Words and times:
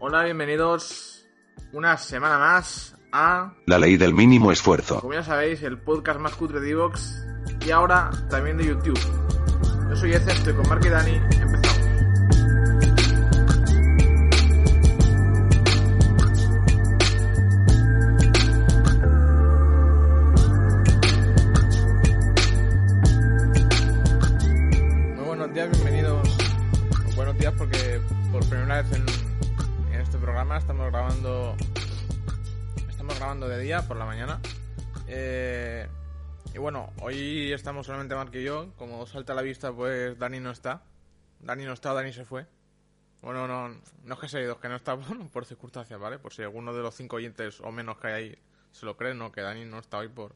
Hola, 0.00 0.22
bienvenidos 0.22 1.26
una 1.72 1.96
semana 1.96 2.38
más 2.38 2.94
a, 3.10 3.52
La 3.66 3.80
ley 3.80 3.96
del 3.96 4.14
mínimo 4.14 4.52
esfuerzo. 4.52 5.00
como 5.00 5.14
ya 5.14 5.24
sabéis, 5.24 5.60
el 5.64 5.76
podcast 5.78 6.20
más 6.20 6.36
cutre 6.36 6.60
de 6.60 6.70
Evox 6.70 7.26
y 7.66 7.70
ahora 7.72 8.10
también 8.30 8.58
de 8.58 8.66
YouTube. 8.66 8.98
Yo 9.90 9.96
soy 9.96 10.12
Eze, 10.12 10.30
estoy 10.30 10.54
con 10.54 10.68
Mark 10.68 10.82
y 10.86 10.88
Dani, 10.88 11.14
empezamos. 11.16 11.57
Estamos 32.88 33.16
grabando 33.18 33.48
de 33.48 33.58
día 33.60 33.82
por 33.86 33.96
la 33.96 34.04
mañana. 34.04 34.40
Eh, 35.06 35.86
y 36.54 36.58
bueno, 36.58 36.92
hoy 37.00 37.50
estamos 37.52 37.86
solamente 37.86 38.14
Mark 38.14 38.30
y 38.34 38.42
yo. 38.44 38.72
Como 38.76 39.06
salta 39.06 39.32
a 39.32 39.36
la 39.36 39.42
vista, 39.42 39.72
pues 39.72 40.18
Dani 40.18 40.38
no 40.40 40.50
está. 40.50 40.82
Dani 41.40 41.64
no 41.64 41.72
está, 41.72 41.94
Dani 41.94 42.12
se 42.12 42.24
fue. 42.26 42.46
Bueno, 43.22 43.48
no, 43.48 43.68
no 44.04 44.14
es 44.14 44.20
que 44.20 44.28
se 44.28 44.38
ha 44.38 44.42
ido, 44.42 44.52
es 44.52 44.58
que 44.58 44.68
no 44.68 44.76
está 44.76 44.96
por, 45.00 45.30
por 45.30 45.44
circunstancias, 45.46 45.98
¿vale? 45.98 46.18
Por 46.18 46.32
si 46.34 46.42
alguno 46.42 46.74
de 46.74 46.82
los 46.82 46.94
cinco 46.94 47.16
oyentes 47.16 47.60
o 47.60 47.72
menos 47.72 47.96
que 47.98 48.08
hay 48.08 48.12
ahí 48.24 48.38
se 48.72 48.84
lo 48.84 48.96
cree, 48.96 49.14
¿no? 49.14 49.32
Que 49.32 49.40
Dani 49.40 49.64
no 49.64 49.78
está 49.78 49.98
hoy 49.98 50.08
por... 50.08 50.34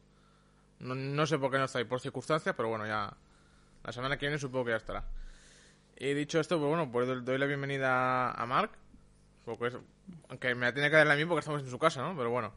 No, 0.80 0.94
no 0.94 1.26
sé 1.26 1.38
por 1.38 1.50
qué 1.50 1.58
no 1.58 1.64
está 1.64 1.78
ahí 1.80 1.84
por 1.84 2.00
circunstancias, 2.00 2.54
pero 2.56 2.68
bueno, 2.70 2.86
ya... 2.86 3.14
La 3.84 3.92
semana 3.92 4.16
que 4.16 4.26
viene 4.26 4.38
supongo 4.38 4.64
que 4.66 4.70
ya 4.70 4.76
estará. 4.78 5.04
Y 5.98 6.14
dicho 6.14 6.40
esto, 6.40 6.56
pues 6.58 6.68
bueno, 6.68 6.90
pues 6.90 7.06
doy 7.24 7.36
la 7.38 7.46
bienvenida 7.46 8.30
a 8.30 8.46
Mark. 8.46 8.70
Porque 9.44 9.66
es- 9.66 9.76
aunque 10.28 10.54
me 10.54 10.66
la 10.66 10.72
tiene 10.72 10.90
que 10.90 10.96
dar 10.96 11.10
a 11.10 11.16
mí 11.16 11.24
porque 11.24 11.40
estamos 11.40 11.62
en 11.62 11.70
su 11.70 11.78
casa, 11.78 12.02
¿no? 12.02 12.16
Pero 12.16 12.30
bueno. 12.30 12.52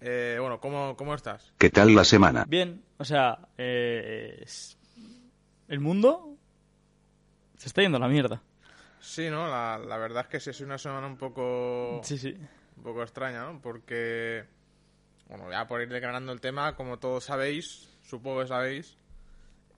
Eh, 0.00 0.36
bueno, 0.40 0.60
¿cómo, 0.60 0.96
¿cómo 0.96 1.14
estás? 1.14 1.52
¿Qué 1.58 1.70
tal 1.70 1.94
la 1.94 2.04
semana? 2.04 2.44
Bien, 2.46 2.82
o 2.98 3.04
sea, 3.04 3.38
eh, 3.56 4.40
es- 4.42 4.76
el 5.68 5.80
mundo 5.80 6.36
se 7.56 7.68
está 7.68 7.80
yendo 7.82 7.96
a 7.96 8.00
la 8.00 8.08
mierda. 8.08 8.42
Sí, 9.00 9.30
¿no? 9.30 9.48
La, 9.48 9.78
la 9.78 9.96
verdad 9.96 10.22
es 10.24 10.28
que 10.28 10.40
sí 10.40 10.50
es 10.50 10.60
una 10.60 10.76
semana 10.78 11.06
un 11.06 11.16
poco... 11.16 12.00
Sí, 12.04 12.18
sí. 12.18 12.36
un 12.76 12.82
poco 12.82 13.02
extraña, 13.02 13.44
¿no? 13.44 13.60
Porque, 13.62 14.44
bueno, 15.28 15.50
ya 15.50 15.66
por 15.66 15.80
ir 15.80 15.88
declarando 15.88 16.32
el 16.32 16.40
tema, 16.40 16.74
como 16.76 16.98
todos 16.98 17.24
sabéis, 17.24 17.88
supongo 18.02 18.40
que 18.40 18.48
sabéis, 18.48 18.96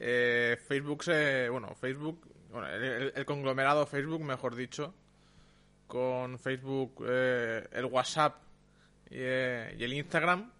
eh, 0.00 0.56
Facebook 0.66 1.04
se, 1.04 1.48
bueno, 1.50 1.74
Facebook, 1.76 2.26
bueno, 2.50 2.66
el, 2.68 2.82
el- 2.82 3.12
el 3.14 3.24
conglomerado 3.26 3.86
Facebook, 3.86 4.22
mejor 4.24 4.54
dicho, 4.56 4.94
con 5.86 6.38
Facebook, 6.38 7.04
eh, 7.08 7.66
el 7.72 7.84
WhatsApp 7.86 8.36
y, 9.10 9.18
eh, 9.18 9.76
y 9.78 9.84
el 9.84 9.92
Instagram, 9.92 10.50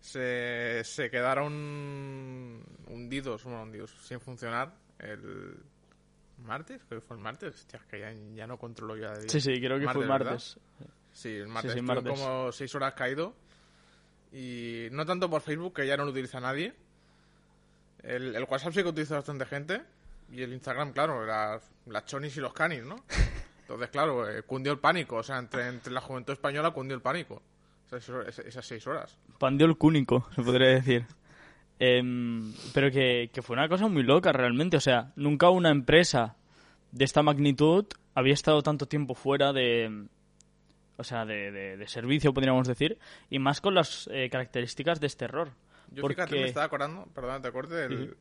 se, 0.00 0.82
se 0.84 1.10
quedaron 1.10 2.62
hundidos, 2.88 3.44
bueno, 3.44 3.62
hundidos, 3.62 3.90
sin 4.02 4.20
funcionar 4.20 4.74
el 4.98 5.56
martes, 6.38 6.82
creo 6.88 7.00
que 7.00 7.06
fue 7.06 7.16
el 7.16 7.22
martes, 7.22 7.54
hostia, 7.54 7.80
que 7.88 8.00
ya, 8.00 8.12
ya 8.34 8.46
no 8.46 8.58
controlo 8.58 8.96
ya 8.96 9.12
de 9.12 9.20
día. 9.20 9.28
Sí, 9.28 9.40
sí, 9.40 9.58
creo 9.60 9.78
que 9.78 9.88
fue 9.88 10.02
¿verdad? 10.06 10.26
martes. 10.26 10.58
Sí, 11.12 11.30
el 11.30 11.48
martes. 11.48 11.72
sí, 11.72 11.80
martes. 11.80 12.18
como 12.18 12.52
seis 12.52 12.74
horas 12.74 12.94
caído. 12.94 13.34
Y 14.32 14.88
no 14.90 15.06
tanto 15.06 15.30
por 15.30 15.40
Facebook, 15.40 15.74
que 15.74 15.86
ya 15.86 15.96
no 15.96 16.04
lo 16.04 16.10
utiliza 16.10 16.40
nadie. 16.40 16.74
El, 18.02 18.34
el 18.34 18.44
WhatsApp 18.44 18.72
sí 18.72 18.82
que 18.82 18.88
utiliza 18.88 19.14
bastante 19.14 19.46
gente. 19.46 19.82
Y 20.30 20.42
el 20.42 20.52
Instagram, 20.52 20.92
claro, 20.92 21.24
las, 21.24 21.62
las 21.86 22.04
chonis 22.04 22.36
y 22.36 22.40
los 22.40 22.52
canis, 22.52 22.82
¿no? 22.82 23.04
Entonces, 23.64 23.88
claro, 23.90 24.28
eh, 24.28 24.42
cundió 24.42 24.72
el 24.72 24.78
pánico. 24.78 25.16
O 25.16 25.22
sea, 25.22 25.38
entre, 25.38 25.66
entre 25.68 25.92
la 25.92 26.00
juventud 26.00 26.32
española 26.32 26.70
cundió 26.70 26.94
el 26.94 27.02
pánico. 27.02 27.42
Esas, 27.90 28.38
esas- 28.38 28.66
seis 28.66 28.86
horas. 28.86 29.16
Pandió 29.38 29.66
el 29.66 29.76
cúnico, 29.76 30.28
se 30.34 30.42
podría 30.42 30.68
decir. 30.68 31.06
Em, 31.78 32.52
pero 32.72 32.90
que, 32.90 33.30
que 33.32 33.42
fue 33.42 33.54
una 33.54 33.68
cosa 33.68 33.88
muy 33.88 34.02
loca 34.02 34.32
realmente. 34.32 34.76
O 34.76 34.80
sea, 34.80 35.12
nunca 35.16 35.50
una 35.50 35.70
empresa 35.70 36.36
de 36.92 37.04
esta 37.04 37.22
magnitud 37.22 37.86
había 38.14 38.34
estado 38.34 38.62
tanto 38.62 38.86
tiempo 38.86 39.14
fuera 39.14 39.52
de. 39.52 40.06
O 40.96 41.02
sea, 41.04 41.24
de, 41.24 41.50
de- 41.50 41.76
de 41.76 41.88
servicio, 41.88 42.32
podríamos 42.32 42.68
decir. 42.68 42.98
Y 43.30 43.38
más 43.38 43.60
con 43.60 43.74
las 43.74 44.08
eh, 44.12 44.28
características 44.30 45.00
de 45.00 45.06
este 45.08 45.24
error. 45.24 45.50
Yo 45.90 46.02
Porque- 46.02 46.16
fíjate, 46.16 46.36
me 46.36 46.46
estaba 46.46 46.66
acordando, 46.66 47.06
perdón, 47.14 47.42
te 47.42 47.50
corte, 47.52 47.74
del- 47.74 48.08
Sí, 48.08 48.14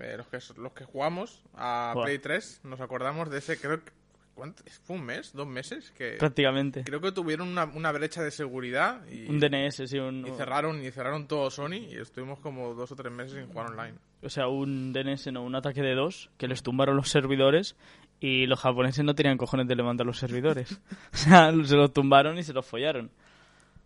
eh, 0.00 0.16
los, 0.16 0.26
que, 0.28 0.38
los 0.60 0.72
que 0.72 0.84
jugamos 0.84 1.42
a. 1.54 1.94
Play 2.02 2.18
3, 2.18 2.60
nos 2.64 2.80
acordamos 2.80 3.28
de 3.30 3.38
ese, 3.38 3.58
creo 3.60 3.84
que... 3.84 3.92
¿cuánto? 4.34 4.62
¿Fue 4.82 4.96
un 4.96 5.04
mes? 5.04 5.32
¿Dos 5.32 5.46
meses? 5.46 5.90
Que 5.92 6.16
Prácticamente. 6.18 6.84
creo 6.84 7.00
que 7.00 7.12
tuvieron 7.12 7.48
una, 7.48 7.64
una 7.64 7.92
brecha 7.92 8.22
de 8.22 8.30
seguridad 8.30 9.06
y, 9.08 9.28
Un 9.28 9.38
DNS, 9.40 9.82
sí, 9.86 9.98
un, 9.98 10.26
y 10.26 10.30
cerraron 10.32 10.84
y 10.84 10.90
cerraron 10.90 11.26
todo 11.26 11.50
Sony 11.50 11.86
y 11.90 11.96
estuvimos 11.96 12.38
como 12.40 12.74
dos 12.74 12.92
o 12.92 12.96
tres 12.96 13.12
meses 13.12 13.32
sin 13.32 13.46
jugar 13.48 13.70
online. 13.70 13.98
o 14.22 14.28
sea, 14.28 14.48
un 14.48 14.92
DNS, 14.92 15.32
no, 15.32 15.42
un 15.42 15.54
ataque 15.54 15.82
de 15.82 15.94
dos, 15.94 16.30
que 16.36 16.48
les 16.48 16.62
tumbaron 16.62 16.96
los 16.96 17.08
servidores 17.08 17.76
y 18.20 18.46
los 18.46 18.60
japoneses 18.60 19.04
no 19.04 19.14
tenían 19.14 19.36
cojones 19.36 19.66
de 19.66 19.74
levantar 19.74 20.06
los 20.06 20.18
servidores. 20.18 20.80
o 21.12 21.16
sea, 21.16 21.52
se 21.64 21.76
los 21.76 21.92
tumbaron 21.92 22.38
y 22.38 22.42
se 22.44 22.52
los 22.52 22.64
follaron. 22.64 23.10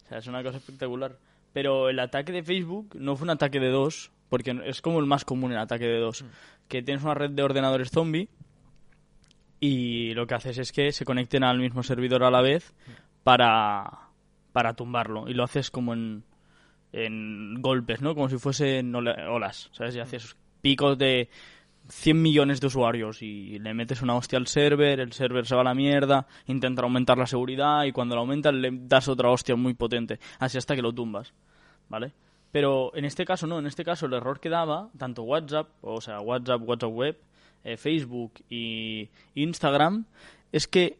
O 0.05 0.09
sea, 0.09 0.19
es 0.19 0.27
una 0.27 0.43
cosa 0.43 0.59
espectacular. 0.59 1.19
Pero 1.53 1.89
el 1.89 1.99
ataque 1.99 2.33
de 2.33 2.43
Facebook 2.43 2.95
no 2.95 3.17
fue 3.17 3.25
un 3.25 3.31
ataque 3.31 3.59
de 3.59 3.71
dos, 3.71 4.13
porque 4.28 4.55
es 4.67 4.83
como 4.83 5.01
el 5.01 5.07
más 5.07 5.25
común 5.25 5.53
el 5.53 5.59
ataque 5.59 5.87
de 5.87 5.99
dos. 5.99 6.23
Que 6.69 6.83
tienes 6.83 7.03
una 7.03 7.15
red 7.15 7.31
de 7.31 7.43
ordenadores 7.43 7.91
zombie 7.91 8.28
y 9.61 10.12
lo 10.15 10.27
que 10.27 10.34
haces 10.34 10.59
es 10.59 10.72
que 10.72 10.93
se 10.93 11.05
conecten 11.05 11.44
al 11.44 11.59
mismo 11.59 11.83
servidor 11.83 12.25
a 12.25 12.31
la 12.31 12.43
vez 12.43 12.75
para, 13.22 14.09
para 14.53 14.75
tumbarlo. 14.75 15.28
Y 15.28 15.34
lo 15.34 15.44
haces 15.44 15.71
como 15.71 15.93
en, 15.94 16.25
en 16.93 17.61
golpes, 17.61 18.00
¿no? 18.03 18.15
Como 18.15 18.28
si 18.28 18.39
fuesen 18.39 18.95
ola- 18.95 19.31
olas, 19.31 19.69
¿sabes? 19.72 19.97
Y 19.97 20.00
haces 20.00 20.37
picos 20.61 20.99
de 20.99 21.28
100 21.89 22.21
millones 22.21 22.61
de 22.61 22.66
usuarios 22.66 23.22
y 23.22 23.59
le 23.59 23.72
metes 23.75 24.03
una 24.03 24.15
hostia 24.16 24.39
al 24.39 24.47
server, 24.47 24.99
el 25.00 25.12
server 25.12 25.47
se 25.47 25.55
va 25.55 25.61
a 25.61 25.65
la 25.65 25.75
mierda, 25.75 26.27
intenta 26.47 26.83
aumentar 26.83 27.16
la 27.16 27.27
seguridad 27.27 27.84
y 27.84 27.93
cuando 27.93 28.15
la 28.16 28.22
aumentas 28.22 28.53
le 28.55 28.71
das 28.72 29.09
otra 29.09 29.31
hostia 29.31 29.55
muy 29.56 29.75
potente, 29.75 30.19
así 30.41 30.59
hasta 30.59 30.75
que 30.75 30.83
lo 30.83 30.93
tumbas, 30.93 31.33
¿vale? 31.89 32.12
Pero 32.50 32.91
en 32.97 33.05
este 33.05 33.25
caso 33.25 33.47
no, 33.47 33.59
en 33.61 33.66
este 33.66 33.84
caso 33.84 34.06
el 34.06 34.15
error 34.15 34.41
que 34.41 34.49
daba, 34.49 34.89
tanto 34.99 35.22
WhatsApp, 35.22 35.69
o 35.83 36.00
sea, 36.00 36.21
WhatsApp, 36.21 36.62
WhatsApp 36.66 36.91
Web, 36.91 37.19
eh, 37.65 37.77
Facebook 37.77 38.34
y 38.49 39.09
Instagram, 39.34 40.06
es 40.53 40.67
que 40.67 40.99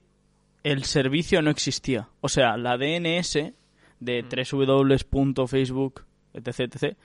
el 0.63 0.85
servicio 0.85 1.41
no 1.43 1.51
existía. 1.51 2.09
O 2.21 2.29
sea, 2.29 2.57
la 2.57 2.77
DNS 2.77 3.53
de 4.01 4.47
www.facebook, 4.53 6.05
etc, 6.35 6.61
etc, 6.61 6.97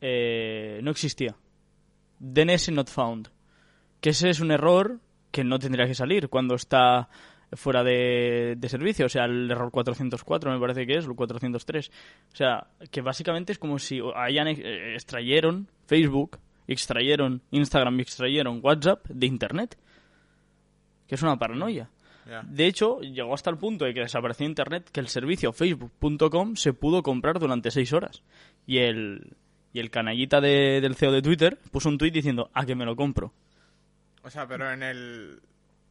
eh, 0.00 0.80
no 0.82 0.90
existía. 0.90 1.34
DNS 2.18 2.72
not 2.72 2.90
found. 2.90 3.28
Que 4.00 4.10
ese 4.10 4.28
es 4.28 4.40
un 4.40 4.50
error 4.50 5.00
que 5.30 5.44
no 5.44 5.58
tendría 5.58 5.86
que 5.86 5.94
salir 5.94 6.28
cuando 6.28 6.54
está 6.54 7.08
fuera 7.52 7.82
de, 7.82 8.54
de 8.56 8.68
servicio. 8.68 9.06
O 9.06 9.08
sea, 9.08 9.24
el 9.24 9.50
error 9.50 9.70
404 9.70 10.52
me 10.52 10.60
parece 10.60 10.86
que 10.86 10.98
es, 10.98 11.06
o 11.06 11.10
el 11.10 11.16
403. 11.16 11.90
O 12.32 12.36
sea, 12.36 12.66
que 12.90 13.00
básicamente 13.00 13.52
es 13.52 13.58
como 13.58 13.78
si 13.78 14.00
hayan 14.14 14.48
eh, 14.48 14.94
extrayeron 14.94 15.68
Facebook, 15.86 16.38
extrayeron 16.72 17.42
Instagram 17.50 17.98
y 17.98 18.02
extrayeron 18.02 18.60
WhatsApp 18.62 19.06
de 19.08 19.26
Internet. 19.26 19.78
Que 21.06 21.14
es 21.16 21.22
una 21.22 21.38
paranoia. 21.38 21.90
Ya. 22.26 22.42
De 22.42 22.66
hecho, 22.66 23.00
llegó 23.00 23.34
hasta 23.34 23.50
el 23.50 23.58
punto 23.58 23.84
de 23.84 23.92
que 23.92 24.00
desapareció 24.00 24.46
Internet 24.46 24.88
que 24.90 25.00
el 25.00 25.08
servicio 25.08 25.52
facebook.com 25.52 26.56
se 26.56 26.72
pudo 26.72 27.02
comprar 27.02 27.38
durante 27.38 27.70
seis 27.70 27.92
horas. 27.92 28.22
Y 28.66 28.78
el, 28.78 29.36
y 29.74 29.80
el 29.80 29.90
canallita 29.90 30.40
de- 30.40 30.80
del 30.80 30.94
CEO 30.94 31.12
de 31.12 31.20
Twitter 31.20 31.58
puso 31.70 31.90
un 31.90 31.98
tuit 31.98 32.14
diciendo, 32.14 32.50
a 32.54 32.64
que 32.64 32.74
me 32.74 32.86
lo 32.86 32.96
compro. 32.96 33.32
O 34.22 34.30
sea, 34.30 34.46
pero 34.48 34.70
en 34.72 34.82
el... 34.82 35.40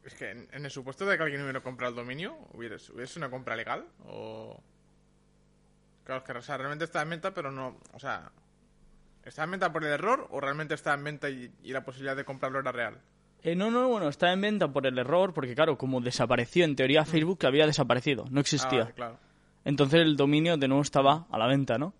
Es 0.02 0.14
que 0.14 0.32
en, 0.32 0.48
en 0.52 0.64
el 0.64 0.70
supuesto 0.72 1.06
de 1.06 1.16
que 1.16 1.22
alguien 1.22 1.40
hubiera 1.42 1.60
comprado 1.60 1.90
el 1.92 1.96
dominio, 1.96 2.36
¿hubiera, 2.52 2.76
¿hubiese 2.92 3.18
una 3.20 3.30
compra 3.30 3.54
legal? 3.54 3.86
O... 4.06 4.60
Claro, 6.02 6.18
es 6.20 6.26
que 6.26 6.32
o 6.36 6.42
sea, 6.42 6.56
realmente 6.58 6.84
está 6.84 7.00
en 7.02 7.10
venta, 7.10 7.32
pero 7.32 7.52
no... 7.52 7.78
O 7.92 7.98
sea, 8.00 8.30
¿está 9.24 9.44
en 9.44 9.52
venta 9.52 9.72
por 9.72 9.84
el 9.84 9.90
error 9.92 10.26
o 10.30 10.40
realmente 10.40 10.74
está 10.74 10.94
en 10.94 11.04
venta 11.04 11.30
y, 11.30 11.50
y 11.62 11.72
la 11.72 11.84
posibilidad 11.84 12.16
de 12.16 12.24
comprarlo 12.24 12.60
era 12.60 12.72
real? 12.72 12.98
Eh, 13.42 13.54
no, 13.54 13.70
no, 13.70 13.88
bueno, 13.88 14.08
está 14.08 14.32
en 14.32 14.40
venta 14.40 14.72
por 14.72 14.86
el 14.86 14.96
error, 14.98 15.34
porque 15.34 15.54
claro, 15.54 15.76
como 15.76 16.00
desapareció, 16.00 16.64
en 16.64 16.76
teoría 16.76 17.04
Facebook 17.04 17.38
que 17.38 17.46
había 17.46 17.66
desaparecido, 17.66 18.24
no 18.30 18.38
Ah, 18.38 18.40
existía. 18.40 18.86
claro. 18.92 19.18
Entonces 19.66 20.00
el 20.00 20.16
dominio 20.16 20.56
de 20.56 20.68
nuevo 20.68 20.82
estaba 20.82 21.26
a 21.30 21.38
la 21.38 21.46
venta, 21.46 21.76
¿no? 21.78 21.94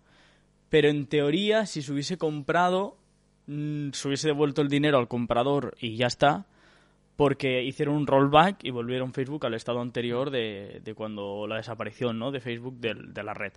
Pero 0.69 0.89
en 0.89 1.05
teoría, 1.07 1.65
si 1.67 1.81
se 1.83 1.93
hubiese 1.93 2.17
comprado, 2.17 2.97
mm, 3.47 3.91
se 3.91 4.07
hubiese 4.07 4.27
devuelto 4.29 4.61
el 4.61 4.69
dinero 4.69 4.97
al 4.97 5.07
comprador 5.07 5.75
y 5.79 5.95
ya 5.97 6.07
está, 6.07 6.45
porque 7.15 7.63
hicieron 7.63 7.95
un 7.95 8.07
rollback 8.07 8.63
y 8.63 8.71
volvieron 8.71 9.13
Facebook 9.13 9.45
al 9.45 9.53
estado 9.53 9.81
anterior 9.81 10.31
de, 10.31 10.81
de 10.83 10.93
cuando 10.95 11.45
la 11.47 11.57
desaparición, 11.57 12.19
¿no? 12.19 12.31
De 12.31 12.39
Facebook 12.41 12.77
de, 12.79 13.23
la 13.23 13.33
red. 13.33 13.53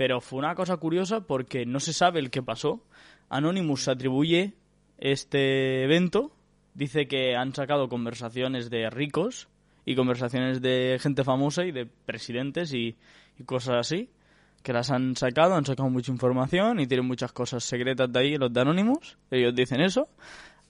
Pero 0.00 0.22
fue 0.22 0.38
una 0.38 0.54
cosa 0.54 0.78
curiosa 0.78 1.26
porque 1.26 1.66
no 1.66 1.78
se 1.78 1.92
sabe 1.92 2.20
el 2.20 2.30
qué 2.30 2.42
pasó. 2.42 2.82
Anonymous 3.28 3.86
atribuye 3.86 4.54
este 4.96 5.84
evento, 5.84 6.32
dice 6.72 7.06
que 7.06 7.36
han 7.36 7.54
sacado 7.54 7.90
conversaciones 7.90 8.70
de 8.70 8.88
ricos 8.88 9.48
y 9.84 9.96
conversaciones 9.96 10.62
de 10.62 10.96
gente 11.02 11.22
famosa 11.22 11.66
y 11.66 11.72
de 11.72 11.84
presidentes 11.84 12.72
y, 12.72 12.96
y 13.38 13.44
cosas 13.44 13.76
así, 13.76 14.08
que 14.62 14.72
las 14.72 14.90
han 14.90 15.16
sacado, 15.16 15.54
han 15.54 15.66
sacado 15.66 15.90
mucha 15.90 16.10
información 16.10 16.80
y 16.80 16.86
tienen 16.86 17.06
muchas 17.06 17.32
cosas 17.32 17.62
secretas 17.62 18.10
de 18.10 18.20
ahí, 18.20 18.36
los 18.38 18.50
de 18.50 18.58
Anonymous, 18.58 19.18
ellos 19.30 19.54
dicen 19.54 19.82
eso. 19.82 20.08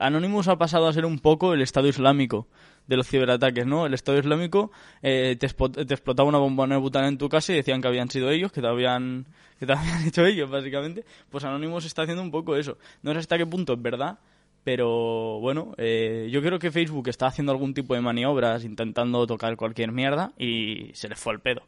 Anonymous 0.01 0.49
ha 0.49 0.57
pasado 0.57 0.89
a 0.89 0.93
ser 0.93 1.05
un 1.05 1.21
poco 1.21 1.55
el 1.55 1.63
Estado 1.63 1.87
Islámico 1.87 2.49
de 2.91 2.97
los 2.97 3.07
ciberataques, 3.07 3.65
¿no? 3.67 3.87
El 3.87 3.95
Estado 3.95 4.19
Islámico 4.19 4.73
eh, 5.01 5.37
te, 5.39 5.47
te 5.47 5.95
explotaba 5.95 6.29
una 6.29 6.39
bomba 6.39 6.67
de 6.67 6.77
butano 6.77 7.07
en 7.07 7.19
tu 7.19 7.29
casa 7.29 7.53
y 7.53 7.57
decían 7.57 7.81
que 7.81 7.87
habían 7.87 8.11
sido 8.11 8.31
ellos, 8.31 8.51
que 8.51 8.61
te 8.61 8.67
habían, 8.67 9.27
que 9.61 9.67
te 9.67 9.73
habían 9.79 10.09
hecho 10.09 10.27
ellos, 10.27 10.51
básicamente. 10.51 11.05
Pues 11.31 11.45
Anonymous 11.45 11.85
está 11.85 12.03
haciendo 12.03 12.21
un 12.21 12.33
poco 12.33 12.57
eso. 12.57 12.79
No 13.03 13.13
sé 13.13 13.19
hasta 13.19 13.39
qué 13.39 13.47
punto 13.47 13.75
es 13.75 13.81
verdad, 13.81 14.19
pero 14.65 15.39
bueno, 15.39 15.73
eh, 15.79 16.29
yo 16.33 16.43
creo 16.43 16.59
que 16.59 16.73
Facebook 16.73 17.09
está 17.09 17.29
haciendo 17.29 17.53
algún 17.53 17.75
tipo 17.75 17.95
de 17.95 18.01
maniobras, 18.01 18.65
intentando 18.65 19.25
tocar 19.25 19.57
cualquier 19.57 19.93
mierda 19.93 20.33
y 20.37 20.91
se 20.95 21.09
les 21.09 21.19
fue 21.21 21.35
el 21.35 21.39
pedo. 21.39 21.63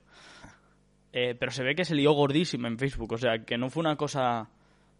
Eh, 1.12 1.36
pero 1.38 1.52
se 1.52 1.62
ve 1.62 1.76
que 1.76 1.84
se 1.84 1.94
lió 1.94 2.12
gordísima 2.14 2.66
en 2.66 2.78
Facebook, 2.78 3.12
o 3.12 3.18
sea, 3.18 3.44
que 3.44 3.56
no 3.56 3.70
fue 3.70 3.82
una 3.82 3.94
cosa... 3.94 4.48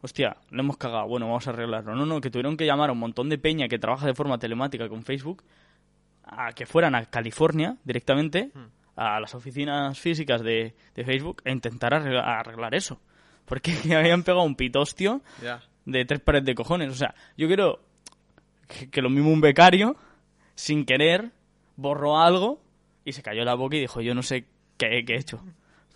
Hostia, 0.02 0.36
le 0.50 0.60
hemos 0.60 0.76
cagado, 0.76 1.08
bueno, 1.08 1.26
vamos 1.26 1.46
a 1.48 1.50
arreglarlo. 1.50 1.96
No, 1.96 2.06
no, 2.06 2.20
que 2.20 2.30
tuvieron 2.30 2.56
que 2.56 2.66
llamar 2.66 2.90
a 2.90 2.92
un 2.92 2.98
montón 2.98 3.28
de 3.28 3.38
peña 3.38 3.68
que 3.68 3.78
trabaja 3.78 4.06
de 4.06 4.14
forma 4.14 4.38
telemática 4.38 4.88
con 4.88 5.02
Facebook 5.04 5.42
a 6.24 6.52
que 6.52 6.66
fueran 6.66 6.94
a 6.94 7.06
California 7.06 7.76
directamente, 7.84 8.50
a 8.96 9.20
las 9.20 9.34
oficinas 9.34 9.98
físicas 9.98 10.42
de, 10.42 10.74
de 10.94 11.04
Facebook, 11.04 11.42
e 11.44 11.52
intentar 11.52 11.94
arreglar, 11.94 12.28
arreglar 12.28 12.74
eso. 12.74 13.00
Porque 13.44 13.72
habían 13.96 14.22
pegado 14.22 14.42
un 14.44 14.54
pitostio 14.56 15.22
Ya. 15.42 15.62
de 15.84 16.04
tres 16.04 16.20
pares 16.20 16.44
de 16.44 16.54
cojones. 16.54 16.90
O 16.90 16.94
sea, 16.94 17.14
yo 17.36 17.48
creo 17.48 17.80
que, 18.68 18.90
que 18.90 19.02
lo 19.02 19.10
mismo 19.10 19.30
un 19.30 19.40
becario, 19.40 19.96
sin 20.54 20.84
querer, 20.84 21.30
borró 21.76 22.18
algo 22.20 22.60
y 23.04 23.12
se 23.12 23.22
cayó 23.22 23.44
la 23.44 23.54
boca 23.54 23.76
y 23.76 23.80
dijo, 23.80 24.00
yo 24.00 24.14
no 24.14 24.22
sé 24.22 24.44
qué, 24.76 25.04
qué 25.04 25.14
he 25.14 25.18
hecho. 25.18 25.42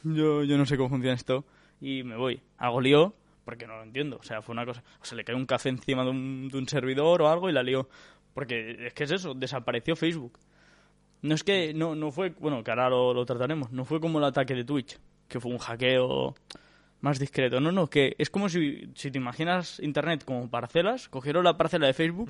Yo, 0.02 0.44
yo 0.44 0.56
no 0.58 0.66
sé 0.66 0.76
cómo 0.76 0.88
funciona 0.88 1.14
esto 1.14 1.44
y 1.80 2.02
me 2.02 2.16
voy. 2.16 2.40
Algo 2.58 2.80
lío 2.80 3.14
porque 3.44 3.66
no 3.66 3.76
lo 3.76 3.82
entiendo. 3.84 4.16
O 4.18 4.22
sea, 4.24 4.42
fue 4.42 4.52
una 4.54 4.64
cosa... 4.66 4.82
O 5.00 5.04
se 5.04 5.14
le 5.14 5.22
cayó 5.24 5.36
un 5.38 5.46
café 5.46 5.68
encima 5.68 6.02
de 6.04 6.10
un, 6.10 6.48
de 6.48 6.58
un 6.58 6.68
servidor 6.68 7.22
o 7.22 7.28
algo 7.28 7.48
y 7.48 7.52
la 7.52 7.62
lió. 7.62 7.88
Porque 8.36 8.86
es 8.88 8.92
que 8.92 9.04
es 9.04 9.10
eso, 9.12 9.32
desapareció 9.32 9.96
Facebook. 9.96 10.38
No 11.22 11.34
es 11.34 11.42
que, 11.42 11.72
no, 11.72 11.94
no 11.94 12.10
fue, 12.12 12.34
bueno, 12.38 12.62
que 12.62 12.70
ahora 12.70 12.90
lo, 12.90 13.14
lo 13.14 13.24
trataremos, 13.24 13.72
no 13.72 13.86
fue 13.86 13.98
como 13.98 14.18
el 14.18 14.24
ataque 14.26 14.54
de 14.54 14.62
Twitch, 14.62 14.98
que 15.26 15.40
fue 15.40 15.50
un 15.50 15.56
hackeo 15.56 16.34
más 17.00 17.18
discreto. 17.18 17.60
No, 17.60 17.72
no, 17.72 17.86
que 17.88 18.14
es 18.18 18.28
como 18.28 18.50
si, 18.50 18.90
si 18.94 19.10
te 19.10 19.16
imaginas 19.16 19.80
Internet 19.80 20.22
como 20.26 20.50
parcelas, 20.50 21.08
cogieron 21.08 21.44
la 21.44 21.56
parcela 21.56 21.86
de 21.86 21.94
Facebook 21.94 22.28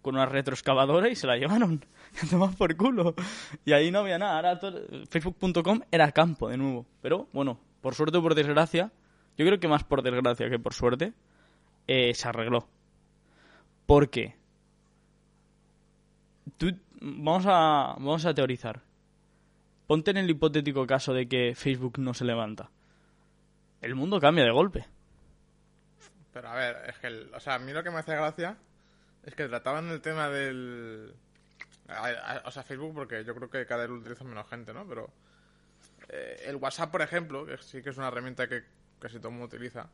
con 0.00 0.14
una 0.14 0.26
retroexcavadora 0.26 1.08
y 1.08 1.16
se 1.16 1.26
la 1.26 1.36
llevaron. 1.36 1.84
A 2.22 2.26
tomar 2.30 2.54
por 2.54 2.76
culo. 2.76 3.16
Y 3.64 3.72
ahí 3.72 3.90
no 3.90 3.98
había 3.98 4.16
nada. 4.18 4.36
Ahora 4.36 4.60
Facebook.com 5.10 5.80
era 5.90 6.12
campo 6.12 6.48
de 6.48 6.56
nuevo. 6.56 6.86
Pero, 7.02 7.26
bueno, 7.32 7.58
por 7.80 7.96
suerte 7.96 8.18
o 8.18 8.22
por 8.22 8.36
desgracia, 8.36 8.92
yo 9.36 9.44
creo 9.44 9.58
que 9.58 9.66
más 9.66 9.82
por 9.82 10.02
desgracia 10.02 10.48
que 10.48 10.60
por 10.60 10.72
suerte, 10.72 11.12
eh, 11.88 12.14
se 12.14 12.28
arregló. 12.28 12.68
¿Por 13.86 14.08
qué? 14.08 14.28
Tú- 14.28 14.37
vamos, 17.00 17.44
a, 17.46 17.94
vamos 17.98 18.24
a 18.26 18.34
teorizar. 18.34 18.80
Ponte 19.86 20.10
en 20.10 20.18
el 20.18 20.30
hipotético 20.30 20.86
caso 20.86 21.14
de 21.14 21.28
que 21.28 21.54
Facebook 21.56 21.98
no 21.98 22.12
se 22.14 22.24
levanta. 22.24 22.70
El 23.80 23.94
mundo 23.94 24.20
cambia 24.20 24.44
de 24.44 24.50
golpe. 24.50 24.86
Pero 26.32 26.48
a 26.48 26.54
ver, 26.54 26.76
es 26.88 26.98
que, 26.98 27.06
el- 27.06 27.30
o 27.34 27.40
sea, 27.40 27.54
a 27.54 27.58
mí 27.58 27.72
lo 27.72 27.82
que 27.82 27.90
me 27.90 27.98
hace 27.98 28.14
gracia 28.14 28.56
es 29.24 29.34
que 29.34 29.48
trataban 29.48 29.88
el 29.88 30.00
tema 30.00 30.28
del... 30.28 31.14
o 32.44 32.50
sea, 32.50 32.62
Facebook, 32.62 32.94
porque 32.94 33.24
yo 33.24 33.34
creo 33.34 33.50
que 33.50 33.66
cada 33.66 33.82
vez 33.82 33.90
lo 33.90 33.96
utiliza 33.96 34.24
menos 34.24 34.48
gente, 34.48 34.72
¿no? 34.74 34.86
Pero 34.86 35.10
eh, 36.10 36.42
el 36.46 36.56
WhatsApp, 36.56 36.90
por 36.90 37.02
ejemplo, 37.02 37.46
que 37.46 37.56
sí 37.58 37.82
que 37.82 37.90
es 37.90 37.96
una 37.96 38.08
herramienta 38.08 38.46
que 38.48 38.62
casi 38.98 39.18
todo 39.18 39.28
el 39.28 39.34
mundo 39.38 39.46
utiliza, 39.46 39.88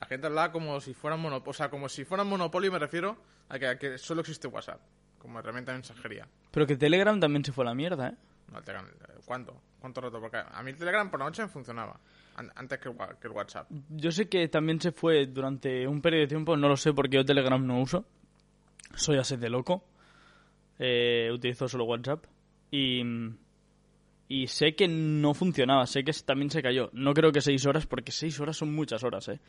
la 0.00 0.06
gente 0.06 0.26
hablaba 0.26 0.50
como 0.52 0.80
si 0.80 0.94
fuera 0.94 1.16
monopolio, 1.16 1.50
o 1.50 1.54
sea, 1.54 1.70
como 1.70 1.88
si 1.88 2.04
fuera 2.04 2.24
monopolio, 2.24 2.72
me 2.72 2.78
refiero 2.78 3.16
a 3.48 3.58
que, 3.58 3.66
a 3.68 3.78
que 3.78 3.98
solo 3.98 4.22
existe 4.22 4.48
WhatsApp, 4.48 4.80
como 5.22 5.38
herramienta 5.38 5.72
de 5.72 5.78
mensajería. 5.78 6.26
Pero 6.50 6.66
que 6.66 6.76
Telegram 6.76 7.18
también 7.18 7.44
se 7.44 7.52
fue 7.52 7.64
a 7.64 7.68
la 7.68 7.74
mierda, 7.74 8.08
¿eh? 8.08 8.14
No, 8.52 8.60
Telegram, 8.62 8.86
eh, 8.86 9.12
¿Cuánto? 9.24 9.54
¿Cuánto 9.80 10.00
rato? 10.00 10.20
Porque 10.20 10.36
a 10.38 10.62
mí 10.62 10.72
Telegram 10.74 11.10
por 11.10 11.20
la 11.20 11.26
noche 11.26 11.46
funcionaba, 11.48 11.98
an- 12.36 12.50
antes 12.56 12.78
que 12.78 12.88
el, 12.88 12.96
wa- 12.96 13.18
que 13.18 13.28
el 13.28 13.32
WhatsApp. 13.32 13.68
Yo 13.90 14.12
sé 14.12 14.28
que 14.28 14.46
también 14.48 14.80
se 14.80 14.92
fue 14.92 15.26
durante 15.26 15.86
un 15.86 16.02
periodo 16.02 16.22
de 16.22 16.28
tiempo, 16.28 16.56
no 16.56 16.68
lo 16.68 16.76
sé 16.76 16.92
porque 16.92 17.16
yo 17.16 17.24
Telegram 17.24 17.64
no 17.66 17.80
uso. 17.80 18.04
Soy 18.94 19.16
así 19.18 19.36
de 19.36 19.48
loco. 19.48 19.84
Eh, 20.78 21.30
utilizo 21.32 21.68
solo 21.68 21.84
WhatsApp. 21.84 22.24
Y, 22.70 23.02
y 24.28 24.46
sé 24.48 24.74
que 24.74 24.88
no 24.88 25.34
funcionaba, 25.34 25.86
sé 25.86 26.04
que 26.04 26.12
también 26.24 26.50
se 26.50 26.62
cayó. 26.62 26.90
No 26.92 27.14
creo 27.14 27.32
que 27.32 27.40
seis 27.40 27.64
horas, 27.66 27.86
porque 27.86 28.12
seis 28.12 28.38
horas 28.40 28.56
son 28.56 28.74
muchas 28.74 29.02
horas, 29.04 29.28
¿eh? 29.28 29.40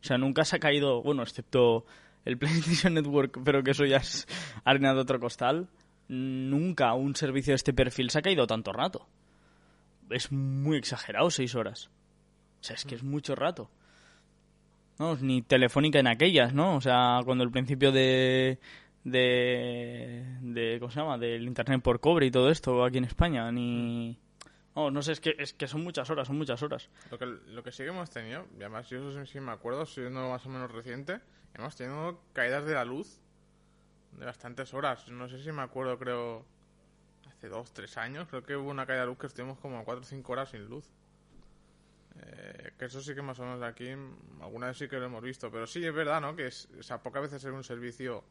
O 0.00 0.04
sea, 0.06 0.18
nunca 0.18 0.44
se 0.44 0.56
ha 0.56 0.58
caído, 0.58 1.02
bueno, 1.02 1.22
excepto 1.22 1.86
el 2.24 2.38
PlayStation 2.38 2.94
Network, 2.94 3.40
pero 3.44 3.62
que 3.62 3.72
eso 3.72 3.84
ya 3.84 3.98
es 3.98 4.26
harina 4.64 4.94
de 4.94 5.00
otro 5.00 5.20
costal. 5.20 5.68
Nunca 6.08 6.92
un 6.94 7.16
servicio 7.16 7.52
de 7.52 7.56
este 7.56 7.72
perfil 7.72 8.10
se 8.10 8.18
ha 8.18 8.22
caído 8.22 8.46
tanto 8.46 8.72
rato. 8.72 9.06
Es 10.10 10.30
muy 10.32 10.76
exagerado 10.76 11.30
seis 11.30 11.54
horas. 11.54 11.90
O 12.60 12.64
sea, 12.64 12.76
es 12.76 12.84
que 12.84 12.94
es 12.94 13.02
mucho 13.02 13.34
rato. 13.34 13.70
No, 14.98 15.16
ni 15.16 15.42
telefónica 15.42 15.98
en 15.98 16.06
aquellas, 16.06 16.54
¿no? 16.54 16.76
O 16.76 16.80
sea, 16.80 17.20
cuando 17.24 17.42
el 17.42 17.50
principio 17.50 17.90
de, 17.90 18.58
de, 19.02 20.24
de 20.40 20.76
¿cómo 20.78 20.90
se 20.90 21.00
llama? 21.00 21.18
Del 21.18 21.44
internet 21.44 21.82
por 21.82 22.00
cobre 22.00 22.26
y 22.26 22.30
todo 22.30 22.50
esto 22.50 22.84
aquí 22.84 22.98
en 22.98 23.04
España, 23.04 23.50
ni... 23.50 24.18
No, 24.76 24.90
no 24.90 25.02
sé, 25.02 25.12
es 25.12 25.20
que, 25.20 25.34
es 25.38 25.52
que 25.52 25.68
son 25.68 25.84
muchas 25.84 26.10
horas, 26.10 26.26
son 26.26 26.36
muchas 26.36 26.62
horas. 26.62 26.88
Lo 27.10 27.18
que, 27.18 27.26
lo 27.26 27.62
que 27.62 27.70
sí 27.70 27.84
que 27.84 27.90
hemos 27.90 28.10
tenido, 28.10 28.46
y 28.54 28.60
además 28.60 28.88
yo 28.88 28.98
eso 28.98 29.24
sí, 29.24 29.32
sí 29.32 29.40
me 29.40 29.52
acuerdo, 29.52 29.86
siendo 29.86 30.28
más 30.28 30.44
o 30.46 30.48
menos 30.48 30.70
reciente, 30.70 31.20
hemos 31.54 31.76
tenido 31.76 32.20
caídas 32.32 32.64
de 32.64 32.74
la 32.74 32.84
luz 32.84 33.20
de 34.12 34.24
bastantes 34.24 34.72
horas. 34.74 35.08
No 35.08 35.28
sé 35.28 35.42
si 35.42 35.50
me 35.52 35.62
acuerdo, 35.62 35.98
creo, 35.98 36.44
hace 37.28 37.48
dos, 37.48 37.72
tres 37.72 37.96
años, 37.96 38.28
creo 38.28 38.42
que 38.44 38.56
hubo 38.56 38.70
una 38.70 38.86
caída 38.86 39.02
de 39.02 39.06
luz 39.08 39.18
que 39.18 39.26
estuvimos 39.26 39.58
como 39.58 39.84
cuatro 39.84 40.02
o 40.02 40.06
cinco 40.06 40.32
horas 40.32 40.50
sin 40.50 40.64
luz. 40.66 40.84
Eh, 42.22 42.72
que 42.78 42.84
eso 42.84 43.00
sí 43.00 43.14
que 43.14 43.22
más 43.22 43.38
o 43.40 43.44
menos 43.44 43.62
aquí, 43.62 43.88
alguna 44.40 44.68
vez 44.68 44.78
sí 44.78 44.88
que 44.88 44.98
lo 44.98 45.06
hemos 45.06 45.22
visto, 45.22 45.50
pero 45.50 45.66
sí 45.66 45.84
es 45.84 45.92
verdad, 45.92 46.20
¿no? 46.20 46.36
Que 46.36 46.46
es, 46.46 46.68
o 46.78 46.82
sea, 46.82 46.98
pocas 47.02 47.22
veces 47.22 47.44
es 47.44 47.50
un 47.52 47.64
servicio 47.64 48.22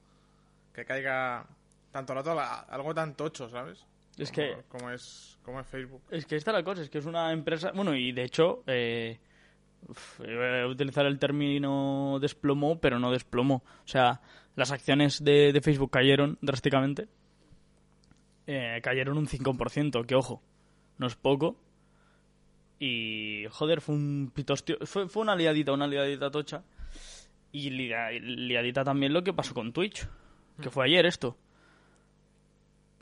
que 0.74 0.86
caiga 0.86 1.46
tanto 1.92 2.14
rato 2.14 2.32
a- 2.40 2.62
algo 2.62 2.94
tan 2.94 3.14
tocho, 3.16 3.50
¿sabes? 3.50 3.86
Es 4.18 4.32
Como- 4.32 4.48
que- 4.48 4.64
como 4.70 4.90
es 4.92 5.38
como 5.44 5.60
es 5.60 5.68
Facebook. 5.68 6.02
Es 6.12 6.26
que 6.26 6.38
esta 6.38 6.52
es 6.52 6.56
la 6.58 6.64
cosa, 6.64 6.82
es 6.82 6.90
que 6.90 7.00
es 7.00 7.06
una 7.06 7.32
empresa... 7.34 7.72
Bueno, 7.74 7.94
y 7.94 8.12
de 8.14 8.24
hecho, 8.24 8.64
eh, 8.68 9.20
voy 10.20 10.60
a 10.62 10.68
utilizar 10.68 11.06
el 11.06 11.20
término 11.20 12.18
desplomó, 12.22 12.80
pero 12.80 13.00
no 13.00 13.12
desplomó. 13.12 13.64
O 13.84 13.88
sea, 13.88 14.22
las 14.56 14.72
acciones 14.72 15.24
de, 15.24 15.52
de 15.54 15.62
Facebook 15.62 15.92
cayeron 15.92 16.38
drásticamente. 16.42 17.08
Eh, 18.48 18.80
cayeron 18.84 19.18
un 19.18 19.28
5%, 19.28 20.06
que 20.06 20.16
ojo, 20.16 20.42
no 20.98 21.08
es 21.08 21.16
poco. 21.16 21.58
Y, 22.80 23.46
joder, 23.52 23.80
fue 23.82 23.96
un 23.96 24.32
pitostio... 24.34 24.78
Fue, 24.86 25.08
fue 25.08 25.22
una 25.22 25.36
liadita, 25.36 25.72
una 25.72 25.88
liadita 25.88 26.30
tocha. 26.30 26.64
Y 27.52 27.70
lia- 27.70 28.12
liadita 28.20 28.84
también 28.84 29.14
lo 29.14 29.24
que 29.24 29.32
pasó 29.34 29.54
con 29.54 29.72
Twitch. 29.72 30.06
Que 30.62 30.70
fue 30.70 30.86
ayer 30.86 31.06
esto. 31.06 31.38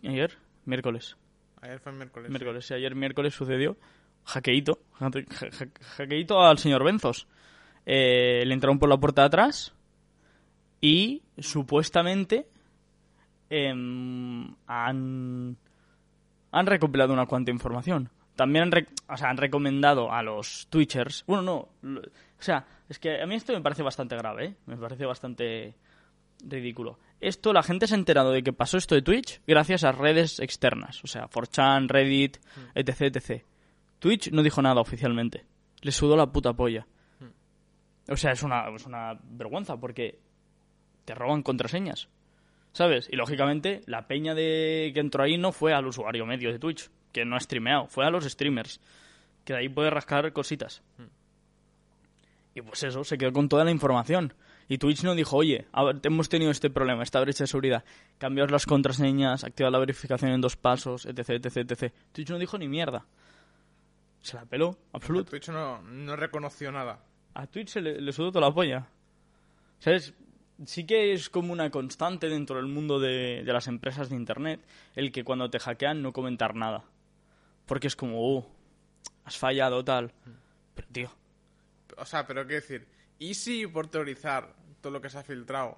Ayer, 0.03 0.37
miércoles. 0.65 1.17
Ayer 1.61 1.79
fue 1.79 1.91
miércoles. 1.91 2.29
Miércoles, 2.29 2.65
sí, 2.65 2.73
ayer 2.73 2.95
miércoles 2.95 3.33
sucedió. 3.33 3.77
Hackeito. 4.25 4.79
Hacke- 4.99 5.25
ha- 5.29 5.63
ha- 5.63 5.85
Hackeito 5.97 6.41
al 6.41 6.57
señor 6.57 6.83
Benzos. 6.83 7.27
Eh, 7.85 8.43
le 8.45 8.53
entraron 8.53 8.77
por 8.79 8.89
la 8.89 8.97
puerta 8.97 9.23
de 9.23 9.27
atrás 9.27 9.73
y 10.79 11.23
supuestamente 11.39 12.47
em, 13.49 14.53
han, 14.67 15.57
han 16.51 16.65
recopilado 16.65 17.13
una 17.13 17.25
cuanta 17.25 17.51
información. 17.51 18.09
También 18.35 18.63
han, 18.73 18.87
o 19.09 19.17
sea, 19.17 19.29
han 19.29 19.37
recomendado 19.37 20.11
a 20.11 20.23
los 20.23 20.67
Twitchers. 20.69 21.23
Bueno, 21.27 21.41
no. 21.43 21.69
lo- 21.89 22.01
o 22.01 22.43
sea, 22.43 22.65
es 22.89 22.97
que 22.97 23.21
a 23.21 23.25
mí 23.27 23.35
esto 23.35 23.53
me 23.53 23.61
parece 23.61 23.83
bastante 23.83 24.15
grave, 24.15 24.45
¿eh? 24.45 24.55
Me 24.65 24.77
parece 24.77 25.05
bastante 25.05 25.75
ridículo. 26.47 26.97
esto, 27.19 27.53
la 27.53 27.61
gente 27.61 27.85
se 27.85 27.93
ha 27.93 27.97
enterado 27.99 28.31
de 28.31 28.41
que 28.41 28.51
pasó 28.51 28.77
esto 28.77 28.95
de 28.95 29.03
Twitch 29.03 29.41
gracias 29.45 29.83
a 29.83 29.91
redes 29.91 30.39
externas, 30.39 31.03
o 31.03 31.07
sea, 31.07 31.27
4chan, 31.29 31.87
Reddit, 31.87 32.37
etc, 32.73 33.15
etc. 33.15 33.43
Twitch 34.01 34.31
no 34.31 34.41
dijo 34.41 34.63
nada 34.63 34.81
oficialmente. 34.81 35.45
Le 35.81 35.91
sudó 35.91 36.17
la 36.17 36.31
puta 36.31 36.53
polla. 36.53 36.87
O 38.09 38.17
sea, 38.17 38.31
es 38.31 38.41
una, 38.41 38.67
es 38.75 38.87
una 38.87 39.19
vergüenza 39.23 39.77
porque 39.77 40.17
te 41.05 41.13
roban 41.13 41.43
contraseñas. 41.43 42.09
¿Sabes? 42.73 43.07
Y 43.11 43.15
lógicamente 43.15 43.81
la 43.85 44.07
peña 44.07 44.33
de 44.33 44.89
que 44.95 44.99
entró 44.99 45.23
ahí 45.23 45.37
no 45.37 45.51
fue 45.51 45.73
al 45.73 45.85
usuario 45.85 46.25
medio 46.25 46.51
de 46.51 46.57
Twitch, 46.57 46.89
que 47.11 47.25
no 47.25 47.35
ha 47.35 47.39
streameado, 47.39 47.85
fue 47.87 48.03
a 48.03 48.09
los 48.09 48.25
streamers, 48.25 48.81
que 49.45 49.53
de 49.53 49.59
ahí 49.59 49.69
puede 49.69 49.91
rascar 49.91 50.33
cositas. 50.33 50.81
Y 52.55 52.61
pues 52.63 52.81
eso, 52.81 53.03
se 53.03 53.19
quedó 53.19 53.31
con 53.33 53.49
toda 53.49 53.63
la 53.63 53.71
información. 53.71 54.33
Y 54.67 54.79
Twitch 54.79 55.03
no 55.03 55.13
dijo, 55.13 55.37
oye, 55.37 55.67
a 55.73 55.83
ver, 55.83 55.99
hemos 56.01 56.27
tenido 56.27 56.49
este 56.49 56.71
problema, 56.71 57.03
esta 57.03 57.21
brecha 57.21 57.43
de 57.43 57.49
seguridad, 57.49 57.83
cambiar 58.17 58.49
las 58.49 58.65
contraseñas, 58.65 59.43
activar 59.43 59.71
la 59.71 59.79
verificación 59.79 60.31
en 60.31 60.41
dos 60.41 60.55
pasos, 60.55 61.05
etc, 61.05 61.45
etc, 61.45 61.57
etc. 61.57 61.93
Twitch 62.13 62.31
no 62.31 62.39
dijo 62.39 62.57
ni 62.57 62.67
mierda. 62.67 63.05
Se 64.21 64.35
la 64.35 64.45
peló, 64.45 64.77
absoluto. 64.93 65.31
Twitch 65.31 65.49
no, 65.49 65.81
no 65.81 66.15
reconoció 66.15 66.71
nada. 66.71 67.03
A 67.33 67.47
Twitch 67.47 67.69
se 67.69 67.81
le, 67.81 67.99
le 67.99 68.11
sudó 68.11 68.31
toda 68.31 68.47
la 68.47 68.53
polla. 68.53 68.87
¿Sabes? 69.79 70.13
Sí 70.65 70.85
que 70.85 71.13
es 71.13 71.29
como 71.29 71.53
una 71.53 71.71
constante 71.71 72.29
dentro 72.29 72.57
del 72.57 72.67
mundo 72.67 72.99
de, 72.99 73.43
de 73.43 73.53
las 73.53 73.67
empresas 73.67 74.09
de 74.09 74.15
Internet 74.15 74.61
el 74.95 75.11
que 75.11 75.23
cuando 75.23 75.49
te 75.49 75.59
hackean 75.59 76.03
no 76.03 76.13
comentar 76.13 76.55
nada. 76.55 76.83
Porque 77.65 77.87
es 77.87 77.95
como, 77.95 78.17
oh, 78.19 78.47
has 79.25 79.37
fallado 79.37 79.83
tal. 79.83 80.13
Pero 80.75 80.87
tío, 80.91 81.11
O 81.97 82.05
sea, 82.05 82.27
pero 82.27 82.45
qué 82.45 82.55
decir, 82.55 82.87
¿y 83.17 83.33
si 83.33 83.65
por 83.65 83.87
teorizar 83.87 84.53
todo 84.81 84.93
lo 84.93 85.01
que 85.01 85.09
se 85.09 85.17
ha 85.17 85.23
filtrado 85.23 85.77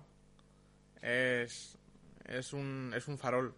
es, 1.01 1.77
es, 2.25 2.53
un, 2.53 2.91
es 2.95 3.07
un 3.07 3.17
farol 3.17 3.55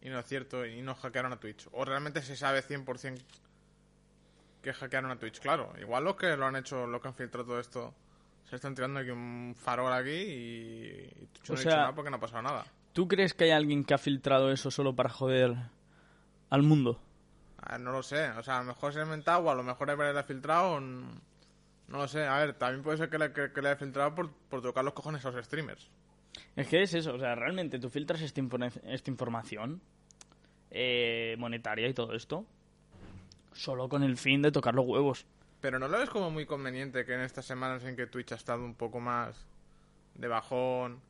y 0.00 0.08
no 0.08 0.18
es 0.18 0.26
cierto 0.26 0.64
y 0.64 0.80
no 0.80 0.94
hackearon 0.94 1.32
a 1.32 1.40
Twitch? 1.40 1.66
¿O 1.72 1.84
realmente 1.84 2.22
se 2.22 2.36
sabe 2.36 2.62
100% 2.62 3.20
que 4.62 4.72
hackearon 4.72 5.10
a 5.10 5.18
Twitch? 5.18 5.40
Claro, 5.40 5.72
igual 5.80 6.04
los 6.04 6.16
que 6.16 6.36
lo 6.36 6.46
han 6.46 6.56
hecho, 6.56 6.86
los 6.86 7.00
que 7.00 7.08
han 7.08 7.14
filtrado 7.14 7.46
todo 7.46 7.60
esto, 7.60 7.94
se 8.44 8.56
están 8.56 8.74
tirando 8.74 9.00
aquí 9.00 9.10
un 9.10 9.54
farol 9.56 9.92
aquí 9.92 10.10
y, 10.10 11.12
y 11.22 11.26
Twitch 11.26 11.48
no 11.48 11.54
O 11.54 11.56
ha 11.56 11.60
dicho 11.60 11.76
nada 11.76 11.94
porque 11.94 12.10
no 12.10 12.16
ha 12.16 12.20
pasado 12.20 12.42
nada. 12.42 12.64
¿tú 12.92 13.08
crees 13.08 13.34
que 13.34 13.44
hay 13.44 13.50
alguien 13.50 13.84
que 13.84 13.94
ha 13.94 13.98
filtrado 13.98 14.50
eso 14.50 14.70
solo 14.70 14.94
para 14.94 15.10
joder 15.10 15.56
al 16.48 16.62
mundo? 16.62 17.00
A 17.62 17.72
ver, 17.72 17.80
no 17.80 17.92
lo 17.92 18.02
sé, 18.02 18.30
o 18.30 18.42
sea, 18.42 18.58
a 18.58 18.60
lo 18.60 18.66
mejor 18.66 18.92
se 18.92 19.00
ha 19.00 19.04
inventado 19.04 19.40
o 19.44 19.50
a 19.50 19.54
lo 19.54 19.62
mejor 19.62 19.96
le 19.96 20.18
ha 20.18 20.22
filtrado, 20.22 20.72
o 20.72 20.80
no 20.80 21.18
lo 21.88 22.08
sé. 22.08 22.26
A 22.26 22.38
ver, 22.38 22.54
también 22.54 22.82
puede 22.82 22.98
ser 22.98 23.10
que 23.10 23.18
le, 23.18 23.32
que, 23.32 23.52
que 23.52 23.62
le 23.62 23.68
haya 23.68 23.78
filtrado 23.78 24.14
por, 24.14 24.32
por 24.32 24.62
tocar 24.62 24.84
los 24.84 24.94
cojones 24.94 25.24
a 25.24 25.30
los 25.30 25.44
streamers. 25.44 25.88
Es 26.56 26.68
que 26.68 26.82
es 26.82 26.94
eso, 26.94 27.14
o 27.14 27.18
sea, 27.18 27.34
realmente 27.34 27.78
tú 27.78 27.90
filtras 27.90 28.22
esta, 28.22 28.40
esta 28.84 29.10
información 29.10 29.80
eh, 30.70 31.36
monetaria 31.38 31.88
y 31.88 31.94
todo 31.94 32.14
esto 32.14 32.46
solo 33.52 33.88
con 33.88 34.02
el 34.02 34.16
fin 34.16 34.42
de 34.42 34.52
tocar 34.52 34.74
los 34.74 34.86
huevos. 34.86 35.26
Pero 35.60 35.78
¿no 35.78 35.88
lo 35.88 35.98
ves 35.98 36.08
como 36.10 36.30
muy 36.30 36.46
conveniente 36.46 37.04
que 37.04 37.14
en 37.14 37.20
estas 37.20 37.44
semanas 37.44 37.84
en 37.84 37.96
que 37.96 38.06
Twitch 38.06 38.32
ha 38.32 38.36
estado 38.36 38.64
un 38.64 38.74
poco 38.74 38.98
más 39.00 39.46
de 40.14 40.28
bajón 40.28 41.00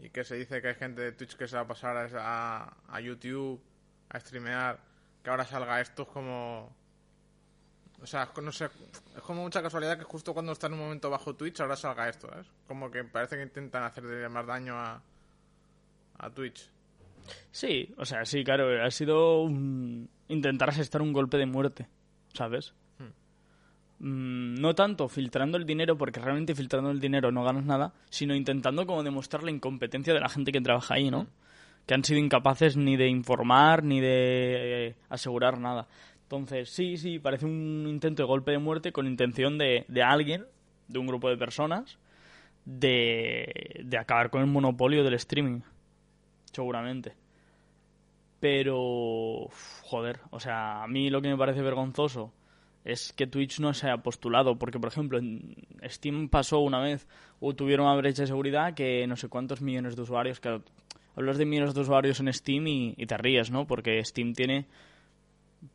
y 0.00 0.10
que 0.10 0.24
se 0.24 0.34
dice 0.36 0.60
que 0.60 0.68
hay 0.68 0.74
gente 0.74 1.02
de 1.02 1.12
Twitch 1.12 1.36
que 1.36 1.46
se 1.46 1.56
va 1.56 1.62
a 1.62 1.66
pasar 1.66 1.96
a, 2.16 2.74
a- 2.88 3.00
YouTube 3.00 3.60
a 4.08 4.18
streamear, 4.18 4.80
que 5.22 5.30
ahora 5.30 5.44
salga 5.44 5.80
esto 5.80 6.02
es 6.02 6.08
como... 6.08 6.74
O 8.02 8.06
sea, 8.06 8.30
no 8.42 8.50
sé, 8.50 8.64
es 8.64 9.22
como 9.22 9.42
mucha 9.42 9.62
casualidad 9.62 9.98
que 9.98 10.04
justo 10.04 10.32
cuando 10.32 10.52
está 10.52 10.66
en 10.68 10.72
un 10.72 10.78
momento 10.80 11.10
bajo 11.10 11.34
Twitch 11.36 11.60
ahora 11.60 11.76
salga 11.76 12.08
esto, 12.08 12.28
¿eh? 12.28 12.42
Como 12.66 12.90
que 12.90 13.04
parece 13.04 13.36
que 13.36 13.42
intentan 13.42 13.82
hacerle 13.84 14.26
más 14.30 14.46
daño 14.46 14.74
a, 14.74 15.02
a 16.18 16.30
Twitch. 16.30 16.70
Sí, 17.50 17.92
o 17.96 18.04
sea, 18.04 18.24
sí, 18.24 18.44
claro, 18.44 18.82
ha 18.84 18.90
sido 18.90 19.42
un- 19.42 20.08
intentar 20.28 20.70
asestar 20.70 21.02
un 21.02 21.12
golpe 21.12 21.36
de 21.36 21.46
muerte, 21.46 21.88
¿sabes? 22.32 22.74
Mm, 23.98 24.54
no 24.60 24.74
tanto 24.74 25.08
filtrando 25.08 25.58
el 25.58 25.66
dinero, 25.66 25.96
porque 25.98 26.20
realmente 26.20 26.54
filtrando 26.54 26.90
el 26.90 27.00
dinero 27.00 27.30
no 27.32 27.44
ganas 27.44 27.64
nada, 27.64 27.92
sino 28.08 28.34
intentando 28.34 28.86
como 28.86 29.02
demostrar 29.02 29.42
la 29.42 29.50
incompetencia 29.50 30.14
de 30.14 30.20
la 30.20 30.28
gente 30.30 30.52
que 30.52 30.60
trabaja 30.62 30.94
ahí, 30.94 31.10
¿no? 31.10 31.26
Que 31.86 31.94
han 31.94 32.04
sido 32.04 32.18
incapaces 32.18 32.76
ni 32.76 32.96
de 32.96 33.08
informar 33.08 33.84
ni 33.84 34.00
de 34.00 34.88
eh, 34.88 34.94
asegurar 35.10 35.58
nada. 35.58 35.86
Entonces, 36.22 36.70
sí, 36.70 36.96
sí, 36.96 37.18
parece 37.18 37.44
un 37.44 37.86
intento 37.88 38.22
de 38.22 38.26
golpe 38.28 38.52
de 38.52 38.58
muerte 38.58 38.92
con 38.92 39.06
intención 39.06 39.58
de, 39.58 39.84
de 39.88 40.02
alguien, 40.02 40.46
de 40.88 40.98
un 40.98 41.06
grupo 41.06 41.28
de 41.28 41.36
personas, 41.36 41.98
de, 42.64 43.82
de 43.84 43.98
acabar 43.98 44.30
con 44.30 44.40
el 44.40 44.46
monopolio 44.46 45.02
del 45.04 45.14
streaming. 45.14 45.60
Seguramente. 46.52 47.14
Pero, 48.40 49.48
joder, 49.82 50.20
o 50.30 50.40
sea, 50.40 50.82
a 50.82 50.88
mí 50.88 51.10
lo 51.10 51.20
que 51.20 51.28
me 51.28 51.36
parece 51.36 51.60
vergonzoso 51.60 52.32
es 52.84 53.12
que 53.12 53.26
Twitch 53.26 53.60
no 53.60 53.74
se 53.74 53.86
haya 53.86 54.02
postulado, 54.02 54.56
porque 54.56 54.80
por 54.80 54.88
ejemplo 54.88 55.18
en 55.18 55.54
Steam 55.84 56.28
pasó 56.28 56.60
una 56.60 56.80
vez, 56.80 57.06
o 57.38 57.54
tuvieron 57.54 57.86
una 57.86 57.96
brecha 57.96 58.22
de 58.22 58.28
seguridad 58.28 58.72
que 58.74 59.06
no 59.06 59.16
sé 59.16 59.28
cuántos 59.28 59.60
millones 59.60 59.94
de 59.96 60.02
usuarios, 60.02 60.40
claro, 60.40 60.62
hablas 61.14 61.36
de 61.36 61.44
millones 61.44 61.74
de 61.74 61.80
usuarios 61.82 62.18
en 62.20 62.32
Steam 62.32 62.66
y, 62.66 63.06
te 63.06 63.16
ríes, 63.18 63.50
¿no? 63.50 63.66
Porque 63.66 64.02
Steam 64.02 64.32
tiene 64.32 64.66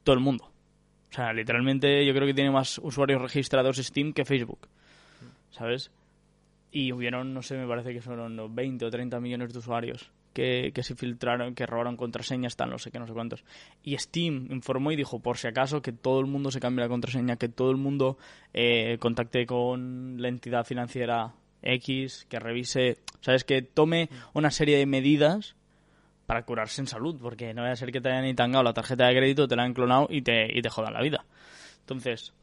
todo 0.03 0.15
el 0.15 0.21
mundo. 0.21 0.45
O 0.45 1.13
sea, 1.13 1.31
literalmente 1.33 2.03
yo 2.03 2.13
creo 2.13 2.27
que 2.27 2.33
tiene 2.33 2.49
más 2.49 2.79
usuarios 2.79 3.21
registrados 3.21 3.77
Steam 3.77 4.11
que 4.11 4.25
Facebook, 4.25 4.67
¿sabes? 5.51 5.91
Y 6.71 6.91
hubieron, 6.91 7.33
no 7.33 7.43
sé, 7.43 7.55
me 7.57 7.67
parece 7.67 7.93
que 7.93 8.01
fueron 8.01 8.33
unos 8.33 8.53
20 8.53 8.85
o 8.85 8.89
30 8.89 9.19
millones 9.19 9.53
de 9.53 9.59
usuarios 9.59 10.11
que, 10.35 10.83
se 10.83 10.95
filtraron, 10.95 11.55
que 11.55 11.65
robaron 11.65 11.95
contraseñas, 11.95 12.57
tal, 12.57 12.69
no 12.69 12.77
sé 12.77 12.91
qué, 12.91 12.99
no 12.99 13.07
sé 13.07 13.13
cuántos. 13.13 13.45
Y 13.83 13.97
Steam 13.97 14.47
informó 14.51 14.91
y 14.91 14.97
dijo, 14.97 15.19
por 15.19 15.37
si 15.37 15.47
acaso, 15.47 15.81
que 15.81 15.93
todo 15.93 16.19
el 16.19 16.25
mundo 16.25 16.51
se 16.51 16.59
cambie 16.59 16.83
la 16.83 16.89
contraseña, 16.89 17.37
que 17.37 17.47
todo 17.47 17.71
el 17.71 17.77
mundo 17.77 18.17
eh, 18.53 18.97
contacte 18.99 19.45
con 19.45 20.21
la 20.21 20.27
entidad 20.27 20.65
financiera 20.65 21.33
X, 21.61 22.27
que 22.29 22.39
revise, 22.39 22.97
¿sabes? 23.21 23.45
Que 23.45 23.61
tome 23.61 24.09
una 24.33 24.51
serie 24.51 24.77
de 24.77 24.85
medidas 24.85 25.55
para 26.25 26.43
curarse 26.43 26.81
en 26.81 26.87
salud, 26.87 27.17
porque 27.21 27.53
no 27.53 27.61
vaya 27.61 27.73
a 27.73 27.77
ser 27.77 27.93
que 27.93 28.01
te 28.01 28.09
hayan 28.09 28.25
intangado 28.25 28.63
la 28.63 28.73
tarjeta 28.73 29.07
de 29.07 29.15
crédito, 29.15 29.47
te 29.47 29.55
la 29.55 29.63
han 29.63 29.73
clonado 29.73 30.07
y 30.09 30.21
te, 30.21 30.47
y 30.51 30.61
te 30.61 30.69
jodan 30.69 30.93
la 30.93 31.01
vida. 31.01 31.23
Entonces, 31.79 32.33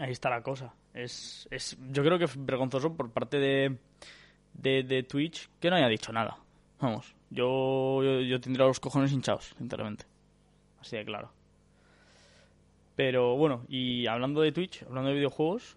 ahí 0.00 0.10
está 0.10 0.28
la 0.28 0.42
cosa. 0.42 0.74
Es, 0.92 1.46
es, 1.52 1.78
yo 1.92 2.02
creo 2.02 2.18
que 2.18 2.24
es 2.24 2.44
vergonzoso 2.44 2.96
por 2.96 3.12
parte 3.12 3.38
de, 3.38 3.76
de 4.54 5.02
Twitch 5.04 5.48
que 5.60 5.70
no 5.70 5.76
haya 5.76 5.86
dicho 5.86 6.12
nada. 6.12 6.38
Vamos, 6.80 7.14
yo, 7.30 8.02
yo, 8.02 8.20
yo 8.20 8.40
tendría 8.40 8.66
los 8.66 8.80
cojones 8.80 9.12
hinchados, 9.12 9.54
sinceramente. 9.58 10.04
Así 10.80 10.96
de 10.96 11.04
claro. 11.04 11.32
Pero 12.96 13.36
bueno, 13.36 13.64
y 13.68 14.06
hablando 14.06 14.40
de 14.40 14.52
Twitch, 14.52 14.82
hablando 14.84 15.10
de 15.10 15.16
videojuegos, 15.16 15.76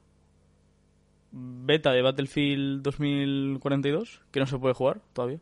beta 1.31 1.91
de 1.91 2.01
Battlefield 2.01 2.81
2042, 2.81 4.22
que 4.31 4.39
no 4.39 4.48
se 4.48 4.58
puede 4.58 4.74
jugar 4.74 5.01
todavía. 5.13 5.39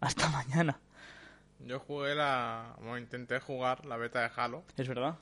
Hasta 0.00 0.28
mañana. 0.30 0.78
Yo 1.66 1.78
jugué 1.80 2.14
la... 2.14 2.74
Bueno, 2.78 2.98
intenté 2.98 3.40
jugar 3.40 3.86
la 3.86 3.96
beta 3.96 4.20
de 4.20 4.30
Halo. 4.36 4.64
¿Es 4.76 4.88
verdad? 4.88 5.16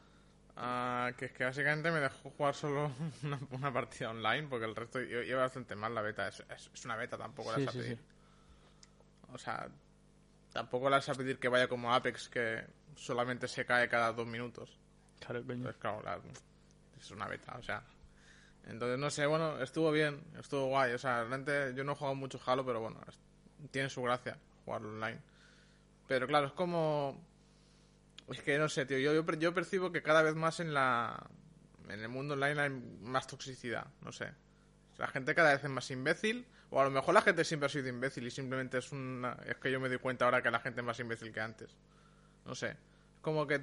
Ah, 0.56 1.10
que 1.16 1.26
es 1.26 1.32
que 1.32 1.44
básicamente 1.44 1.90
me 1.90 2.00
dejó 2.00 2.30
jugar 2.30 2.54
solo 2.54 2.90
una, 3.22 3.38
una 3.50 3.72
partida 3.72 4.10
online 4.10 4.48
porque 4.48 4.64
el 4.66 4.74
resto 4.76 5.00
iba 5.00 5.40
bastante 5.40 5.76
mal 5.76 5.94
la 5.94 6.02
beta. 6.02 6.28
Es, 6.28 6.40
es- 6.48 6.70
es 6.74 6.84
una 6.84 6.96
beta, 6.96 7.16
tampoco 7.16 7.54
Sí, 7.54 7.64
la 7.64 7.72
sí. 7.72 7.96
O 9.32 9.38
sea, 9.38 9.68
tampoco 10.52 10.88
la 10.90 10.96
vas 10.98 11.08
a 11.08 11.14
pedir 11.14 11.38
que 11.38 11.48
vaya 11.48 11.68
como 11.68 11.92
Apex, 11.94 12.28
que 12.28 12.64
solamente 12.96 13.48
se 13.48 13.64
cae 13.64 13.88
cada 13.88 14.12
dos 14.12 14.26
minutos. 14.26 14.78
Claro, 15.20 15.40
coño. 15.42 15.54
Entonces, 15.58 15.80
claro, 15.80 16.02
la- 16.02 16.20
es 17.00 17.10
una 17.10 17.26
beta, 17.26 17.56
o 17.58 17.62
sea. 17.62 17.82
Entonces, 18.66 18.98
no 18.98 19.10
sé, 19.10 19.26
bueno, 19.26 19.60
estuvo 19.60 19.90
bien, 19.90 20.22
estuvo 20.38 20.66
guay. 20.66 20.92
O 20.92 20.98
sea, 20.98 21.18
realmente 21.18 21.72
yo 21.74 21.82
no 21.84 21.92
he 21.92 21.94
jugado 21.96 22.14
mucho 22.14 22.40
Halo, 22.46 22.64
pero 22.64 22.80
bueno, 22.80 23.00
tiene 23.70 23.88
su 23.90 24.02
gracia 24.02 24.38
jugarlo 24.64 24.90
online. 24.90 25.20
Pero 26.06 26.26
claro, 26.26 26.46
es 26.48 26.52
como. 26.52 27.20
Es 28.28 28.40
que 28.40 28.56
no 28.58 28.68
sé, 28.68 28.86
tío. 28.86 28.98
Yo, 28.98 29.24
yo 29.32 29.54
percibo 29.54 29.90
que 29.90 30.02
cada 30.02 30.22
vez 30.22 30.34
más 30.36 30.60
en 30.60 30.74
la. 30.74 31.28
En 31.88 32.00
el 32.00 32.08
mundo 32.08 32.34
online 32.34 32.60
hay 32.60 32.70
más 32.70 33.26
toxicidad, 33.26 33.86
no 34.02 34.12
sé. 34.12 34.32
La 34.98 35.08
gente 35.08 35.34
cada 35.34 35.52
vez 35.54 35.64
es 35.64 35.70
más 35.70 35.90
imbécil. 35.90 36.46
O 36.74 36.80
a 36.80 36.84
lo 36.84 36.90
mejor 36.90 37.12
la 37.12 37.20
gente 37.20 37.44
siempre 37.44 37.66
ha 37.66 37.68
sido 37.68 37.88
imbécil 37.88 38.26
y 38.26 38.30
simplemente 38.30 38.78
es 38.78 38.90
una. 38.92 39.36
Es 39.44 39.56
que 39.56 39.70
yo 39.70 39.78
me 39.78 39.90
doy 39.90 39.98
cuenta 39.98 40.24
ahora 40.24 40.42
que 40.42 40.50
la 40.50 40.58
gente 40.58 40.80
es 40.80 40.86
más 40.86 40.98
imbécil 40.98 41.30
que 41.30 41.40
antes. 41.40 41.76
No 42.46 42.54
sé. 42.54 42.74
Como 43.20 43.46
que 43.46 43.60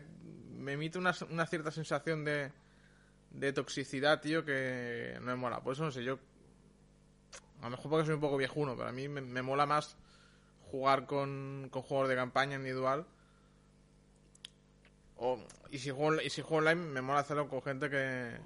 me 0.55 0.73
emite 0.73 0.99
una, 0.99 1.13
cierta 1.13 1.71
sensación 1.71 2.23
de. 2.23 2.51
De 3.31 3.53
toxicidad, 3.53 4.21
tío, 4.21 4.45
que 4.45 5.17
no 5.21 5.27
me 5.27 5.35
mola. 5.35 5.59
Por 5.61 5.73
eso 5.73 5.83
no 5.83 5.91
sé, 5.91 6.03
yo. 6.03 6.19
A 7.61 7.65
lo 7.65 7.71
mejor 7.71 7.89
porque 7.89 8.05
soy 8.05 8.15
un 8.15 8.21
poco 8.21 8.37
viejuno, 8.37 8.75
pero 8.75 8.89
a 8.89 8.91
mí 8.91 9.07
me, 9.07 9.21
me 9.21 9.41
mola 9.41 9.65
más 9.65 9.97
jugar 10.69 11.07
con, 11.07 11.67
con 11.71 11.81
juegos 11.81 12.09
de 12.09 12.15
campaña 12.15 12.57
individual. 12.57 13.07
O, 15.17 15.39
y, 15.71 15.79
si 15.79 15.89
juego, 15.89 16.21
y 16.21 16.29
si 16.29 16.41
juego 16.43 16.57
online, 16.57 16.87
me 16.91 17.01
mola 17.01 17.19
hacerlo 17.21 17.49
con 17.49 17.61
gente 17.61 17.89
que, 17.89 18.37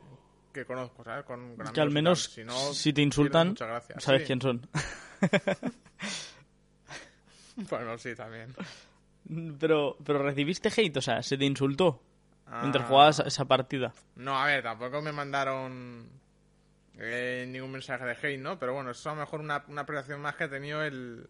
que 0.53 0.65
conozco, 0.65 1.03
¿sabes? 1.03 1.25
Con, 1.25 1.57
Que 1.73 1.81
al 1.81 1.89
menos. 1.89 2.25
Si, 2.25 2.43
no, 2.43 2.53
si 2.73 2.93
te 2.93 3.01
insultan, 3.01 3.57
sabes 3.57 3.85
Sí. 3.97 4.25
quién 4.25 4.39
son. 4.41 4.67
Bueno, 7.69 7.97
sí, 7.97 8.15
también. 8.15 8.53
Pero, 9.59 9.95
pero 10.03 10.23
recibiste 10.23 10.69
hate, 10.75 10.97
o 10.97 11.01
sea, 11.01 11.21
se 11.21 11.37
te 11.37 11.45
insultó 11.45 12.01
mientras 12.61 12.85
Ah. 12.85 12.87
jugabas 12.87 13.19
esa 13.19 13.45
partida. 13.45 13.93
No, 14.15 14.37
a 14.41 14.47
ver, 14.47 14.63
tampoco 14.63 15.01
me 15.01 15.11
mandaron 15.11 16.09
eh, 16.97 17.45
ningún 17.47 17.71
mensaje 17.71 18.05
de 18.05 18.11
hate, 18.13 18.39
¿no? 18.39 18.57
Pero 18.59 18.73
bueno, 18.73 18.91
eso 18.91 19.09
a 19.09 19.13
lo 19.13 19.19
mejor 19.21 19.39
una, 19.39 19.63
una 19.67 19.81
apreciación 19.81 20.19
más 20.21 20.35
que 20.35 20.45
he 20.45 20.47
tenido 20.49 20.83
el, 20.83 21.27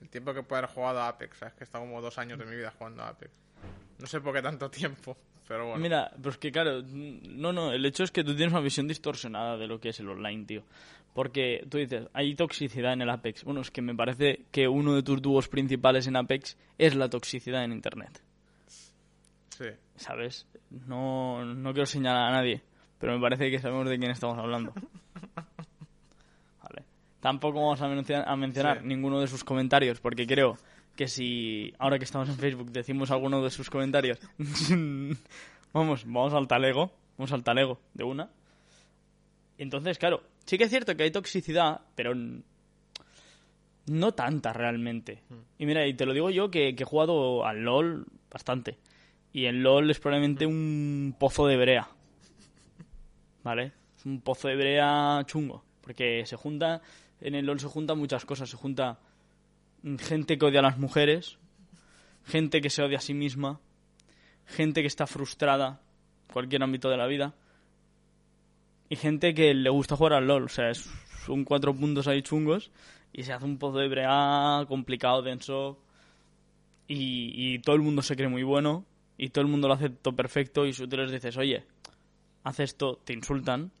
el 0.00 0.08
tiempo 0.08 0.32
que 0.34 0.42
puedo 0.42 0.58
haber 0.58 0.70
jugado 0.70 1.00
a 1.00 1.08
Apex. 1.08 1.38
¿sabes? 1.38 1.54
Que 1.54 1.64
he 1.64 1.66
estado 1.66 1.84
como 1.84 2.00
dos 2.00 2.18
años 2.18 2.38
de 2.38 2.46
mi 2.46 2.56
vida 2.56 2.72
jugando 2.76 3.02
a 3.02 3.08
Apex. 3.08 3.30
No 3.98 4.06
sé 4.06 4.20
por 4.20 4.34
qué 4.34 4.42
tanto 4.42 4.70
tiempo, 4.70 5.16
pero 5.46 5.66
bueno. 5.68 5.82
Mira, 5.82 6.10
pues 6.22 6.38
que 6.38 6.50
claro, 6.52 6.82
no, 6.82 7.52
no, 7.52 7.72
el 7.72 7.84
hecho 7.86 8.04
es 8.04 8.10
que 8.10 8.24
tú 8.24 8.34
tienes 8.34 8.52
una 8.52 8.60
visión 8.62 8.86
distorsionada 8.88 9.56
de 9.56 9.66
lo 9.66 9.78
que 9.80 9.90
es 9.90 10.00
el 10.00 10.08
online, 10.08 10.44
tío. 10.44 10.62
Porque 11.14 11.64
tú 11.70 11.78
dices, 11.78 12.08
hay 12.12 12.34
toxicidad 12.34 12.92
en 12.92 13.00
el 13.02 13.08
Apex. 13.10 13.44
Bueno, 13.44 13.60
es 13.62 13.70
que 13.70 13.80
me 13.80 13.94
parece 13.94 14.44
que 14.50 14.68
uno 14.68 14.94
de 14.94 15.02
tus 15.02 15.22
dúos 15.22 15.48
principales 15.48 16.06
en 16.06 16.16
Apex 16.16 16.58
es 16.76 16.94
la 16.94 17.08
toxicidad 17.08 17.64
en 17.64 17.72
Internet. 17.72 18.20
Sí. 19.48 19.64
¿Sabes? 19.96 20.46
No, 20.70 21.42
no 21.44 21.72
quiero 21.72 21.86
señalar 21.86 22.28
a 22.28 22.32
nadie, 22.32 22.62
pero 22.98 23.14
me 23.14 23.20
parece 23.20 23.50
que 23.50 23.58
sabemos 23.58 23.88
de 23.88 23.98
quién 23.98 24.10
estamos 24.10 24.36
hablando. 24.36 24.74
Vale. 26.62 26.84
Tampoco 27.20 27.60
vamos 27.62 27.80
a 27.80 27.88
mencionar, 27.88 28.28
a 28.28 28.36
mencionar 28.36 28.80
Sí. 28.82 28.86
ninguno 28.86 29.20
de 29.20 29.26
sus 29.26 29.44
comentarios, 29.44 30.00
porque 30.00 30.26
creo 30.26 30.56
que 30.96 31.08
si 31.08 31.72
ahora 31.78 31.98
que 31.98 32.04
estamos 32.04 32.28
en 32.28 32.36
Facebook 32.36 32.72
decimos 32.72 33.10
alguno 33.10 33.42
de 33.42 33.50
sus 33.50 33.70
comentarios, 33.70 34.18
vamos, 35.72 36.04
vamos 36.04 36.34
al 36.34 36.48
talego, 36.48 36.92
vamos 37.16 37.32
al 37.32 37.44
talego 37.44 37.78
de 37.94 38.04
una. 38.04 38.30
Entonces, 39.58 39.98
claro, 39.98 40.22
sí 40.44 40.58
que 40.58 40.64
es 40.64 40.70
cierto 40.70 40.96
que 40.96 41.04
hay 41.04 41.10
toxicidad, 41.10 41.82
pero 41.94 42.14
no 43.86 44.12
tanta 44.12 44.52
realmente. 44.52 45.22
Y 45.58 45.66
mira, 45.66 45.86
y 45.86 45.94
te 45.94 46.06
lo 46.06 46.12
digo 46.12 46.30
yo 46.30 46.50
que, 46.50 46.74
que 46.74 46.82
he 46.82 46.86
jugado 46.86 47.46
al 47.46 47.62
LOL 47.62 48.06
bastante. 48.30 48.78
Y 49.32 49.44
el 49.44 49.62
LOL 49.62 49.90
es 49.90 50.00
probablemente 50.00 50.46
un 50.46 51.14
pozo 51.18 51.46
de 51.46 51.56
brea. 51.56 51.88
¿Vale? 53.42 53.72
Es 53.96 54.06
un 54.06 54.20
pozo 54.20 54.48
de 54.48 54.56
brea 54.56 55.22
chungo. 55.26 55.62
Porque 55.82 56.24
se 56.26 56.36
junta, 56.36 56.80
en 57.20 57.34
el 57.34 57.46
LOL 57.46 57.60
se 57.60 57.68
juntan 57.68 57.98
muchas 57.98 58.24
cosas. 58.24 58.50
Se 58.50 58.56
junta 58.56 58.92
mm, 58.92 59.05
gente 59.98 60.38
que 60.38 60.44
odia 60.44 60.60
a 60.60 60.64
las 60.64 60.78
mujeres, 60.78 61.38
gente 62.24 62.60
que 62.60 62.70
se 62.70 62.82
odia 62.82 62.98
a 62.98 63.00
sí 63.00 63.14
misma, 63.14 63.60
gente 64.46 64.80
que 64.80 64.88
está 64.88 65.06
frustrada, 65.06 65.80
cualquier 66.32 66.62
ámbito 66.62 66.90
de 66.90 66.96
la 66.96 67.06
vida, 67.06 67.34
y 68.88 68.96
gente 68.96 69.34
que 69.34 69.54
le 69.54 69.70
gusta 69.70 69.96
jugar 69.96 70.14
al 70.14 70.26
LOL. 70.26 70.44
O 70.44 70.48
sea, 70.48 70.72
son 70.74 71.44
cuatro 71.44 71.74
puntos 71.74 72.08
ahí 72.08 72.22
chungos 72.22 72.70
y 73.12 73.22
se 73.22 73.32
hace 73.32 73.44
un 73.44 73.58
pozo 73.58 73.78
de 73.78 73.88
brea 73.88 74.64
complicado, 74.68 75.22
denso, 75.22 75.78
y, 76.88 77.54
y 77.54 77.58
todo 77.60 77.76
el 77.76 77.82
mundo 77.82 78.02
se 78.02 78.14
cree 78.16 78.28
muy 78.28 78.42
bueno 78.42 78.84
y 79.18 79.30
todo 79.30 79.42
el 79.42 79.50
mundo 79.50 79.68
lo 79.68 79.74
hace 79.74 79.90
todo 79.90 80.14
perfecto 80.14 80.66
y 80.66 80.72
si 80.72 80.86
tú 80.86 80.96
les 80.96 81.10
dices, 81.10 81.36
oye, 81.36 81.64
haz 82.44 82.60
esto, 82.60 83.00
te 83.04 83.12
insultan, 83.12 83.72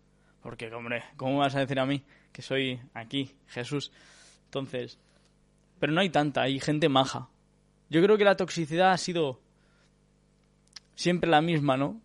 porque, 0.42 0.72
hombre, 0.72 1.04
¿cómo 1.16 1.38
vas 1.38 1.54
a 1.54 1.60
decir 1.60 1.78
a 1.78 1.86
mí 1.86 2.02
que 2.32 2.42
soy 2.42 2.80
aquí, 2.94 3.30
Jesús? 3.48 3.92
Entonces, 4.46 4.98
pero 5.78 5.92
no 5.92 6.00
hay 6.00 6.10
tanta, 6.10 6.42
hay 6.42 6.60
gente 6.60 6.88
maja. 6.88 7.28
Yo 7.90 8.02
creo 8.02 8.16
que 8.18 8.24
la 8.24 8.36
toxicidad 8.36 8.92
ha 8.92 8.98
sido 8.98 9.40
siempre 10.94 11.30
la 11.30 11.40
misma, 11.40 11.76
¿no? 11.76 12.00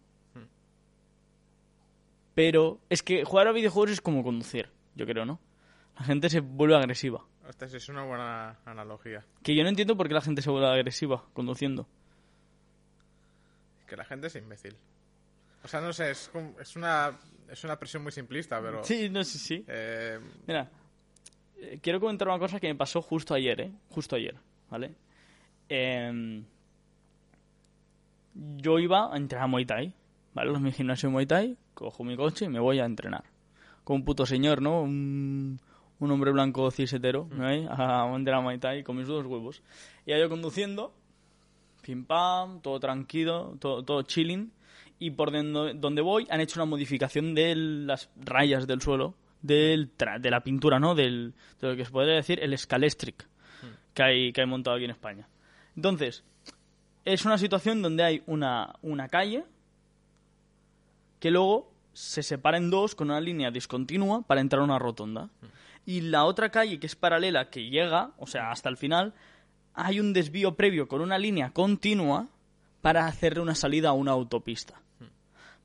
Pero 2.36 2.80
es 2.90 3.04
que 3.04 3.26
jugar 3.26 3.48
a 3.48 3.52
videojuegos 3.52 3.92
es 3.92 4.02
como 4.02 4.24
conducir, 4.24 4.70
yo 4.96 5.06
creo, 5.06 5.26
¿no? 5.26 5.40
La 6.00 6.06
gente 6.06 6.30
se 6.30 6.40
vuelve 6.40 6.76
agresiva. 6.76 7.26
Esta 7.50 7.68
sí 7.68 7.78
es 7.78 7.90
una 7.90 8.04
buena 8.04 8.58
analogía. 8.66 9.26
Que 9.44 9.54
yo 9.56 9.64
no 9.64 9.70
entiendo 9.70 9.98
por 9.98 10.08
qué 10.08 10.14
la 10.14 10.22
gente 10.22 10.42
se 10.42 10.50
vuelve 10.50 10.68
agresiva 10.68 11.26
conduciendo. 11.34 11.88
Que 13.88 13.98
la 13.98 14.06
gente 14.06 14.28
es 14.28 14.36
imbécil. 14.36 14.78
O 15.64 15.68
sea, 15.68 15.82
no 15.82 15.92
sé, 15.92 16.12
es, 16.12 16.30
como- 16.32 16.58
es 16.60 16.76
una 16.76 17.12
es 17.50 17.64
una 17.66 17.78
presión 17.78 18.02
muy 18.04 18.14
simplista, 18.14 18.62
pero... 18.62 18.82
Sí, 18.86 19.10
no 19.10 19.22
sé, 19.26 19.38
sí. 19.38 19.66
eh, 19.68 20.18
Mira, 20.48 20.72
eh, 21.62 21.80
quiero 21.82 22.00
comentar 22.00 22.28
una 22.28 22.40
cosa 22.40 22.60
que 22.60 22.68
me 22.68 22.76
pasó 22.76 23.02
justo 23.02 23.36
ayer, 23.36 23.62
¿eh? 23.62 23.72
Justo 23.90 24.16
ayer, 24.16 24.36
¿vale? 24.70 24.96
Em, 25.70 26.44
yo 28.34 28.80
iba 28.80 29.14
a 29.14 29.18
entrenar 29.18 29.48
Muay 29.48 29.66
Thai, 29.66 29.94
¿vale? 30.34 30.60
Mi 30.60 30.72
gimnasio 30.72 31.10
de 31.10 31.14
Muay 31.14 31.26
Thai, 31.28 31.58
cojo 31.76 32.04
mi 32.04 32.18
coche 32.18 32.46
y 32.46 32.50
me 32.50 32.60
voy 32.60 32.80
a 32.80 32.86
entrenar. 32.86 33.24
Como 33.84 33.98
un 33.98 34.06
puto 34.06 34.26
señor, 34.26 34.62
¿no? 34.62 34.82
Un, 34.82 35.60
un 36.00 36.12
hombre 36.12 36.32
blanco 36.32 36.72
cisetero, 36.72 37.28
¿no? 37.32 37.46
hay? 37.46 37.68
A 37.70 38.12
entrenar 38.16 38.42
Muay 38.42 38.58
Thai 38.58 38.84
con 38.84 38.98
mis 38.98 39.08
dos 39.08 39.26
huevos. 39.28 39.62
Y 40.08 40.18
yo 40.18 40.30
conduciendo, 40.30 40.94
pim 41.84 42.06
pam, 42.06 42.62
todo 42.62 42.80
tranquilo, 42.80 43.56
todo, 43.60 43.84
todo 43.84 44.02
chilling. 44.02 44.52
Y 44.98 45.12
por 45.12 45.32
donde, 45.32 45.76
donde 45.76 46.02
voy 46.02 46.28
han 46.32 46.42
hecho 46.42 46.60
una 46.60 46.66
modificación 46.66 47.36
de 47.36 47.56
las 47.56 48.10
rayas 48.18 48.66
del 48.66 48.82
suelo, 48.82 49.16
del 49.42 49.96
tra- 49.98 50.20
de 50.20 50.30
la 50.32 50.42
pintura, 50.42 50.80
¿no? 50.80 50.96
Del, 50.96 51.34
de 51.60 51.68
lo 51.70 51.76
que 51.76 51.86
se 51.86 51.92
podría 51.92 52.16
decir 52.16 52.40
el 52.42 52.58
scalestric 52.58 53.28
que 53.94 54.04
hay, 54.04 54.34
que 54.34 54.42
hay 54.42 54.48
montado 54.48 54.76
aquí 54.76 54.86
en 54.86 54.92
España. 54.92 55.28
Entonces, 55.76 56.24
es 57.06 57.26
una 57.26 57.38
situación 57.38 57.82
donde 57.82 58.04
hay 58.04 58.24
una, 58.28 58.76
una 58.82 59.08
calle 59.08 59.44
que 61.20 61.32
luego 61.32 61.72
se 61.94 62.24
separa 62.24 62.58
en 62.58 62.70
dos 62.70 62.96
con 62.96 63.10
una 63.10 63.20
línea 63.22 63.52
discontinua 63.52 64.22
para 64.22 64.42
entrar 64.42 64.62
a 64.62 64.66
una 64.66 64.80
rotonda. 64.80 65.30
Y 65.86 66.02
la 66.02 66.26
otra 66.26 66.50
calle 66.50 66.80
que 66.80 66.88
es 66.88 66.96
paralela, 66.96 67.50
que 67.50 67.70
llega, 67.70 68.12
o 68.18 68.28
sea, 68.28 68.52
hasta 68.52 68.70
el 68.70 68.78
final, 68.78 69.14
hay 69.74 70.00
un 70.00 70.14
desvío 70.14 70.56
previo 70.56 70.88
con 70.88 71.02
una 71.02 71.18
línea 71.18 71.52
continua 71.52 72.28
para 72.82 73.08
hacerle 73.08 73.42
una 73.42 73.56
salida 73.56 73.90
a 73.90 73.94
una 73.94 74.12
autopista. 74.12 74.80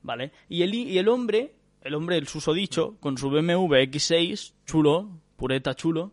¿Vale? 0.03 0.33
Y 0.49 0.63
el, 0.63 0.75
y 0.75 0.99
el 0.99 1.09
hombre, 1.09 1.55
el 1.87 1.95
hombre, 1.95 2.17
el 2.17 2.27
susodicho, 2.27 2.97
con 3.01 3.17
su 3.17 3.31
BMW 3.31 3.75
X6, 3.75 4.55
chulo, 4.67 5.09
pureta 5.37 5.75
chulo, 5.75 6.13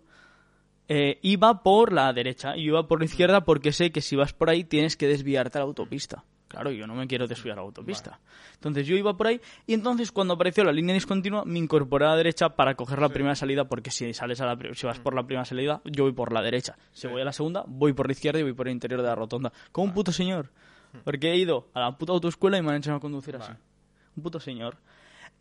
eh, 0.87 1.19
iba 1.21 1.63
por 1.63 1.93
la 1.93 2.11
derecha 2.13 2.55
y 2.55 2.65
iba 2.65 2.87
por 2.87 2.99
la 2.99 3.05
izquierda 3.05 3.45
porque 3.45 3.71
sé 3.71 3.91
que 3.91 4.01
si 4.01 4.15
vas 4.15 4.33
por 4.33 4.49
ahí 4.49 4.63
tienes 4.63 4.97
que 4.97 5.07
desviarte 5.07 5.57
a 5.57 5.61
la 5.61 5.65
autopista. 5.65 6.23
Claro, 6.47 6.69
yo 6.69 6.85
no 6.85 6.93
me 6.93 7.07
quiero 7.07 7.27
desviar 7.27 7.53
a 7.53 7.61
la 7.61 7.65
autopista. 7.65 8.19
Entonces 8.53 8.85
yo 8.85 8.95
iba 8.95 9.17
por 9.17 9.25
ahí 9.25 9.41
y 9.65 9.73
entonces 9.73 10.11
cuando 10.11 10.35
apareció 10.35 10.63
la 10.63 10.71
línea 10.71 10.93
discontinua 10.93 11.43
me 11.45 11.57
incorporé 11.57 12.05
a 12.05 12.09
la 12.09 12.17
derecha 12.17 12.49
para 12.49 12.75
coger 12.75 12.99
la 12.99 13.09
primera 13.09 13.33
salida 13.33 13.67
porque 13.67 13.89
si 13.89 14.13
sales 14.13 14.39
a 14.39 14.45
la 14.45 14.75
si 14.75 14.85
vas 14.85 14.99
por 14.99 15.15
la 15.15 15.23
primera 15.23 15.45
salida 15.45 15.81
yo 15.85 16.03
voy 16.03 16.13
por 16.13 16.31
la 16.31 16.43
derecha. 16.43 16.77
Si 16.91 17.07
voy 17.07 17.21
a 17.21 17.25
la 17.25 17.33
segunda 17.33 17.63
voy 17.65 17.93
por 17.93 18.05
la 18.05 18.11
izquierda 18.11 18.39
y 18.39 18.43
voy 18.43 18.53
por 18.53 18.67
el 18.67 18.73
interior 18.73 19.01
de 19.01 19.07
la 19.07 19.15
rotonda. 19.15 19.51
Como 19.71 19.85
un 19.85 19.93
puto 19.93 20.11
señor. 20.11 20.51
Porque 21.03 21.31
he 21.31 21.37
ido 21.37 21.69
a 21.73 21.79
la 21.79 21.97
puta 21.97 22.13
autoescuela 22.13 22.59
y 22.59 22.61
me 22.61 22.69
han 22.69 22.75
enseñado 22.75 22.97
a 22.97 23.01
conducir 23.01 23.35
así. 23.35 23.51
Un 24.15 24.21
puto 24.21 24.39
señor. 24.39 24.77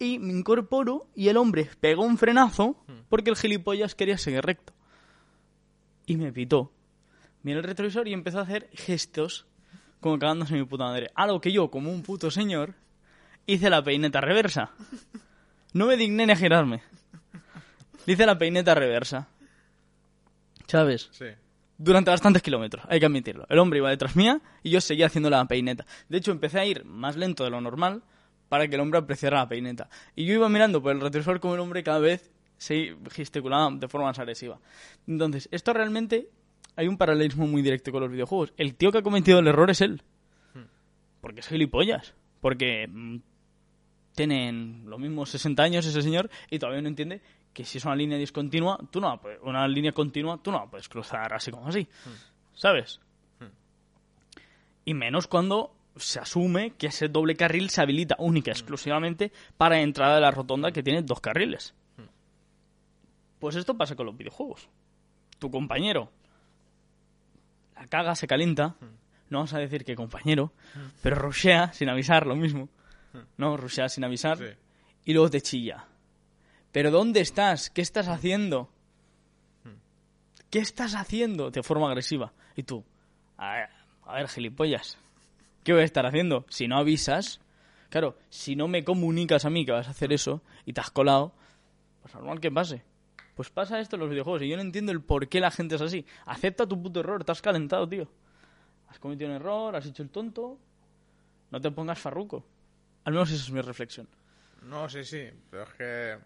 Y 0.03 0.19
me 0.19 0.33
incorporo 0.33 1.07
y 1.15 1.29
el 1.29 1.37
hombre 1.37 1.71
pegó 1.79 2.03
un 2.03 2.19
frenazo 2.19 2.77
porque 3.09 3.31
el 3.31 3.37
gilipollas 3.37 3.95
quería 3.95 4.19
seguir 4.19 4.43
recto. 4.43 4.73
Y 6.07 6.17
me 6.17 6.33
pitó. 6.33 6.73
Miré 7.45 7.61
el 7.61 7.65
retrovisor 7.65 8.09
y 8.09 8.13
empezó 8.13 8.41
a 8.41 8.43
hacer 8.43 8.69
gestos 8.73 9.47
como 10.01 10.19
cagándose 10.19 10.55
mi 10.55 10.65
puta 10.65 10.87
madre. 10.87 11.13
Algo 11.15 11.41
que 11.41 11.53
yo, 11.53 11.71
como 11.71 11.93
un 11.93 12.03
puto 12.03 12.33
señor, 12.33 12.75
hice 13.47 13.71
la 13.71 13.85
peineta 13.85 14.21
reversa. 14.21 14.73
No 15.73 15.87
me 15.87 15.97
digné 15.97 16.27
ni 16.27 16.33
a 16.33 16.37
girarme. 16.37 16.83
Hice 18.07 18.27
la 18.27 18.37
peineta 18.37 18.75
reversa. 18.75 19.29
¿Sabes? 20.67 21.09
sí. 21.13 21.27
durante 21.79 22.11
bastantes 22.11 22.43
kilómetros, 22.43 22.85
hay 22.89 22.99
que 22.99 23.07
admitirlo. 23.07 23.47
El 23.49 23.59
hombre 23.61 23.79
iba 23.79 23.89
detrás 23.89 24.17
mía 24.17 24.43
y 24.63 24.71
yo 24.71 24.81
seguía 24.81 25.07
haciendo 25.07 25.31
la 25.31 25.45
peineta. 25.47 25.87
De 26.09 26.19
hecho, 26.19 26.33
empecé 26.33 26.59
a 26.59 26.67
ir 26.67 26.85
más 26.85 27.17
lento 27.17 27.45
de 27.45 27.51
lo 27.51 27.61
normal 27.61 28.03
para 28.53 28.69
que 28.69 28.75
el 28.75 28.83
hombre 28.83 28.99
apreciara 28.99 29.39
la 29.39 29.49
peineta. 29.49 29.89
Y 30.15 30.27
yo 30.27 30.35
iba 30.35 30.47
mirando 30.51 30.83
por 30.83 30.93
el 30.93 31.01
retrovisor 31.01 31.41
como 31.41 31.55
el 31.55 31.61
hombre 31.61 31.83
cada 31.83 32.01
vez 32.01 32.31
se 32.59 32.95
gesticulaba 33.11 33.71
de 33.71 33.89
forma 33.89 34.09
más 34.09 34.19
agresiva. 34.19 34.59
Entonces, 35.07 35.49
esto 35.53 35.73
realmente 35.73 36.29
hay 36.77 36.87
un 36.87 36.99
paralelismo 36.99 37.47
muy 37.47 37.63
directo 37.63 37.91
con 37.93 38.03
los 38.03 38.11
videojuegos. 38.11 38.53
El 38.59 38.75
tío 38.75 38.93
que 38.93 38.99
ha 38.99 39.03
cometido 39.03 39.39
el 39.39 39.47
error 39.47 39.71
es 39.71 39.81
él. 39.81 40.03
Porque 41.23 41.41
es 41.41 41.49
gilipollas. 41.49 42.13
Porque 42.43 42.87
mm, 42.87 43.17
tienen 44.15 44.83
los 44.85 45.01
mismos 45.01 45.31
60 45.31 45.63
años 45.63 45.87
ese 45.87 46.03
señor 46.03 46.29
y 46.51 46.59
todavía 46.59 46.83
no 46.83 46.89
entiende 46.89 47.23
que 47.55 47.65
si 47.65 47.79
es 47.79 47.87
una 47.87 47.97
línea 47.97 48.19
discontinua, 48.19 48.79
tú 48.91 49.01
no 49.01 49.19
puedes- 49.19 49.41
una 49.43 49.67
línea 49.67 49.93
continua, 49.93 50.39
tú 50.43 50.51
no 50.53 50.59
la 50.59 50.67
puedes 50.71 50.91
cruzar 50.91 51.33
así 51.33 51.51
como 51.51 51.69
así. 51.69 51.89
¿Sabes? 52.53 53.01
Y 54.85 54.93
menos 54.93 55.27
cuando 55.27 55.75
se 55.97 56.21
asume 56.21 56.73
que 56.73 56.89
ese 56.89 57.09
doble 57.09 57.37
carril 57.37 57.71
se 57.71 57.81
habilita 57.83 58.17
única 58.19 58.51
y 58.51 58.53
exclusivamente 58.53 59.33
para 59.57 59.81
entrada 59.81 60.17
de 60.17 60.21
la 60.21 60.31
rotonda 60.31 60.73
que 60.73 60.83
tiene 60.83 61.03
dos 61.03 61.21
carriles. 61.21 61.75
Pues 63.39 63.57
esto 63.57 63.77
pasa 63.77 63.97
con 63.97 64.07
los 64.07 64.17
videojuegos. 64.17 64.69
Tu 65.39 65.51
compañero 65.51 66.11
la 67.83 67.87
caga, 67.89 68.15
se 68.15 68.27
calienta. 68.27 68.77
No 69.29 69.39
vamos 69.39 69.55
a 69.55 69.59
decir 69.59 69.85
que 69.85 69.97
compañero, 69.97 70.53
pero 71.03 71.17
rushea 71.17 71.73
sin 71.73 71.89
avisar, 71.89 72.27
lo 72.27 72.37
mismo. 72.37 72.69
No, 73.37 73.57
rushea 73.57 73.89
sin 73.89 74.05
avisar. 74.05 74.39
Sí. 74.39 74.45
Y 75.05 75.13
luego 75.15 75.31
te 75.31 75.41
chilla. 75.41 75.87
¿Pero 76.71 76.91
dónde 76.91 77.21
estás? 77.21 77.71
¿Qué 77.71 77.83
estás 77.83 78.09
haciendo? 78.09 78.71
¿qué 80.51 80.59
estás 80.59 80.95
haciendo? 80.95 81.51
De 81.51 81.63
forma 81.63 81.89
agresiva. 81.89 82.33
Y 82.55 82.63
tú, 82.63 82.85
a 83.39 83.55
ver, 83.55 83.71
a 84.05 84.15
ver, 84.17 84.29
gilipollas, 84.29 84.99
¿qué 85.65 85.73
voy 85.73 85.83
a 85.83 85.85
estar 85.85 86.07
haciendo? 86.07 86.45
Si 86.49 86.69
no 86.69 86.79
avisas, 86.79 87.41
claro, 87.91 88.17
si 88.31 88.57
no 88.57 88.69
me 88.69 88.85
comunicas 88.85 89.45
a 89.45 89.51
mí 89.51 89.65
que 89.65 89.73
vas 89.73 89.89
a 89.89 89.93
hacer 89.93 90.13
eso 90.13 90.43
y 90.65 90.73
te 90.73 90.81
has 90.81 90.91
colado, 90.91 91.33
pues 92.03 92.15
normal 92.15 92.41
que 92.41 92.51
pase. 92.51 92.83
Pues 93.35 93.49
pasa 93.51 93.81
esto 93.81 93.97
en 93.97 94.01
los 94.01 94.11
videojuegos 94.11 94.43
y 94.43 94.49
yo 94.49 94.57
no 94.57 94.63
entiendo 94.63 94.93
el 94.93 95.01
por 95.01 95.29
qué 95.29 95.41
la 95.41 95.51
gente 95.51 95.77
es 95.77 95.81
así. 95.81 96.05
Acepta 96.27 96.67
tu 96.67 96.81
puto 96.83 97.01
error, 97.01 97.25
te 97.25 97.33
has 97.33 97.41
calentado, 97.41 97.89
tío. 97.89 98.07
Has 98.89 98.99
cometido 98.99 99.31
un 99.31 99.37
error, 99.37 99.75
has 99.75 99.87
hecho 99.87 100.03
el 100.03 100.11
tonto. 100.11 100.59
No 101.51 101.61
te 101.61 101.71
pongas 101.71 101.99
farruco. 101.99 102.45
Al 103.05 103.15
menos 103.15 103.31
esa 103.31 103.43
es 103.43 103.51
mi 103.51 103.61
reflexión. 103.63 104.07
No, 104.63 104.89
sí, 104.89 105.05
sí, 105.05 105.29
pero 105.51 105.65
es 105.65 105.73
que... 105.75 106.19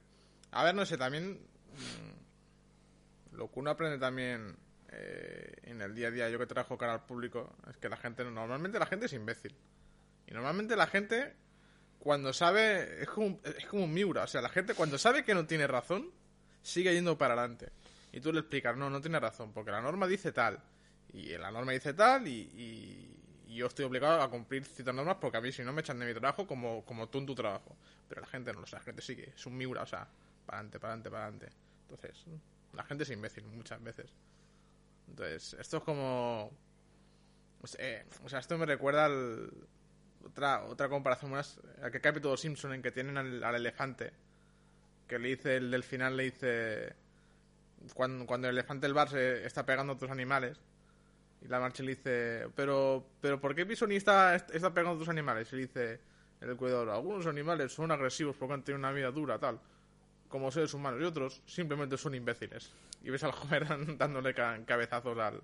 A 0.50 0.64
ver, 0.64 0.74
no 0.74 0.84
sé, 0.84 0.98
también... 0.98 1.32
mm, 1.32 3.36
Lo 3.36 3.50
que 3.50 3.60
uno 3.60 3.70
aprende 3.70 3.98
también 3.98 4.56
eh, 4.98 5.52
en 5.64 5.82
el 5.82 5.94
día 5.94 6.08
a 6.08 6.10
día, 6.10 6.28
yo 6.30 6.38
que 6.38 6.46
trabajo 6.46 6.78
cara 6.78 6.94
al 6.94 7.04
público, 7.04 7.54
es 7.70 7.76
que 7.76 7.88
la 7.88 7.96
gente, 7.98 8.24
normalmente 8.24 8.78
la 8.78 8.86
gente 8.86 9.06
es 9.06 9.12
imbécil. 9.12 9.54
Y 10.26 10.32
normalmente 10.34 10.74
la 10.74 10.86
gente, 10.86 11.34
cuando 11.98 12.32
sabe, 12.32 13.02
es 13.02 13.08
como, 13.08 13.38
un 13.72 13.92
Miura. 13.92 14.24
O 14.24 14.26
sea, 14.26 14.40
la 14.40 14.48
gente 14.48 14.74
cuando 14.74 14.96
sabe 14.98 15.24
que 15.24 15.34
no 15.34 15.46
tiene 15.46 15.66
razón, 15.66 16.10
sigue 16.62 16.94
yendo 16.94 17.18
para 17.18 17.34
adelante. 17.34 17.70
Y 18.12 18.20
tú 18.20 18.32
le 18.32 18.40
explicas, 18.40 18.76
no, 18.76 18.88
no 18.88 19.00
tiene 19.00 19.20
razón, 19.20 19.52
porque 19.52 19.70
la 19.70 19.82
norma 19.82 20.06
dice 20.06 20.32
tal. 20.32 20.58
Y 21.12 21.36
la 21.36 21.50
norma 21.50 21.72
dice 21.72 21.92
tal, 21.94 22.26
y, 22.26 22.32
y- 22.54 23.12
y 23.48 23.54
yo 23.56 23.66
estoy 23.66 23.84
obligado 23.84 24.20
a 24.22 24.28
cumplir 24.30 24.64
ciertas 24.64 24.94
normas 24.94 25.18
porque 25.20 25.36
a 25.36 25.40
mí 25.40 25.52
si 25.52 25.62
no 25.62 25.72
me 25.72 25.80
echan 25.80 25.98
de 26.00 26.06
mi 26.06 26.12
trabajo 26.14 26.46
como, 26.48 26.84
como 26.84 27.08
tú 27.08 27.18
en 27.18 27.26
tu 27.26 27.34
trabajo. 27.34 27.76
Pero 28.08 28.22
la 28.22 28.26
gente 28.26 28.52
no 28.52 28.60
lo 28.60 28.66
sabe, 28.66 28.80
la 28.80 28.84
gente 28.86 29.02
sigue, 29.02 29.32
es 29.36 29.46
un 29.46 29.56
Miura, 29.56 29.82
o 29.82 29.86
sea, 29.86 30.08
para 30.44 30.58
adelante, 30.58 30.80
para 30.80 30.92
adelante, 30.94 31.10
para 31.10 31.24
adelante. 31.26 31.48
Entonces, 31.88 32.24
la 32.72 32.82
gente 32.82 33.04
es 33.04 33.10
imbécil 33.10 33.44
muchas 33.44 33.80
veces. 33.82 34.10
Entonces, 35.08 35.56
esto 35.58 35.78
es 35.78 35.82
como... 35.82 36.50
o 37.62 37.66
sea, 37.66 38.38
esto 38.38 38.58
me 38.58 38.66
recuerda 38.66 39.06
al... 39.06 39.50
Otra, 40.24 40.64
otra 40.64 40.88
comparación 40.88 41.30
más, 41.30 41.60
a 41.80 41.90
que 41.90 42.00
capítulo 42.00 42.36
Simpson 42.36 42.72
en 42.72 42.82
que 42.82 42.90
tienen 42.90 43.16
al, 43.16 43.54
elefante, 43.54 44.12
que 45.06 45.20
le 45.20 45.28
dice, 45.28 45.56
el 45.56 45.70
del 45.70 45.84
final 45.84 46.16
le 46.16 46.24
dice, 46.24 46.96
cuando, 47.94 48.26
cuando 48.26 48.48
el 48.48 48.56
elefante 48.56 48.86
del 48.86 48.94
bar 48.94 49.08
se 49.08 49.46
está 49.46 49.64
pegando 49.64 49.92
a 49.92 49.96
otros 49.96 50.10
animales, 50.10 50.58
y 51.42 51.48
la 51.48 51.60
marcha 51.60 51.84
le 51.84 51.90
dice, 51.90 52.48
pero, 52.56 53.06
pero 53.20 53.40
¿por 53.40 53.54
qué 53.54 53.62
Bisoni 53.62 53.94
está, 53.94 54.34
está 54.34 54.74
pegando 54.74 54.90
a 54.90 54.94
otros 54.94 55.08
animales? 55.08 55.52
Y 55.52 55.56
le 55.56 55.62
dice 55.62 56.00
el 56.40 56.56
cuidador, 56.56 56.90
algunos 56.90 57.26
animales 57.26 57.72
son 57.72 57.90
agresivos 57.90 58.36
porque 58.36 58.54
han 58.54 58.64
tenido 58.64 58.78
una 58.78 58.92
vida 58.92 59.10
dura, 59.10 59.38
tal, 59.38 59.60
como 60.28 60.50
seres 60.50 60.74
humanos, 60.74 61.00
y 61.00 61.04
otros 61.04 61.42
simplemente 61.46 61.96
son 61.96 62.14
imbéciles. 62.14 62.72
Y 63.02 63.10
ves 63.10 63.22
al 63.24 63.32
Homer 63.32 63.66
dándole 63.98 64.34
ca- 64.34 64.58
cabezazos 64.64 65.18
al, 65.18 65.40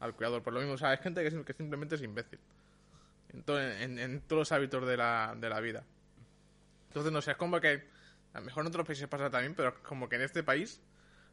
al 0.00 0.14
cuidador. 0.14 0.42
Por 0.42 0.52
lo 0.52 0.60
mismo, 0.60 0.74
o 0.74 0.78
sea, 0.78 0.92
es 0.94 1.00
gente 1.00 1.22
que, 1.22 1.30
sim- 1.30 1.44
que 1.44 1.52
simplemente 1.52 1.94
es 1.94 2.02
imbécil. 2.02 2.38
En, 3.32 3.42
to- 3.42 3.60
en- 3.60 3.98
en 3.98 4.20
todos 4.22 4.40
los 4.40 4.52
hábitos 4.52 4.86
de 4.86 4.96
la, 4.96 5.34
de 5.38 5.48
la 5.48 5.60
vida. 5.60 5.84
Entonces, 6.88 7.12
no 7.12 7.20
sé, 7.22 7.32
es 7.32 7.36
como 7.36 7.60
que 7.60 7.84
a 8.32 8.40
lo 8.40 8.46
mejor 8.46 8.62
en 8.62 8.68
otros 8.68 8.86
países 8.86 9.08
pasa 9.08 9.30
también, 9.30 9.54
pero 9.54 9.82
como 9.82 10.08
que 10.08 10.16
en 10.16 10.22
este 10.22 10.42
país, 10.42 10.80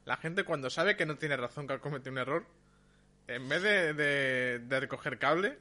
la 0.05 0.17
gente 0.17 0.43
cuando 0.43 0.69
sabe 0.69 0.95
que 0.97 1.05
no 1.05 1.17
tiene 1.17 1.37
razón, 1.37 1.67
que 1.67 1.73
ha 1.73 1.79
cometido 1.79 2.11
un 2.11 2.17
error, 2.17 2.45
en 3.27 3.47
vez 3.47 3.61
de, 3.61 3.93
de, 3.93 4.59
de 4.59 4.79
recoger 4.79 5.17
cable, 5.19 5.57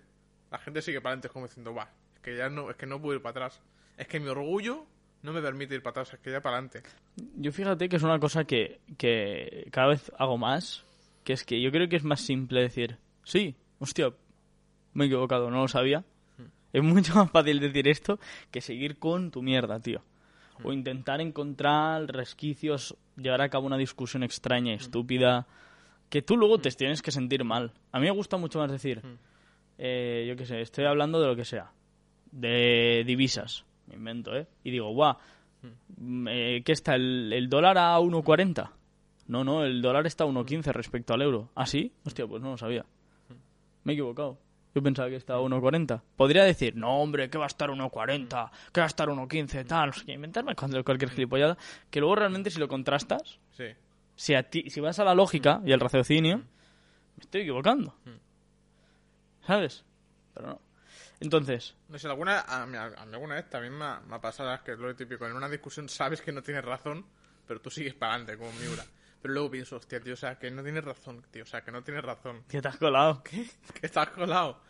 la 0.51 0.59
gente 0.59 0.83
sigue 0.83 1.01
para 1.01 1.13
adelante 1.13 1.29
como 1.29 1.47
diciendo, 1.47 1.75
va, 1.75 1.91
es 2.15 2.21
que 2.21 2.37
ya 2.37 2.49
no, 2.49 2.71
es 2.71 2.77
que 2.77 2.87
no 2.87 3.01
puedo 3.01 3.15
ir 3.17 3.23
para 3.23 3.47
atrás. 3.47 3.61
Es 3.97 4.09
que 4.09 4.19
mi 4.21 4.29
orgullo 4.29 4.87
no 5.23 5.33
me 5.33 5.41
permite 5.41 5.75
ir 5.75 5.83
para 5.83 6.03
atrás, 6.03 6.15
es 6.15 6.21
que 6.21 6.31
ya 6.31 6.41
para 6.41 6.57
adelante. 6.57 6.83
Yo 7.37 7.53
fíjate 7.53 7.89
que 7.89 7.97
es 7.97 8.03
una 8.03 8.19
cosa 8.19 8.45
que, 8.45 8.81
que 8.99 9.69
cada 9.71 9.89
vez 9.89 10.13
hago 10.19 10.37
más, 10.37 10.85
que 11.25 11.33
es 11.33 11.45
que 11.45 11.61
yo 11.61 11.71
creo 11.71 11.89
que 11.89 11.97
es 11.97 12.05
más 12.05 12.21
simple 12.21 12.61
decir, 12.61 12.99
sí, 13.25 13.55
hostia, 13.79 14.13
me 14.95 15.05
he 15.05 15.07
equivocado, 15.07 15.51
no 15.51 15.63
lo 15.63 15.69
sabía. 15.69 16.05
Es 16.73 16.83
mucho 16.83 17.15
más 17.15 17.31
fácil 17.31 17.61
decir 17.61 17.87
esto 17.89 18.19
que 18.51 18.61
seguir 18.61 18.99
con 18.99 19.31
tu 19.31 19.43
mierda, 19.43 19.81
tío. 19.81 20.03
O 20.65 20.73
intentar 20.73 21.21
encontrar 21.21 22.07
resquicios, 22.07 22.97
llevar 23.17 23.43
a 23.43 23.49
cabo 23.49 23.67
una 23.67 23.77
discusión 23.77 24.23
extraña 24.23 24.73
y 24.73 24.77
estúpida, 24.77 25.47
que 26.09 26.23
tú 26.23 26.37
luego 26.37 26.59
te 26.59 26.71
tienes 26.71 27.03
que 27.03 27.11
sentir 27.11 27.43
mal. 27.45 27.73
A 27.91 27.99
mí 27.99 28.07
me 28.07 28.13
gusta 28.13 28.37
mucho 28.37 28.59
más 28.59 28.71
decir, 28.71 29.03
eh, 29.79 30.25
yo 30.29 30.37
qué 30.37 30.47
sé, 30.47 30.61
estoy 30.61 30.85
hablando 30.85 31.21
de 31.21 31.27
lo 31.27 31.37
que 31.37 31.45
sea, 31.45 31.73
de 32.31 33.03
divisas, 33.07 33.65
invento, 33.93 34.37
¿eh? 34.37 34.47
Y 34.65 34.71
digo, 34.71 34.91
guau, 34.93 35.17
mm, 35.99 36.29
eh, 36.29 36.63
¿qué 36.65 36.73
está? 36.73 36.95
¿El, 36.95 37.33
el 37.33 37.49
dólar 37.49 37.79
a 37.79 37.99
1,40? 37.99 38.71
No, 39.29 39.45
no, 39.45 39.65
el 39.65 39.81
dólar 39.83 40.07
está 40.07 40.25
a 40.25 40.27
1,15 40.27 40.73
respecto 40.73 41.15
al 41.15 41.23
euro. 41.23 41.51
¿Ah, 41.55 41.67
sí? 41.67 41.93
Hostia, 42.05 42.27
pues 42.27 42.43
no 42.43 42.51
lo 42.51 42.59
sabía. 42.59 42.85
Me 43.85 43.93
he 43.93 43.95
equivocado. 43.95 44.39
Yo 44.75 44.83
pensaba 44.83 45.09
que 45.11 45.17
estaba 45.17 45.39
a 45.39 45.43
1,40. 45.43 46.01
Podría 46.17 46.45
decir, 46.45 46.75
no, 46.77 47.01
hombre, 47.03 47.29
que 47.31 47.37
va 47.39 47.45
a 47.45 47.47
estar 47.47 47.71
1,40, 47.71 48.51
que 48.73 48.81
va 48.81 48.85
a 48.85 48.89
estar 48.89 49.09
1,15, 49.09 49.67
tal. 49.67 49.91
O 49.91 49.93
sea, 49.93 50.15
inventarme 50.15 50.55
cuando- 50.55 50.83
cualquier 50.83 51.11
gilipollada. 51.11 51.57
Que 51.91 52.01
luego 52.01 52.15
realmente 52.17 52.51
si 52.51 52.59
lo 52.59 52.69
contrastas, 52.69 53.39
Sí. 53.53 53.65
si, 54.17 54.35
a 54.35 54.43
ti, 54.49 54.71
si 54.71 54.81
vas 54.81 54.99
a 54.99 55.05
la 55.05 55.15
lógica 55.15 55.61
y 55.65 55.73
al 55.73 55.81
raciocinio, 55.81 56.39
me 56.39 57.21
estoy 57.21 57.43
equivocando. 57.43 57.95
¿Sabes? 59.47 59.85
Pero 60.35 60.47
no. 60.49 60.61
Entonces, 61.23 61.77
No 61.89 61.99
sé, 61.99 62.09
alguna, 62.09 62.41
a, 62.41 62.67
mí, 62.67 62.77
a 62.77 62.89
mí 62.89 63.15
alguna 63.15 63.37
vez 63.37 63.49
también 63.49 63.75
me 63.75 63.85
ha, 63.85 64.01
me 64.01 64.17
ha 64.17 64.21
pasado, 64.21 64.53
es 64.53 64.61
que 64.63 64.73
es 64.73 64.79
lo 64.79 64.95
típico, 64.97 65.27
en 65.27 65.35
una 65.35 65.49
discusión 65.49 65.89
sabes 65.89 66.21
que 66.21 66.33
no 66.33 66.43
tienes 66.43 66.65
razón, 66.65 67.07
pero 67.47 67.61
tú 67.61 67.71
sigues 67.71 67.95
para 67.95 68.15
adelante 68.15 68.37
como 68.37 68.53
Miura. 68.61 68.85
Pero 69.21 69.35
luego 69.35 69.51
pienso, 69.53 69.77
hostia, 69.77 70.01
tío, 70.01 70.15
o 70.15 70.17
sea, 70.17 70.37
que 70.37 70.51
no 70.51 70.65
tienes 70.65 70.85
razón, 70.85 71.25
tío, 71.31 71.45
o 71.45 71.47
sea, 71.47 71.63
que 71.63 71.71
no 71.71 71.85
tienes 71.85 72.03
razón, 72.03 72.43
¿qué 72.49 72.61
te 72.61 72.69
has 72.69 72.77
colado? 72.77 73.23
que 73.23 73.47
estás 73.83 74.09
colado. 74.09 74.61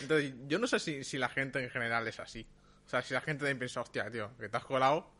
Entonces, 0.00 0.32
yo 0.46 0.58
no 0.58 0.66
sé 0.66 0.78
si, 0.78 1.04
si 1.04 1.18
la 1.18 1.28
gente 1.28 1.62
en 1.62 1.68
general 1.68 2.08
es 2.08 2.18
así. 2.18 2.46
O 2.86 2.88
sea, 2.88 3.02
si 3.02 3.12
la 3.12 3.20
gente 3.20 3.40
también 3.40 3.58
piensa, 3.58 3.82
hostia, 3.82 4.10
tío, 4.10 4.30
que 4.38 4.48
te 4.48 4.56
has 4.56 4.64
colado. 4.64 5.10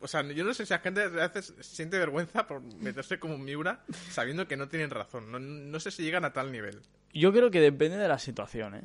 O 0.00 0.06
sea, 0.06 0.22
yo 0.22 0.44
no 0.44 0.54
sé 0.54 0.64
si 0.64 0.72
la 0.72 0.78
gente 0.78 1.02
a 1.02 1.08
veces 1.08 1.54
siente 1.60 1.98
vergüenza 1.98 2.46
por 2.46 2.60
meterse 2.60 3.18
como 3.18 3.34
un 3.34 3.44
Miura 3.44 3.84
sabiendo 4.10 4.46
que 4.46 4.56
no 4.56 4.68
tienen 4.68 4.90
razón. 4.90 5.32
No, 5.32 5.40
no 5.40 5.80
sé 5.80 5.90
si 5.90 6.04
llegan 6.04 6.24
a 6.24 6.32
tal 6.32 6.52
nivel. 6.52 6.82
Yo 7.12 7.32
creo 7.32 7.50
que 7.50 7.60
depende 7.60 7.96
de 7.96 8.06
la 8.06 8.18
situación, 8.18 8.76
¿eh? 8.76 8.84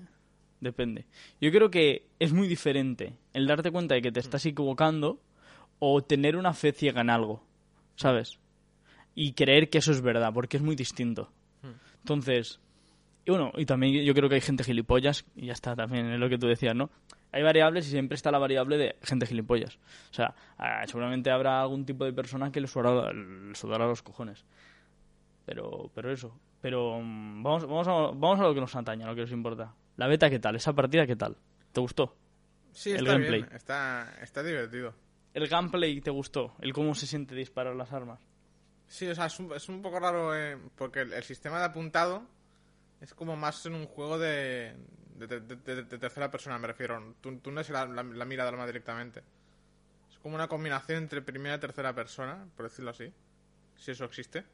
Depende. 0.61 1.05
Yo 1.41 1.51
creo 1.51 1.71
que 1.71 2.05
es 2.19 2.31
muy 2.33 2.47
diferente 2.47 3.13
el 3.33 3.47
darte 3.47 3.71
cuenta 3.71 3.95
de 3.95 4.01
que 4.01 4.11
te 4.11 4.19
estás 4.19 4.45
equivocando 4.45 5.19
o 5.79 6.03
tener 6.03 6.37
una 6.37 6.53
fe 6.53 6.71
ciega 6.71 7.01
en 7.01 7.09
algo, 7.09 7.43
¿sabes? 7.95 8.39
Y 9.15 9.33
creer 9.33 9.71
que 9.71 9.79
eso 9.79 9.91
es 9.91 10.01
verdad, 10.01 10.31
porque 10.33 10.57
es 10.57 10.63
muy 10.63 10.75
distinto. 10.75 11.31
Entonces, 12.03 12.59
y 13.25 13.31
bueno, 13.31 13.51
y 13.57 13.65
también 13.65 14.03
yo 14.03 14.13
creo 14.13 14.29
que 14.29 14.35
hay 14.35 14.41
gente 14.41 14.63
gilipollas, 14.63 15.25
y 15.35 15.47
ya 15.47 15.53
está 15.53 15.75
también 15.75 16.11
es 16.11 16.19
lo 16.19 16.29
que 16.29 16.37
tú 16.37 16.47
decías, 16.47 16.75
¿no? 16.75 16.91
Hay 17.31 17.41
variables 17.41 17.87
y 17.87 17.91
siempre 17.91 18.15
está 18.15 18.29
la 18.29 18.39
variable 18.39 18.77
de 18.77 18.95
gente 19.01 19.25
gilipollas. 19.25 19.77
O 20.11 20.13
sea, 20.13 20.35
ah, 20.57 20.83
seguramente 20.85 21.31
habrá 21.31 21.61
algún 21.61 21.85
tipo 21.85 22.05
de 22.05 22.13
persona 22.13 22.51
que 22.51 22.61
le 22.61 22.67
sudará, 22.67 23.11
le 23.13 23.55
sudará 23.55 23.87
los 23.87 24.03
cojones. 24.03 24.45
Pero, 25.45 25.89
pero 25.95 26.11
eso. 26.11 26.33
Pero 26.61 26.99
mm, 27.01 27.41
vamos, 27.41 27.65
vamos, 27.65 27.87
a, 27.87 27.91
vamos 27.91 28.39
a 28.39 28.43
lo 28.43 28.53
que 28.53 28.59
nos 28.59 28.75
atañe, 28.75 29.03
a 29.03 29.07
lo 29.07 29.15
que 29.15 29.21
nos 29.21 29.31
importa. 29.31 29.73
La 30.01 30.07
beta, 30.07 30.31
¿qué 30.31 30.39
tal? 30.39 30.55
¿Esa 30.55 30.73
partida 30.73 31.05
qué 31.05 31.15
tal? 31.15 31.37
¿Te 31.71 31.79
gustó? 31.79 32.17
Sí, 32.71 32.89
El 32.89 32.97
está 33.01 33.11
gameplay. 33.11 33.41
bien, 33.43 33.55
está, 33.55 34.15
está 34.19 34.41
divertido. 34.41 34.95
¿El 35.35 35.47
gameplay 35.47 36.01
te 36.01 36.09
gustó? 36.09 36.55
¿El 36.59 36.73
cómo 36.73 36.95
se 36.95 37.05
siente 37.05 37.35
disparar 37.35 37.75
las 37.75 37.93
armas? 37.93 38.19
Sí, 38.87 39.07
o 39.07 39.13
sea, 39.13 39.27
es 39.27 39.39
un, 39.39 39.53
es 39.53 39.69
un 39.69 39.83
poco 39.83 39.99
raro 39.99 40.35
eh, 40.35 40.57
porque 40.75 41.01
el, 41.01 41.13
el 41.13 41.21
sistema 41.21 41.59
de 41.59 41.65
apuntado 41.65 42.23
es 42.99 43.13
como 43.13 43.35
más 43.35 43.63
en 43.67 43.75
un 43.75 43.85
juego 43.85 44.17
de, 44.17 44.75
de, 45.17 45.27
de- 45.27 45.39
de- 45.55 45.83
de 45.83 45.97
tercera 45.99 46.31
persona, 46.31 46.57
me 46.57 46.65
refiero. 46.65 47.13
Tú, 47.21 47.37
tú 47.37 47.51
no 47.51 47.61
es 47.61 47.69
la, 47.69 47.85
la, 47.85 48.01
la 48.01 48.25
mira 48.25 48.43
del 48.43 48.55
arma 48.55 48.65
directamente. 48.65 49.21
Es 50.11 50.17
como 50.17 50.33
una 50.33 50.47
combinación 50.47 50.97
entre 51.03 51.21
primera 51.21 51.57
y 51.57 51.59
tercera 51.59 51.93
persona, 51.93 52.47
por 52.57 52.67
decirlo 52.67 52.89
así. 52.89 53.13
Si 53.75 53.91
eso 53.91 54.05
existe. 54.05 54.45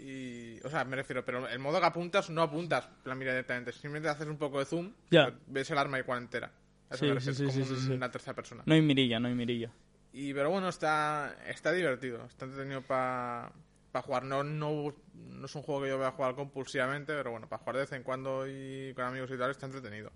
Y, 0.00 0.60
o 0.64 0.70
sea, 0.70 0.84
me 0.84 0.96
refiero, 0.96 1.24
pero 1.24 1.46
el 1.48 1.58
modo 1.58 1.80
que 1.80 1.86
apuntas 1.86 2.30
no 2.30 2.42
apuntas 2.42 2.88
la 3.04 3.14
mira 3.14 3.32
directamente. 3.32 3.72
Simplemente 3.72 4.08
haces 4.08 4.26
un 4.26 4.36
poco 4.38 4.58
de 4.58 4.64
zoom, 4.64 4.92
Ya. 5.10 5.32
ves 5.46 5.70
el 5.70 5.78
arma 5.78 5.98
igual 5.98 6.22
entera. 6.22 6.50
A 6.90 6.94
eso 6.94 7.04
Sí, 7.06 7.12
me 7.12 7.20
sí, 7.20 7.28
refiero, 7.30 7.34
sí, 7.52 7.60
es 7.60 7.66
como 7.66 7.76
sí, 7.76 7.80
sí, 7.82 7.86
sí. 7.88 7.92
una 7.94 8.10
tercera 8.10 8.34
persona. 8.34 8.62
No 8.66 8.74
hay 8.74 8.82
mirilla, 8.82 9.18
no 9.20 9.28
hay 9.28 9.34
mirilla. 9.34 9.70
Y 10.12 10.32
pero 10.34 10.50
bueno, 10.50 10.68
está 10.68 11.36
está 11.48 11.72
divertido, 11.72 12.24
está 12.26 12.44
entretenido 12.44 12.82
para 12.82 13.52
jugar. 14.02 14.24
No, 14.24 14.44
no, 14.44 14.94
no 15.14 15.46
es 15.46 15.54
un 15.54 15.62
juego 15.62 15.82
que 15.82 15.88
yo 15.88 15.96
voy 15.98 16.06
a 16.06 16.12
jugar 16.12 16.34
compulsivamente, 16.34 17.12
pero 17.14 17.30
bueno, 17.32 17.48
para 17.48 17.60
jugar 17.60 17.76
de 17.76 17.82
vez 17.82 17.92
en 17.92 18.02
cuando 18.02 18.46
y 18.48 18.92
con 18.94 19.04
amigos 19.06 19.30
y 19.32 19.38
tal 19.38 19.50
está 19.50 19.66
entretenido. 19.66 20.12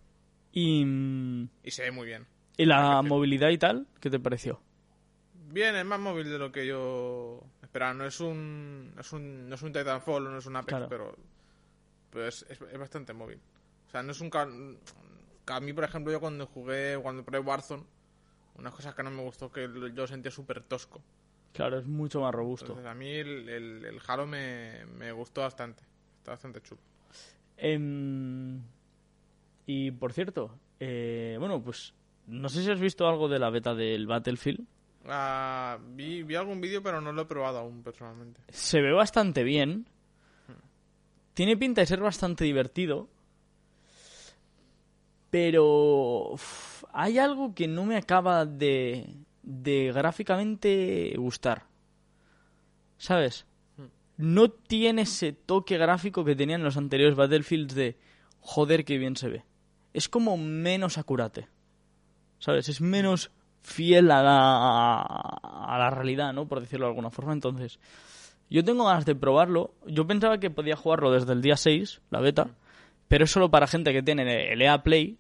¿Y, 0.52 0.84
mm, 0.84 1.48
Y 1.64 1.70
se 1.70 1.82
ve 1.82 1.90
muy 1.90 2.06
bien. 2.06 2.26
¿y 2.56 2.64
la 2.64 3.02
movilidad 3.02 3.50
y 3.50 3.58
tal? 3.58 3.86
¿Qué 4.00 4.10
te 4.10 4.18
pareció? 4.18 4.60
Bien, 5.50 5.74
es 5.76 5.84
más 5.84 5.98
móvil 6.00 6.28
de 6.28 6.38
lo 6.38 6.52
que 6.52 6.66
yo 6.66 7.42
esperaba. 7.68 7.94
No 7.94 8.04
es 8.06 8.18
un, 8.20 8.92
no 8.94 9.00
es 9.00 9.12
un, 9.12 9.48
no 9.48 9.54
es 9.54 9.62
un 9.62 9.72
Titanfall, 9.72 10.24
no 10.24 10.38
es 10.38 10.46
un 10.46 10.56
Apex, 10.56 10.68
Claro. 10.70 10.88
pero, 10.88 11.14
pero 12.10 12.26
es, 12.26 12.44
es, 12.48 12.60
es 12.60 12.78
bastante 12.78 13.12
móvil. 13.12 13.38
O 13.86 13.90
sea, 13.90 14.02
no 14.02 14.12
es 14.12 14.20
un... 14.20 14.30
A 15.46 15.60
mí, 15.60 15.72
por 15.72 15.84
ejemplo, 15.84 16.12
yo 16.12 16.20
cuando 16.20 16.46
jugué, 16.46 16.98
cuando 17.00 17.24
probé 17.24 17.38
Warzone, 17.40 17.84
unas 18.56 18.74
cosas 18.74 18.94
que 18.94 19.02
no 19.02 19.10
me 19.10 19.22
gustó 19.22 19.50
que 19.50 19.66
yo 19.94 20.06
sentía 20.06 20.30
súper 20.30 20.62
tosco. 20.62 21.00
Claro, 21.54 21.78
es 21.78 21.86
mucho 21.86 22.20
más 22.20 22.34
robusto. 22.34 22.66
Entonces, 22.66 22.86
a 22.86 22.94
mí 22.94 23.08
el, 23.10 23.48
el, 23.48 23.84
el 23.84 23.98
Halo 24.06 24.26
me, 24.26 24.84
me 24.98 25.10
gustó 25.12 25.40
bastante. 25.40 25.82
Está 26.18 26.32
bastante 26.32 26.60
chulo. 26.60 26.80
Em, 27.56 28.60
y 29.66 29.90
por 29.92 30.12
cierto, 30.12 30.58
eh, 30.78 31.36
bueno, 31.38 31.62
pues 31.62 31.94
no 32.26 32.48
sé 32.50 32.62
si 32.62 32.70
has 32.70 32.78
visto 32.80 33.08
algo 33.08 33.28
de 33.28 33.38
la 33.38 33.48
beta 33.50 33.74
del 33.74 34.06
Battlefield. 34.06 34.60
Ah, 35.06 35.78
vi, 35.94 36.22
vi 36.22 36.34
algún 36.34 36.60
vídeo, 36.60 36.82
pero 36.82 37.00
no 37.00 37.12
lo 37.12 37.22
he 37.22 37.26
probado 37.26 37.58
aún 37.58 37.82
personalmente. 37.82 38.40
Se 38.48 38.80
ve 38.80 38.92
bastante 38.92 39.42
bien. 39.42 39.86
Tiene 41.34 41.56
pinta 41.56 41.80
de 41.80 41.86
ser 41.86 42.00
bastante 42.00 42.44
divertido. 42.44 43.08
Pero 45.30 46.34
hay 46.92 47.18
algo 47.18 47.54
que 47.54 47.68
no 47.68 47.84
me 47.84 47.96
acaba 47.96 48.46
de, 48.46 49.14
de 49.42 49.92
gráficamente 49.92 51.14
gustar. 51.16 51.66
¿Sabes? 52.96 53.46
No 54.16 54.50
tiene 54.50 55.02
ese 55.02 55.32
toque 55.32 55.78
gráfico 55.78 56.24
que 56.24 56.34
tenían 56.34 56.64
los 56.64 56.76
anteriores 56.76 57.16
Battlefields 57.16 57.74
de 57.74 57.96
joder 58.40 58.84
que 58.84 58.98
bien 58.98 59.16
se 59.16 59.28
ve. 59.28 59.44
Es 59.92 60.08
como 60.08 60.36
menos 60.36 60.98
acurate. 60.98 61.48
¿Sabes? 62.40 62.68
Es 62.68 62.80
menos 62.80 63.30
fiel 63.62 64.10
a 64.10 64.22
la, 64.22 65.00
a 65.00 65.78
la 65.78 65.90
realidad, 65.90 66.32
¿no? 66.32 66.46
Por 66.46 66.60
decirlo 66.60 66.86
de 66.86 66.90
alguna 66.90 67.10
forma. 67.10 67.32
Entonces, 67.32 67.78
yo 68.50 68.64
tengo 68.64 68.84
ganas 68.84 69.04
de 69.04 69.14
probarlo. 69.14 69.74
Yo 69.86 70.06
pensaba 70.06 70.38
que 70.38 70.50
podía 70.50 70.76
jugarlo 70.76 71.12
desde 71.12 71.32
el 71.32 71.42
día 71.42 71.56
6, 71.56 72.00
la 72.10 72.20
beta, 72.20 72.48
pero 73.08 73.24
es 73.24 73.30
solo 73.30 73.50
para 73.50 73.66
gente 73.66 73.92
que 73.92 74.02
tiene 74.02 74.52
el 74.52 74.62
EA 74.62 74.82
Play 74.82 75.18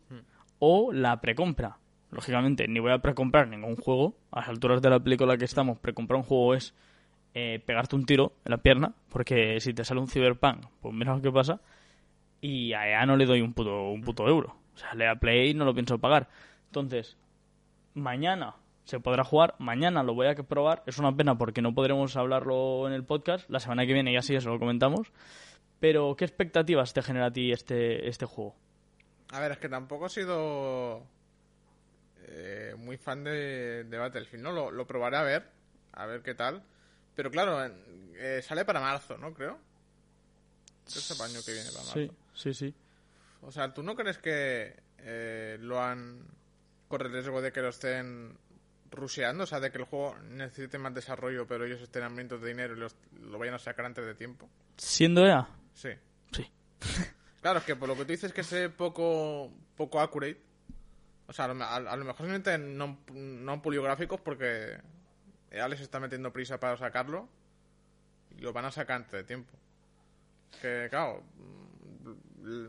o 0.58 0.92
la 0.92 1.20
precompra. 1.20 1.78
Lógicamente, 2.10 2.66
ni 2.68 2.80
voy 2.80 2.92
a 2.92 2.98
precomprar 2.98 3.48
ningún 3.48 3.76
juego. 3.76 4.14
A 4.30 4.40
las 4.40 4.48
alturas 4.48 4.80
de 4.80 4.90
la 4.90 5.00
película 5.00 5.36
que 5.36 5.44
estamos, 5.44 5.78
precomprar 5.78 6.18
un 6.18 6.24
juego 6.24 6.54
es 6.54 6.74
eh, 7.34 7.62
pegarte 7.64 7.96
un 7.96 8.06
tiro 8.06 8.32
en 8.44 8.50
la 8.50 8.58
pierna, 8.58 8.94
porque 9.10 9.60
si 9.60 9.74
te 9.74 9.84
sale 9.84 10.00
un 10.00 10.08
Cyberpunk, 10.08 10.64
pues 10.80 10.94
mira 10.94 11.14
lo 11.14 11.20
que 11.20 11.30
pasa. 11.30 11.60
Y 12.40 12.72
a 12.72 12.88
EA 12.88 13.04
no 13.04 13.16
le 13.16 13.26
doy 13.26 13.42
un 13.42 13.52
puto, 13.52 13.90
un 13.90 14.00
puto 14.00 14.26
euro. 14.26 14.56
O 14.74 14.78
sea, 14.78 14.92
el 14.92 15.02
EA 15.02 15.16
Play 15.16 15.52
no 15.52 15.64
lo 15.66 15.74
pienso 15.74 15.98
pagar. 15.98 16.28
Entonces, 16.66 17.18
mañana 17.98 18.56
se 18.84 19.00
podrá 19.00 19.22
jugar, 19.22 19.54
mañana 19.58 20.02
lo 20.02 20.14
voy 20.14 20.28
a 20.28 20.34
probar. 20.34 20.82
Es 20.86 20.98
una 20.98 21.14
pena 21.14 21.36
porque 21.36 21.60
no 21.60 21.74
podremos 21.74 22.16
hablarlo 22.16 22.86
en 22.86 22.94
el 22.94 23.04
podcast. 23.04 23.48
La 23.50 23.60
semana 23.60 23.86
que 23.86 23.92
viene 23.92 24.12
ya 24.12 24.22
sí, 24.22 24.34
eso 24.34 24.48
lo 24.48 24.58
comentamos. 24.58 25.12
Pero, 25.78 26.16
¿qué 26.16 26.24
expectativas 26.24 26.92
te 26.92 27.02
genera 27.02 27.26
a 27.26 27.30
ti 27.30 27.52
este, 27.52 28.08
este 28.08 28.24
juego? 28.24 28.56
A 29.30 29.40
ver, 29.40 29.52
es 29.52 29.58
que 29.58 29.68
tampoco 29.68 30.06
he 30.06 30.08
sido 30.08 31.06
eh, 32.26 32.74
muy 32.78 32.96
fan 32.96 33.24
de, 33.24 33.84
de 33.84 33.98
Battlefield, 33.98 34.42
¿no? 34.42 34.52
Lo, 34.52 34.70
lo 34.70 34.86
probaré 34.86 35.18
a 35.18 35.22
ver, 35.22 35.50
a 35.92 36.06
ver 36.06 36.22
qué 36.22 36.34
tal. 36.34 36.62
Pero 37.14 37.30
claro, 37.30 37.62
eh, 38.16 38.40
sale 38.42 38.64
para 38.64 38.80
marzo, 38.80 39.18
¿no? 39.18 39.34
Creo. 39.34 39.58
Este 40.86 41.22
año 41.22 41.40
que 41.44 41.52
viene 41.52 41.70
para 41.70 41.84
marzo. 41.84 41.92
Sí, 41.92 42.10
sí, 42.32 42.54
sí. 42.54 42.74
O 43.42 43.52
sea, 43.52 43.74
¿tú 43.74 43.82
no 43.82 43.94
crees 43.94 44.18
que 44.18 44.74
eh, 44.98 45.58
lo 45.60 45.80
han... 45.82 46.37
corre 46.88 47.06
el 47.06 47.12
riesgo 47.12 47.40
de 47.42 47.52
que 47.52 47.60
lo 47.62 47.68
estén 47.68 48.36
rusheando? 48.90 49.44
O 49.44 49.46
sea, 49.46 49.60
de 49.60 49.70
que 49.70 49.78
el 49.78 49.84
juego 49.84 50.16
necesite 50.18 50.78
más 50.78 50.94
desarrollo, 50.94 51.46
pero 51.46 51.64
ellos 51.66 51.80
estén 51.80 52.02
hambrientos 52.02 52.40
de 52.40 52.48
dinero 52.48 52.74
y 52.74 52.78
los- 52.78 52.96
lo 53.20 53.38
vayan 53.38 53.54
a 53.54 53.58
sacar 53.58 53.84
antes 53.86 54.04
de 54.04 54.14
tiempo. 54.14 54.48
Siendo 54.76 55.26
EA, 55.26 55.48
Sí. 55.74 55.90
sí. 56.32 56.50
Claro, 57.40 57.60
es 57.60 57.64
que 57.64 57.76
por 57.76 57.88
lo 57.88 57.94
que 57.94 58.04
tú 58.04 58.10
dices 58.12 58.32
que 58.32 58.40
es 58.40 58.70
poco, 58.76 59.52
poco 59.76 60.00
accurate. 60.00 60.40
O 61.28 61.32
sea, 61.32 61.44
a 61.44 61.48
lo, 61.54 61.62
a- 61.62 61.76
a 61.76 61.96
lo 61.96 62.04
mejor 62.04 62.26
simplemente 62.26 62.58
no, 62.58 62.98
no 63.12 63.52
han 63.52 63.62
pulido 63.62 63.82
gráficos 63.84 64.20
porque 64.20 64.76
EA 65.50 65.68
les 65.68 65.80
está 65.80 66.00
metiendo 66.00 66.32
prisa 66.32 66.58
para 66.58 66.76
sacarlo 66.76 67.28
y 68.36 68.40
lo 68.40 68.52
van 68.52 68.64
a 68.64 68.70
sacar 68.72 68.96
antes 68.96 69.12
de 69.12 69.22
tiempo. 69.24 69.52
Que, 70.60 70.88
claro, 70.90 71.22
mm, 72.42 72.66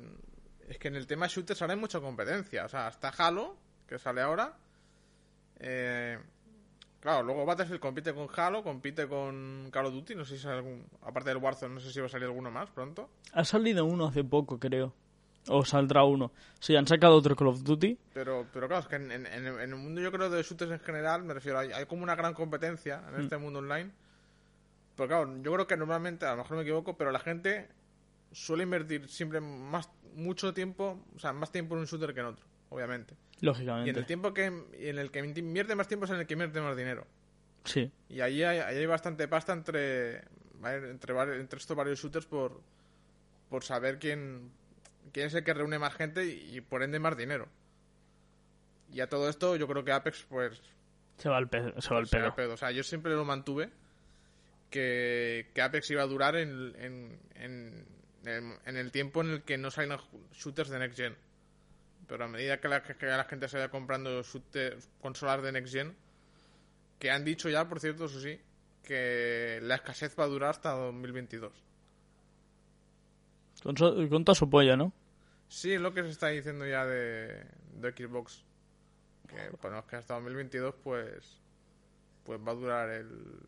es 0.69 0.77
que 0.77 0.88
en 0.89 0.95
el 0.97 1.08
tema 1.08 1.27
shooter 1.27 1.55
sale 1.55 1.75
mucha 1.75 1.99
competencia. 1.99 2.65
O 2.65 2.69
sea, 2.69 2.89
está 2.89 3.10
Halo, 3.10 3.58
que 3.89 3.99
sale 3.99 4.21
ahora. 4.21 4.54
Eh, 5.60 6.17
claro, 6.99 7.23
luego 7.23 7.45
Battlefield 7.45 7.80
compite 7.82 8.13
con 8.13 8.28
Halo, 8.36 8.63
compite 8.63 9.08
con 9.08 9.69
Call 9.71 9.88
of 9.88 9.93
Duty. 9.93 10.15
No 10.15 10.25
sé 10.25 10.38
si 10.38 10.43
sale 10.43 10.58
algún. 10.58 10.86
Aparte 11.02 11.30
del 11.30 11.38
Warzone, 11.39 11.73
no 11.73 11.80
sé 11.82 11.91
si 11.91 11.99
va 11.99 12.06
a 12.06 12.10
salir 12.10 12.28
alguno 12.28 12.52
más 12.52 12.69
pronto. 12.69 13.10
Ha 13.34 13.43
salido 13.43 13.86
uno 13.86 14.08
hace 14.08 14.23
poco, 14.23 14.60
creo. 14.60 14.93
O 15.47 15.65
saldrá 15.65 16.04
uno. 16.04 16.32
Sí, 16.60 16.75
han 16.75 16.86
sacado 16.86 17.15
otro 17.15 17.36
Call 17.36 17.47
of 17.47 17.63
Duty. 17.63 17.97
Pero, 18.13 18.45
pero 18.54 18.67
claro, 18.67 18.84
es 18.84 18.88
que 18.88 18.97
en, 18.97 19.12
en- 19.12 19.25
el 19.25 19.75
mundo 19.75 19.99
yo 20.02 20.12
creo 20.12 20.30
de 20.30 20.43
shooters 20.43 20.71
en 20.71 20.80
general, 20.80 21.23
me 21.23 21.34
refiero, 21.34 21.58
hay, 21.60 21.71
hay 21.71 21.86
como 21.86 22.04
una 22.04 22.15
gran 22.15 22.34
competencia 22.34 23.02
en 23.13 23.21
este 23.21 23.38
mundo 23.38 23.60
online. 23.60 23.89
Pero 24.95 25.08
claro, 25.08 25.41
yo 25.41 25.54
creo 25.54 25.65
que 25.65 25.78
normalmente, 25.78 26.25
a 26.25 26.32
lo 26.32 26.38
mejor 26.38 26.58
me 26.58 26.63
equivoco, 26.63 26.97
pero 26.97 27.12
la 27.12 27.19
gente 27.19 27.69
suele 28.32 28.63
invertir 28.63 29.08
siempre 29.10 29.39
más 29.39 29.89
mucho 30.13 30.54
tiempo, 30.54 30.99
o 31.15 31.19
sea, 31.19 31.32
más 31.34 31.52
tiempo 31.52 31.73
en 31.75 31.80
un 31.82 31.86
shooter 31.88 32.13
que 32.13 32.19
en 32.19 32.25
otro, 32.28 32.45
obviamente. 32.69 33.15
Y 33.41 33.45
Lógicamente. 33.45 33.89
en 33.91 33.95
el 33.97 34.05
tiempo 34.05 34.34
que 34.34 34.51
y 34.79 34.88
en 34.89 34.99
el 34.99 35.12
que 35.12 35.19
invierte 35.19 35.75
más 35.75 35.88
tiempo 35.88 36.05
es 36.05 36.12
en 36.12 36.17
el 36.17 36.27
que 36.27 36.34
invierte 36.34 36.60
más 36.62 36.75
dinero. 36.75 37.05
Sí. 37.65 37.91
Y 38.10 38.21
ahí 38.21 38.43
hay, 38.43 38.60
ahí 38.60 38.77
hay 38.77 38.86
bastante 38.86 39.27
pasta 39.27 39.53
entre 39.53 40.23
entre, 40.63 41.13
entre 41.39 41.58
estos 41.60 41.75
varios 41.77 41.99
shooters 42.01 42.25
por, 42.25 42.60
por 43.49 43.63
saber 43.63 43.97
quién, 43.97 44.51
quién 45.13 45.27
es 45.27 45.34
el 45.34 45.43
que 45.45 45.53
reúne 45.53 45.79
más 45.79 45.93
gente 45.93 46.25
y, 46.25 46.58
y 46.58 46.62
por 46.62 46.84
ende 46.84 46.99
más 46.99 47.15
dinero. 47.15 47.47
Y 48.91 48.99
a 49.01 49.08
todo 49.08 49.29
esto 49.29 49.55
yo 49.55 49.67
creo 49.67 49.84
que 49.86 49.91
Apex 49.93 50.25
pues 50.27 50.62
Se 51.17 51.29
va 51.29 51.38
al, 51.38 51.47
pe- 51.47 51.73
se 51.79 51.89
va 51.93 51.99
al 51.99 52.08
pedo. 52.36 52.53
O 52.53 52.58
sea, 52.58 52.71
yo 52.71 52.84
siempre 52.84 53.13
lo 53.13 53.23
mantuve 53.23 53.69
que, 54.69 55.47
que 55.53 55.62
Apex 55.62 55.89
iba 55.91 56.01
a 56.01 56.08
durar 56.08 56.36
en, 56.36 56.73
en, 56.77 57.19
en, 57.36 57.86
en- 58.25 58.58
en 58.65 58.77
el 58.77 58.91
tiempo 58.91 59.21
en 59.21 59.29
el 59.32 59.41
que 59.43 59.58
no 59.58 59.71
salgan 59.71 59.99
shooters 60.34 60.69
de 60.69 60.79
Next 60.79 60.97
Gen. 60.97 61.15
Pero 62.10 62.26
a 62.26 62.28
medida 62.28 62.60
que 62.60 62.67
la, 62.67 62.82
que 62.82 63.06
la 63.06 63.24
gente 63.24 63.48
se 63.48 63.58
vaya 63.58 63.69
comprando 63.69 64.24
consolas 65.00 65.43
de 65.43 65.52
Next 65.52 65.72
Gen, 65.72 65.95
que 66.98 67.12
han 67.12 67.24
dicho 67.24 67.50
ya, 67.50 67.69
por 67.69 67.80
cierto, 67.80 68.06
eso 68.06 68.19
sí, 68.19 68.41
que 68.84 69.60
la 69.62 69.76
escasez 69.76 70.15
va 70.19 70.24
a 70.24 70.28
durar 70.28 70.50
hasta 70.50 70.72
2022. 70.72 71.54
Con, 73.62 73.76
con 73.76 74.26
toda 74.26 74.36
su 74.36 74.50
polla, 74.50 74.76
¿no? 74.76 74.91
Sí, 75.50 75.74
es 75.74 75.82
lo 75.82 75.93
que 75.93 76.02
se 76.02 76.10
está 76.10 76.30
diciendo 76.30 76.65
ya 76.65 76.84
de, 76.88 77.45
de 77.76 77.91
Xbox. 77.91 78.43
Que, 79.28 79.52
bueno, 79.62 79.86
que 79.86 79.95
hasta 79.98 80.15
2022 80.15 80.76
pues 80.84 81.39
pues 82.24 82.39
va 82.39 82.52
a 82.52 82.56
durar 82.56 82.89
el, 82.89 83.39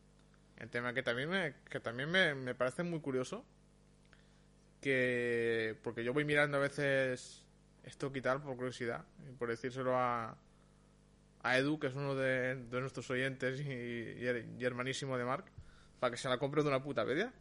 el 0.58 0.70
tema 0.70 0.94
que 0.94 1.02
también 1.02 1.30
me, 1.30 1.56
que 1.68 1.80
también 1.80 2.10
me, 2.12 2.36
me 2.36 2.54
parece 2.54 2.84
muy 2.84 3.00
curioso 3.00 3.44
que 4.82 5.78
porque 5.84 6.04
yo 6.04 6.14
voy 6.14 6.26
mirando 6.26 6.58
a 6.58 6.62
veces 6.62 7.41
esto 7.84 8.12
tal 8.22 8.42
por 8.42 8.56
curiosidad 8.56 9.04
y 9.28 9.32
por 9.34 9.50
decírselo 9.50 9.98
a 9.98 10.38
a 11.44 11.58
Edu 11.58 11.80
que 11.80 11.88
es 11.88 11.96
uno 11.96 12.14
de, 12.16 12.56
de 12.56 12.82
nuestros 12.82 13.10
oyentes 13.10 13.60
y, 13.62 13.66
y 13.68 14.64
hermanísimo 14.66 15.18
de 15.18 15.26
Mark 15.26 15.46
para 16.00 16.12
que 16.12 16.18
se 16.18 16.30
la 16.30 16.38
compre 16.38 16.62
de 16.62 16.70
una 16.70 16.84
puta 16.84 17.04
media 17.04 17.34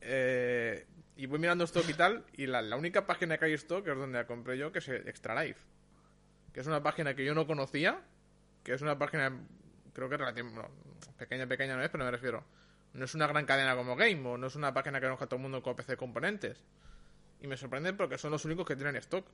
eh, 0.00 0.86
y 1.16 1.26
voy 1.26 1.38
mirando 1.38 1.64
stock 1.64 1.86
y 1.88 1.94
tal, 1.94 2.24
y 2.32 2.46
la, 2.46 2.62
la 2.62 2.76
única 2.76 3.06
página 3.06 3.36
que 3.36 3.44
hay 3.44 3.52
stock 3.52 3.86
es 3.86 3.96
donde 3.96 4.18
la 4.18 4.26
compré 4.26 4.56
yo, 4.56 4.72
que 4.72 4.78
es 4.78 4.88
Extra 4.88 5.40
Life. 5.42 5.60
Que 6.52 6.60
es 6.60 6.66
una 6.66 6.82
página 6.82 7.14
que 7.14 7.24
yo 7.24 7.34
no 7.34 7.46
conocía, 7.46 8.00
que 8.64 8.72
es 8.72 8.80
una 8.80 8.98
página, 8.98 9.30
creo 9.92 10.08
que 10.08 10.16
relativamente, 10.16 10.60
bueno, 10.60 10.74
pequeña, 11.18 11.46
pequeña 11.46 11.76
no 11.76 11.82
es, 11.82 11.90
pero 11.90 12.04
me 12.04 12.10
refiero, 12.10 12.42
no 12.94 13.04
es 13.04 13.14
una 13.14 13.26
gran 13.26 13.44
cadena 13.44 13.76
como 13.76 13.96
Game, 13.96 14.26
o 14.26 14.38
no 14.38 14.46
es 14.46 14.56
una 14.56 14.72
página 14.72 14.98
que 14.98 15.06
conozca 15.06 15.26
todo 15.26 15.36
el 15.36 15.42
mundo 15.42 15.62
con 15.62 15.76
PC 15.76 15.96
componentes. 15.96 16.64
Y 17.40 17.46
me 17.46 17.56
sorprende 17.56 17.92
porque 17.92 18.18
son 18.18 18.30
los 18.30 18.44
únicos 18.44 18.66
que 18.66 18.76
tienen 18.76 18.96
stock. 18.96 19.26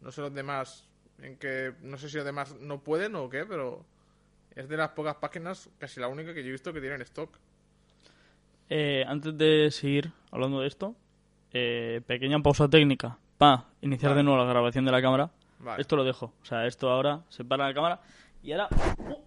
No 0.00 0.10
sé 0.10 0.20
los 0.20 0.34
demás, 0.34 0.88
en 1.18 1.36
que, 1.36 1.74
no 1.82 1.96
sé 1.96 2.08
si 2.08 2.16
los 2.16 2.26
demás 2.26 2.54
no 2.60 2.80
pueden 2.80 3.14
o 3.14 3.28
qué, 3.28 3.44
pero 3.46 3.84
es 4.54 4.68
de 4.68 4.76
las 4.76 4.90
pocas 4.90 5.16
páginas, 5.16 5.70
casi 5.78 6.00
la 6.00 6.08
única 6.08 6.34
que 6.34 6.42
yo 6.42 6.48
he 6.48 6.52
visto 6.52 6.72
que 6.72 6.80
tienen 6.80 7.00
stock. 7.02 7.30
Eh, 8.68 9.04
antes 9.06 9.36
de 9.36 9.70
seguir 9.70 10.12
hablando 10.30 10.60
de 10.60 10.68
esto, 10.68 10.96
eh, 11.52 12.00
pequeña 12.06 12.40
pausa 12.40 12.68
técnica 12.68 13.18
para 13.38 13.66
iniciar 13.80 14.10
Vale. 14.10 14.18
de 14.18 14.24
nuevo 14.24 14.42
la 14.42 14.48
grabación 14.50 14.84
de 14.84 14.92
la 14.92 15.02
cámara. 15.02 15.30
Vale. 15.58 15.80
Esto 15.80 15.96
lo 15.96 16.04
dejo. 16.04 16.32
O 16.42 16.44
sea, 16.44 16.66
esto 16.66 16.90
ahora 16.90 17.22
se 17.28 17.44
para 17.44 17.68
la 17.68 17.74
cámara 17.74 18.00
y 18.42 18.52
ahora... 18.52 18.68
¡Oh! 19.08 19.21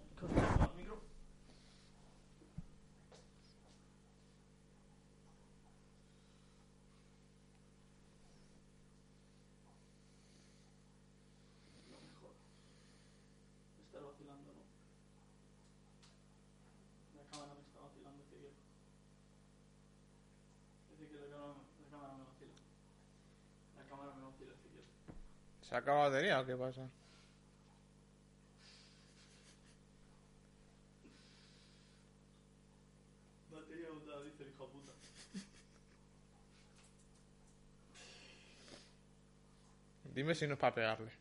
acaba 25.85 26.05
la 26.05 26.09
batería 26.09 26.41
o 26.41 26.45
qué 26.47 26.55
pasa? 26.55 26.81
Batería 33.51 33.87
dice. 34.23 34.45
Dime 40.15 40.33
si 40.33 40.47
no 40.47 40.53
es 40.53 40.59
para 40.59 40.73
pegarle. 40.73 41.11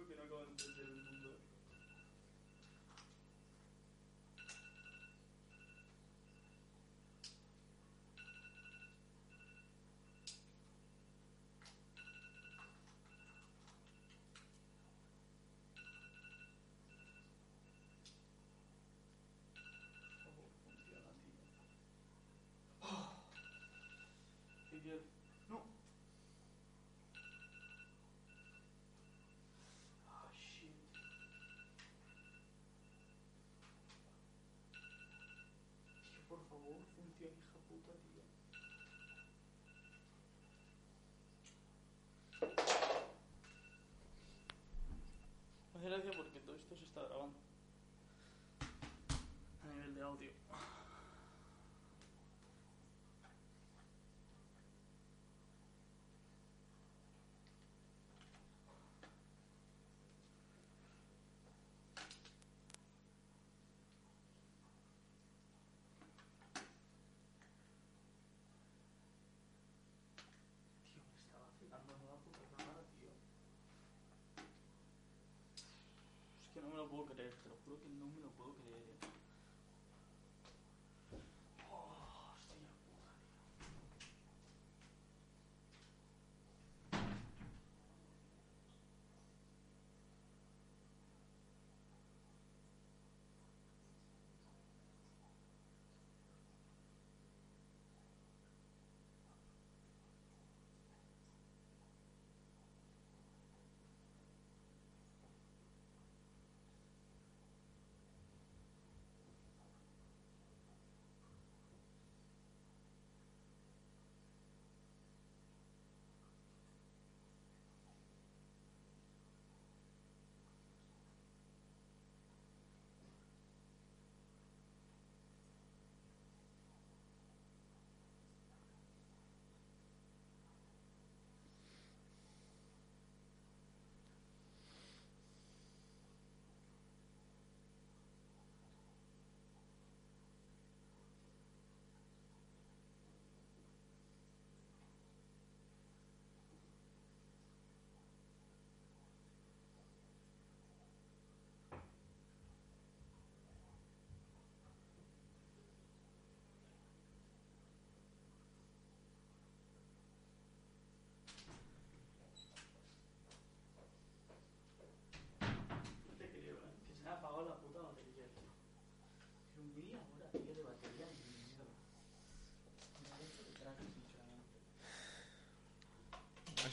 Uhr 0.00 0.06
genau 0.06 0.40
in 0.48 0.56
derselben 0.56 1.06
Runde. 1.06 1.30
Oh, 20.32 20.46
und 20.66 20.80
die 20.86 20.94
Anatema. 20.96 21.44
Oh, 22.80 23.20
por 36.30 36.38
favor, 36.48 36.78
funciona, 36.94 37.34
hija 37.42 37.58
puta, 37.68 37.92
tío. 38.06 38.22
não 76.80 76.88
vou 76.88 77.04
crer, 77.04 77.30
te 77.42 77.48
lo 77.68 77.76
que 77.76 77.88
não 77.90 78.06
me 78.06 78.22
lo 78.22 78.30
puedo 78.30 78.54
creer. 78.54 79.09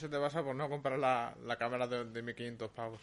se 0.08 0.12
te 0.12 0.20
pasa 0.20 0.38
por 0.38 0.46
pues, 0.46 0.58
no 0.58 0.70
comprar 0.70 0.98
la, 0.98 1.36
la 1.46 1.58
cámara 1.58 1.88
de, 1.88 2.06
de 2.06 2.22
1500 2.22 2.72
pavos. 2.72 3.02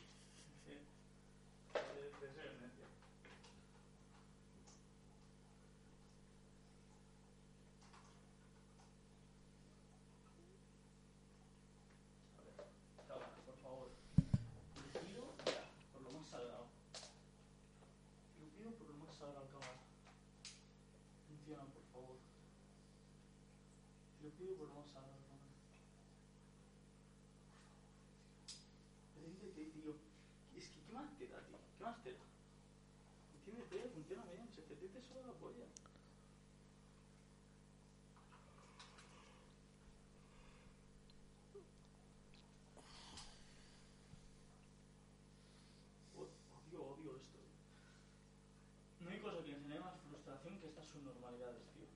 Subnormalidades, 51.04 51.62
tío. 51.74 51.86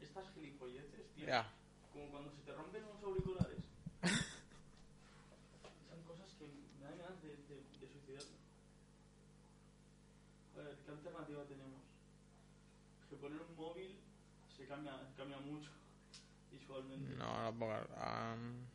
Estas 0.00 0.32
gilipolleces, 0.34 1.12
tío. 1.14 1.26
Ya. 1.26 1.52
Como 1.92 2.10
cuando 2.10 2.30
se 2.30 2.42
te 2.42 2.52
rompen 2.54 2.84
unos 2.84 3.02
auriculares. 3.02 3.58
Son 5.90 6.02
cosas 6.06 6.32
que 6.38 6.46
me 6.78 6.84
dan 6.84 6.96
ganas 6.98 7.22
de, 7.22 7.28
de, 7.36 7.62
de 7.78 7.88
suicidarme. 7.88 8.36
A 10.56 10.62
ver, 10.62 10.78
¿qué 10.84 10.90
alternativa 10.90 11.44
tenemos? 11.44 11.82
Que 13.10 13.16
poner 13.16 13.40
un 13.42 13.56
móvil 13.56 14.00
se 14.56 14.66
cambia, 14.66 15.12
cambia 15.16 15.38
mucho 15.38 15.70
visualmente. 16.52 17.16
No, 17.16 17.42
no 17.42 17.58
pongas. 17.58 17.86
am, 17.98 18.66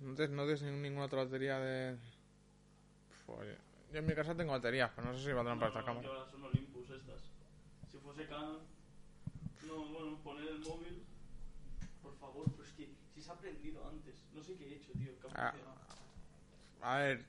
¿No 0.00 0.14
tienes, 0.14 0.62
no 0.62 0.72
ninguna 0.72 1.06
otra 1.06 1.24
batería 1.24 1.58
de. 1.58 1.96
Pf, 3.08 3.30
oye, 3.30 3.65
Yo 3.96 4.00
en 4.00 4.06
mi 4.08 4.14
casa 4.14 4.34
tengo 4.36 4.52
baterías, 4.52 4.90
pero 4.94 5.08
no 5.10 5.16
sé 5.16 5.24
si 5.24 5.32
valdrán 5.32 5.58
para 5.58 5.70
esta 5.70 5.82
cámara. 5.82 6.06
ahora 6.06 6.30
son 6.30 6.44
Olympus 6.44 6.90
estas. 6.90 7.22
Si 7.90 7.96
fuese 7.96 8.26
Canon, 8.26 8.58
no, 9.66 9.86
bueno, 9.86 10.18
poner 10.22 10.48
el 10.48 10.58
móvil, 10.58 11.02
por 12.02 12.14
favor, 12.18 12.44
pero 12.50 12.62
es 12.62 12.74
que 12.74 12.90
si 13.14 13.22
se 13.22 13.30
ha 13.30 13.32
aprendido 13.32 13.88
antes, 13.88 14.16
no 14.34 14.42
sé 14.42 14.54
qué 14.58 14.68
he 14.68 14.76
hecho, 14.76 14.92
tío, 14.92 15.12
ha 15.34 15.48
Ah, 15.48 15.50
funcionado. 15.52 15.78
A 16.82 16.96
ver, 16.98 17.24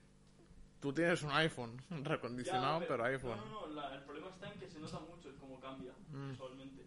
tú 0.81 0.91
tienes 0.91 1.23
un 1.23 1.31
iPhone 1.31 1.81
recondicionado, 2.03 2.81
Ya, 2.81 2.87
pero 2.89 3.03
iPhone. 3.05 3.37
No, 3.37 3.45
no, 3.45 3.67
no, 3.69 3.73
la- 3.73 3.95
el 3.95 4.01
problema 4.01 4.27
está 4.27 4.51
en 4.51 4.59
que 4.59 4.67
se 4.67 4.79
nota 4.81 4.99
mucho 4.99 5.29
el 5.29 5.35
cómo 5.35 5.61
cambia 5.61 5.93
Mm. 6.11 6.31
visualmente. 6.31 6.83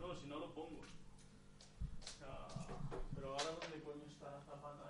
No, 0.00 0.12
si 0.16 0.26
no 0.26 0.40
lo 0.40 0.52
pongo. 0.52 0.80
O 0.80 2.18
sea, 2.18 2.48
pero 3.14 3.28
ahora 3.30 3.44
dónde 3.44 3.80
coño 3.84 4.02
está 4.10 4.28
la 4.32 4.40
zapata 4.42 4.89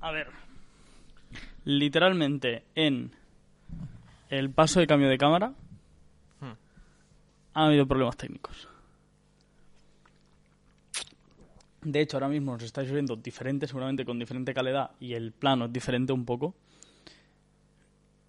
A 0.00 0.10
ver. 0.12 0.28
Literalmente 1.64 2.64
en 2.74 3.12
el 4.30 4.50
paso 4.50 4.80
de 4.80 4.86
cambio 4.86 5.08
de 5.08 5.18
cámara 5.18 5.52
Hmm. 6.40 6.52
ha 7.54 7.66
habido 7.66 7.86
problemas 7.86 8.16
técnicos. 8.16 8.68
De 11.82 12.00
hecho, 12.00 12.16
ahora 12.18 12.28
mismo 12.28 12.52
nos 12.52 12.62
estáis 12.62 12.90
viendo 12.90 13.16
diferente, 13.16 13.66
seguramente 13.66 14.04
con 14.04 14.18
diferente 14.18 14.52
calidad, 14.52 14.90
y 15.00 15.14
el 15.14 15.32
plano 15.32 15.64
es 15.66 15.72
diferente 15.72 16.12
un 16.12 16.24
poco. 16.26 16.54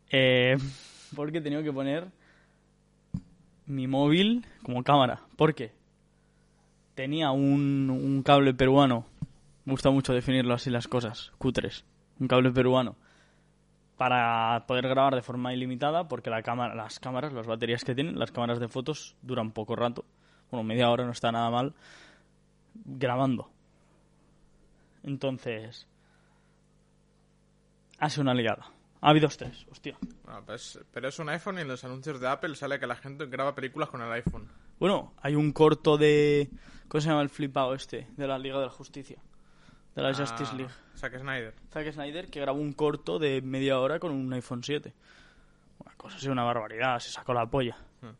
Eh, 0.10 0.58
porque 1.16 1.40
he 1.40 1.42
tenido 1.42 1.64
que 1.64 1.74
poner 1.74 2.08
mi 3.66 3.88
móvil 3.88 4.46
como 4.64 4.84
cámara. 4.84 5.22
¿Por 5.36 5.54
qué? 5.54 5.72
Tenía 6.96 7.32
un, 7.32 7.90
un 7.90 8.24
cable 8.24 8.54
peruano. 8.54 9.06
Me 9.66 9.74
gusta 9.74 9.92
mucho 9.92 10.14
definirlo 10.14 10.54
así 10.54 10.70
las 10.70 10.88
cosas. 10.88 11.32
Cutres. 11.38 11.86
Un 12.20 12.28
cable 12.28 12.52
peruano. 12.52 12.96
Para 13.98 14.66
poder 14.68 14.88
grabar 14.88 15.14
de 15.14 15.22
forma 15.22 15.54
ilimitada, 15.54 16.08
porque 16.08 16.30
la 16.32 16.42
cámara, 16.42 16.74
las 16.74 17.00
cámaras, 17.00 17.34
las 17.34 17.46
baterías 17.46 17.84
que 17.84 17.94
tienen, 17.94 18.18
las 18.18 18.32
cámaras 18.32 18.60
de 18.60 18.68
fotos 18.68 19.16
duran 19.22 19.52
poco 19.52 19.76
rato. 19.76 20.06
Bueno, 20.50 20.64
media 20.64 20.90
hora 20.90 21.06
no 21.06 21.12
está 21.12 21.32
nada 21.32 21.50
mal. 21.52 21.76
Grabando. 22.74 23.52
Entonces. 25.04 25.88
Ha 28.00 28.10
sido 28.10 28.24
una 28.24 28.34
liada. 28.34 28.66
Ha 29.02 29.10
habido 29.10 29.28
estrés, 29.28 29.66
hostia. 29.72 29.98
Bueno, 30.24 30.44
pues- 30.46 30.80
pero 30.92 31.08
es 31.08 31.18
un 31.20 31.30
iPhone 31.30 31.58
y 31.58 31.62
en 31.62 31.68
los 31.68 31.84
anuncios 31.84 32.20
de 32.20 32.28
Apple 32.28 32.56
sale 32.56 32.80
que 32.80 32.88
la 32.88 32.96
gente 32.96 33.26
graba 33.28 33.56
películas 33.56 33.90
con 33.90 34.02
el 34.02 34.12
iPhone. 34.12 34.48
Bueno, 34.80 35.14
hay 35.22 35.36
un 35.36 35.52
corto 35.54 35.98
de. 35.98 36.50
¿Cómo 36.88 37.02
se 37.02 37.10
llama 37.10 37.22
el 37.22 37.30
flipado 37.30 37.74
este? 37.74 38.08
De 38.18 38.28
la 38.28 38.38
Liga 38.40 38.60
de 38.60 38.66
la 38.66 38.72
Justicia. 38.72 39.20
De 39.96 40.02
la 40.02 40.14
Justice 40.14 40.52
Ah, 40.54 40.56
League. 40.56 40.72
Zack 40.96 41.20
Snyder. 41.20 41.54
Zack 41.72 41.92
Snyder 41.92 42.30
que 42.30 42.40
grabó 42.40 42.60
un 42.60 42.74
corto 42.74 43.20
de 43.20 43.42
media 43.42 43.80
hora 43.80 44.00
con 44.00 44.12
un 44.12 44.32
iPhone 44.34 44.64
7. 44.64 44.94
Una 45.80 45.96
cosa 45.96 46.18
así, 46.18 46.28
una 46.30 46.44
barbaridad. 46.44 47.00
Se 47.00 47.12
sacó 47.12 47.34
la 47.34 47.46
polla. 47.46 47.78
Hmm. 48.02 48.16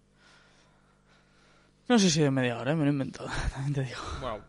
No 1.88 2.00
sé 2.00 2.10
si 2.10 2.22
de 2.22 2.32
media 2.32 2.58
hora, 2.58 2.72
¿eh? 2.72 2.76
me 2.76 2.82
lo 2.84 2.90
he 2.90 2.94
inventado. 2.94 3.30
También 3.54 3.74
te 3.74 3.84
digo. 3.84 4.02
Bueno, 4.20 4.40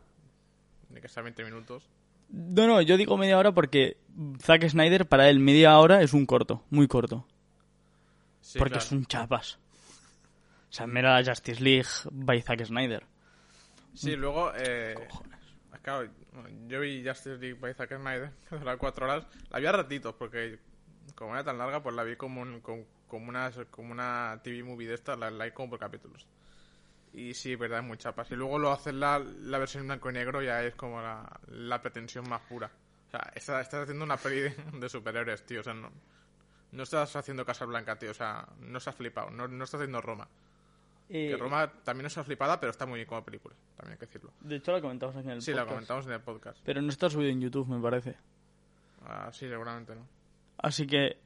de 0.88 1.00
que 1.00 1.08
sea 1.08 1.22
20 1.22 1.44
minutos. 1.44 1.88
No, 2.30 2.66
no, 2.66 2.80
yo 2.80 2.96
digo 2.96 3.16
media 3.18 3.36
hora 3.38 3.52
porque 3.52 3.98
Zack 4.40 4.66
Snyder 4.68 5.06
para 5.06 5.28
él 5.28 5.38
media 5.38 5.78
hora 5.78 6.00
es 6.02 6.14
un 6.14 6.24
corto, 6.24 6.64
muy 6.70 6.88
corto. 6.88 7.26
Sí, 8.40 8.58
porque 8.58 8.72
claro. 8.72 8.86
es 8.86 8.92
un 8.92 9.04
chapas. 9.04 9.58
O 10.70 10.72
sea, 10.74 10.86
mira 10.86 11.20
la 11.20 11.30
Justice 11.30 11.62
League 11.62 11.88
by 12.10 12.40
Zack 12.40 12.64
Snyder. 12.64 13.04
Sí, 13.94 14.16
luego... 14.16 14.52
Eh, 14.56 14.94
claro, 15.82 16.08
yo 16.66 16.80
vi 16.80 17.04
Justice 17.06 17.36
League 17.38 17.58
by 17.60 17.74
Zack 17.74 17.96
Snyder, 17.96 18.30
que 18.48 18.56
dura 18.56 18.76
cuatro 18.76 19.06
horas. 19.06 19.26
La 19.50 19.58
vi 19.58 19.66
a 19.66 19.72
ratitos, 19.72 20.14
porque 20.14 20.58
como 21.14 21.34
era 21.34 21.44
tan 21.44 21.58
larga, 21.58 21.82
pues 21.82 21.94
la 21.94 22.04
vi 22.04 22.16
como, 22.16 22.40
un- 22.42 22.60
como, 22.60 23.28
una, 23.28 23.50
como 23.70 23.92
una 23.92 24.40
TV 24.42 24.62
movie 24.62 24.88
de 24.88 24.94
esta, 24.94 25.16
la, 25.16 25.30
la 25.30 25.52
como 25.52 25.70
por 25.70 25.78
capítulos. 25.78 26.26
Y 27.12 27.34
sí, 27.34 27.56
verdad, 27.56 27.80
es 27.80 27.84
muy 27.84 27.98
chapas. 27.98 28.30
Y 28.30 28.36
luego 28.36 28.58
lo 28.58 28.72
hacen 28.72 28.98
la, 28.98 29.18
la 29.18 29.58
versión 29.58 29.86
blanco 29.86 30.08
y 30.08 30.14
negro, 30.14 30.40
ya 30.42 30.62
es 30.62 30.74
como 30.74 31.02
la, 31.02 31.28
la 31.48 31.82
pretensión 31.82 32.26
más 32.28 32.40
pura. 32.42 32.70
O 33.08 33.10
sea, 33.10 33.30
estás, 33.34 33.62
estás 33.62 33.82
haciendo 33.82 34.04
una 34.04 34.16
peli 34.16 34.40
de, 34.40 34.50
de 34.80 34.88
superhéroes, 34.88 35.44
tío. 35.44 35.60
O 35.60 35.62
sea, 35.62 35.74
no, 35.74 35.90
no 36.70 36.82
estás 36.82 37.14
haciendo 37.14 37.44
Casa 37.44 37.66
Blanca, 37.66 37.98
tío. 37.98 38.12
O 38.12 38.14
sea, 38.14 38.48
no 38.60 38.78
estás 38.78 38.94
flipado. 38.94 39.28
No, 39.30 39.46
no 39.46 39.64
estás 39.64 39.80
haciendo 39.80 40.00
Roma. 40.00 40.26
Eh, 41.14 41.28
Que 41.32 41.36
Roma 41.36 41.70
también 41.84 42.04
no 42.04 42.08
está 42.08 42.24
flipada, 42.24 42.58
pero 42.58 42.70
está 42.70 42.86
muy 42.86 42.96
bien 42.98 43.06
como 43.06 43.22
película. 43.22 43.54
También 43.76 43.92
hay 43.92 43.98
que 43.98 44.06
decirlo. 44.06 44.32
De 44.40 44.56
hecho, 44.56 44.72
la 44.72 44.80
comentamos 44.80 45.14
aquí 45.14 45.26
en 45.26 45.32
el 45.34 45.42
Sí, 45.42 45.50
la 45.50 45.58
podcast. 45.58 45.74
comentamos 45.74 46.06
en 46.06 46.12
el 46.12 46.20
podcast. 46.20 46.58
Pero 46.64 46.80
no 46.80 46.88
está 46.88 47.10
subido 47.10 47.30
en 47.30 47.40
YouTube, 47.40 47.68
me 47.68 47.80
parece. 47.80 48.16
Ah, 49.04 49.28
sí, 49.32 49.46
seguramente 49.48 49.94
no. 49.94 50.06
Así 50.58 50.86
que 50.86 51.18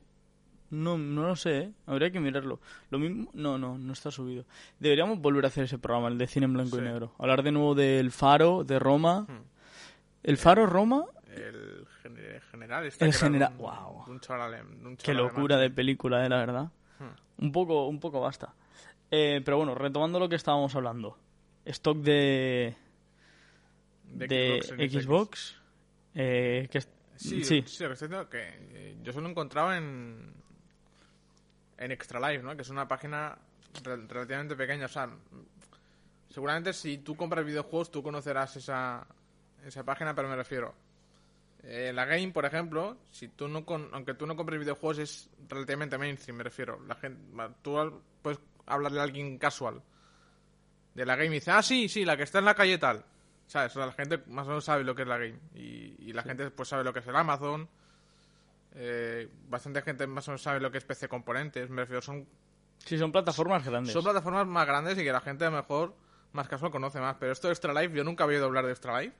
no, 0.70 0.98
no 0.98 1.28
lo 1.28 1.36
sé, 1.36 1.58
¿eh? 1.58 1.72
habría 1.86 2.10
que 2.10 2.18
mirarlo. 2.18 2.58
Lo 2.90 2.98
mismo, 2.98 3.30
no, 3.34 3.58
no, 3.58 3.78
no 3.78 3.92
está 3.92 4.10
subido. 4.10 4.44
Deberíamos 4.80 5.20
volver 5.20 5.44
a 5.44 5.48
hacer 5.48 5.64
ese 5.64 5.78
programa, 5.78 6.08
el 6.08 6.18
de 6.18 6.26
cine 6.26 6.46
en 6.46 6.54
blanco 6.54 6.76
y 6.78 6.80
Sí. 6.80 6.84
negro. 6.86 7.12
Hablar 7.18 7.42
de 7.44 7.52
nuevo 7.52 7.74
del 7.76 8.10
Faro, 8.10 8.64
de 8.64 8.78
Roma. 8.80 9.26
Hmm. 9.28 9.44
¿El 10.24 10.36
Faro, 10.36 10.66
Roma? 10.66 11.04
El 11.32 11.86
gener- 12.02 12.40
general 12.50 12.86
está 12.86 13.04
El 13.04 13.12
general- 13.12 13.52
un- 13.58 14.04
de 14.06 14.10
un 14.10 14.20
chaval 14.20 14.54
un 14.84 14.96
Qué 14.96 15.14
locura 15.14 15.58
de 15.58 15.70
película, 15.70 16.24
eh, 16.26 16.28
la 16.28 16.38
verdad. 16.38 16.70
Hmm. 16.98 17.44
Un 17.44 17.52
poco, 17.52 17.86
un 17.86 18.00
poco 18.00 18.20
basta. 18.20 18.52
Eh, 19.10 19.40
pero 19.44 19.56
bueno, 19.58 19.74
retomando 19.74 20.18
lo 20.18 20.28
que 20.28 20.36
estábamos 20.36 20.74
hablando. 20.74 21.16
Stock 21.64 21.98
de, 21.98 22.74
De 24.04 24.26
de 24.28 24.88
Xbox 24.88 25.56
eh, 26.14 26.68
que 26.70 26.80
Sí, 27.16 27.42
sí. 27.44 27.64
sí. 27.66 27.84
lo 28.08 28.28
que 28.28 28.38
eh, 28.72 28.96
yo 29.02 29.12
solo 29.12 29.26
he 29.28 29.30
encontrado 29.30 29.72
en 29.72 30.34
en 31.78 31.90
Extra 31.92 32.20
Life, 32.20 32.42
¿no? 32.42 32.54
Que 32.56 32.62
es 32.62 32.68
una 32.70 32.86
página 32.88 33.36
rel- 33.82 34.06
relativamente 34.08 34.54
pequeña, 34.56 34.86
o 34.86 34.88
sea, 34.88 35.10
seguramente 36.30 36.72
si 36.72 36.98
tú 36.98 37.16
compras 37.16 37.44
videojuegos 37.44 37.90
tú 37.90 38.02
conocerás 38.02 38.56
esa 38.56 39.06
esa 39.64 39.82
página, 39.84 40.14
pero 40.14 40.28
me 40.28 40.36
refiero 40.36 40.74
eh, 41.62 41.90
la 41.94 42.04
Game, 42.04 42.30
por 42.32 42.44
ejemplo, 42.44 42.98
si 43.10 43.28
tú 43.28 43.48
no 43.48 43.64
con, 43.64 43.88
aunque 43.92 44.14
tú 44.14 44.26
no 44.26 44.36
compres 44.36 44.60
videojuegos 44.60 44.98
es 44.98 45.30
relativamente 45.48 45.98
mainstream, 45.98 46.36
me 46.36 46.44
refiero. 46.44 46.78
La 46.86 46.94
gente, 46.94 47.20
tú 47.62 48.00
puedes 48.22 48.38
hablarle 48.66 49.00
a 49.00 49.04
alguien 49.04 49.38
casual 49.38 49.82
de 50.94 51.06
la 51.06 51.14
Game 51.16 51.28
y 51.28 51.40
dice, 51.40 51.50
"Ah, 51.50 51.62
sí, 51.62 51.88
sí, 51.88 52.04
la 52.04 52.16
que 52.16 52.22
está 52.24 52.38
en 52.40 52.44
la 52.46 52.54
calle 52.54 52.78
tal." 52.78 53.04
¿Sabes? 53.46 53.72
O 53.72 53.78
sea, 53.78 53.86
la 53.86 53.92
gente 53.92 54.18
más 54.26 54.46
o 54.46 54.50
menos 54.50 54.64
sabe 54.64 54.82
lo 54.82 54.94
que 54.94 55.02
es 55.02 55.08
la 55.08 55.18
Game 55.18 55.38
y, 55.54 55.94
y 55.98 56.12
la 56.12 56.22
gente 56.22 56.50
pues 56.50 56.68
sabe 56.68 56.82
lo 56.84 56.92
que 56.92 56.98
es 56.98 57.06
el 57.06 57.14
Amazon. 57.16 57.68
Eh, 58.74 59.28
bastante 59.48 59.80
gente 59.82 60.06
más 60.06 60.26
o 60.28 60.32
menos 60.32 60.42
sabe 60.42 60.60
lo 60.60 60.70
que 60.70 60.78
es 60.78 60.84
PC 60.84 61.08
Componentes. 61.08 61.70
Me 61.70 61.82
refiero, 61.82 62.02
son, 62.02 62.26
sí, 62.78 62.98
son 62.98 63.12
plataformas 63.12 63.64
grandes. 63.64 63.92
son 63.92 64.02
plataformas 64.02 64.46
más 64.46 64.66
grandes 64.66 64.98
y 64.98 65.04
que 65.04 65.12
la 65.12 65.20
gente 65.20 65.44
a 65.44 65.50
lo 65.50 65.56
mejor 65.56 65.94
más 66.32 66.48
casual 66.48 66.70
conoce 66.72 67.00
más. 67.00 67.16
Pero 67.20 67.32
esto 67.32 67.46
de 67.48 67.52
Extra 67.54 67.72
Life, 67.72 67.94
yo 67.96 68.04
nunca 68.04 68.24
había 68.24 68.36
oído 68.38 68.46
hablar 68.46 68.66
de 68.66 68.72
Extra 68.72 69.00
Life. 69.00 69.16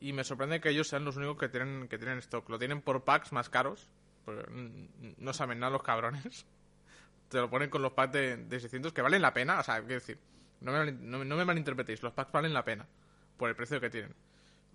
Y 0.00 0.12
me 0.12 0.24
sorprende 0.24 0.60
que 0.60 0.70
ellos 0.70 0.88
sean 0.88 1.04
los 1.04 1.16
únicos 1.16 1.36
que 1.36 1.48
tienen, 1.48 1.86
que 1.86 1.98
tienen 1.98 2.18
stock. 2.18 2.48
Lo 2.48 2.58
tienen 2.58 2.80
por 2.80 3.04
packs 3.04 3.30
más 3.32 3.48
caros. 3.50 3.88
porque 4.24 4.44
no 5.18 5.32
saben 5.32 5.60
nada 5.60 5.70
los 5.72 5.82
cabrones. 5.82 6.46
Te 7.32 7.38
lo 7.38 7.50
ponen 7.50 7.70
con 7.70 7.82
los 7.82 7.92
packs 7.92 8.12
de, 8.12 8.36
de 8.36 8.60
600 8.60 8.92
que 8.92 9.02
valen 9.02 9.22
la 9.22 9.32
pena. 9.34 9.58
O 9.58 9.62
sea, 9.62 9.78
quiero 9.80 9.94
decir, 9.94 10.18
no 10.60 10.72
me, 10.72 10.92
no, 10.92 11.24
no 11.24 11.36
me 11.36 11.44
malinterpretéis. 11.44 12.02
Los 12.02 12.12
packs 12.12 12.30
valen 12.30 12.52
la 12.54 12.64
pena 12.64 12.86
por 13.36 13.48
el 13.48 13.56
precio 13.56 13.80
que 13.80 13.90
tienen. 13.90 14.14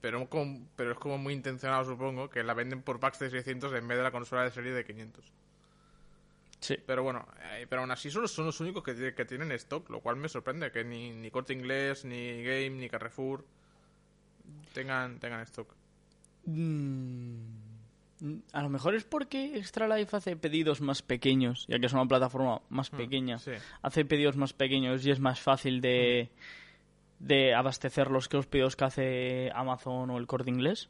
Pero, 0.01 0.27
con- 0.29 0.67
pero 0.75 0.91
es 0.91 0.97
como 0.97 1.17
muy 1.17 1.33
intencionado, 1.33 1.85
supongo, 1.85 2.29
que 2.29 2.43
la 2.43 2.53
venden 2.53 2.81
por 2.81 2.99
packs 2.99 3.19
de 3.19 3.29
600 3.29 3.73
en 3.73 3.87
vez 3.87 3.97
de 3.97 4.03
la 4.03 4.11
consola 4.11 4.43
de 4.43 4.51
serie 4.51 4.71
de 4.71 4.83
500. 4.85 5.31
Sí. 6.59 6.77
Pero 6.85 7.03
bueno, 7.03 7.27
eh, 7.51 7.67
pero 7.69 7.81
aún 7.81 7.91
así 7.91 8.09
solo 8.09 8.27
son 8.27 8.45
los 8.47 8.59
únicos 8.59 8.83
que, 8.83 9.13
que 9.13 9.25
tienen 9.25 9.51
stock, 9.53 9.89
lo 9.91 10.01
cual 10.01 10.15
me 10.17 10.27
sorprende 10.27 10.71
que 10.71 10.83
ni, 10.83 11.13
ni 11.13 11.29
Corte 11.31 11.53
Inglés, 11.53 12.03
ni 12.05 12.43
Game, 12.43 12.71
ni 12.71 12.89
Carrefour 12.89 13.45
tengan, 14.73 15.19
tengan 15.19 15.41
stock. 15.41 15.69
Mm, 16.45 17.66
A 18.51 18.63
lo 18.63 18.69
mejor 18.69 18.95
es 18.95 19.03
porque 19.03 19.57
Extra 19.57 19.87
Life 19.87 20.15
hace 20.15 20.35
pedidos 20.35 20.81
más 20.81 21.01
pequeños, 21.03 21.65
ya 21.67 21.77
que 21.79 21.85
es 21.85 21.93
una 21.93 22.05
plataforma 22.07 22.61
más 22.69 22.89
pequeña. 22.89 23.35
Hmm, 23.35 23.39
sí. 23.39 23.51
Hace 23.83 24.05
pedidos 24.05 24.35
más 24.35 24.53
pequeños 24.53 25.05
y 25.05 25.11
es 25.11 25.19
más 25.19 25.39
fácil 25.39 25.81
de, 25.81 26.29
de 27.19 27.53
abastecerlos 27.53 28.27
que 28.27 28.37
los 28.37 28.47
pedidos 28.47 28.75
que 28.75 28.85
hace 28.85 29.51
Amazon 29.53 30.09
o 30.09 30.17
el 30.17 30.25
Corte 30.27 30.49
Inglés. 30.49 30.89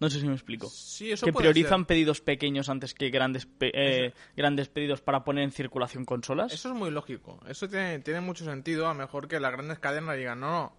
No 0.00 0.10
sé 0.10 0.18
si 0.20 0.26
me 0.26 0.34
explico. 0.34 0.68
Sí, 0.68 1.12
eso 1.12 1.24
que 1.24 1.32
puede 1.32 1.44
priorizan 1.50 1.80
ser. 1.82 1.86
pedidos 1.86 2.20
pequeños 2.20 2.68
antes 2.68 2.92
que 2.94 3.10
grandes 3.10 3.46
pe- 3.46 3.70
eh, 3.72 4.12
grandes 4.36 4.68
pedidos 4.68 5.00
para 5.00 5.22
poner 5.22 5.44
en 5.44 5.52
circulación 5.52 6.04
consolas. 6.04 6.52
Eso 6.52 6.70
es 6.70 6.74
muy 6.74 6.90
lógico. 6.90 7.38
Eso 7.48 7.68
tiene, 7.68 8.00
tiene 8.00 8.20
mucho 8.20 8.44
sentido. 8.44 8.86
A 8.88 8.92
lo 8.92 8.98
mejor 8.98 9.28
que 9.28 9.38
las 9.38 9.52
grandes 9.52 9.78
cadenas 9.78 10.16
digan, 10.16 10.40
no, 10.40 10.50
no, 10.50 10.72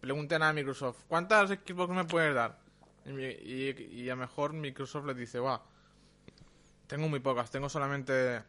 pregunten 0.00 0.44
a 0.44 0.52
Microsoft, 0.52 1.02
¿cuántas 1.08 1.50
Xbox 1.50 1.92
me 1.92 2.04
puedes 2.04 2.32
dar? 2.34 2.60
Y, 3.10 3.12
mi- 3.12 3.24
y- 3.24 4.02
y 4.04 4.08
a 4.08 4.14
lo 4.14 4.20
mejor 4.20 4.52
Microsoft 4.52 5.06
les 5.06 5.16
dice, 5.16 5.40
va, 5.40 5.60
tengo 6.86 7.08
muy 7.08 7.20
pocas, 7.20 7.50
tengo 7.50 7.68
solamente 7.68 8.42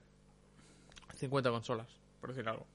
50 1.16 1.50
consolas, 1.50 1.88
por 2.20 2.30
decir 2.30 2.48
algo. 2.48 2.66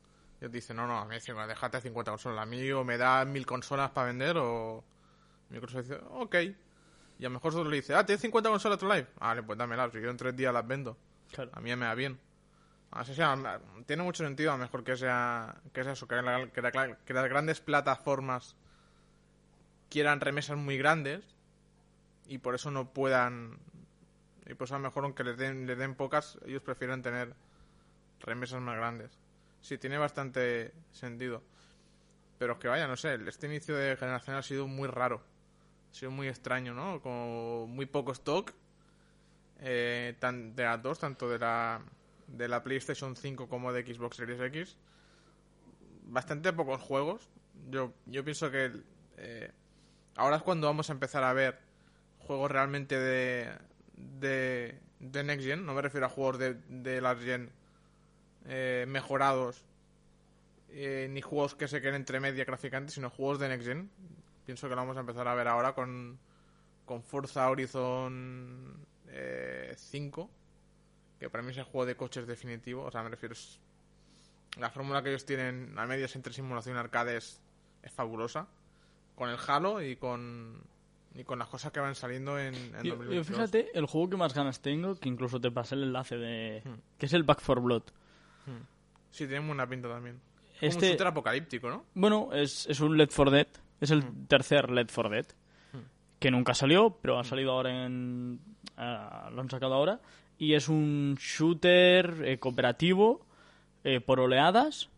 Y 0.41 0.45
ellos 0.45 0.53
dicen, 0.53 0.77
no, 0.77 0.87
no, 0.87 0.99
a 0.99 1.05
mí 1.07 1.17
"Bueno, 1.29 1.47
déjate 1.47 1.81
50 1.81 2.11
consolas. 2.11 2.43
A 2.43 2.47
mí 2.47 2.71
o 2.73 2.85
me 2.85 2.99
da 2.99 3.25
mil 3.25 3.47
consolas 3.47 3.91
para 3.91 4.09
vender 4.09 4.37
o... 4.39 4.85
Microsoft 5.51 5.83
dice, 5.83 6.01
ok. 6.11 6.35
Y 7.19 7.25
a 7.25 7.29
lo 7.29 7.31
mejor 7.31 7.55
otro 7.55 7.71
le 7.71 7.77
dice, 7.77 7.95
ah, 7.95 8.05
¿tienes 8.05 8.21
50 8.21 8.51
consolas 8.51 8.79
tu 8.79 8.87
live? 8.87 9.07
Vale, 9.19 9.43
pues 9.43 9.57
dámelas, 9.59 9.93
si 9.93 10.01
yo 10.01 10.11
en 10.11 10.17
tres 10.17 10.37
días 10.37 10.53
las 10.53 10.67
vendo. 10.67 10.97
Claro. 11.33 11.51
A 11.55 11.61
mí 11.61 11.71
ya 11.71 11.77
me 11.77 11.87
da 11.87 11.95
bien. 11.95 12.19
Así 12.91 13.15
sea, 13.15 13.61
tiene 13.87 14.03
mucho 14.03 14.25
sentido 14.25 14.51
a 14.53 14.57
lo 14.57 14.63
mejor 14.63 14.85
que 14.85 14.97
sea, 14.97 15.57
que 15.73 15.83
sea 15.83 15.93
eso, 15.93 16.07
que, 16.07 16.17
la- 16.17 16.49
que 16.51 16.61
la- 16.63 16.97
que 17.05 17.15
las 17.15 17.29
grandes 17.29 17.61
plataformas 17.61 18.55
quieran 19.89 20.21
remesas 20.21 20.57
muy 20.57 20.77
grandes 20.79 21.25
y 22.27 22.39
por 22.39 22.55
eso 22.55 22.71
no 22.71 22.93
puedan 22.93 23.59
y 24.47 24.55
pues 24.55 24.71
a 24.71 24.75
lo 24.75 24.81
mejor 24.81 25.05
aunque 25.05 25.25
les 25.25 25.37
den, 25.37 25.67
les 25.67 25.77
den 25.77 25.95
pocas, 25.95 26.39
ellos 26.47 26.63
prefieren 26.63 27.03
tener 27.03 27.35
remesas 28.21 28.61
más 28.61 28.77
grandes. 28.77 29.11
Sí, 29.61 29.77
tiene 29.77 29.99
bastante 29.99 30.73
sentido. 30.93 31.43
Pero 32.39 32.53
es 32.55 32.59
que 32.61 32.69
vaya, 32.69 32.87
no 32.87 32.97
sé, 32.97 33.19
este 33.27 33.47
inicio 33.47 33.75
de 33.77 33.97
generación 33.97 34.37
ha 34.37 34.43
sido 34.43 34.69
muy 34.69 34.87
raro. 34.87 35.21
Ha 35.91 35.95
sido 35.95 36.13
muy 36.13 36.29
extraño, 36.29 36.75
¿no? 36.75 37.01
Como 37.01 37.67
muy 37.67 37.87
poco 37.87 38.13
stock 38.13 38.53
eh, 39.59 40.15
tan, 40.21 40.55
de 40.55 40.63
las 40.63 40.81
dos, 40.81 41.01
tanto 41.01 41.29
de 41.29 41.39
la, 41.41 41.81
de 42.29 42.47
la 42.47 42.63
PlayStation 42.63 43.17
5 43.17 43.49
como 43.49 43.73
de 43.73 43.85
Xbox 43.85 44.17
Series 44.17 44.41
X. 44.41 44.77
Bastante 46.05 46.53
pocos 46.53 46.81
juegos. 46.81 47.29
Yo, 47.69 47.95
yo 48.05 48.23
pienso 48.23 48.51
que 48.53 48.71
eh, 49.17 49.51
ahora 50.15 50.37
es 50.37 50.43
cuando 50.43 50.69
vamos 50.69 50.89
a 50.89 50.93
empezar 50.93 51.25
a 51.25 51.33
ver 51.33 51.66
juegos 52.27 52.51
realmente 52.51 52.99
de, 52.99 53.51
de, 53.97 54.79
de 55.01 55.25
Next 55.25 55.47
Gen. 55.47 55.65
No 55.65 55.75
me 55.75 55.83
refiero 55.83 56.07
a 56.07 56.11
juegos 56.11 56.39
de, 56.39 56.55
de 56.55 57.01
Last 57.01 57.23
Gen 57.23 57.51
eh, 58.47 58.85
mejorados, 58.89 59.65
eh, 60.71 61.09
ni 61.11 61.21
juegos 61.21 61.55
que 61.55 61.69
se 61.69 61.81
queden 61.81 61.97
entre 61.97 62.21
media 62.21 62.45
gráficamente, 62.45 62.93
sino 62.93 63.11
juegos 63.11 63.39
de 63.39 63.49
Next 63.49 63.67
Gen. 63.67 63.91
Pienso 64.45 64.69
que 64.69 64.75
lo 64.75 64.83
vamos 64.83 64.97
a 64.97 65.01
empezar 65.01 65.27
a 65.27 65.35
ver 65.35 65.49
ahora 65.49 65.75
con, 65.75 66.19
con 66.85 67.03
Forza 67.03 67.49
Horizon 67.51 68.87
eh, 69.09 69.75
5, 69.77 70.31
que 71.19 71.31
para 71.31 71.43
mí 71.43 71.51
es 71.51 71.59
el 71.59 71.65
juego 71.65 71.87
de 71.87 71.97
coches 71.97 72.27
definitivo. 72.27 72.85
O 72.85 72.91
sea, 72.91 73.03
me 73.03 73.11
refiero. 73.11 73.35
La 74.59 74.71
fórmula 74.71 75.03
que 75.03 75.11
ellos 75.11 75.27
tienen 75.27 75.79
a 75.79 75.87
medias 75.87 76.17
entre 76.17 76.33
simulación 76.33 76.77
y 76.77 76.79
arcade 76.79 77.17
es, 77.17 77.41
es 77.83 77.93
fabulosa. 77.93 78.47
Con 79.15 79.29
el 79.29 79.39
Halo 79.47 79.83
y 79.83 79.97
con, 79.97 80.63
y 81.17 81.25
con 81.25 81.39
las 81.39 81.49
cosas 81.49 81.73
que 81.73 81.81
van 81.81 81.95
saliendo 81.95 82.39
en, 82.39 82.55
en 82.55 82.83
Yo, 82.83 82.97
2022. 82.97 83.15
yo 83.15 83.25
fíjate, 83.25 83.71
el 83.79 83.87
juego 83.87 84.11
que 84.11 84.17
más 84.17 84.35
ganas 84.35 84.61
tengo, 84.61 84.95
que 84.97 85.09
incluso 85.09 85.41
te 85.41 85.51
pasé 85.51 85.75
el 85.75 85.85
enlace 85.85 86.17
de... 86.17 86.63
Hmm. 86.65 86.75
que 86.99 87.07
es 87.07 87.13
el 87.13 87.23
Back 87.23 87.41
4 87.45 87.63
Blood. 87.63 87.83
Sí, 89.11 89.27
tiene 89.27 89.47
buena 89.47 89.67
pinta 89.69 89.89
también. 89.89 90.21
Como 90.61 90.71
Este- 90.71 90.87
un 90.87 90.91
shooter 90.93 91.07
apocalíptico, 91.07 91.69
¿no? 91.71 91.85
Bueno, 91.95 92.31
es, 92.33 92.67
es 92.67 92.81
un 92.81 92.97
Led 92.97 93.09
4 93.15 93.31
Dead. 93.31 93.47
Es 93.81 93.91
el 93.91 94.05
tercer 94.27 94.71
Led 94.71 94.89
4 94.95 95.11
Dead. 95.11 95.27
Que 96.19 96.31
nunca 96.31 96.55
salió, 96.55 96.97
pero 97.03 97.19
ha 97.19 97.25
salido 97.25 97.53
ahora 97.53 97.85
en... 97.87 98.41
ah, 98.77 99.29
lo 99.33 99.41
han 99.43 99.51
sacado 99.51 99.75
ahora. 99.75 100.01
Y 100.39 100.55
es 100.55 100.69
un 100.69 101.17
shooter 101.19 102.23
eh, 102.25 102.39
cooperativo 102.39 103.27
eh, 103.85 104.01
por 104.01 104.21
oleadas. 104.21 104.89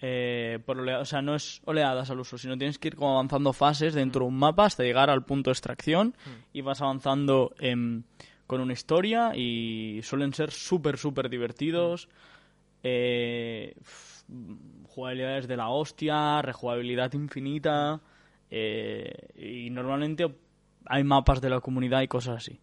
Eh, 0.00 0.60
por 0.64 0.78
olea- 0.78 1.00
o 1.00 1.04
sea, 1.04 1.22
no 1.22 1.34
es 1.34 1.60
oleadas 1.64 2.08
al 2.10 2.20
uso, 2.20 2.38
sino 2.38 2.56
tienes 2.56 2.78
que 2.78 2.88
ir 2.88 2.94
como 2.96 3.14
avanzando 3.14 3.52
fases 3.52 3.94
dentro 3.94 4.20
de 4.22 4.28
un 4.28 4.38
mapa 4.38 4.66
hasta 4.66 4.84
llegar 4.84 5.10
al 5.10 5.24
punto 5.24 5.50
de 5.50 5.52
extracción 5.52 6.14
y 6.52 6.60
vas 6.60 6.80
avanzando 6.80 7.52
em, 7.58 8.04
con 8.46 8.60
una 8.60 8.72
historia 8.72 9.32
y 9.34 10.00
suelen 10.04 10.32
ser 10.34 10.50
súper, 10.52 10.98
súper 10.98 11.28
divertidos. 11.28 12.08
Eh, 12.84 13.74
f- 13.80 14.24
jugabilidades 14.86 15.48
de 15.48 15.56
la 15.56 15.68
hostia, 15.68 16.42
rejugabilidad 16.42 17.12
infinita. 17.14 18.00
Eh, 18.50 19.12
y 19.36 19.70
normalmente 19.70 20.26
hay 20.86 21.04
mapas 21.04 21.40
de 21.40 21.50
la 21.50 21.60
comunidad 21.60 22.02
y 22.02 22.08
cosas 22.08 22.36
así. 22.36 22.60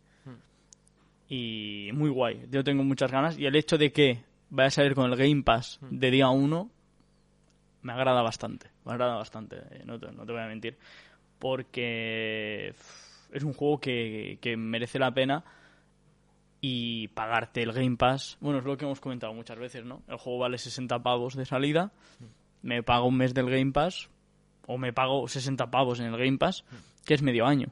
Y 1.27 1.89
muy 1.93 2.09
guay. 2.09 2.45
Yo 2.51 2.63
tengo 2.63 2.83
muchas 2.83 3.11
ganas. 3.11 3.37
Y 3.37 3.45
el 3.45 3.55
hecho 3.55 3.77
de 3.77 3.91
que 3.91 4.23
vaya 4.49 4.67
a 4.67 4.71
salir 4.71 4.95
con 4.95 5.11
el 5.11 5.17
Game 5.17 5.43
Pass 5.43 5.79
de 5.99 6.11
día 6.11 6.29
1 6.29 6.69
me 7.85 7.93
agrada 7.93 8.21
bastante. 8.23 8.69
Me 8.83 8.93
agrada 8.93 9.15
bastante, 9.15 9.57
eh, 9.71 9.83
no 9.85 9.99
te, 9.99 10.11
no 10.11 10.25
te 10.25 10.31
voy 10.31 10.41
a 10.41 10.47
mentir. 10.47 10.77
Porque 11.39 12.73
es 13.31 13.43
un 13.43 13.53
juego 13.53 13.79
que, 13.79 14.39
que 14.41 14.57
merece 14.57 14.97
la 14.99 15.13
pena 15.13 15.43
y 16.61 17.07
pagarte 17.09 17.61
el 17.61 17.71
Game 17.73 17.95
Pass. 17.97 18.37
Bueno, 18.39 18.59
es 18.59 18.65
lo 18.65 18.75
que 18.77 18.85
hemos 18.85 18.99
comentado 18.99 19.33
muchas 19.33 19.59
veces, 19.59 19.85
¿no? 19.85 20.01
El 20.07 20.17
juego 20.17 20.39
vale 20.39 20.57
60 20.57 20.97
pavos 21.03 21.35
de 21.35 21.45
salida. 21.45 21.91
Me 22.63 22.81
pago 22.81 23.05
un 23.07 23.17
mes 23.17 23.33
del 23.33 23.49
Game 23.49 23.71
Pass. 23.71 24.09
O 24.67 24.79
me 24.79 24.91
pago 24.93 25.27
60 25.27 25.69
pavos 25.69 25.99
en 25.99 26.07
el 26.07 26.17
Game 26.17 26.39
Pass, 26.39 26.63
que 27.05 27.13
es 27.13 27.21
medio 27.21 27.45
año. 27.45 27.67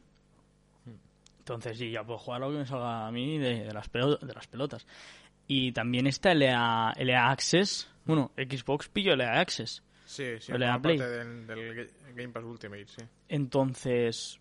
Entonces, 1.40 1.78
sí, 1.78 1.90
ya 1.90 2.04
puedo 2.04 2.20
jugar 2.20 2.42
lo 2.42 2.52
que 2.52 2.58
me 2.60 2.66
salga 2.68 3.08
a 3.08 3.12
mí 3.12 3.38
de, 3.40 3.64
de 3.66 3.74
las, 3.74 3.92
pelo- 3.92 4.20
de 4.20 4.34
las 4.34 4.46
pelotas. 4.48 4.86
Y 5.48 5.72
también 5.72 6.06
está 6.08 6.32
el 6.34 6.44
EA, 6.44 6.94
el 6.96 7.10
EA 7.10 7.32
Access. 7.32 7.90
Bueno, 8.06 8.32
Xbox 8.38 8.88
pillo 8.90 9.14
el 9.14 9.22
EA 9.22 9.40
Access. 9.40 9.82
Sí, 10.14 10.40
sí, 10.40 10.52
la 10.58 10.80
Play. 10.82 10.98
parte 10.98 11.12
del, 11.12 11.48
del 11.48 11.76
Ga- 11.76 12.14
Game 12.16 12.30
Pass 12.30 12.44
Ultimate, 12.44 12.86
sí. 12.88 13.02
Entonces, 13.30 14.40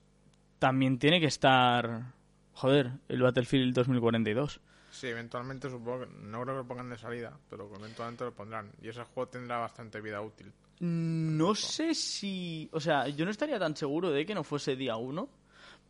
también 0.59 0.99
tiene 0.99 1.19
que 1.21 1.27
estar. 1.27 2.13
Joder, 2.55 2.91
el 3.09 3.23
Battlefield 3.23 3.75
2042. 3.75 4.61
Sí, 4.91 5.07
eventualmente 5.07 5.71
supongo 5.71 6.01
que 6.01 6.07
no 6.21 6.43
creo 6.43 6.55
que 6.55 6.63
lo 6.63 6.67
pongan 6.69 6.91
de 6.91 6.99
salida, 6.99 7.37
pero 7.49 7.71
eventualmente 7.75 8.25
lo 8.25 8.35
pondrán. 8.35 8.71
Y 8.83 8.89
ese 8.89 9.03
juego 9.05 9.29
tendrá 9.31 9.59
bastante 9.59 10.01
vida 10.03 10.21
útil. 10.21 10.53
No 10.81 11.55
sé 11.55 11.95
si. 11.95 12.69
O 12.73 12.81
sea, 12.81 13.09
yo 13.09 13.25
no 13.25 13.31
estaría 13.31 13.59
tan 13.59 13.75
seguro 13.75 14.11
de 14.11 14.27
que 14.27 14.35
no 14.35 14.45
fuese 14.45 14.77
día 14.77 14.97
1. 14.97 15.29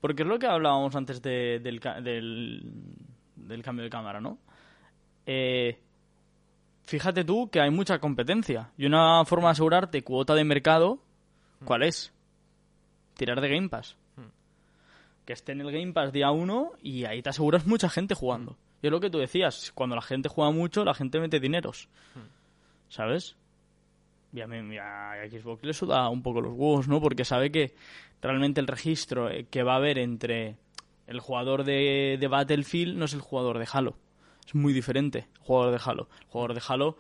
Porque 0.01 0.23
es 0.23 0.29
lo 0.29 0.39
que 0.39 0.47
hablábamos 0.47 0.95
antes 0.97 1.21
de- 1.23 1.61
del, 1.61 1.79
del, 2.03 2.63
del 3.37 3.63
cambio 3.63 3.85
de 3.85 3.91
cámara, 3.91 4.21
¿no? 4.21 4.39
Eh, 5.27 5.79
fíjate 6.85 7.25
tú 7.25 7.49
que 7.51 7.61
hay 7.61 7.71
mucha 7.71 7.99
competencia. 7.99 8.71
Y 8.77 8.87
una 8.87 9.25
forma 9.25 9.49
de 9.49 9.53
asegurarte 9.53 10.03
cuota 10.03 10.35
de 10.35 10.45
mercado, 10.45 10.99
¿cuál 11.65 11.83
es? 11.83 12.13
Tirar 13.15 13.41
de 13.41 13.49
Game 13.49 13.69
Pass. 13.69 13.97
Que 15.25 15.33
esté 15.33 15.53
en 15.53 15.61
el 15.61 15.71
Game 15.71 15.93
Pass 15.93 16.13
día 16.13 16.31
1 16.31 16.73
y 16.83 17.05
ahí 17.05 17.23
te 17.23 17.31
aseguras 17.31 17.67
mucha 17.67 17.89
gente 17.89 18.15
jugando. 18.15 18.57
Y 18.83 18.87
es 18.87 18.91
lo 18.91 19.01
que 19.01 19.11
tú 19.11 19.19
decías, 19.19 19.71
cuando 19.75 19.95
la 19.95 20.03
gente 20.03 20.29
juega 20.29 20.51
mucho, 20.51 20.85
la 20.85 20.95
gente 20.95 21.21
mete 21.21 21.39
dineros. 21.39 21.89
¿Sabes? 22.89 23.37
Y 24.33 24.41
a, 24.41 24.47
mí, 24.47 24.77
a 24.79 25.15
Xbox 25.31 25.63
le 25.63 25.75
suda 25.75 26.09
un 26.09 26.23
poco 26.23 26.41
los 26.41 26.53
huevos, 26.53 26.89
¿no? 26.89 27.01
Porque 27.01 27.25
sabe 27.25 27.53
que 27.53 27.75
realmente 28.21 28.61
el 28.61 28.67
registro 28.67 29.31
eh, 29.31 29.47
que 29.51 29.63
va 29.63 29.75
a 29.75 29.77
haber 29.77 29.99
entre 29.99 30.57
el 31.07 31.21
jugador 31.21 31.65
de, 31.65 32.17
de 32.19 32.29
Battlefield 32.29 32.97
no 32.97 33.05
es 33.05 33.13
el 33.13 33.21
jugador 33.21 33.59
de 33.59 33.69
Halo. 33.71 33.95
Es 34.47 34.55
muy 34.55 34.73
diferente 34.73 35.29
jugador 35.41 35.73
de 35.73 35.81
Halo. 35.85 36.09
El 36.21 36.27
jugador 36.29 36.55
de 36.55 36.63
Halo 36.69 36.97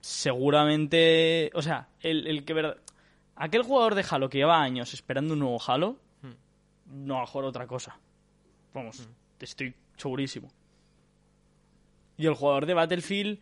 seguramente... 0.00 1.50
O 1.54 1.62
sea, 1.62 1.88
el, 2.00 2.26
el 2.26 2.44
que... 2.44 2.54
verdad- 2.54 2.76
Aquel 3.36 3.62
jugador 3.62 3.94
de 3.94 4.04
Halo 4.08 4.28
que 4.28 4.38
lleva 4.38 4.60
años 4.62 4.92
esperando 4.94 5.32
un 5.34 5.40
nuevo 5.40 5.58
Halo 5.66 5.96
no 6.86 7.14
va 7.16 7.22
a 7.22 7.26
jugar 7.26 7.46
otra 7.46 7.66
cosa. 7.66 7.98
Vamos, 8.74 9.08
estoy 9.40 9.74
segurísimo. 9.96 10.48
Y 12.18 12.26
el 12.26 12.34
jugador 12.34 12.66
de 12.66 12.74
Battlefield 12.74 13.38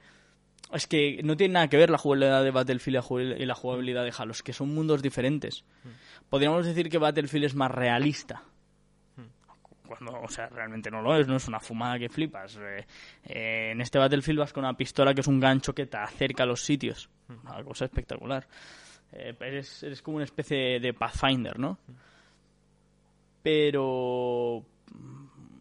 es 0.73 0.87
que 0.87 1.21
no 1.25 1.37
tiene 1.37 1.55
nada 1.55 1.69
que 1.69 1.77
ver 1.77 1.91
la 1.91 1.99
jugabilidad 1.99 2.45
de 2.45 2.51
Battlefield 2.53 2.95
y 2.95 2.97
la 2.97 3.03
jugabil- 3.03 3.41
y 3.41 3.47
la 3.47 3.55
jugabilidad 3.55 4.05
de 4.05 4.13
Halo, 4.17 4.31
es 4.33 4.43
que 4.43 4.53
son 4.53 4.73
mundos 4.73 5.03
diferentes. 5.03 5.65
Podríamos 6.29 6.65
decir 6.65 6.89
que 6.89 6.99
Battlefield 6.99 7.45
es 7.47 7.55
más 7.57 7.71
realista. 7.71 8.45
Cuando, 9.91 10.21
o 10.23 10.29
sea, 10.29 10.49
realmente 10.49 10.89
no 10.89 11.03
lo 11.03 11.17
es, 11.17 11.27
no 11.27 11.35
es 11.35 11.49
una 11.49 11.59
fumada 11.59 11.99
que 11.99 12.09
flipas. 12.09 12.57
Eh, 12.63 12.87
eh, 13.25 13.71
en 13.73 13.81
este 13.81 13.99
Battlefield 13.99 14.39
vas 14.39 14.53
con 14.53 14.63
una 14.63 14.77
pistola 14.77 15.13
que 15.13 15.21
es 15.21 15.27
un 15.27 15.41
gancho 15.41 15.75
que 15.75 15.87
te 15.87 15.97
acerca 15.97 16.45
a 16.45 16.47
los 16.47 16.63
sitios. 16.63 17.11
Una 17.29 17.65
cosa 17.65 17.87
espectacular. 17.87 18.47
Eh, 19.11 19.35
eres, 19.41 19.83
eres 19.83 20.01
como 20.01 20.19
una 20.19 20.27
especie 20.27 20.79
de 20.79 20.95
Pathfinder, 20.95 21.59
¿no? 21.59 21.77
Pero 23.43 24.65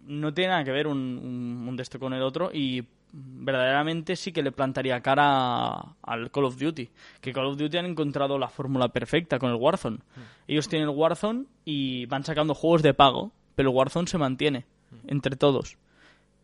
no 0.06 0.32
tiene 0.32 0.52
nada 0.52 0.64
que 0.64 0.72
ver 0.74 0.86
un, 0.86 1.00
un, 1.00 1.68
un 1.68 1.76
de 1.76 1.82
esto 1.82 1.98
con 1.98 2.14
el 2.14 2.22
otro 2.22 2.52
y 2.54 2.86
verdaderamente 3.12 4.16
sí 4.16 4.32
que 4.32 4.44
le 4.44 4.52
plantaría 4.52 5.02
cara 5.02 5.96
al 6.04 6.30
Call 6.32 6.46
of 6.46 6.60
Duty. 6.60 6.88
Que 7.20 7.34
Call 7.34 7.48
of 7.48 7.58
Duty 7.58 7.78
han 7.78 7.88
encontrado 7.88 8.38
la 8.38 8.50
fórmula 8.50 8.90
perfecta 8.90 9.40
con 9.40 9.50
el 9.50 9.56
Warzone. 9.56 9.98
Ellos 10.48 10.70
tienen 10.70 10.88
el 10.88 10.96
Warzone 10.96 11.46
y 11.66 12.06
van 12.06 12.24
sacando 12.24 12.54
juegos 12.54 12.84
de 12.84 12.94
pago, 12.94 13.32
pero 13.60 13.72
el 13.72 13.76
Warzone 13.76 14.08
se 14.08 14.18
mantiene 14.18 14.66
entre 15.06 15.36
todos. 15.36 15.78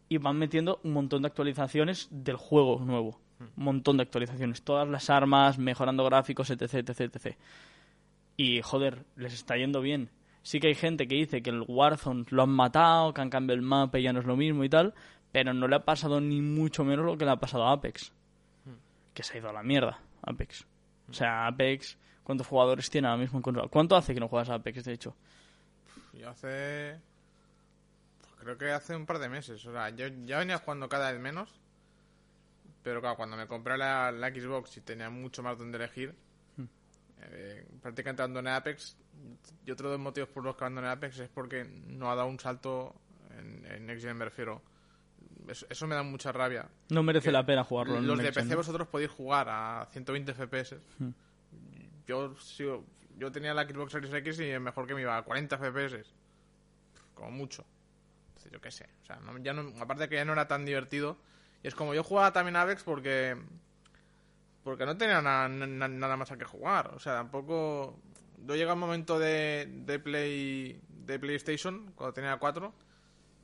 Y 0.09 0.17
van 0.17 0.37
metiendo 0.37 0.81
un 0.83 0.91
montón 0.91 1.21
de 1.21 1.29
actualizaciones 1.29 2.09
del 2.11 2.35
juego 2.35 2.81
nuevo. 2.83 3.21
Un 3.39 3.63
montón 3.63 3.95
de 3.95 4.03
actualizaciones. 4.03 4.63
Todas 4.63 4.85
las 4.85 5.09
armas, 5.09 5.57
mejorando 5.57 6.03
gráficos, 6.03 6.49
etc, 6.49 6.73
etc, 6.73 7.15
etc. 7.15 7.37
Y 8.35 8.61
joder, 8.61 9.05
les 9.15 9.33
está 9.33 9.55
yendo 9.55 9.79
bien. 9.79 10.09
Sí 10.43 10.59
que 10.59 10.67
hay 10.67 10.75
gente 10.75 11.07
que 11.07 11.15
dice 11.15 11.41
que 11.41 11.51
el 11.51 11.63
Warzone 11.65 12.25
lo 12.31 12.43
han 12.43 12.49
matado, 12.49 13.13
que 13.13 13.21
han 13.21 13.29
cambiado 13.29 13.61
el 13.61 13.65
mapa 13.65 13.97
y 13.97 14.03
ya 14.03 14.11
no 14.11 14.19
es 14.19 14.25
lo 14.25 14.35
mismo 14.35 14.65
y 14.65 14.69
tal, 14.69 14.93
pero 15.31 15.53
no 15.53 15.69
le 15.69 15.77
ha 15.77 15.85
pasado 15.85 16.19
ni 16.19 16.41
mucho 16.41 16.83
menos 16.83 17.05
lo 17.05 17.17
que 17.17 17.23
le 17.23 17.31
ha 17.31 17.37
pasado 17.37 17.63
a 17.63 17.71
Apex. 17.71 18.11
Que 19.13 19.23
se 19.23 19.35
ha 19.35 19.39
ido 19.39 19.51
a 19.51 19.53
la 19.53 19.63
mierda, 19.63 20.01
Apex. 20.21 20.67
O 21.09 21.13
sea, 21.13 21.47
Apex, 21.47 21.97
¿cuántos 22.25 22.45
jugadores 22.45 22.89
tiene 22.89 23.07
ahora 23.07 23.21
mismo 23.21 23.39
en 23.39 23.41
consola? 23.41 23.69
¿Cuánto 23.69 23.95
hace 23.95 24.13
que 24.13 24.19
no 24.19 24.27
juegas 24.27 24.49
a 24.49 24.55
Apex, 24.55 24.83
de 24.83 24.91
hecho? 24.91 25.15
Yo 26.17 26.29
hace... 26.29 26.99
pues 28.21 28.33
creo 28.39 28.57
que 28.57 28.71
hace 28.71 28.95
un 28.95 29.05
par 29.05 29.19
de 29.19 29.29
meses. 29.29 29.65
O 29.65 29.71
sea, 29.71 29.89
yo 29.89 30.07
ya 30.25 30.39
venía 30.39 30.57
jugando 30.59 30.87
cada 30.89 31.11
vez 31.11 31.19
menos. 31.21 31.49
Pero 32.83 33.01
claro, 33.01 33.15
cuando 33.17 33.35
me 33.35 33.47
compré 33.47 33.77
la, 33.77 34.11
la 34.11 34.29
Xbox 34.29 34.77
y 34.77 34.81
tenía 34.81 35.09
mucho 35.09 35.41
más 35.41 35.57
donde 35.57 35.77
elegir, 35.77 36.15
eh, 37.21 37.65
prácticamente 37.81 38.21
abandoné 38.21 38.51
Apex. 38.51 38.95
Y 39.65 39.71
otro 39.71 39.89
de 39.89 39.95
los 39.95 40.03
motivos 40.03 40.29
por 40.29 40.43
los 40.43 40.55
que 40.55 40.63
abandoné 40.65 40.89
Apex 40.89 41.19
es 41.19 41.29
porque 41.29 41.63
no 41.87 42.11
ha 42.11 42.15
dado 42.15 42.27
un 42.27 42.39
salto 42.39 42.93
en, 43.39 43.65
en 43.65 43.85
Next 43.87 44.03
Gen, 44.05 44.17
me 44.17 44.25
refiero. 44.25 44.61
Eso, 45.47 45.65
eso 45.69 45.87
me 45.87 45.95
da 45.95 46.03
mucha 46.03 46.31
rabia. 46.31 46.67
No 46.89 47.01
merece 47.03 47.31
la 47.31 47.45
pena 47.45 47.63
jugarlo 47.63 47.97
en 47.97 48.07
Los 48.07 48.17
de 48.17 48.23
Next 48.25 48.35
PC 48.39 48.55
vosotros 48.55 48.87
podéis 48.87 49.09
jugar 49.11 49.47
a 49.49 49.87
120 49.91 50.33
FPS. 50.33 50.75
Yo, 52.07 52.35
sigo- 52.35 52.83
yo 53.17 53.31
tenía 53.31 53.53
la 53.53 53.63
Xbox 53.67 53.91
Series 53.93 54.13
X 54.13 54.39
y 54.39 54.59
mejor 54.59 54.87
que 54.87 54.93
me 54.95 55.01
iba 55.01 55.17
a 55.17 55.23
40 55.23 55.57
FPS. 55.57 56.03
Como 57.13 57.31
mucho. 57.31 57.65
Yo 58.51 58.61
qué 58.61 58.69
sé. 58.71 58.87
O 59.01 59.05
sea, 59.05 59.15
no- 59.17 59.37
ya 59.39 59.53
no, 59.53 59.73
aparte 59.81 60.07
que 60.07 60.15
ya 60.15 60.25
no 60.25 60.33
era 60.33 60.47
tan 60.47 60.65
divertido. 60.65 61.17
Y 61.63 61.67
es 61.67 61.73
como 61.75 61.93
yo 61.95 62.03
jugaba 62.03 62.31
también 62.31 62.55
a 62.55 62.61
Apex 62.61 62.83
porque. 62.83 63.35
Porque 64.63 64.85
no 64.85 64.97
tenía 64.97 65.21
na- 65.21 65.47
na- 65.47 65.87
nada 65.87 66.17
más 66.17 66.31
a 66.31 66.37
que 66.37 66.45
jugar. 66.45 66.93
O 66.95 66.99
sea, 66.99 67.15
tampoco. 67.15 67.99
Yo 68.45 68.55
llegué 68.55 68.69
a 68.69 68.73
un 68.73 68.79
momento 68.79 69.17
de, 69.17 69.67
de 69.85 69.99
Play 69.99 70.79
de 70.89 71.19
PlayStation, 71.19 71.91
cuando 71.95 72.13
tenía 72.13 72.37
4, 72.37 72.73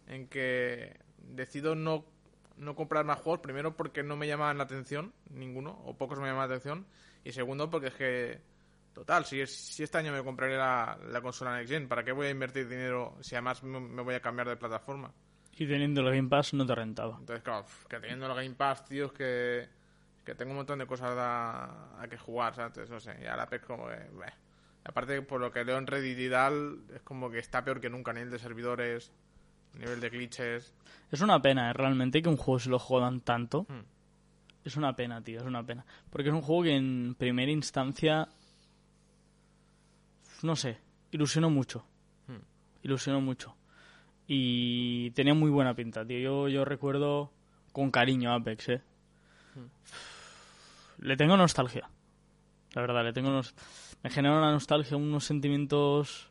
en 0.07 0.28
que 0.28 0.99
decido 1.17 1.76
no, 1.76 2.05
no 2.57 2.76
comprar 2.76 3.05
más 3.05 3.19
juegos. 3.19 3.39
Primero 3.41 3.76
porque 3.76 4.03
no 4.03 4.15
me 4.17 4.28
llamaban 4.28 4.57
la 4.57 4.63
atención, 4.65 5.13
ninguno, 5.30 5.80
o 5.86 5.95
pocos 5.97 6.19
me 6.19 6.26
llamaban 6.28 6.49
la 6.49 6.55
atención. 6.55 6.86
Y 7.24 7.32
segundo 7.34 7.69
porque 7.69 7.88
es 7.88 7.93
que, 7.95 8.41
total, 8.93 9.25
si, 9.25 9.39
es- 9.41 9.55
si 9.55 9.83
este 9.83 9.97
año 9.97 10.11
me 10.11 10.23
compraré 10.23 10.57
la, 10.57 10.97
la 11.09 11.21
consola 11.21 11.55
Next 11.57 11.71
Gen, 11.71 11.87
¿para 11.87 12.03
qué 12.03 12.11
voy 12.11 12.27
a 12.27 12.29
invertir 12.31 12.67
dinero 12.67 13.17
si 13.21 13.35
además 13.35 13.63
me, 13.63 13.79
me 13.79 14.01
voy 14.01 14.15
a 14.15 14.21
cambiar 14.21 14.47
de 14.49 14.57
plataforma? 14.57 15.11
Y 15.57 15.67
teniendo 15.67 16.01
el 16.01 16.15
Game 16.15 16.29
Pass 16.29 16.53
no 16.53 16.65
te 16.65 16.73
rentaba. 16.75 17.17
Entonces, 17.19 17.43
claro, 17.43 17.65
que 17.89 17.99
teniendo 17.99 18.25
el 18.27 18.33
Game 18.35 18.55
Pass, 18.55 18.85
tío, 18.85 19.05
es 19.07 19.11
que, 19.11 19.69
que 20.25 20.33
tengo 20.35 20.51
un 20.51 20.57
montón 20.57 20.79
de 20.79 20.87
cosas 20.87 21.11
a, 21.17 22.01
a 22.01 22.07
que 22.07 22.17
jugar, 22.17 22.55
¿sabes? 22.55 22.69
Entonces, 22.77 22.89
no 22.89 22.99
sé, 22.99 23.21
y 23.23 23.27
ahora 23.27 23.43
Apex 23.43 23.65
como 23.65 23.87
que... 23.87 23.95
bleh. 24.13 24.33
Aparte, 24.83 25.21
por 25.21 25.39
lo 25.39 25.51
que 25.51 25.63
leo 25.63 25.77
en 25.77 25.85
Reddit 25.85 26.17
y 26.17 26.29
tal, 26.29 26.79
es 26.95 27.01
como 27.03 27.29
que 27.29 27.37
está 27.37 27.63
peor 27.63 27.79
que 27.79 27.89
nunca 27.89 28.09
a 28.09 28.13
nivel 28.15 28.31
de 28.31 28.39
servidores, 28.39 29.11
a 29.75 29.77
nivel 29.77 29.99
de 29.99 30.09
glitches. 30.09 30.73
Es 31.11 31.21
una 31.21 31.39
pena, 31.39 31.69
¿eh? 31.69 31.73
realmente, 31.73 32.21
que 32.23 32.29
un 32.29 32.37
juego 32.37 32.59
se 32.59 32.69
lo 32.71 32.79
jodan 32.79 33.21
tanto. 33.21 33.67
Hmm. 33.69 33.83
Es 34.65 34.75
una 34.77 34.95
pena, 34.95 35.21
tío, 35.23 35.39
es 35.39 35.45
una 35.45 35.63
pena. 35.63 35.85
Porque 36.09 36.29
es 36.29 36.33
un 36.33 36.41
juego 36.41 36.63
que 36.63 36.75
en 36.75 37.13
primera 37.15 37.51
instancia. 37.51 38.27
No 40.43 40.55
sé, 40.55 40.79
ilusionó 41.11 41.49
mucho. 41.49 41.85
Hmm. 42.27 42.43
Ilusionó 42.83 43.21
mucho. 43.21 43.55
Y 44.27 45.11
tenía 45.11 45.33
muy 45.33 45.49
buena 45.49 45.73
pinta, 45.75 46.05
tío. 46.05 46.19
Yo, 46.19 46.47
yo 46.47 46.65
recuerdo 46.65 47.31
con 47.71 47.91
cariño 47.91 48.31
a 48.31 48.35
Apex, 48.35 48.69
¿eh? 48.69 48.81
Le 50.99 51.17
tengo 51.17 51.35
nostalgia. 51.35 51.89
La 52.73 52.81
verdad, 52.81 53.03
le 53.03 53.13
tengo 53.13 53.29
nos... 53.29 53.53
Me 54.03 54.09
genera 54.09 54.37
una 54.37 54.51
nostalgia, 54.51 54.97
unos 54.97 55.25
sentimientos. 55.25 56.29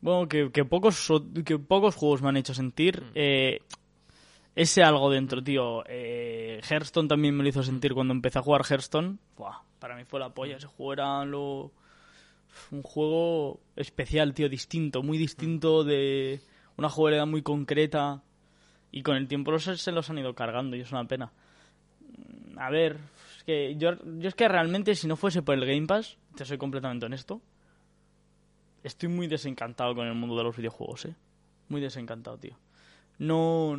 Bueno, 0.00 0.28
que, 0.28 0.50
que 0.52 0.64
pocos, 0.64 1.08
que 1.44 1.58
pocos 1.58 1.94
juegos 1.96 2.22
me 2.22 2.28
han 2.28 2.36
hecho 2.36 2.54
sentir. 2.54 3.02
eh, 3.14 3.60
ese 4.54 4.82
algo 4.82 5.10
dentro, 5.10 5.42
tío. 5.42 5.84
Eh, 5.86 6.60
Hearthstone 6.68 7.08
también 7.08 7.36
me 7.36 7.42
lo 7.42 7.48
hizo 7.48 7.62
sentir 7.62 7.94
cuando 7.94 8.12
empecé 8.12 8.38
a 8.38 8.42
jugar 8.42 8.62
Hearthstone. 8.68 9.18
Buah, 9.36 9.62
para 9.78 9.94
mí 9.94 10.04
fue 10.04 10.18
la 10.20 10.34
polla. 10.34 10.56
Ese 10.56 10.66
juego 10.66 10.92
era 10.94 11.24
lo. 11.24 11.72
Un 12.70 12.82
juego 12.82 13.60
especial, 13.76 14.34
tío, 14.34 14.48
distinto, 14.48 15.02
muy 15.02 15.18
distinto 15.18 15.84
de 15.84 16.40
una 16.76 16.88
jugabilidad 16.88 17.26
muy 17.26 17.42
concreta. 17.42 18.22
Y 18.90 19.02
con 19.02 19.16
el 19.16 19.28
tiempo 19.28 19.50
los, 19.50 19.64
se 19.64 19.92
los 19.92 20.08
han 20.08 20.18
ido 20.18 20.34
cargando 20.34 20.76
y 20.76 20.80
es 20.80 20.92
una 20.92 21.04
pena. 21.06 21.30
Mm, 22.00 22.58
A 22.58 22.70
ver, 22.70 22.98
es 23.36 23.44
que 23.44 23.76
yo, 23.76 23.92
yo 24.18 24.28
es 24.28 24.34
que 24.34 24.48
realmente 24.48 24.94
si 24.94 25.06
no 25.06 25.16
fuese 25.16 25.42
por 25.42 25.54
el 25.54 25.66
Game 25.66 25.86
Pass, 25.86 26.16
te 26.36 26.44
soy 26.44 26.56
completamente 26.58 27.06
honesto, 27.06 27.42
estoy 28.82 29.08
muy 29.08 29.26
desencantado 29.26 29.94
con 29.94 30.06
el 30.06 30.14
mundo 30.14 30.36
de 30.36 30.44
los 30.44 30.56
videojuegos, 30.56 31.04
¿eh? 31.04 31.14
Muy 31.68 31.80
desencantado, 31.80 32.38
tío. 32.38 32.56
No... 33.18 33.76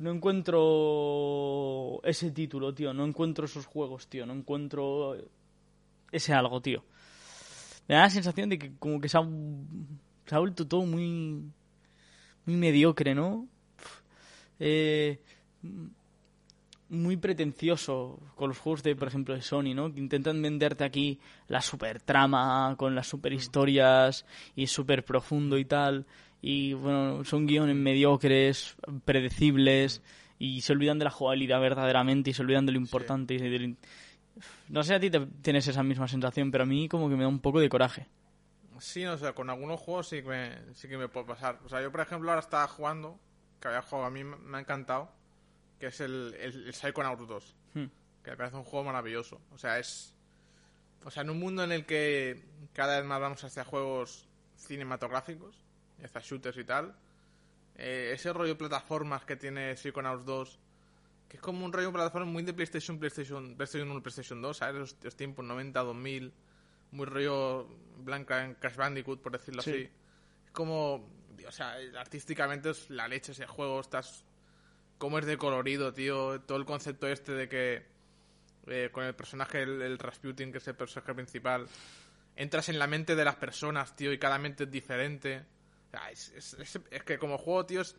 No 0.00 0.10
encuentro 0.10 2.00
ese 2.02 2.32
título, 2.32 2.74
tío. 2.74 2.92
No 2.92 3.04
encuentro 3.04 3.44
esos 3.44 3.64
juegos, 3.64 4.08
tío. 4.08 4.26
No 4.26 4.32
encuentro 4.32 5.16
ese 6.10 6.32
algo, 6.34 6.60
tío. 6.60 6.82
Me 7.88 7.94
da 7.94 8.02
la 8.02 8.10
sensación 8.10 8.48
de 8.50 8.58
que 8.58 8.72
como 8.78 9.00
que 9.00 9.08
se 9.08 9.18
ha, 9.18 9.22
se 10.26 10.34
ha 10.34 10.38
vuelto 10.38 10.66
todo 10.66 10.84
muy... 10.84 11.42
Muy 12.46 12.56
mediocre, 12.56 13.14
¿no? 13.14 13.46
Eh, 14.58 15.18
muy 16.88 17.16
pretencioso 17.18 18.18
con 18.34 18.48
los 18.48 18.58
juegos 18.58 18.82
de, 18.82 18.96
por 18.96 19.08
ejemplo, 19.08 19.34
de 19.34 19.42
Sony, 19.42 19.74
¿no? 19.74 19.92
Que 19.92 20.00
intentan 20.00 20.40
venderte 20.40 20.84
aquí 20.84 21.18
la 21.48 21.60
super 21.60 22.00
trama 22.00 22.74
con 22.78 22.94
las 22.94 23.06
super 23.06 23.32
historias 23.34 24.24
y 24.56 24.66
súper 24.68 25.04
profundo 25.04 25.58
y 25.58 25.66
tal. 25.66 26.06
Y 26.40 26.72
bueno, 26.72 27.24
son 27.24 27.46
guiones 27.46 27.76
mediocres, 27.76 28.76
predecibles 29.04 30.00
y 30.38 30.62
se 30.62 30.72
olvidan 30.72 30.98
de 30.98 31.04
la 31.04 31.10
jugabilidad 31.10 31.60
verdaderamente 31.60 32.30
y 32.30 32.32
se 32.32 32.42
olvidan 32.42 32.64
de 32.64 32.72
lo 32.72 32.78
importante. 32.78 33.34
y 33.34 33.38
del- 33.38 33.76
No 34.68 34.82
sé, 34.82 34.94
a 34.94 35.00
ti 35.00 35.10
te 35.10 35.20
tienes 35.42 35.66
esa 35.66 35.82
misma 35.82 36.08
sensación, 36.08 36.50
pero 36.50 36.64
a 36.64 36.66
mí 36.66 36.88
como 36.88 37.08
que 37.08 37.16
me 37.16 37.22
da 37.22 37.28
un 37.28 37.40
poco 37.40 37.60
de 37.60 37.68
coraje. 37.68 38.06
Sí, 38.80 39.04
o 39.04 39.18
sea, 39.18 39.32
con 39.32 39.50
algunos 39.50 39.80
juegos 39.80 40.08
sí 40.08 40.22
que 40.22 40.28
me, 40.28 40.74
sí 40.74 40.88
que 40.88 40.96
me 40.96 41.08
puede 41.08 41.26
pasar. 41.26 41.58
O 41.64 41.68
sea, 41.68 41.82
yo 41.82 41.90
por 41.90 42.00
ejemplo 42.00 42.30
ahora 42.30 42.40
estaba 42.40 42.68
jugando, 42.68 43.18
que 43.60 43.68
había 43.68 43.82
jugado, 43.82 44.06
a 44.06 44.10
mí 44.10 44.22
me 44.22 44.36
me 44.36 44.58
ha 44.58 44.60
encantado, 44.60 45.10
que 45.78 45.86
es 45.86 46.00
el, 46.00 46.34
el, 46.38 46.66
el 46.66 46.74
Psychonauts 46.74 47.26
2. 47.26 47.54
Hmm. 47.74 47.86
Que 48.22 48.30
me 48.32 48.36
parece 48.36 48.56
un 48.56 48.64
juego 48.64 48.84
maravilloso. 48.84 49.40
O 49.52 49.58
sea, 49.58 49.78
es... 49.78 50.14
O 51.04 51.10
sea, 51.10 51.22
en 51.22 51.30
un 51.30 51.38
mundo 51.38 51.62
en 51.62 51.72
el 51.72 51.86
que 51.86 52.42
cada 52.72 52.96
vez 52.98 53.06
más 53.06 53.20
vamos 53.20 53.42
hacia 53.44 53.64
juegos 53.64 54.28
cinematográficos, 54.56 55.64
hacia 56.02 56.20
shooters 56.20 56.58
y 56.58 56.64
tal, 56.64 56.94
eh, 57.76 58.10
ese 58.12 58.32
rollo 58.32 58.50
de 58.50 58.56
plataformas 58.56 59.24
que 59.24 59.36
tiene 59.36 59.76
Psychonauts 59.76 60.24
2, 60.24 60.58
que 61.28 61.36
es 61.36 61.42
como 61.42 61.64
un 61.64 61.72
rollo 61.72 61.92
plataforma 61.92 62.30
muy 62.30 62.42
de 62.42 62.54
PlayStation, 62.54 62.98
PlayStation, 62.98 63.54
PlayStation 63.56 63.90
1, 63.90 64.02
PlayStation 64.02 64.40
2, 64.40 64.56
¿sabes? 64.56 64.76
Los, 64.76 64.96
los 65.02 65.16
tiempos 65.16 65.44
90, 65.44 65.80
2000, 65.80 66.32
muy 66.92 67.06
rollo 67.06 67.68
blanca 67.98 68.44
en 68.44 68.54
Crash 68.54 68.76
Bandicoot, 68.76 69.20
por 69.20 69.32
decirlo 69.32 69.60
Sí. 69.62 69.70
así. 69.70 69.90
Es 70.46 70.50
como, 70.52 71.08
o 71.46 71.52
sea, 71.52 71.76
artísticamente 71.98 72.70
es 72.70 72.88
la 72.90 73.06
leche 73.08 73.32
ese 73.32 73.46
juego, 73.46 73.80
estás 73.80 74.24
cómo 74.96 75.18
es 75.18 75.26
de 75.26 75.36
colorido, 75.36 75.92
tío, 75.92 76.40
todo 76.40 76.56
el 76.58 76.64
concepto 76.64 77.06
este 77.06 77.32
de 77.32 77.48
que 77.48 77.86
eh, 78.66 78.90
con 78.92 79.04
el 79.04 79.14
personaje, 79.14 79.62
el, 79.62 79.80
el 79.82 79.98
Rasputin, 79.98 80.50
que 80.50 80.58
es 80.58 80.68
el 80.68 80.74
personaje 80.76 81.14
principal, 81.14 81.66
entras 82.36 82.68
en 82.68 82.78
la 82.78 82.86
mente 82.86 83.14
de 83.16 83.24
las 83.24 83.36
personas, 83.36 83.94
tío, 83.96 84.12
y 84.12 84.18
cada 84.18 84.38
mente 84.38 84.64
es 84.64 84.70
diferente. 84.70 85.44
O 85.86 85.90
sea, 85.90 86.10
es, 86.10 86.28
es- 86.30 86.54
es- 86.54 86.80
es 86.90 87.02
que 87.04 87.18
como 87.18 87.38
juego, 87.38 87.64
tío, 87.66 87.80
es, 87.82 87.96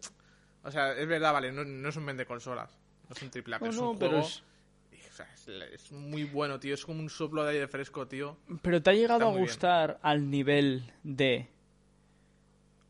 o 0.63 0.71
sea, 0.71 0.93
es 0.93 1.07
verdad, 1.07 1.32
vale, 1.34 1.51
no, 1.51 1.63
no 1.63 1.89
es 1.89 1.95
un 1.95 2.05
vende 2.05 2.25
consolas, 2.25 2.77
no 3.10 3.16
es 3.16 3.22
un 3.24 3.30
triple 3.30 3.55
A, 3.55 3.60
pero 3.60 3.72
No, 3.72 3.76
es 3.78 3.82
no, 3.82 3.91
un 3.91 3.97
pero 3.99 4.12
juego... 4.12 4.26
es- 4.28 4.43
y, 4.91 5.07
o 5.07 5.12
sea, 5.14 5.28
es, 5.34 5.47
es 5.47 5.91
muy 5.91 6.24
bueno, 6.24 6.60
tío, 6.60 6.74
es 6.74 6.86
como 6.86 6.99
un 6.99 7.10
soplo 7.10 7.43
de 7.43 7.51
aire 7.51 7.68
fresco, 7.68 8.07
tío. 8.07 8.38
Pero 8.62 8.82
te 8.82 8.89
ha 8.89 8.93
llegado 8.93 9.28
a 9.28 9.32
bien. 9.32 9.41
gustar 9.43 9.99
al 10.01 10.30
nivel 10.30 10.91
de... 11.03 11.49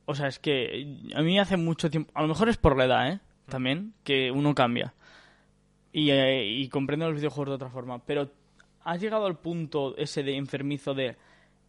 O 0.06 0.16
sea, 0.16 0.28
es 0.28 0.40
que 0.40 1.12
a 1.16 1.22
mí 1.22 1.40
hace 1.40 1.56
mucho 1.58 1.90
tiempo... 1.90 2.12
A 2.16 2.22
lo 2.22 2.28
mejor 2.28 2.50
es 2.50 2.58
por 2.58 2.76
la 2.78 2.86
edad, 2.86 3.12
¿eh? 3.12 3.20
También, 3.48 3.94
que 4.04 4.32
uno 4.32 4.56
cambia. 4.56 4.94
Y, 5.92 6.10
eh, 6.12 6.46
y 6.46 6.68
comprende 6.70 7.06
los 7.06 7.16
videojuegos 7.16 7.50
de 7.50 7.56
otra 7.56 7.70
forma. 7.70 8.04
Pero 8.06 8.32
¿has 8.84 9.00
llegado 9.02 9.26
al 9.26 9.38
punto 9.38 9.96
ese 9.98 10.24
de 10.24 10.36
enfermizo 10.36 10.94
de 10.94 11.16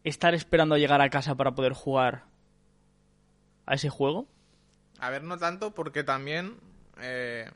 estar 0.04 0.34
esperando 0.34 0.74
a 0.74 0.78
llegar 0.78 1.00
a 1.02 1.10
casa 1.10 1.34
para 1.34 1.54
poder 1.54 1.72
jugar 1.74 2.24
a 3.66 3.74
ese 3.74 3.90
juego? 3.90 4.26
A 4.98 5.10
ver, 5.10 5.22
no 5.22 5.36
tanto, 5.38 5.72
porque 5.74 6.02
también... 6.04 6.56
eh, 7.00 7.50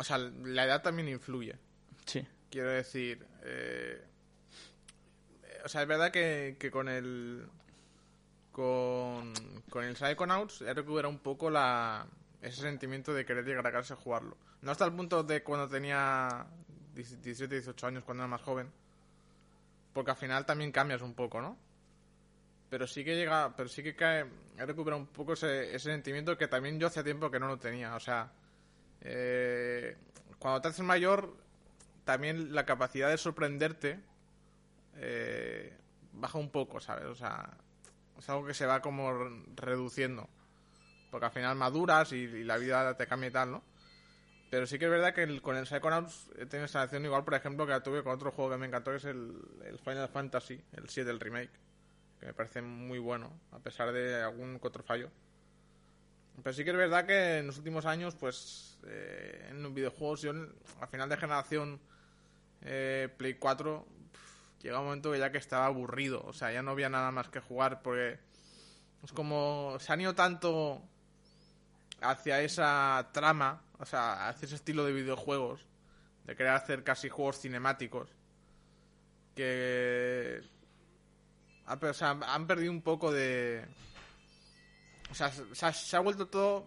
o 0.00 0.02
sea, 0.02 0.16
la 0.16 0.64
edad 0.64 0.80
también 0.80 1.10
influye. 1.10 1.58
Sí. 2.06 2.26
Quiero 2.50 2.70
decir, 2.70 3.26
eh, 3.42 4.02
o 5.62 5.68
sea, 5.68 5.82
es 5.82 5.88
verdad 5.88 6.10
que, 6.10 6.56
que 6.58 6.70
con 6.70 6.88
el 6.88 7.46
con, 8.50 9.34
con 9.68 9.84
el 9.84 9.94
Psychonauts 9.96 10.62
he 10.62 10.72
recuperado 10.72 11.10
un 11.10 11.18
poco 11.18 11.50
la, 11.50 12.06
ese 12.40 12.62
sentimiento 12.62 13.12
de 13.12 13.26
querer 13.26 13.44
llegar 13.44 13.66
a 13.66 13.72
casa 13.72 13.92
y 13.92 14.02
jugarlo. 14.02 14.38
No 14.62 14.72
hasta 14.72 14.86
el 14.86 14.94
punto 14.94 15.22
de 15.22 15.42
cuando 15.42 15.68
tenía 15.68 16.46
17, 16.94 17.56
18 17.56 17.86
años, 17.86 18.02
cuando 18.02 18.22
era 18.22 18.28
más 18.28 18.40
joven. 18.40 18.72
Porque 19.92 20.12
al 20.12 20.16
final 20.16 20.46
también 20.46 20.72
cambias 20.72 21.02
un 21.02 21.12
poco, 21.12 21.42
¿no? 21.42 21.58
Pero 22.70 22.86
sí 22.86 23.04
que 23.04 23.16
llega, 23.16 23.54
pero 23.54 23.68
sí 23.68 23.82
que 23.82 23.94
cae, 23.94 24.24
he 24.56 24.64
recuperado 24.64 25.02
un 25.02 25.08
poco 25.08 25.34
ese, 25.34 25.74
ese 25.74 25.90
sentimiento 25.90 26.38
que 26.38 26.48
también 26.48 26.80
yo 26.80 26.86
hacía 26.86 27.04
tiempo 27.04 27.30
que 27.30 27.38
no 27.38 27.48
lo 27.48 27.58
tenía. 27.58 27.94
O 27.94 28.00
sea, 28.00 28.32
eh, 29.02 29.96
cuando 30.38 30.60
te 30.60 30.68
haces 30.68 30.84
mayor, 30.84 31.36
también 32.04 32.54
la 32.54 32.64
capacidad 32.66 33.08
de 33.10 33.18
sorprenderte 33.18 34.00
eh, 34.96 35.72
baja 36.12 36.38
un 36.38 36.50
poco, 36.50 36.80
¿sabes? 36.80 37.04
O 37.06 37.14
sea, 37.14 37.50
es 38.18 38.28
algo 38.28 38.46
que 38.46 38.54
se 38.54 38.66
va 38.66 38.80
como 38.82 39.12
re- 39.12 39.42
reduciendo. 39.56 40.28
Porque 41.10 41.26
al 41.26 41.32
final 41.32 41.56
maduras 41.56 42.12
y, 42.12 42.44
la 42.44 42.56
vida 42.56 42.96
te 42.96 43.06
cambia 43.06 43.28
y 43.28 43.32
tal, 43.32 43.50
¿no? 43.50 43.62
Pero 44.50 44.66
sí 44.66 44.78
que 44.78 44.86
es 44.86 44.90
verdad 44.90 45.14
que 45.14 45.40
con 45.40 45.56
el 45.56 45.66
Psychonauts 45.66 46.28
he 46.36 46.46
tenido 46.46 46.64
esa 46.66 46.80
sensación 46.80 47.04
igual, 47.04 47.24
por 47.24 47.34
ejemplo, 47.34 47.66
que 47.66 47.72
la 47.72 47.82
tuve 47.82 48.02
con 48.02 48.12
otro 48.12 48.32
juego 48.32 48.50
que 48.50 48.56
me 48.56 48.66
encantó, 48.66 48.90
que 48.90 48.96
es 48.98 49.04
el, 49.04 49.40
el 49.64 49.78
Final 49.78 50.08
Fantasy, 50.08 50.60
el 50.72 50.88
7, 50.88 51.10
el 51.10 51.20
remake. 51.20 51.50
Que 52.18 52.26
me 52.26 52.34
parece 52.34 52.60
muy 52.60 52.98
bueno, 52.98 53.32
a 53.52 53.58
pesar 53.60 53.92
de 53.92 54.22
algún 54.22 54.58
otro 54.62 54.82
fallo. 54.82 55.10
Pero 56.42 56.54
sí 56.54 56.64
que 56.64 56.70
es 56.70 56.76
verdad 56.76 57.06
que 57.06 57.38
en 57.38 57.46
los 57.46 57.58
últimos 57.58 57.84
años, 57.86 58.14
pues, 58.14 58.78
eh, 58.86 59.48
en 59.50 59.62
los 59.62 59.74
videojuegos, 59.74 60.22
yo 60.22 60.30
al 60.30 60.88
final 60.90 61.08
de 61.08 61.16
generación 61.16 61.80
eh, 62.62 63.08
Play 63.16 63.34
4, 63.34 63.86
pf, 64.12 64.62
llega 64.62 64.78
un 64.78 64.86
momento 64.86 65.12
que 65.12 65.18
ya 65.18 65.30
que 65.32 65.38
estaba 65.38 65.66
aburrido. 65.66 66.22
O 66.24 66.32
sea, 66.32 66.52
ya 66.52 66.62
no 66.62 66.70
había 66.70 66.88
nada 66.88 67.10
más 67.10 67.28
que 67.28 67.40
jugar 67.40 67.82
porque 67.82 68.18
es 69.02 69.12
como 69.12 69.76
se 69.80 69.92
han 69.92 70.00
ido 70.00 70.14
tanto 70.14 70.82
hacia 72.02 72.40
esa 72.40 73.10
trama, 73.12 73.62
o 73.78 73.84
sea, 73.84 74.28
hacia 74.28 74.46
ese 74.46 74.54
estilo 74.54 74.84
de 74.84 74.92
videojuegos, 74.92 75.60
de 76.24 76.36
querer 76.36 76.52
hacer 76.52 76.84
casi 76.84 77.08
juegos 77.08 77.38
cinemáticos, 77.40 78.08
que 79.34 80.42
per- 81.78 81.90
o 81.90 81.94
sea, 81.94 82.10
han 82.10 82.46
perdido 82.46 82.72
un 82.72 82.82
poco 82.82 83.12
de... 83.12 83.64
O 85.10 85.14
sea, 85.14 85.30
se 85.32 85.66
ha, 85.66 85.72
se 85.72 85.96
ha 85.96 86.00
vuelto 86.00 86.28
todo 86.28 86.66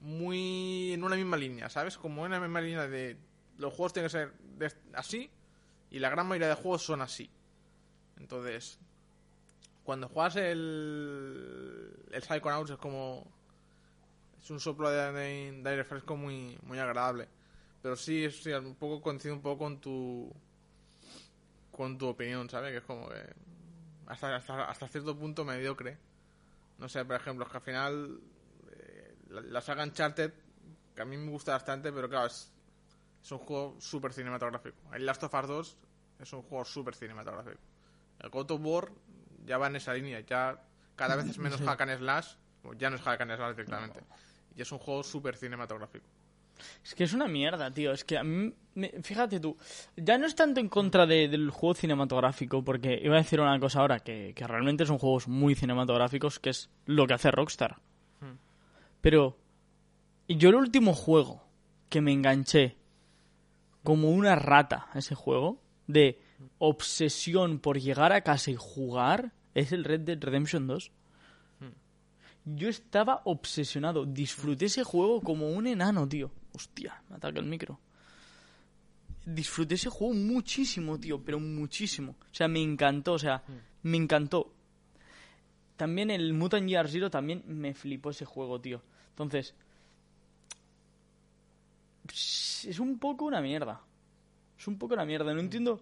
muy 0.00 0.92
en 0.92 1.02
una 1.02 1.16
misma 1.16 1.36
línea, 1.36 1.68
¿sabes? 1.68 1.96
Como 1.98 2.24
en 2.26 2.32
una 2.32 2.40
misma 2.40 2.60
línea 2.60 2.86
de 2.86 3.16
los 3.58 3.72
juegos 3.72 3.92
tienen 3.92 4.06
que 4.08 4.12
ser 4.18 4.32
de- 4.58 4.72
así 4.94 5.30
y 5.90 5.98
la 5.98 6.10
gran 6.10 6.26
mayoría 6.26 6.48
de 6.48 6.54
juegos 6.54 6.82
son 6.82 7.00
así. 7.02 7.30
Entonces, 8.18 8.78
cuando 9.82 10.08
juegas 10.08 10.36
el, 10.36 11.94
el 12.10 12.22
Psychonauts 12.22 12.70
es 12.70 12.78
como... 12.78 13.26
Es 14.42 14.50
un 14.50 14.60
soplo 14.60 14.90
de, 14.90 15.12
de- 15.12 15.70
aire 15.70 15.84
fresco 15.84 16.16
muy, 16.16 16.58
muy 16.64 16.78
agradable. 16.78 17.28
Pero 17.82 17.96
sí, 17.96 18.30
sí, 18.30 18.52
un 18.52 18.74
poco 18.76 19.00
coincido 19.02 19.34
un 19.34 19.40
poco 19.42 19.64
con 19.64 19.80
tu... 19.80 20.32
Con 21.72 21.98
tu 21.98 22.06
opinión, 22.08 22.48
¿sabes? 22.48 22.70
Que 22.72 22.78
es 22.78 22.84
como 22.84 23.08
que... 23.08 23.20
Hasta, 24.06 24.36
hasta, 24.36 24.64
hasta 24.66 24.86
cierto 24.88 25.18
punto 25.18 25.44
mediocre. 25.44 25.96
No 26.78 26.88
sé, 26.88 27.04
por 27.04 27.16
ejemplo, 27.16 27.44
es 27.44 27.50
que 27.50 27.56
al 27.56 27.62
final... 27.62 28.20
eh, 28.72 29.14
la, 29.30 29.40
la 29.42 29.60
saga 29.60 29.84
Uncharted, 29.84 30.32
que 30.94 31.02
a 31.02 31.04
mí 31.04 31.16
me 31.16 31.30
gusta 31.30 31.52
bastante, 31.52 31.92
pero 31.92 32.08
claro, 32.08 32.26
es, 32.26 32.52
es 33.22 33.32
un 33.32 33.38
juego 33.38 33.76
súper 33.80 34.12
cinematográfico. 34.12 34.76
El 34.92 35.06
Last 35.06 35.22
of 35.24 35.34
Us 35.34 35.46
2 35.48 35.76
es 36.20 36.32
un 36.32 36.42
juego 36.42 36.64
súper 36.64 36.94
cinematográfico. 36.94 37.58
El 38.18 38.30
God 38.30 38.50
of 38.52 38.60
War 38.62 38.90
ya 39.44 39.58
va 39.58 39.66
en 39.66 39.76
esa 39.76 39.92
línea, 39.94 40.20
ya 40.20 40.62
cada 40.96 41.16
vez 41.16 41.26
es 41.26 41.38
menos 41.38 41.60
hack 41.66 41.80
and 41.80 41.98
slash, 41.98 42.34
o 42.62 42.72
ya 42.74 42.90
no 42.90 42.96
es 42.96 43.02
hack 43.02 43.20
and 43.20 43.34
slash 43.36 43.50
directamente. 43.56 44.00
Y 44.56 44.62
es 44.62 44.70
un 44.72 44.78
juego 44.78 45.02
súper 45.02 45.36
cinematográfico. 45.36 46.06
Es 46.84 46.94
que 46.94 47.04
es 47.04 47.12
una 47.12 47.28
mierda, 47.28 47.70
tío. 47.70 47.92
Es 47.92 48.04
que 48.04 48.16
a 48.18 48.24
mí, 48.24 48.52
me- 48.74 48.90
fíjate 49.02 49.40
tú, 49.40 49.56
ya 49.96 50.18
no 50.18 50.26
es 50.26 50.34
tanto 50.34 50.60
en 50.60 50.68
contra 50.68 51.06
de- 51.06 51.28
del 51.28 51.50
juego 51.50 51.74
cinematográfico, 51.74 52.62
porque 52.64 53.00
iba 53.02 53.14
a 53.16 53.18
decir 53.18 53.40
una 53.40 53.58
cosa 53.60 53.80
ahora, 53.80 54.00
que, 54.00 54.32
que 54.34 54.46
realmente 54.46 54.86
son 54.86 54.98
juegos 54.98 55.28
muy 55.28 55.54
cinematográficos, 55.54 56.38
que 56.38 56.50
es 56.50 56.70
lo 56.86 57.06
que 57.06 57.14
hace 57.14 57.30
Rockstar. 57.30 57.76
Pero 59.00 59.36
yo 60.28 60.48
el 60.48 60.54
último 60.54 60.94
juego 60.94 61.42
que 61.90 62.00
me 62.00 62.12
enganché 62.12 62.76
como 63.82 64.10
una 64.10 64.34
rata 64.36 64.88
a 64.92 64.98
ese 64.98 65.14
juego, 65.14 65.60
de 65.86 66.18
obsesión 66.58 67.58
por 67.58 67.78
llegar 67.78 68.12
a 68.12 68.22
casa 68.22 68.50
y 68.50 68.56
jugar 68.58 69.32
es 69.54 69.72
el 69.72 69.84
Red 69.84 70.00
Dead 70.00 70.18
Redemption 70.18 70.66
2. 70.66 70.90
Yo 72.46 72.68
estaba 72.68 73.22
obsesionado. 73.24 74.04
Disfruté 74.06 74.66
ese 74.66 74.84
juego 74.84 75.20
como 75.20 75.48
un 75.50 75.66
enano, 75.66 76.08
tío. 76.08 76.30
Hostia, 76.54 77.02
me 77.10 77.16
ataca 77.16 77.40
el 77.40 77.46
micro. 77.46 77.78
Disfruté 79.26 79.74
ese 79.74 79.90
juego 79.90 80.14
muchísimo, 80.14 80.98
tío, 80.98 81.22
pero 81.22 81.40
muchísimo. 81.40 82.16
O 82.30 82.34
sea, 82.34 82.46
me 82.46 82.62
encantó, 82.62 83.14
o 83.14 83.18
sea, 83.18 83.42
me 83.82 83.96
encantó. 83.96 84.52
También 85.76 86.10
el 86.10 86.32
Mutant 86.34 86.68
Year 86.68 86.88
Zero 86.88 87.10
también 87.10 87.42
me 87.46 87.74
flipó 87.74 88.10
ese 88.10 88.24
juego, 88.24 88.60
tío. 88.60 88.82
Entonces, 89.10 89.54
es 92.68 92.78
un 92.78 92.98
poco 92.98 93.24
una 93.24 93.40
mierda. 93.40 93.80
Es 94.58 94.68
un 94.68 94.78
poco 94.78 94.94
una 94.94 95.04
mierda. 95.04 95.32
No 95.34 95.40
entiendo. 95.40 95.80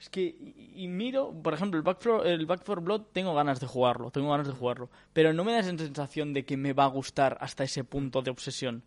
Es 0.00 0.08
que, 0.10 0.22
y, 0.22 0.84
y 0.84 0.88
miro, 0.88 1.32
por 1.42 1.54
ejemplo, 1.54 1.78
el 1.78 1.82
Back, 1.82 2.00
for, 2.00 2.26
el 2.26 2.46
Back 2.46 2.62
4 2.64 2.82
Blood, 2.82 3.02
tengo 3.12 3.34
ganas 3.34 3.58
de 3.58 3.66
jugarlo, 3.66 4.10
tengo 4.10 4.30
ganas 4.30 4.46
de 4.46 4.52
jugarlo. 4.52 4.90
Pero 5.12 5.32
no 5.32 5.44
me 5.44 5.52
da 5.52 5.60
esa 5.60 5.76
sensación 5.76 6.34
de 6.34 6.44
que 6.44 6.56
me 6.56 6.72
va 6.72 6.84
a 6.84 6.88
gustar 6.88 7.36
hasta 7.40 7.64
ese 7.64 7.82
punto 7.84 8.22
de 8.22 8.30
obsesión. 8.30 8.84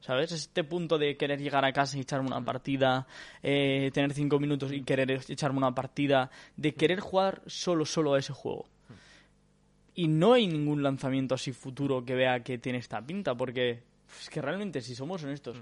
¿Sabes? 0.00 0.32
Este 0.32 0.62
punto 0.62 0.98
de 0.98 1.16
querer 1.16 1.40
llegar 1.40 1.64
a 1.64 1.72
casa 1.72 1.96
y 1.96 2.00
echarme 2.00 2.26
una 2.26 2.44
partida, 2.44 3.06
eh, 3.42 3.90
tener 3.94 4.12
cinco 4.12 4.38
minutos 4.38 4.72
y 4.72 4.82
querer 4.82 5.10
echarme 5.10 5.58
una 5.58 5.74
partida, 5.74 6.30
de 6.56 6.74
querer 6.74 7.00
jugar 7.00 7.42
solo, 7.46 7.86
solo 7.86 8.14
a 8.14 8.18
ese 8.18 8.32
juego. 8.32 8.66
Y 9.94 10.08
no 10.08 10.34
hay 10.34 10.46
ningún 10.46 10.82
lanzamiento 10.82 11.34
así 11.34 11.52
futuro 11.52 12.04
que 12.04 12.14
vea 12.14 12.42
que 12.42 12.58
tiene 12.58 12.78
esta 12.78 13.00
pinta, 13.04 13.34
porque 13.34 13.82
es 14.20 14.28
que 14.28 14.42
realmente, 14.42 14.82
si 14.82 14.94
somos 14.94 15.22
honestos, 15.24 15.60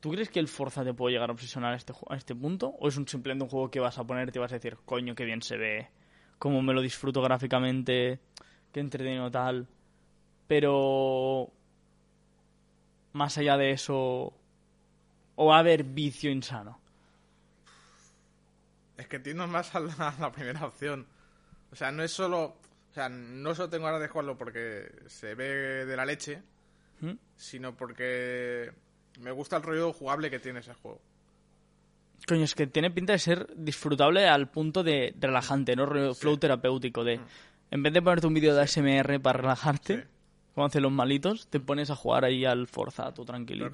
¿tú 0.00 0.10
crees 0.10 0.28
que 0.28 0.40
el 0.40 0.48
Forza 0.48 0.84
te 0.84 0.92
puede 0.92 1.14
llegar 1.14 1.30
a 1.30 1.32
obsesionar 1.32 1.72
a 1.72 1.76
este, 1.76 1.92
a 2.08 2.16
este 2.16 2.34
punto? 2.34 2.74
¿O 2.80 2.88
es 2.88 2.96
un 2.96 3.06
simplemente 3.06 3.44
un 3.44 3.50
juego 3.50 3.70
que 3.70 3.80
vas 3.80 3.98
a 3.98 4.04
poner 4.04 4.28
y 4.28 4.32
te 4.32 4.38
vas 4.38 4.52
a 4.52 4.56
decir, 4.56 4.76
coño, 4.84 5.14
qué 5.14 5.24
bien 5.24 5.42
se 5.42 5.56
ve, 5.56 5.88
cómo 6.38 6.60
me 6.60 6.74
lo 6.74 6.82
disfruto 6.82 7.22
gráficamente, 7.22 8.18
qué 8.72 8.80
entretenido 8.80 9.30
tal? 9.30 9.68
Pero 10.48 11.52
más 13.12 13.38
allá 13.38 13.56
de 13.56 13.72
eso, 13.72 14.32
o 15.36 15.46
va 15.46 15.56
a 15.56 15.60
haber 15.60 15.84
vicio 15.84 16.30
insano. 16.30 16.78
Es 18.96 19.06
que 19.08 19.18
tiendo 19.18 19.46
más 19.46 19.74
a 19.74 19.80
la, 19.80 19.92
a 20.08 20.20
la 20.20 20.32
primera 20.32 20.64
opción. 20.66 21.06
O 21.70 21.76
sea, 21.76 21.90
no 21.92 22.02
es 22.02 22.12
solo. 22.12 22.56
O 22.90 22.94
sea, 22.94 23.08
no 23.08 23.54
solo 23.54 23.70
tengo 23.70 23.86
ganas 23.86 24.00
de 24.02 24.08
jugarlo 24.08 24.36
porque 24.36 24.90
se 25.06 25.34
ve 25.34 25.86
de 25.86 25.96
la 25.96 26.04
leche, 26.04 26.42
¿Mm? 27.00 27.12
sino 27.36 27.74
porque 27.74 28.70
me 29.18 29.30
gusta 29.30 29.56
el 29.56 29.62
rollo 29.62 29.92
jugable 29.94 30.30
que 30.30 30.38
tiene 30.38 30.60
ese 30.60 30.74
juego. 30.74 31.00
Coño, 32.28 32.44
es 32.44 32.54
que 32.54 32.66
tiene 32.66 32.90
pinta 32.90 33.14
de 33.14 33.18
ser 33.18 33.48
disfrutable 33.56 34.28
al 34.28 34.48
punto 34.48 34.84
de 34.84 35.14
relajante, 35.18 35.74
¿no? 35.74 35.86
Rollo 35.86 36.14
Flow 36.14 36.36
terapéutico 36.36 37.02
de... 37.02 37.18
En 37.70 37.82
vez 37.82 37.92
de 37.94 38.02
ponerte 38.02 38.26
un 38.26 38.34
vídeo 38.34 38.54
de 38.54 38.60
ASMR 38.60 39.18
para 39.20 39.38
relajarte, 39.40 40.02
Sí. 40.02 40.08
Como 40.54 40.66
hacen 40.66 40.82
los 40.82 40.92
malitos, 40.92 41.48
te 41.48 41.60
pones 41.60 41.90
a 41.90 41.96
jugar 41.96 42.24
ahí 42.24 42.44
al 42.44 42.66
Forza, 42.66 43.12
tú 43.14 43.24
tranquilito. 43.24 43.70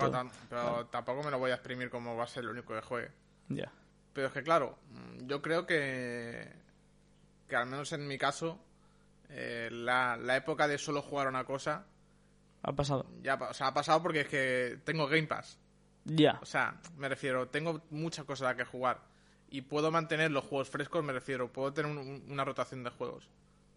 pero 0.48 0.86
tampoco 0.86 1.22
me 1.22 1.30
lo 1.30 1.38
voy 1.38 1.50
a 1.50 1.54
exprimir 1.54 1.90
como 1.90 2.16
va 2.16 2.24
a 2.24 2.28
ser 2.28 2.44
lo 2.44 2.52
único 2.52 2.74
que 2.74 2.80
juegue. 2.82 3.10
Ya. 3.48 3.70
Pero 4.12 4.28
es 4.28 4.32
que, 4.32 4.42
claro, 4.42 4.78
yo 5.26 5.40
creo 5.42 5.66
que. 5.66 6.52
Que 7.48 7.56
al 7.56 7.66
menos 7.66 7.92
en 7.92 8.06
mi 8.06 8.18
caso, 8.18 8.60
eh, 9.30 9.68
la, 9.72 10.16
la 10.16 10.36
época 10.36 10.68
de 10.68 10.76
solo 10.78 11.02
jugar 11.02 11.28
una 11.28 11.44
cosa. 11.44 11.86
Ha 12.62 12.72
pasado. 12.72 13.06
Ya 13.22 13.34
o 13.36 13.54
sea, 13.54 13.68
ha 13.68 13.74
pasado 13.74 14.02
porque 14.02 14.20
es 14.22 14.28
que 14.28 14.80
tengo 14.84 15.06
Game 15.06 15.26
Pass. 15.26 15.58
Ya. 16.04 16.38
O 16.42 16.46
sea, 16.46 16.80
me 16.96 17.08
refiero, 17.08 17.48
tengo 17.48 17.82
muchas 17.90 18.24
cosas 18.24 18.48
a 18.50 18.56
que 18.56 18.64
jugar. 18.64 19.00
Y 19.50 19.62
puedo 19.62 19.90
mantener 19.90 20.30
los 20.30 20.44
juegos 20.44 20.68
frescos, 20.68 21.02
me 21.04 21.12
refiero, 21.12 21.50
puedo 21.52 21.72
tener 21.72 21.90
un- 21.90 22.24
una 22.28 22.44
rotación 22.44 22.82
de 22.84 22.90
juegos. 22.90 23.28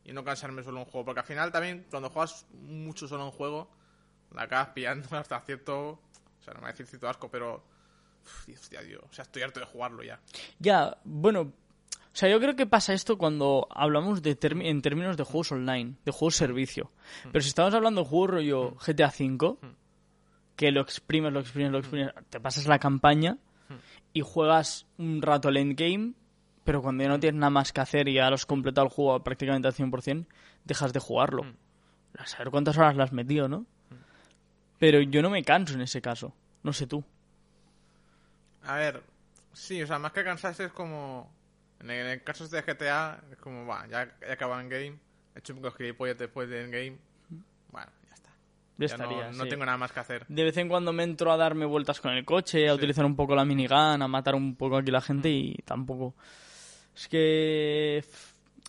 Y 0.03 0.13
no 0.13 0.23
cansarme 0.23 0.63
solo 0.63 0.77
en 0.77 0.85
un 0.85 0.91
juego. 0.91 1.05
Porque 1.05 1.19
al 1.19 1.25
final 1.25 1.51
también, 1.51 1.85
cuando 1.89 2.09
juegas 2.09 2.45
mucho 2.53 3.07
solo 3.07 3.21
en 3.21 3.27
un 3.27 3.33
juego, 3.33 3.69
la 4.33 4.43
acabas 4.43 4.69
pillando 4.69 5.07
hasta 5.17 5.39
cierto. 5.41 5.89
O 5.89 6.43
sea, 6.43 6.53
no 6.53 6.59
me 6.59 6.61
voy 6.61 6.69
a 6.69 6.71
decir 6.73 6.87
cierto 6.87 7.07
asco, 7.07 7.29
pero. 7.29 7.63
uf, 8.23 8.49
hostia, 8.49 8.81
tío. 8.81 9.01
O 9.09 9.13
sea, 9.13 9.23
estoy 9.23 9.43
harto 9.43 9.59
de 9.59 9.65
jugarlo 9.65 10.03
ya. 10.03 10.19
Ya, 10.59 10.97
bueno, 11.03 11.53
o 12.13 12.17
sea, 12.17 12.27
yo 12.27 12.39
creo 12.41 12.57
que 12.57 12.65
pasa 12.65 12.93
esto 12.93 13.17
cuando 13.17 13.67
hablamos 13.69 14.21
de 14.21 14.37
en 14.41 14.81
términos 14.81 15.15
de 15.15 15.23
juegos 15.23 15.53
online, 15.53 15.95
de 16.03 16.11
juegos 16.11 16.35
servicio. 16.35 16.91
Pero 17.31 17.41
si 17.41 17.47
estamos 17.47 17.73
hablando 17.73 18.01
de 18.01 18.07
juegos 18.07 18.31
rollo 18.31 18.71
GTA 18.85 19.13
V, 19.17 19.55
que 20.57 20.71
lo 20.71 20.81
exprimes, 20.81 21.31
lo 21.31 21.39
exprimes, 21.39 21.71
lo 21.71 21.77
exprimes, 21.77 22.13
te 22.29 22.41
pasas 22.41 22.67
la 22.67 22.79
campaña 22.79 23.37
y 24.11 24.21
juegas 24.21 24.87
un 24.97 25.21
rato 25.21 25.47
el 25.47 25.57
endgame, 25.57 26.13
pero 26.71 26.81
cuando 26.81 27.03
ya 27.03 27.09
no 27.09 27.19
tienes 27.19 27.37
nada 27.37 27.49
más 27.49 27.73
que 27.73 27.81
hacer 27.81 28.07
y 28.07 28.13
ya 28.13 28.29
lo 28.29 28.35
has 28.35 28.45
completado 28.45 28.87
el 28.87 28.93
juego 28.93 29.21
prácticamente 29.21 29.67
al 29.67 29.73
100%, 29.73 30.25
dejas 30.63 30.93
de 30.93 31.01
jugarlo. 31.01 31.45
A 32.17 32.25
saber 32.25 32.49
cuántas 32.49 32.77
horas 32.77 32.95
le 32.95 33.03
has 33.03 33.11
metido, 33.11 33.49
¿no? 33.49 33.65
Pero 34.79 35.01
yo 35.01 35.21
no 35.21 35.29
me 35.29 35.43
canso 35.43 35.73
en 35.73 35.81
ese 35.81 36.01
caso. 36.01 36.33
No 36.63 36.71
sé 36.71 36.87
tú. 36.87 37.03
A 38.63 38.75
ver, 38.77 39.03
sí, 39.51 39.83
o 39.83 39.87
sea, 39.87 39.99
más 39.99 40.13
que 40.13 40.23
cansarse 40.23 40.63
es 40.63 40.71
como. 40.71 41.29
En 41.81 41.89
el, 41.89 42.05
en 42.05 42.11
el 42.13 42.23
caso 42.23 42.47
de 42.47 42.63
GTA, 42.63 43.19
es 43.33 43.37
como, 43.39 43.65
va, 43.65 43.85
ya 43.87 44.07
he 44.25 44.31
acabado 44.31 44.61
en 44.61 44.69
game, 44.69 44.97
he 45.35 45.39
hecho 45.39 45.51
un 45.51 45.59
poco 45.59 45.71
de 45.71 45.77
gilipollas 45.77 46.17
después 46.17 46.47
del 46.47 46.71
game. 46.71 46.95
Bueno, 47.69 47.91
ya 48.07 48.13
está. 48.15 48.29
Ya 48.77 48.87
Ya 48.87 48.97
no- 48.97 49.03
estaría, 49.03 49.31
no, 49.33 49.43
sí. 49.43 49.49
tengo 49.49 49.65
nada 49.65 49.77
más 49.77 49.91
que 49.91 49.99
hacer. 49.99 50.25
De 50.29 50.43
vez 50.45 50.55
en 50.55 50.69
cuando 50.69 50.93
me 50.93 51.03
entro 51.03 51.33
a 51.33 51.37
darme 51.37 51.65
vueltas 51.65 51.99
con 51.99 52.11
el 52.13 52.23
coche, 52.23 52.69
a 52.69 52.75
utilizar 52.75 53.03
un 53.03 53.17
poco 53.17 53.35
la 53.35 53.43
minigun, 53.43 54.01
a 54.01 54.07
matar 54.07 54.35
un 54.35 54.55
poco 54.55 54.77
aquí 54.77 54.89
la 54.89 55.01
gente 55.01 55.29
y 55.29 55.55
tampoco. 55.65 56.13
Es 57.01 57.07
que. 57.07 58.05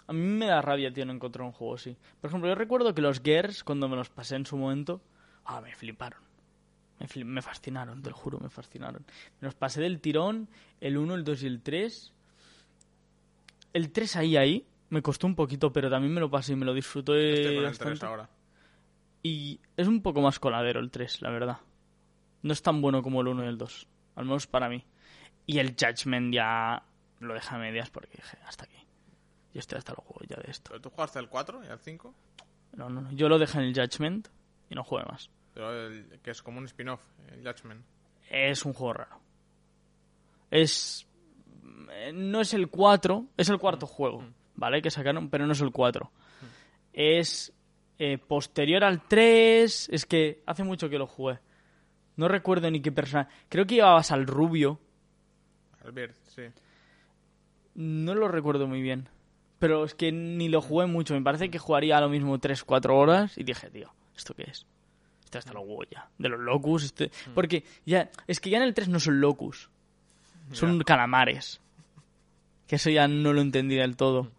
A 0.06 0.12
mí 0.14 0.20
me 0.20 0.46
da 0.46 0.62
rabia, 0.62 0.90
tío, 0.90 1.04
no 1.04 1.12
encontrar 1.12 1.44
un 1.44 1.52
juego 1.52 1.74
así. 1.74 1.96
Por 2.20 2.28
ejemplo, 2.28 2.48
yo 2.48 2.54
recuerdo 2.54 2.94
que 2.94 3.02
los 3.02 3.20
Gears, 3.20 3.62
cuando 3.62 3.88
me 3.88 3.96
los 3.96 4.08
pasé 4.08 4.36
en 4.36 4.46
su 4.46 4.56
momento, 4.56 5.02
ah, 5.44 5.60
me 5.60 5.74
fliparon. 5.74 6.20
Me, 6.98 7.42
fascinaron, 7.42 8.00
te 8.00 8.08
lo 8.08 8.16
juro, 8.16 8.40
me 8.40 8.48
fascinaron. 8.48 9.04
Me 9.40 9.46
los 9.46 9.54
pasé 9.54 9.82
del 9.82 10.00
tirón, 10.00 10.48
el 10.80 10.96
1, 10.96 11.14
el 11.14 11.24
2 11.24 11.42
y 11.42 11.46
el 11.46 11.60
3. 11.60 12.12
El 13.74 13.92
3 13.92 14.16
ahí, 14.16 14.36
ahí, 14.36 14.66
me 14.88 15.02
costó 15.02 15.26
un 15.26 15.34
poquito, 15.34 15.70
pero 15.72 15.90
también 15.90 16.14
me 16.14 16.20
lo 16.20 16.30
pasé 16.30 16.54
y 16.54 16.56
me 16.56 16.64
lo 16.64 16.72
disfruté 16.72 17.34
Estoy 17.34 17.54
con 17.54 17.64
el 17.64 17.70
bastante. 17.70 17.98
3 17.98 18.02
ahora. 18.04 18.30
Y 19.22 19.60
es 19.76 19.86
un 19.86 20.00
poco 20.00 20.22
más 20.22 20.38
coladero 20.38 20.80
el 20.80 20.90
3, 20.90 21.20
la 21.20 21.30
verdad. 21.30 21.58
No 22.42 22.52
es 22.54 22.62
tan 22.62 22.80
bueno 22.80 23.02
como 23.02 23.20
el 23.20 23.28
1 23.28 23.44
y 23.44 23.48
el 23.48 23.58
2. 23.58 23.86
Al 24.16 24.24
menos 24.24 24.46
para 24.46 24.70
mí. 24.70 24.84
Y 25.46 25.58
el 25.58 25.76
Judgment 25.78 26.32
ya 26.32 26.82
lo 27.22 27.34
deja 27.34 27.56
a 27.56 27.58
medias 27.58 27.90
porque 27.90 28.16
dije, 28.16 28.38
hasta 28.46 28.64
aquí. 28.64 28.76
Yo 29.54 29.60
estoy 29.60 29.78
hasta 29.78 29.92
los 29.92 30.04
juegos 30.04 30.26
ya 30.28 30.36
de 30.36 30.50
esto. 30.50 30.70
¿Pero 30.70 30.80
tú 30.80 30.90
jugaste 30.90 31.18
el 31.18 31.28
4 31.28 31.64
y 31.64 31.68
el 31.68 31.78
5? 31.78 32.14
No, 32.74 32.88
no, 32.88 33.00
no. 33.02 33.12
Yo 33.12 33.28
lo 33.28 33.38
dejé 33.38 33.58
en 33.58 33.64
el 33.64 33.74
Judgment 33.74 34.28
y 34.70 34.74
no 34.74 34.82
jugué 34.84 35.04
más. 35.04 35.30
Pero 35.54 35.86
el, 35.88 36.20
que 36.22 36.30
es 36.30 36.42
como 36.42 36.58
un 36.58 36.64
spin-off, 36.64 37.02
el 37.30 37.46
Judgment. 37.46 37.84
Es 38.30 38.64
un 38.64 38.72
juego 38.72 38.94
raro. 38.94 39.20
Es. 40.50 41.06
eh, 41.90 42.12
No 42.14 42.40
es 42.40 42.54
el 42.54 42.68
4, 42.68 43.26
es 43.36 43.48
el 43.50 43.58
cuarto 43.58 43.86
juego, 43.86 44.24
¿vale? 44.54 44.80
Que 44.80 44.90
sacaron, 44.90 45.28
pero 45.28 45.46
no 45.46 45.52
es 45.52 45.60
el 45.60 45.70
4. 45.72 46.10
Es 46.94 47.52
eh, 47.98 48.18
posterior 48.18 48.84
al 48.84 49.06
3. 49.06 49.90
Es 49.92 50.06
que 50.06 50.42
hace 50.46 50.64
mucho 50.64 50.88
que 50.88 50.98
lo 50.98 51.06
jugué. 51.06 51.38
No 52.16 52.28
recuerdo 52.28 52.70
ni 52.70 52.80
qué 52.80 52.92
persona. 52.92 53.28
Creo 53.48 53.66
que 53.66 53.76
llevabas 53.76 54.10
al 54.12 54.26
rubio. 54.26 54.78
Albert, 55.84 56.14
sí. 56.24 56.42
No 57.74 58.14
lo 58.14 58.28
recuerdo 58.28 58.66
muy 58.66 58.82
bien. 58.82 59.08
Pero 59.58 59.84
es 59.84 59.94
que 59.94 60.10
ni 60.12 60.48
lo 60.48 60.60
jugué 60.60 60.86
mucho. 60.86 61.14
Me 61.14 61.22
parece 61.22 61.50
que 61.50 61.58
jugaría 61.58 62.00
lo 62.00 62.08
mismo 62.08 62.38
3-4 62.38 62.90
horas. 62.90 63.38
Y 63.38 63.44
dije, 63.44 63.70
tío, 63.70 63.92
¿esto 64.16 64.34
qué 64.34 64.44
es? 64.44 64.66
Esto 65.24 65.38
hasta 65.38 65.52
los 65.52 65.62
huevos 65.64 65.86
ya. 65.90 66.08
De 66.18 66.28
los 66.28 66.40
locus. 66.40 66.84
Este... 66.84 67.10
Porque 67.34 67.64
ya. 67.86 68.10
Es 68.26 68.40
que 68.40 68.50
ya 68.50 68.58
en 68.58 68.64
el 68.64 68.74
3 68.74 68.88
no 68.88 68.98
son 68.98 69.20
locus. 69.20 69.70
Son 70.50 70.80
calamares. 70.80 71.60
Que 72.66 72.76
eso 72.76 72.90
ya 72.90 73.06
no 73.06 73.32
lo 73.32 73.40
entendí 73.40 73.76
del 73.76 73.96
todo. 73.96 74.30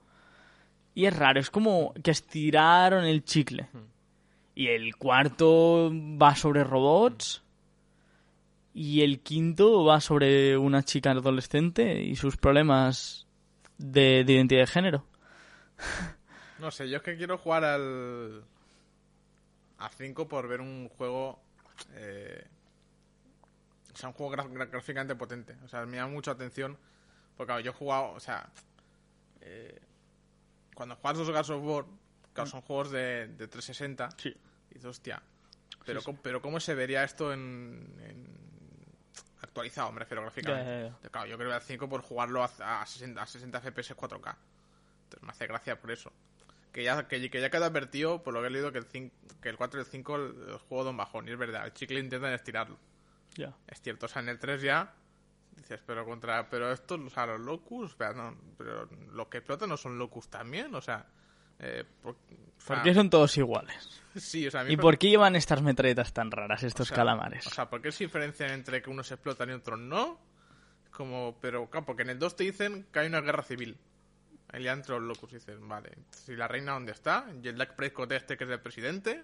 Y 0.95 1.05
es 1.05 1.15
raro, 1.15 1.39
es 1.39 1.49
como 1.49 1.93
que 2.03 2.11
estiraron 2.11 3.05
el 3.05 3.23
chicle. 3.23 3.67
Y 4.55 4.67
el 4.67 4.95
cuarto 4.95 5.91
va 5.93 6.35
sobre 6.35 6.63
robots. 6.63 7.42
Y 8.73 9.01
el 9.01 9.21
quinto 9.21 9.85
va 9.85 10.01
sobre 10.01 10.57
una 10.57 10.83
chica 10.83 11.11
adolescente 11.11 12.01
y 12.01 12.15
sus 12.15 12.37
problemas 12.37 13.27
de, 13.77 14.23
de 14.23 14.33
identidad 14.33 14.61
de 14.61 14.67
género. 14.67 15.05
No 16.57 16.71
sé, 16.71 16.89
yo 16.89 16.97
es 16.97 17.03
que 17.03 17.17
quiero 17.17 17.37
jugar 17.37 17.63
al. 17.65 18.45
a 19.79 19.89
5 19.89 20.27
por 20.27 20.47
ver 20.47 20.61
un 20.61 20.87
juego. 20.89 21.41
eh, 21.93 22.45
o 23.93 23.97
sea, 23.97 24.09
un 24.09 24.15
juego 24.15 24.31
gráficamente 24.31 25.15
potente. 25.15 25.55
O 25.65 25.67
sea, 25.67 25.85
me 25.85 25.97
llama 25.97 26.13
mucho 26.13 26.31
atención. 26.31 26.77
Porque 27.35 27.47
claro, 27.47 27.61
yo 27.61 27.71
he 27.71 27.73
jugado, 27.73 28.11
o 28.11 28.19
sea. 28.19 28.49
eh, 29.41 29.79
cuando 30.75 30.95
juegas 30.95 31.19
los 31.19 31.27
Gears 31.29 31.49
of 31.49 31.63
War, 31.63 31.85
claro, 32.33 32.49
son 32.49 32.61
juegos 32.61 32.91
de, 32.91 33.27
de 33.27 33.47
360. 33.47 34.09
Sí. 34.17 34.29
Y 34.71 34.73
dices, 34.75 34.85
hostia. 34.85 35.21
Pero, 35.85 36.01
¿cómo, 36.01 36.19
pero 36.21 36.41
¿cómo 36.41 36.59
se 36.59 36.75
vería 36.75 37.03
esto 37.03 37.33
en, 37.33 37.93
en 38.07 38.27
actualizado, 39.53 39.91
me 39.91 39.99
refiero 39.99 40.23
gráficamente. 40.23 40.65
Ya, 40.65 40.79
ya. 40.79 40.85
Entonces, 40.87 41.11
Claro, 41.11 41.27
yo 41.27 41.37
creo 41.37 41.49
que 41.49 41.55
el 41.55 41.61
5 41.61 41.89
por 41.89 42.01
jugarlo 42.01 42.43
a, 42.43 42.81
a 42.81 42.85
60, 42.85 43.21
a 43.21 43.25
60 43.25 43.61
FPS 43.61 43.95
4K. 43.95 44.35
Entonces 45.03 45.21
me 45.21 45.29
hace 45.29 45.47
gracia 45.47 45.79
por 45.79 45.91
eso. 45.91 46.11
Que 46.71 46.83
ya, 46.83 47.07
que, 47.07 47.29
que 47.29 47.39
ya 47.39 47.51
quedó 47.51 47.65
advertido, 47.65 48.23
por 48.23 48.33
lo 48.33 48.41
que 48.41 48.47
he 48.47 48.49
leído, 48.49 48.71
que 48.71 48.79
el, 48.79 48.85
5, 48.85 49.15
que 49.41 49.49
el 49.49 49.57
4 49.57 49.79
y 49.79 49.83
el 49.83 49.89
5 49.89 50.15
el, 50.15 50.21
el 50.49 50.57
juego 50.57 50.83
da 50.83 50.89
un 50.89 50.97
bajón. 50.97 51.27
Y 51.27 51.31
es 51.31 51.37
verdad, 51.37 51.65
el 51.65 51.73
chicle 51.73 51.99
intentan 51.99 52.33
estirarlo. 52.33 52.77
Ya. 53.35 53.53
Es 53.67 53.79
cierto, 53.79 54.07
o 54.07 54.09
sea, 54.09 54.23
en 54.23 54.29
el 54.29 54.39
3 54.39 54.61
ya 54.61 54.93
dices, 55.55 55.79
pero 55.85 56.05
contra, 56.05 56.49
pero 56.49 56.71
estos, 56.71 56.99
o 56.99 57.09
sea, 57.09 57.25
los 57.25 57.39
locus, 57.39 57.91
espera, 57.91 58.13
no, 58.13 58.35
pero 58.57 58.87
los 59.11 59.27
que 59.27 59.37
explotan 59.37 59.69
no 59.69 59.77
son 59.77 59.97
locus 59.97 60.27
también, 60.27 60.73
o 60.73 60.81
sea, 60.81 61.05
eh, 61.59 61.83
por, 62.01 62.13
o 62.13 62.17
sea, 62.57 62.75
¿Por 62.77 62.83
qué 62.83 62.93
son 62.93 63.09
todos 63.09 63.37
iguales? 63.37 64.01
Sí, 64.15 64.47
o 64.47 64.51
sea, 64.51 64.61
a 64.61 64.63
mí 64.63 64.73
¿Y 64.73 64.77
por 64.77 64.97
qué 64.97 65.09
llevan 65.09 65.35
estas 65.35 65.61
metralletas 65.61 66.13
tan 66.13 66.31
raras, 66.31 66.63
estos 66.63 66.87
o 66.87 66.89
sea, 66.89 66.95
calamares? 66.97 67.45
O 67.47 67.49
sea, 67.49 67.69
¿por 67.69 67.81
qué 67.81 67.91
se 67.91 68.03
diferencian 68.05 68.51
entre 68.51 68.81
que 68.81 68.89
unos 68.89 69.11
explotan 69.11 69.49
y 69.49 69.53
otros 69.53 69.79
no? 69.79 70.19
Como, 70.91 71.37
pero 71.41 71.69
claro, 71.69 71.85
porque 71.85 72.03
en 72.03 72.11
el 72.11 72.19
2 72.19 72.35
te 72.35 72.43
dicen 72.43 72.85
que 72.91 72.99
hay 72.99 73.07
una 73.07 73.21
guerra 73.21 73.43
civil. 73.43 73.77
Entre 74.51 74.93
los 74.93 75.01
locus 75.01 75.31
dicen, 75.31 75.67
vale, 75.67 75.91
si 76.11 76.35
la 76.35 76.47
reina 76.47 76.73
dónde 76.73 76.91
está, 76.91 77.25
y 77.41 77.47
el 77.47 77.57
Dak 77.57 77.75
Prescott 77.75 78.11
este 78.11 78.37
que 78.37 78.43
es 78.43 78.49
el 78.51 78.59
presidente, 78.59 79.23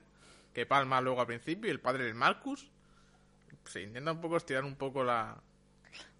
que 0.53 0.65
palma 0.65 0.99
luego 1.01 1.21
al 1.21 1.27
principio, 1.27 1.67
y 1.67 1.71
el 1.71 1.79
padre 1.79 2.05
del 2.05 2.15
Marcus. 2.15 2.67
Se 3.65 3.83
intenta 3.83 4.11
un 4.11 4.21
poco 4.21 4.37
estirar 4.37 4.63
un 4.63 4.75
poco 4.75 5.03
la, 5.03 5.37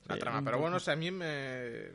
la 0.08 0.14
Sí, 0.14 0.20
trama. 0.20 0.44
Pero 0.44 0.60
bueno, 0.60 0.76
o 0.78 0.80
sea, 0.80 0.94
a 0.94 0.98
mí 0.98 1.10
me, 1.10 1.86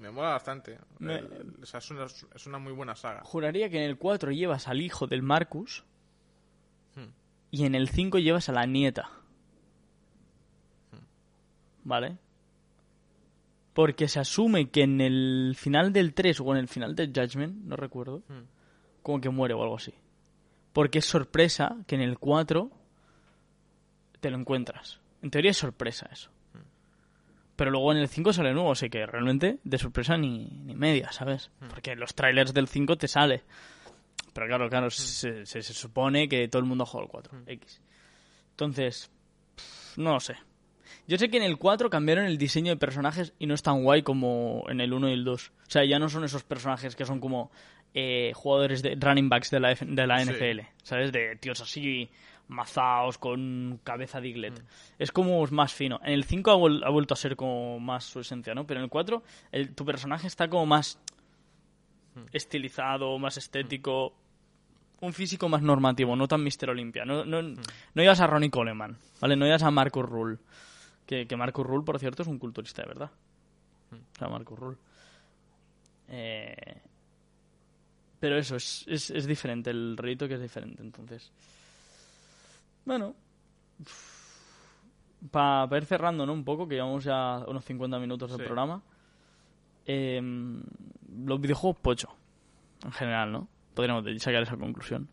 me 0.00 0.10
mola 0.10 0.30
bastante. 0.30 0.78
Me- 0.98 1.18
El- 1.18 1.54
o 1.62 1.66
sea, 1.66 1.78
es 1.78 1.88
una, 1.92 2.06
es 2.06 2.46
una 2.46 2.58
muy 2.58 2.72
buena 2.72 2.96
saga. 2.96 3.20
Juraría 3.22 3.70
que 3.70 3.76
en 3.76 3.84
el 3.84 3.96
4 3.96 4.32
llevas 4.32 4.66
al 4.66 4.80
hijo 4.80 5.06
del 5.06 5.22
Marcus. 5.22 5.84
Y 7.50 7.64
en 7.64 7.74
el 7.74 7.88
5 7.88 8.18
llevas 8.18 8.48
a 8.48 8.52
la 8.52 8.66
nieta. 8.66 9.10
Hmm. 10.92 11.04
¿Vale? 11.84 12.18
Porque 13.72 14.08
se 14.08 14.20
asume 14.20 14.70
que 14.70 14.82
en 14.82 15.00
el 15.00 15.54
final 15.56 15.92
del 15.92 16.14
3 16.14 16.40
o 16.40 16.52
en 16.52 16.58
el 16.58 16.68
final 16.68 16.94
del 16.94 17.12
Judgment, 17.14 17.64
no 17.64 17.76
recuerdo, 17.76 18.22
Hmm. 18.28 18.44
como 19.02 19.20
que 19.20 19.30
muere 19.30 19.54
o 19.54 19.62
algo 19.62 19.76
así. 19.76 19.94
Porque 20.72 20.98
es 20.98 21.04
sorpresa 21.04 21.76
que 21.86 21.96
en 21.96 22.02
el 22.02 22.18
4 22.18 22.70
te 24.20 24.30
lo 24.30 24.38
encuentras. 24.38 25.00
En 25.22 25.30
teoría 25.30 25.50
es 25.50 25.56
sorpresa 25.56 26.08
eso. 26.12 26.30
Pero 27.56 27.70
luego 27.72 27.92
en 27.92 27.98
el 27.98 28.08
5 28.08 28.32
sale 28.32 28.54
nuevo, 28.54 28.72
así 28.72 28.88
que 28.88 29.04
realmente 29.04 29.58
de 29.64 29.78
sorpresa 29.78 30.16
ni, 30.16 30.46
ni 30.46 30.74
media, 30.74 31.12
¿sabes? 31.12 31.50
Porque 31.68 31.92
en 31.92 32.00
los 32.00 32.14
trailers 32.14 32.54
del 32.54 32.68
5 32.68 32.96
te 32.96 33.06
sale. 33.06 33.42
Pero 34.32 34.46
claro, 34.46 34.68
claro, 34.68 34.90
se, 34.90 35.44
se- 35.46 35.62
se 35.62 35.74
supone 35.74 36.28
que 36.28 36.48
todo 36.48 36.60
el 36.60 36.66
mundo 36.68 36.84
ha 36.84 36.86
jugado 36.86 37.04
el 37.06 37.10
4. 37.10 37.38
X. 37.46 37.80
Entonces, 38.52 39.10
pff, 39.56 39.98
no 39.98 40.12
lo 40.14 40.20
sé. 40.20 40.36
Yo 41.06 41.18
sé 41.18 41.30
que 41.30 41.36
en 41.38 41.42
el 41.44 41.56
4 41.56 41.90
cambiaron 41.90 42.24
el 42.26 42.38
diseño 42.38 42.70
de 42.72 42.76
personajes 42.76 43.32
y 43.38 43.46
no 43.46 43.54
es 43.54 43.62
tan 43.62 43.82
guay 43.82 44.02
como 44.02 44.64
en 44.68 44.80
el 44.80 44.92
1 44.92 45.08
y 45.08 45.12
el 45.12 45.24
2. 45.24 45.48
O 45.48 45.70
sea, 45.70 45.84
ya 45.84 45.98
no 45.98 46.08
son 46.08 46.24
esos 46.24 46.44
personajes 46.44 46.94
que 46.96 47.04
son 47.04 47.20
como 47.20 47.50
eh, 47.94 48.32
jugadores 48.34 48.82
de 48.82 48.96
running 49.00 49.28
backs 49.28 49.50
de 49.50 49.60
la, 49.60 49.72
F- 49.72 49.84
de 49.86 50.06
la 50.06 50.18
Sí. 50.24 50.30
NFL, 50.30 50.60
¿sabes? 50.82 51.10
De 51.12 51.36
tíos 51.36 51.60
así 51.60 52.08
mazaos 52.48 53.18
con 53.18 53.80
cabeza 53.84 54.20
de 54.20 54.28
iglet. 54.28 54.62
Es 54.98 55.10
como 55.12 55.44
más 55.46 55.72
fino. 55.72 56.00
En 56.04 56.12
el 56.12 56.24
5 56.24 56.50
ha, 56.50 56.56
vuel- 56.56 56.84
ha 56.84 56.90
vuelto 56.90 57.14
a 57.14 57.16
ser 57.16 57.34
como 57.36 57.78
más 57.80 58.04
su 58.04 58.20
esencia, 58.20 58.54
¿no? 58.54 58.66
Pero 58.66 58.80
en 58.80 58.84
el 58.84 58.90
4 58.90 59.22
el- 59.52 59.74
tu 59.74 59.84
personaje 59.84 60.26
está 60.26 60.48
como 60.48 60.66
más 60.66 60.98
estilizado, 62.32 63.18
más 63.18 63.36
estético, 63.36 64.14
un 65.00 65.12
físico 65.12 65.48
más 65.48 65.62
normativo, 65.62 66.14
no 66.16 66.28
tan 66.28 66.42
Mister 66.42 66.70
Olympia. 66.70 67.04
No, 67.04 67.24
no, 67.24 67.42
no 67.42 67.56
llevas 68.02 68.20
a 68.20 68.26
Ronnie 68.26 68.50
Coleman, 68.50 68.96
¿vale? 69.20 69.36
No 69.36 69.46
llevas 69.46 69.62
a 69.62 69.70
Marcus 69.70 70.04
Rule. 70.04 70.38
Que, 71.06 71.26
que 71.26 71.36
Marcus 71.36 71.66
Rule, 71.66 71.84
por 71.84 71.98
cierto, 71.98 72.22
es 72.22 72.28
un 72.28 72.38
culturista 72.38 72.82
de 72.82 72.88
verdad. 72.88 73.10
O 73.92 74.18
sea, 74.18 74.28
Marcus 74.28 74.58
Rule. 74.58 74.76
Eh, 76.08 76.80
pero 78.20 78.36
eso, 78.38 78.56
es, 78.56 78.84
es, 78.86 79.10
es 79.10 79.26
diferente, 79.26 79.70
el 79.70 79.96
rito 79.96 80.28
que 80.28 80.34
es 80.34 80.40
diferente, 80.42 80.82
entonces. 80.82 81.32
Bueno. 82.84 83.14
Para 85.30 85.76
ir 85.76 85.84
cerrando, 85.84 86.24
¿no? 86.24 86.32
Un 86.32 86.44
poco, 86.44 86.66
que 86.66 86.76
llevamos 86.76 87.04
ya 87.04 87.38
unos 87.46 87.64
50 87.64 87.98
minutos 87.98 88.30
del 88.30 88.38
Sí. 88.40 88.44
programa. 88.44 88.82
Eh, 89.86 90.20
los 91.24 91.40
videojuegos 91.40 91.80
pocho, 91.80 92.08
en 92.84 92.92
general, 92.92 93.32
¿no? 93.32 93.48
Podríamos 93.74 94.04
sacar 94.22 94.42
esa 94.42 94.56
conclusión. 94.56 95.08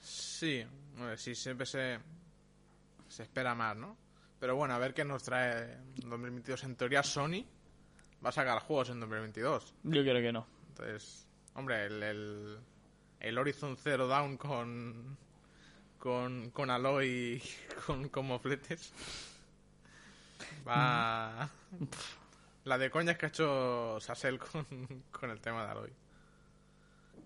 Sí, 0.00 0.64
bueno, 0.96 1.16
sí, 1.16 1.34
siempre 1.34 1.66
se, 1.66 1.98
se 3.08 3.22
espera 3.22 3.54
más, 3.54 3.76
¿no? 3.76 3.96
Pero 4.38 4.56
bueno, 4.56 4.74
a 4.74 4.78
ver 4.78 4.94
qué 4.94 5.04
nos 5.04 5.22
trae 5.22 5.78
2022. 5.96 6.64
En 6.64 6.76
teoría, 6.76 7.02
Sony 7.02 7.44
va 8.24 8.28
a 8.28 8.32
sacar 8.32 8.60
juegos 8.60 8.90
en 8.90 9.00
2022. 9.00 9.74
Yo 9.84 10.02
creo 10.02 10.20
que 10.20 10.32
no. 10.32 10.46
Entonces, 10.68 11.26
hombre, 11.54 11.86
el, 11.86 12.02
el, 12.02 12.58
el 13.20 13.38
Horizon 13.38 13.76
Zero 13.76 14.06
Dawn 14.06 14.36
con, 14.36 15.16
con, 15.98 16.50
con 16.50 16.70
Aloy 16.70 17.08
y 17.08 17.42
con, 17.86 18.08
con 18.08 18.26
mofletes 18.26 18.92
va... 20.66 21.48
La 22.66 22.76
de 22.78 22.90
coñas 22.90 23.16
que 23.16 23.26
ha 23.26 23.28
hecho 23.30 23.98
Sassel 24.00 24.38
con, 24.52 24.64
con 25.10 25.30
el 25.30 25.40
tema 25.40 25.64
de 25.64 25.70
Aloy. 25.70 25.92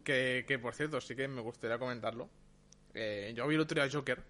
Que, 0.05 0.45
que, 0.47 0.59
por 0.59 0.75
cierto, 0.75 1.01
sí 1.01 1.15
que 1.15 1.29
me 1.29 1.41
gustaría 1.41 1.79
comentarlo. 1.79 2.29
Eh, 2.95 3.33
yo 3.37 3.47
vi 3.47 3.55
el 3.57 3.61
otro 3.61 3.81
día 3.83 3.91
Joker, 3.93 4.23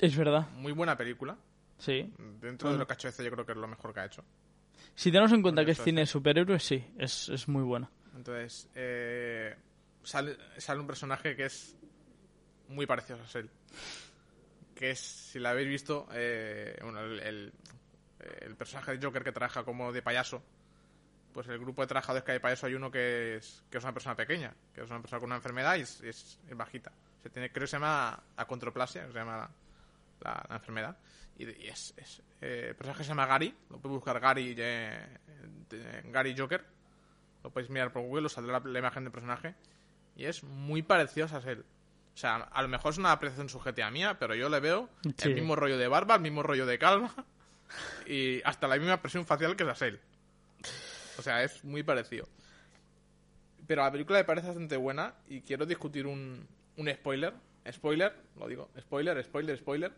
Es 0.00 0.16
verdad, 0.16 0.48
muy 0.50 0.72
buena 0.72 0.96
película. 0.96 1.36
sí. 1.78 2.12
Dentro 2.40 2.70
de 2.72 2.78
lo 2.78 2.86
que 2.86 2.92
ha 2.92 2.96
hecho 2.96 3.08
este, 3.08 3.24
yo 3.24 3.30
creo 3.30 3.44
que 3.44 3.52
es 3.52 3.58
lo 3.58 3.66
mejor 3.68 3.92
que 3.92 4.00
ha 4.00 4.06
hecho. 4.06 4.24
Si 4.94 5.10
tenemos 5.10 5.32
en 5.32 5.42
cuenta 5.42 5.60
Porque 5.62 5.74
que 5.74 5.78
es 5.80 5.84
cine 5.84 6.00
de 6.02 6.06
superhéroes, 6.06 6.62
sí, 6.62 6.84
es, 6.98 7.28
es 7.28 7.48
muy 7.48 7.62
buena. 7.64 7.90
Entonces, 8.14 8.68
eh, 8.74 9.54
sale, 10.02 10.36
sale 10.56 10.80
un 10.80 10.86
personaje 10.86 11.36
que 11.36 11.44
es 11.46 11.76
muy 12.68 12.86
parecido 12.86 13.18
a 13.18 13.22
Sassel. 13.26 13.50
Que 14.74 14.90
es, 14.92 14.98
si 15.00 15.38
la 15.38 15.50
habéis 15.50 15.68
visto, 15.68 16.08
eh, 16.12 16.78
bueno, 16.82 17.00
el, 17.00 17.20
el- 17.20 17.52
el 18.40 18.56
personaje 18.56 18.96
de 18.96 19.04
Joker 19.06 19.22
que 19.24 19.32
trabaja 19.32 19.64
como 19.64 19.92
de 19.92 20.02
payaso. 20.02 20.42
Pues 21.32 21.48
el 21.48 21.58
grupo 21.58 21.82
de 21.82 21.88
trabajadores 21.88 22.24
que 22.24 22.32
hay 22.32 22.36
de 22.36 22.40
payaso 22.40 22.66
hay 22.66 22.74
uno 22.74 22.90
que 22.90 23.36
es, 23.36 23.62
que 23.70 23.78
es 23.78 23.84
una 23.84 23.92
persona 23.92 24.14
pequeña, 24.16 24.54
que 24.74 24.82
es 24.82 24.90
una 24.90 25.00
persona 25.00 25.20
con 25.20 25.28
una 25.28 25.36
enfermedad 25.36 25.76
y 25.76 25.80
es, 25.82 26.00
es- 26.02 26.40
es 26.48 26.56
bajita. 26.56 26.92
Se 27.22 27.28
tiene, 27.30 27.50
creo 27.50 27.62
que 27.64 27.66
se 27.68 27.76
llama 27.76 28.18
acondroplasia, 28.36 29.06
se 29.06 29.12
llama 29.12 29.36
la, 29.36 29.50
la- 30.20 30.46
la 30.48 30.56
enfermedad. 30.56 30.96
Y, 31.38 31.44
y 31.44 31.66
es, 31.68 31.92
es, 31.98 32.22
eh, 32.40 32.66
el 32.70 32.74
personaje 32.76 33.04
se 33.04 33.08
llama 33.10 33.26
Gary, 33.26 33.54
lo 33.68 33.78
podéis 33.78 33.96
buscar 33.96 34.18
Gary, 34.18 34.54
eh, 34.56 35.18
de- 35.68 36.02
Gary 36.10 36.34
Joker. 36.36 36.64
Lo 37.44 37.50
podéis 37.50 37.70
mirar 37.70 37.92
por 37.92 38.02
Google, 38.02 38.26
os 38.26 38.32
saldrá 38.32 38.58
la, 38.58 38.70
la 38.70 38.78
imagen 38.78 39.04
del 39.04 39.12
personaje. 39.12 39.54
Y 40.16 40.24
es 40.24 40.42
muy 40.42 40.82
parecido 40.82 41.26
a 41.26 41.28
Sassel. 41.28 41.60
O 42.14 42.16
sea, 42.18 42.36
a 42.36 42.62
lo 42.62 42.68
mejor 42.68 42.92
es 42.92 42.98
una 42.98 43.12
apreciación 43.12 43.50
subjetiva 43.50 43.90
mía, 43.90 44.16
pero 44.18 44.34
yo 44.34 44.48
le 44.48 44.58
veo 44.58 44.88
Sí. 45.18 45.28
el 45.28 45.34
mismo 45.34 45.54
rollo 45.54 45.76
de 45.76 45.86
barba, 45.86 46.14
el 46.14 46.22
mismo 46.22 46.42
rollo 46.42 46.64
de 46.64 46.78
calma 46.78 47.14
y 48.06 48.40
hasta 48.42 48.66
la 48.68 48.76
misma 48.76 48.94
expresión 48.94 49.26
facial 49.26 49.56
que 49.56 49.64
Sassel. 49.64 50.00
O 51.18 51.22
sea, 51.22 51.42
es 51.42 51.64
muy 51.64 51.82
parecido. 51.82 52.28
Pero 53.66 53.82
la 53.82 53.90
película 53.90 54.18
me 54.18 54.24
parece 54.24 54.46
bastante 54.48 54.76
buena 54.76 55.14
y 55.28 55.40
quiero 55.40 55.66
discutir 55.66 56.06
un, 56.06 56.46
un 56.76 56.88
spoiler. 56.92 57.32
Spoiler, 57.70 58.14
lo 58.36 58.46
digo, 58.46 58.70
spoiler, 58.78 59.24
spoiler, 59.24 59.58
spoiler. 59.58 59.92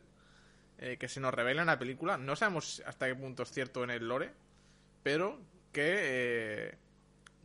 eh, 0.79 0.97
que 0.99 1.09
se 1.09 1.21
nos 1.21 1.35
revela 1.35 1.62
en 1.62 1.66
la 1.66 1.79
película. 1.79 2.16
No 2.16 2.37
sabemos 2.37 2.83
hasta 2.87 3.07
qué 3.07 3.14
punto 3.14 3.43
es 3.43 3.51
cierto 3.51 3.85
en 3.85 3.91
el 3.91 4.07
lore, 4.09 4.33
pero 5.03 5.39
que 5.73 5.97
eh, 6.69 6.79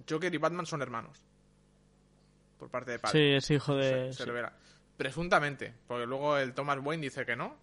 Joker 0.10 0.34
y 0.34 0.38
Batman 0.38 0.66
son 0.66 0.82
hermanos. 0.82 1.22
Por 2.58 2.70
parte 2.70 2.92
de 2.92 3.00
padre. 3.00 3.20
Sí, 3.20 3.36
es 3.36 3.52
hijo 3.52 3.76
de... 3.76 3.90
se, 3.90 4.14
se 4.14 4.24
sí, 4.24 4.24
revela. 4.24 4.54
Presuntamente, 4.96 5.74
porque 5.88 6.06
luego 6.06 6.38
el 6.38 6.54
Thomas 6.54 6.78
Wayne 6.82 7.02
dice 7.04 7.26
que 7.26 7.36
no, 7.36 7.58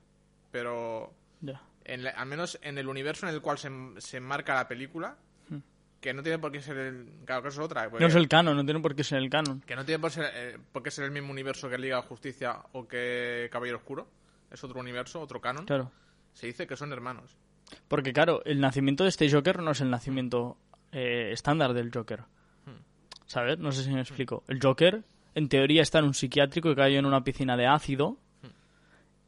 pero 0.50 1.14
ya. 1.40 1.62
En 1.84 2.04
la- 2.04 2.10
al 2.10 2.26
menos 2.26 2.58
en 2.62 2.78
el 2.78 2.88
universo 2.88 3.26
en 3.28 3.34
el 3.34 3.40
cual 3.40 3.58
se, 3.58 3.70
se 3.98 4.16
enmarca 4.18 4.54
la 4.54 4.68
película, 4.68 5.16
que 6.00 6.14
no 6.14 6.22
tiene 6.22 6.38
por 6.38 6.50
qué 6.50 6.62
ser 6.62 6.78
el... 6.78 7.06
Claro, 7.26 7.42
que 7.42 7.48
eso 7.48 7.60
es 7.60 7.64
otra. 7.66 7.86
Hmm. 7.88 7.98
No 8.00 8.06
es 8.06 8.14
el 8.14 8.26
canon, 8.26 8.56
no 8.56 8.64
tiene 8.64 8.80
por 8.80 8.94
qué 8.94 9.04
ser 9.04 9.18
el 9.18 9.28
canon. 9.28 9.60
Que 9.60 9.76
no 9.76 9.84
tiene 9.84 9.98
por, 9.98 10.10
ser, 10.10 10.30
eh, 10.34 10.58
por 10.72 10.82
qué 10.82 10.90
ser 10.90 11.04
el 11.04 11.10
mismo 11.10 11.30
universo 11.30 11.68
que 11.68 11.76
Liga 11.76 11.96
de 11.96 12.02
Justicia 12.02 12.56
o 12.72 12.88
que 12.88 13.50
Caballero 13.52 13.76
Oscuro. 13.78 14.08
Es 14.50 14.64
otro 14.64 14.80
universo, 14.80 15.20
otro 15.20 15.42
canon. 15.42 15.66
Claro. 15.66 15.92
Se 16.32 16.46
dice 16.46 16.66
que 16.66 16.74
son 16.74 16.90
hermanos. 16.92 17.36
Porque 17.86 18.14
claro, 18.14 18.42
el 18.46 18.60
nacimiento 18.60 19.02
de 19.04 19.10
este 19.10 19.30
Joker 19.30 19.58
no 19.60 19.72
es 19.72 19.80
el 19.82 19.90
nacimiento 19.90 20.56
eh, 20.90 21.32
estándar 21.32 21.74
del 21.74 21.90
Joker. 21.92 22.20
¿Sabes? 23.26 23.58
No 23.58 23.70
sé 23.70 23.84
si 23.84 23.90
me 23.90 24.00
explico. 24.00 24.42
El 24.48 24.58
Joker, 24.60 25.04
en 25.34 25.48
teoría, 25.50 25.82
está 25.82 25.98
en 25.98 26.06
un 26.06 26.14
psiquiátrico 26.14 26.70
que 26.70 26.76
cayó 26.76 26.98
en 26.98 27.04
una 27.06 27.22
piscina 27.22 27.56
de 27.58 27.66
ácido. 27.66 28.16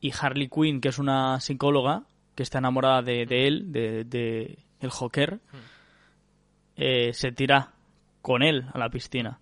Y 0.01 0.11
Harley 0.19 0.49
Quinn, 0.49 0.81
que 0.81 0.89
es 0.89 0.99
una 0.99 1.39
psicóloga 1.39 2.03
que 2.35 2.43
está 2.43 2.59
enamorada 2.59 3.03
de, 3.03 3.27
de 3.27 3.47
él, 3.47 3.73
de, 3.73 4.05
de 4.05 4.59
el 4.81 4.91
Joker, 4.91 5.41
eh, 6.77 7.13
se 7.13 7.33
tira 7.33 7.73
con 8.21 8.43
él 8.43 8.67
a 8.73 8.79
la 8.79 8.89
piscina. 8.89 9.39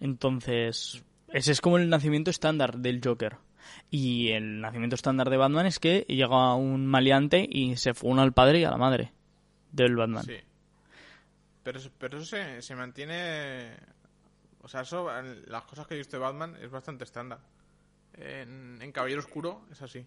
Entonces, 0.00 1.02
ese 1.32 1.52
es 1.52 1.60
como 1.60 1.78
el 1.78 1.88
nacimiento 1.88 2.30
estándar 2.30 2.78
del 2.78 3.00
Joker. 3.02 3.36
Y 3.90 4.30
el 4.30 4.60
nacimiento 4.60 4.94
estándar 4.94 5.30
de 5.30 5.36
Batman 5.36 5.66
es 5.66 5.78
que 5.78 6.04
llega 6.08 6.54
un 6.54 6.86
maleante 6.86 7.46
y 7.48 7.76
se 7.76 7.94
funa 7.94 8.22
al 8.22 8.32
padre 8.32 8.60
y 8.60 8.64
a 8.64 8.70
la 8.70 8.76
madre 8.76 9.12
del 9.72 9.96
Batman. 9.96 10.24
Sí. 10.24 10.36
Pero, 11.62 11.80
pero 11.98 12.18
eso 12.18 12.26
se, 12.26 12.62
se 12.62 12.76
mantiene... 12.76 13.76
O 14.62 14.68
sea, 14.68 14.82
eso, 14.82 15.08
las 15.46 15.62
cosas 15.64 15.86
que 15.86 15.94
he 15.94 15.98
visto 15.98 16.16
de 16.16 16.22
Batman 16.22 16.56
es 16.60 16.70
bastante 16.70 17.04
estándar. 17.04 17.38
En, 18.14 18.78
en 18.80 18.92
Caballero 18.92 19.20
Oscuro 19.20 19.62
es 19.70 19.82
así. 19.82 20.04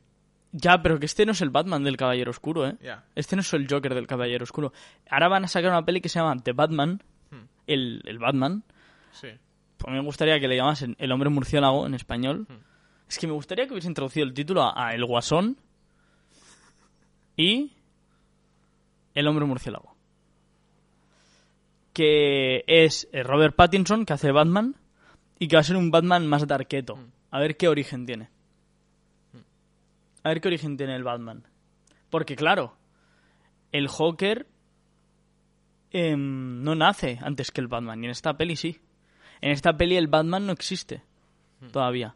Ya, 0.51 0.81
pero 0.81 0.99
que 0.99 1.05
este 1.05 1.25
no 1.25 1.33
es 1.33 1.41
el 1.41 1.51
Batman 1.51 1.83
del 1.83 1.95
Caballero 1.97 2.31
Oscuro, 2.31 2.67
¿eh? 2.67 2.75
Este 3.15 3.35
no 3.35 3.41
es 3.41 3.53
el 3.53 3.67
Joker 3.69 3.93
del 3.93 4.07
Caballero 4.07 4.43
Oscuro. 4.43 4.73
Ahora 5.09 5.27
van 5.27 5.43
a 5.43 5.47
sacar 5.47 5.69
una 5.69 5.85
peli 5.85 6.01
que 6.01 6.09
se 6.09 6.19
llama 6.19 6.35
The 6.41 6.53
Batman, 6.53 7.01
Hmm. 7.31 7.45
el, 7.67 8.01
el 8.05 8.17
Batman. 8.17 8.63
Sí. 9.11 9.27
Pues 9.77 9.93
me 9.93 10.01
gustaría 10.01 10.39
que 10.39 10.47
le 10.47 10.55
llamasen 10.57 10.95
El 10.97 11.11
Hombre 11.11 11.29
Murciélago 11.29 11.85
en 11.85 11.93
español. 11.93 12.47
Hmm. 12.49 12.63
Es 13.07 13.19
que 13.19 13.27
me 13.27 13.33
gustaría 13.33 13.65
que 13.67 13.73
hubiese 13.73 13.87
introducido 13.87 14.25
el 14.25 14.33
título 14.33 14.63
a, 14.63 14.87
a 14.87 14.95
El 14.95 15.05
Guasón 15.05 15.57
y 17.37 17.73
El 19.13 19.27
Hombre 19.27 19.45
Murciélago. 19.45 19.95
Que 21.93 22.63
es 22.67 23.07
eh, 23.11 23.23
Robert 23.23 23.55
Pattinson, 23.55 24.05
que 24.05 24.13
hace 24.13 24.31
Batman, 24.31 24.75
y 25.37 25.47
que 25.47 25.55
va 25.55 25.61
a 25.61 25.63
ser 25.63 25.75
un 25.75 25.91
Batman 25.91 26.27
más 26.27 26.45
darketo. 26.47 26.99
A 27.31 27.39
ver 27.39 27.57
qué 27.57 27.67
origen 27.67 28.05
tiene. 28.05 28.29
A 30.23 30.29
ver 30.29 30.41
qué 30.41 30.47
origen 30.49 30.77
tiene 30.77 30.95
el 30.95 31.03
Batman. 31.03 31.43
Porque 32.09 32.35
claro, 32.35 32.75
el 33.71 33.87
Joker 33.87 34.47
em, 35.91 36.63
no 36.63 36.75
nace 36.75 37.19
antes 37.21 37.51
que 37.51 37.61
el 37.61 37.67
Batman, 37.67 38.01
y 38.03 38.05
en 38.07 38.11
esta 38.11 38.35
peli 38.37 38.55
sí. 38.55 38.79
En 39.41 39.51
esta 39.51 39.77
peli 39.77 39.95
el 39.95 40.07
Batman 40.07 40.45
no 40.45 40.51
existe 40.53 41.01
todavía. 41.71 42.15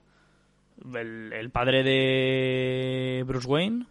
El, 0.93 1.31
el 1.33 1.49
padre 1.49 1.83
de 1.83 3.23
Bruce 3.25 3.47
Wayne, 3.47 3.85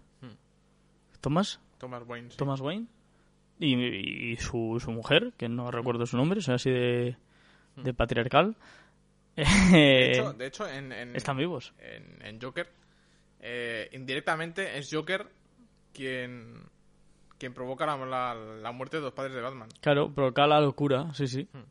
Thomas, 1.20 1.60
Thomas 1.78 2.02
Wayne. 2.06 2.30
sí. 2.30 2.36
Thomas 2.36 2.60
Wayne, 2.60 2.86
y, 3.58 4.32
y 4.32 4.36
su, 4.36 4.78
su 4.80 4.90
mujer, 4.90 5.32
que 5.36 5.48
no 5.48 5.70
recuerdo 5.70 6.04
su 6.06 6.16
nombre, 6.16 6.40
soy 6.42 6.54
así 6.56 6.70
de, 6.70 7.16
de 7.76 7.94
patriarcal, 7.94 8.56
De 9.36 10.10
hecho, 10.10 10.32
de 10.38 10.46
hecho, 10.46 10.68
en, 10.68 10.92
en, 10.92 11.16
están 11.16 11.36
vivos. 11.38 11.72
en, 11.78 12.26
en 12.26 12.40
Joker, 12.40 12.68
eh, 13.42 13.90
indirectamente 13.92 14.78
es 14.78 14.88
Joker 14.90 15.30
quien, 15.92 16.62
quien 17.38 17.52
provoca 17.52 17.84
la, 17.84 17.96
la, 18.06 18.34
la 18.34 18.72
muerte 18.72 18.96
de 18.96 19.02
los 19.02 19.12
padres 19.12 19.34
de 19.34 19.42
Batman. 19.42 19.68
Claro, 19.80 20.14
provoca 20.14 20.46
la 20.46 20.60
locura, 20.60 21.12
sí, 21.12 21.26
sí. 21.26 21.48
Hmm. 21.52 21.64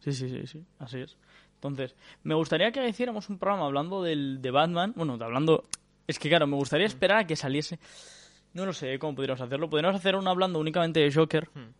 Sí, 0.00 0.12
sí, 0.12 0.28
sí, 0.28 0.46
sí, 0.46 0.64
así 0.78 0.98
es. 0.98 1.16
Entonces, 1.54 1.96
me 2.24 2.34
gustaría 2.34 2.72
que 2.72 2.86
hiciéramos 2.86 3.30
un 3.30 3.38
programa 3.38 3.64
hablando 3.64 4.02
del, 4.02 4.42
de 4.42 4.50
Batman. 4.50 4.92
Bueno, 4.96 5.16
hablando. 5.18 5.64
Es 6.06 6.18
que, 6.18 6.28
claro, 6.28 6.46
me 6.46 6.56
gustaría 6.56 6.86
esperar 6.86 7.20
a 7.20 7.26
que 7.26 7.36
saliese. 7.36 7.78
No 8.52 8.66
lo 8.66 8.74
sé 8.74 8.98
cómo 8.98 9.14
podríamos 9.14 9.40
hacerlo. 9.40 9.70
Podríamos 9.70 9.96
hacer 9.96 10.14
un 10.14 10.28
hablando 10.28 10.58
únicamente 10.58 11.00
de 11.00 11.10
Joker. 11.10 11.48
Hmm. 11.54 11.72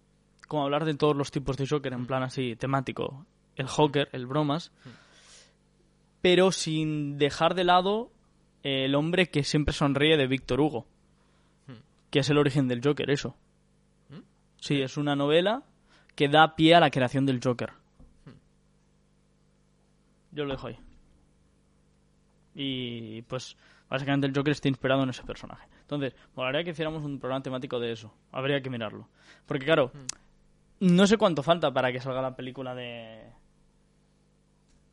Como 0.48 0.64
hablar 0.64 0.86
de 0.86 0.94
todos 0.94 1.14
los 1.14 1.30
tipos 1.30 1.58
de 1.58 1.66
Joker 1.66 1.92
en 1.92 2.06
plan 2.06 2.22
así 2.22 2.56
temático. 2.56 3.26
El 3.56 3.66
Joker, 3.66 4.08
el 4.12 4.26
bromas. 4.26 4.72
Pero 6.22 6.50
sin 6.50 7.18
dejar 7.18 7.54
de 7.54 7.64
lado 7.64 8.10
el 8.64 8.94
hombre 8.94 9.28
que 9.28 9.44
siempre 9.44 9.72
sonríe 9.72 10.16
de 10.16 10.26
Víctor 10.26 10.60
Hugo. 10.60 10.86
Que 12.10 12.20
es 12.20 12.30
el 12.30 12.38
origen 12.38 12.66
del 12.66 12.80
Joker, 12.82 13.10
eso. 13.10 13.36
Sí, 14.56 14.80
es 14.80 14.96
una 14.96 15.14
novela 15.14 15.62
que 16.16 16.28
da 16.28 16.56
pie 16.56 16.74
a 16.74 16.80
la 16.80 16.90
creación 16.90 17.26
del 17.26 17.40
Joker. 17.42 17.72
Yo 20.32 20.44
lo 20.44 20.52
dejo 20.52 20.68
ahí. 20.68 20.78
Y 22.54 23.22
pues 23.22 23.56
básicamente 23.90 24.26
el 24.26 24.34
Joker 24.34 24.52
está 24.52 24.68
inspirado 24.68 25.02
en 25.02 25.10
ese 25.10 25.24
personaje. 25.24 25.68
Entonces, 25.82 26.14
molaría 26.34 26.64
que 26.64 26.70
hiciéramos 26.70 27.04
un 27.04 27.18
programa 27.18 27.42
temático 27.42 27.78
de 27.78 27.92
eso. 27.92 28.14
Habría 28.32 28.62
que 28.62 28.70
mirarlo. 28.70 29.08
Porque 29.44 29.66
claro, 29.66 29.92
no 30.80 31.06
sé 31.06 31.18
cuánto 31.18 31.42
falta 31.42 31.72
para 31.72 31.92
que 31.92 32.00
salga 32.00 32.22
la 32.22 32.34
película 32.34 32.74
de 32.74 33.30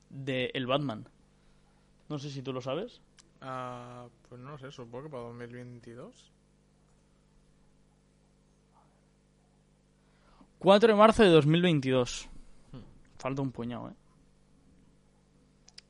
de 0.10 0.52
El 0.54 0.68
Batman. 0.68 1.08
No 2.10 2.20
sé 2.20 2.30
si 2.30 2.42
tú 2.42 2.52
lo 2.54 2.62
sabes. 2.62 3.02
Ah, 3.42 4.08
pues 4.30 4.40
no 4.40 4.58
sé, 4.58 4.72
supongo 4.72 5.06
que 5.06 5.10
para 5.10 5.24
2022. 5.24 6.32
4 10.60 10.88
de 10.90 10.96
marzo 10.96 11.24
de 11.24 11.30
2022. 11.30 12.30
Falta 13.18 13.42
un 13.42 13.52
puñado, 13.52 13.90
¿eh? 13.90 13.94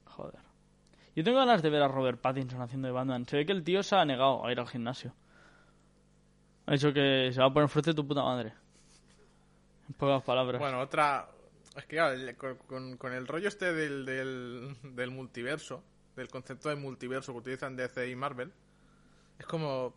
Joder. 0.06 0.40
Yo 1.16 1.24
tengo 1.24 1.38
ganas 1.40 1.62
de 1.62 1.70
ver 1.70 1.82
a 1.82 1.88
Robert 1.90 2.22
Pattinson 2.22 2.62
haciendo 2.62 2.88
de 2.88 2.94
Batman. 2.94 3.26
Se 3.26 3.38
ve 3.38 3.46
que 3.46 3.52
el 3.52 3.64
tío 3.64 3.84
se 3.84 3.96
ha 3.96 4.06
negado 4.06 4.46
a 4.46 4.52
ir 4.52 4.60
al 4.60 4.68
gimnasio. 4.68 5.14
Ha 6.68 6.74
dicho 6.74 6.94
que 6.94 7.32
se 7.34 7.40
va 7.42 7.48
a 7.48 7.54
poner 7.54 7.68
fuerte 7.70 7.94
tu 7.94 8.08
puta 8.08 8.24
madre. 8.24 8.54
En 9.90 9.94
pocas 9.96 10.24
palabras. 10.24 10.60
Bueno, 10.62 10.80
otra... 10.80 11.28
Es 11.76 11.86
que 11.86 11.96
claro, 11.96 12.18
con, 12.38 12.56
con- 12.68 12.98
con 12.98 13.14
el 13.14 13.28
rollo 13.28 13.48
este 13.48 13.74
del, 13.74 14.06
del, 14.06 14.76
del 14.84 15.12
multiverso, 15.12 15.84
del 16.22 16.30
concepto 16.30 16.70
de 16.70 16.76
multiverso 16.76 17.34
que 17.34 17.40
utilizan 17.40 17.76
DC 17.76 18.10
y 18.10 18.16
Marvel, 18.16 18.52
es 19.40 19.46
como... 19.46 19.94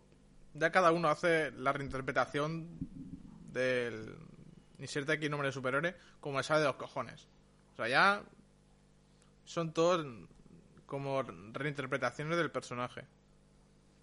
Ya 0.54 0.70
cada 0.70 0.92
uno 0.92 1.08
hace 1.08 1.50
la 1.52 1.72
reinterpretación 1.72 2.68
del... 3.52 4.16
Inserte 4.78 5.12
aquí 5.12 5.28
nombre 5.28 5.48
de 5.48 5.52
superhéroe 5.52 5.94
como 6.20 6.38
le 6.38 6.44
sale 6.44 6.60
de 6.60 6.66
los 6.66 6.76
cojones. 6.76 7.28
O 7.72 7.76
sea, 7.76 7.88
ya 7.88 8.22
son 9.44 9.72
todos 9.72 10.04
como 10.86 11.22
reinterpretaciones 11.22 12.36
del 12.36 12.50
personaje. 12.50 13.04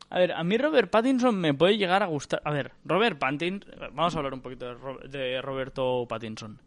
A 0.10 0.20
ver, 0.20 0.34
a 0.34 0.44
mí 0.44 0.58
Robert 0.58 0.90
Pattinson 0.90 1.40
me 1.40 1.54
puede 1.54 1.78
llegar 1.78 2.04
a 2.04 2.08
gustar. 2.08 2.42
A 2.44 2.52
ver, 2.52 2.74
Robert 2.84 3.18
Pattinson. 3.18 3.66
Vamos 3.94 4.14
a 4.14 4.18
hablar 4.18 4.34
un 4.34 4.42
poquito 4.42 4.76
de 5.08 5.42
Roberto 5.42 6.06
Pattinson. 6.08 6.60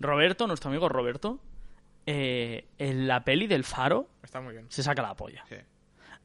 Roberto, 0.00 0.46
nuestro 0.46 0.70
amigo 0.70 0.88
Roberto, 0.88 1.40
eh, 2.06 2.64
en 2.78 3.06
la 3.08 3.24
peli 3.24 3.46
del 3.46 3.64
Faro 3.64 4.08
Está 4.22 4.40
muy 4.40 4.52
bien. 4.52 4.66
se 4.68 4.82
saca 4.82 5.02
la 5.02 5.14
polla. 5.14 5.44
Sí. 5.48 5.56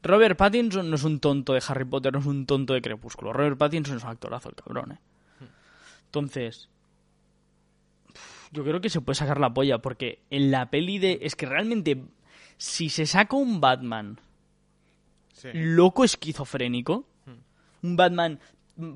Robert 0.03 0.37
Pattinson 0.37 0.89
no 0.89 0.95
es 0.95 1.03
un 1.03 1.19
tonto 1.19 1.53
de 1.53 1.61
Harry 1.67 1.85
Potter, 1.85 2.11
no 2.13 2.19
es 2.19 2.25
un 2.25 2.45
tonto 2.45 2.73
de 2.73 2.81
Crepúsculo. 2.81 3.33
Robert 3.33 3.57
Pattinson 3.57 3.97
es 3.97 4.03
un 4.03 4.09
actorazo, 4.09 4.49
el 4.49 4.55
cabrón, 4.55 4.93
¿eh? 4.93 4.97
Entonces, 6.05 6.69
yo 8.51 8.63
creo 8.63 8.81
que 8.81 8.89
se 8.89 8.99
puede 9.01 9.15
sacar 9.15 9.39
la 9.39 9.53
polla, 9.53 9.77
porque 9.79 10.19
en 10.29 10.51
la 10.51 10.69
peli 10.69 10.99
de... 10.99 11.19
Es 11.21 11.35
que 11.35 11.45
realmente, 11.45 12.03
si 12.57 12.89
se 12.89 13.05
saca 13.05 13.35
un 13.35 13.61
Batman 13.61 14.19
Sí. 15.33 15.49
loco 15.53 16.03
esquizofrénico, 16.03 17.05
un 17.81 17.95
Batman, 17.95 18.39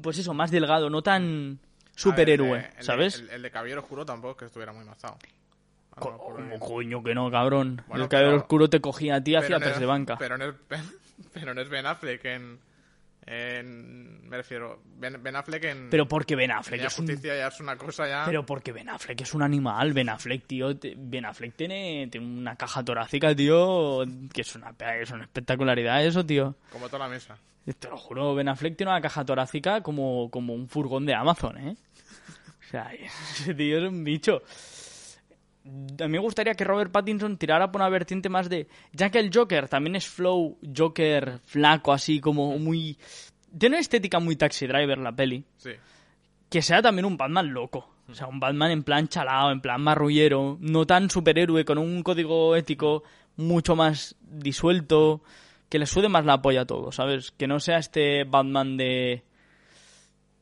pues 0.04 0.18
eso, 0.20 0.34
más 0.36 0.52
delgado, 0.52 0.90
no 0.92 1.02
tan 1.02 1.60
superhéroe, 1.96 2.50
ver, 2.52 2.66
el 2.72 2.78
de- 2.78 2.84
¿sabes? 2.84 3.20
El, 3.20 3.30
el 3.32 3.42
de 3.42 3.50
Caballero 3.52 3.82
Oscuro 3.82 4.06
tampoco 4.06 4.32
es 4.34 4.38
que 4.38 4.46
estuviera 4.46 4.72
muy 4.74 4.86
mazado. 4.86 5.18
Ah, 5.98 6.02
¿Cómo 6.02 6.36
bien. 6.38 6.60
coño 6.60 7.04
que 7.04 7.16
no, 7.16 7.32
cabrón? 7.32 7.82
Bueno, 7.88 8.04
el 8.04 8.10
cabello 8.10 8.32
pero- 8.32 8.42
oscuro 8.42 8.70
te 8.70 8.82
cogía 8.82 9.16
a 9.16 9.22
ti 9.24 9.32
y 9.32 9.36
hacía 9.36 9.58
Pero 9.60 9.70
no 9.70 9.74
es- 9.76 9.80
de 9.80 9.86
banca. 9.86 10.18
Pero 10.18 10.38
no 10.38 10.46
es, 10.46 10.56
pero 11.34 11.54
no 11.54 11.62
es 11.62 11.70
Ben 11.70 11.86
Affleck 11.86 12.26
en, 12.26 12.60
en- 13.26 14.28
Me 14.30 14.38
refiero. 14.38 14.82
Ben, 14.98 15.22
Ben 15.24 15.36
Affleck 15.36 15.64
en. 15.66 15.90
Pero 15.90 16.08
porque 16.08 16.36
Ben 16.36 16.52
Affleck 16.52 16.82
ya 16.82 16.88
es 16.88 17.00
un 17.00 17.08
ya 17.08 17.48
es 17.48 17.60
una 17.60 17.78
cosa 17.78 18.08
ya. 18.08 18.24
Pero 18.26 18.46
porque 18.46 18.72
Ben 18.72 18.90
Affleck 18.90 19.22
es 19.22 19.34
un 19.34 19.42
animal, 19.44 19.94
Ben 19.94 20.10
Affleck, 20.10 20.46
tío. 20.46 20.76
te- 20.78 20.96
Ben 20.98 21.26
Affleck 21.26 21.56
tiene, 21.56 22.08
tiene 22.12 22.26
una 22.28 22.56
caja 22.56 22.84
torácica, 22.84 23.34
tío, 23.36 24.04
que 24.34 24.42
es 24.42 24.56
una, 24.56 24.74
es 25.02 25.12
una 25.12 25.24
espectacularidad 25.24 26.04
eso, 26.06 26.26
tío. 26.26 26.56
Como 26.72 26.88
toda 26.88 27.08
la 27.08 27.10
mesa. 27.10 27.38
Te 27.80 27.88
lo 27.90 27.98
juro, 27.98 28.36
Ben 28.36 28.48
Affleck 28.50 28.76
tiene 28.76 28.92
una 28.92 29.02
caja 29.02 29.26
torácica 29.26 29.82
como, 29.82 30.30
como 30.30 30.54
un 30.54 30.68
furgón 30.68 31.06
de 31.06 31.16
Amazon, 31.16 31.58
¿eh? 31.58 31.76
O 32.68 32.70
sea, 32.70 32.92
ese 33.40 33.54
tío 33.56 33.78
es 33.80 33.90
un 33.90 34.04
bicho. 34.04 34.42
A 35.66 36.04
mí 36.04 36.10
me 36.10 36.20
gustaría 36.20 36.54
que 36.54 36.64
Robert 36.64 36.92
Pattinson 36.92 37.38
tirara 37.38 37.72
por 37.72 37.82
una 37.82 37.90
vertiente 37.90 38.30
más 38.30 38.50
de... 38.50 38.68
Ya 38.92 39.10
que 39.10 39.20
el 39.20 39.32
Joker 39.34 39.68
también 39.68 39.96
es 39.96 40.08
flow 40.08 40.60
Joker 40.76 41.40
flaco, 41.44 41.92
así 41.92 42.20
como 42.20 42.58
muy... 42.60 42.98
Tiene 43.58 43.76
una 43.76 43.82
estética 43.82 44.20
muy 44.20 44.36
taxi 44.36 44.68
driver 44.68 44.98
la 45.00 45.16
peli 45.16 45.44
Sí. 45.58 45.72
que 46.50 46.62
sea 46.62 46.82
también 46.82 47.06
un 47.06 47.18
Batman 47.18 47.52
loco. 47.52 47.90
O 48.08 48.14
sea, 48.14 48.28
un 48.28 48.40
Batman 48.40 48.70
en 48.72 48.84
plan 48.84 49.08
chalao, 49.08 49.52
en 49.52 49.62
plan 49.62 49.82
marrullero, 49.82 50.58
no 50.62 50.86
tan 50.86 51.10
superhéroe, 51.10 51.66
con 51.66 51.80
un 51.80 52.04
código 52.04 52.56
ético 52.56 53.04
mucho 53.36 53.76
más 53.76 54.16
disuelto, 54.22 55.22
que 55.70 55.80
le 55.80 55.88
sude 55.88 56.10
más 56.10 56.26
la 56.26 56.42
polla 56.42 56.62
a 56.62 56.66
todo, 56.66 56.92
¿sabes? 56.92 57.32
Que 57.32 57.48
no 57.48 57.60
sea 57.60 57.80
este 57.80 58.24
Batman 58.24 58.78
de 58.78 59.24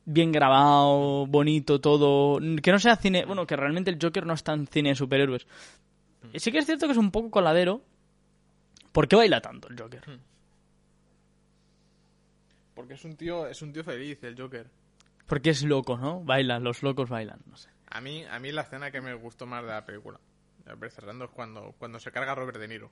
bien 0.04 0.32
grabado, 0.32 1.26
bonito 1.26 1.80
todo, 1.80 2.38
que 2.62 2.72
no 2.72 2.78
sea 2.78 2.96
cine, 2.96 3.24
bueno, 3.24 3.46
que 3.46 3.56
realmente 3.56 3.90
el 3.90 3.98
Joker 4.00 4.26
no 4.26 4.34
es 4.34 4.42
tan 4.44 4.66
cine 4.66 4.90
de 4.90 4.94
superhéroes. 4.94 5.46
Sí 6.36 6.50
que 6.52 6.58
es 6.58 6.66
cierto 6.66 6.86
que 6.86 6.92
es 6.92 6.98
un 6.98 7.10
poco 7.10 7.30
coladero. 7.30 7.82
¿Por 8.92 9.08
qué 9.08 9.16
baila 9.16 9.40
tanto 9.40 9.68
el 9.68 9.78
Joker? 9.80 10.02
Porque 12.74 12.94
es 12.94 13.04
un 13.04 13.16
tío, 13.16 13.46
es 13.46 13.62
un 13.62 13.72
tío 13.72 13.84
feliz, 13.84 14.22
el 14.22 14.40
Joker. 14.40 14.68
Porque 15.26 15.50
es 15.50 15.62
loco, 15.62 15.96
¿no? 15.96 16.20
Baila, 16.20 16.58
los 16.58 16.82
locos 16.82 17.08
bailan, 17.08 17.40
no 17.46 17.56
sé. 17.56 17.70
A 17.90 18.00
mí, 18.00 18.24
a 18.24 18.38
mí 18.40 18.50
la 18.52 18.62
escena 18.62 18.90
que 18.90 19.00
me 19.00 19.14
gustó 19.14 19.46
más 19.46 19.62
de 19.62 19.68
la 19.70 19.84
película, 19.84 20.18
voy 20.78 20.90
cerrando, 20.90 21.26
es 21.26 21.30
cuando, 21.30 21.74
cuando 21.78 21.98
se 22.00 22.10
carga 22.10 22.34
Robert 22.34 22.58
De 22.58 22.68
Niro. 22.68 22.90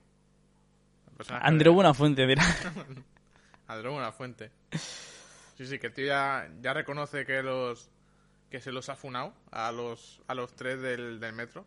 Andreu 1.29 1.71
de- 1.73 1.75
Buenafuente, 1.75 2.25
dirá. 2.25 2.43
Andreu 3.67 3.91
Buenafuente. 3.93 4.51
Sí, 5.55 5.65
sí, 5.67 5.79
que 5.79 5.87
el 5.87 5.93
tío 5.93 6.05
ya, 6.07 6.49
ya 6.61 6.73
reconoce 6.73 7.25
que 7.25 7.43
los 7.43 7.89
que 8.49 8.59
se 8.61 8.71
los 8.71 8.89
ha 8.89 8.95
funado 8.95 9.33
a 9.51 9.71
los 9.71 10.21
a 10.27 10.33
los 10.35 10.55
tres 10.55 10.81
del, 10.81 11.19
del 11.19 11.33
metro. 11.33 11.65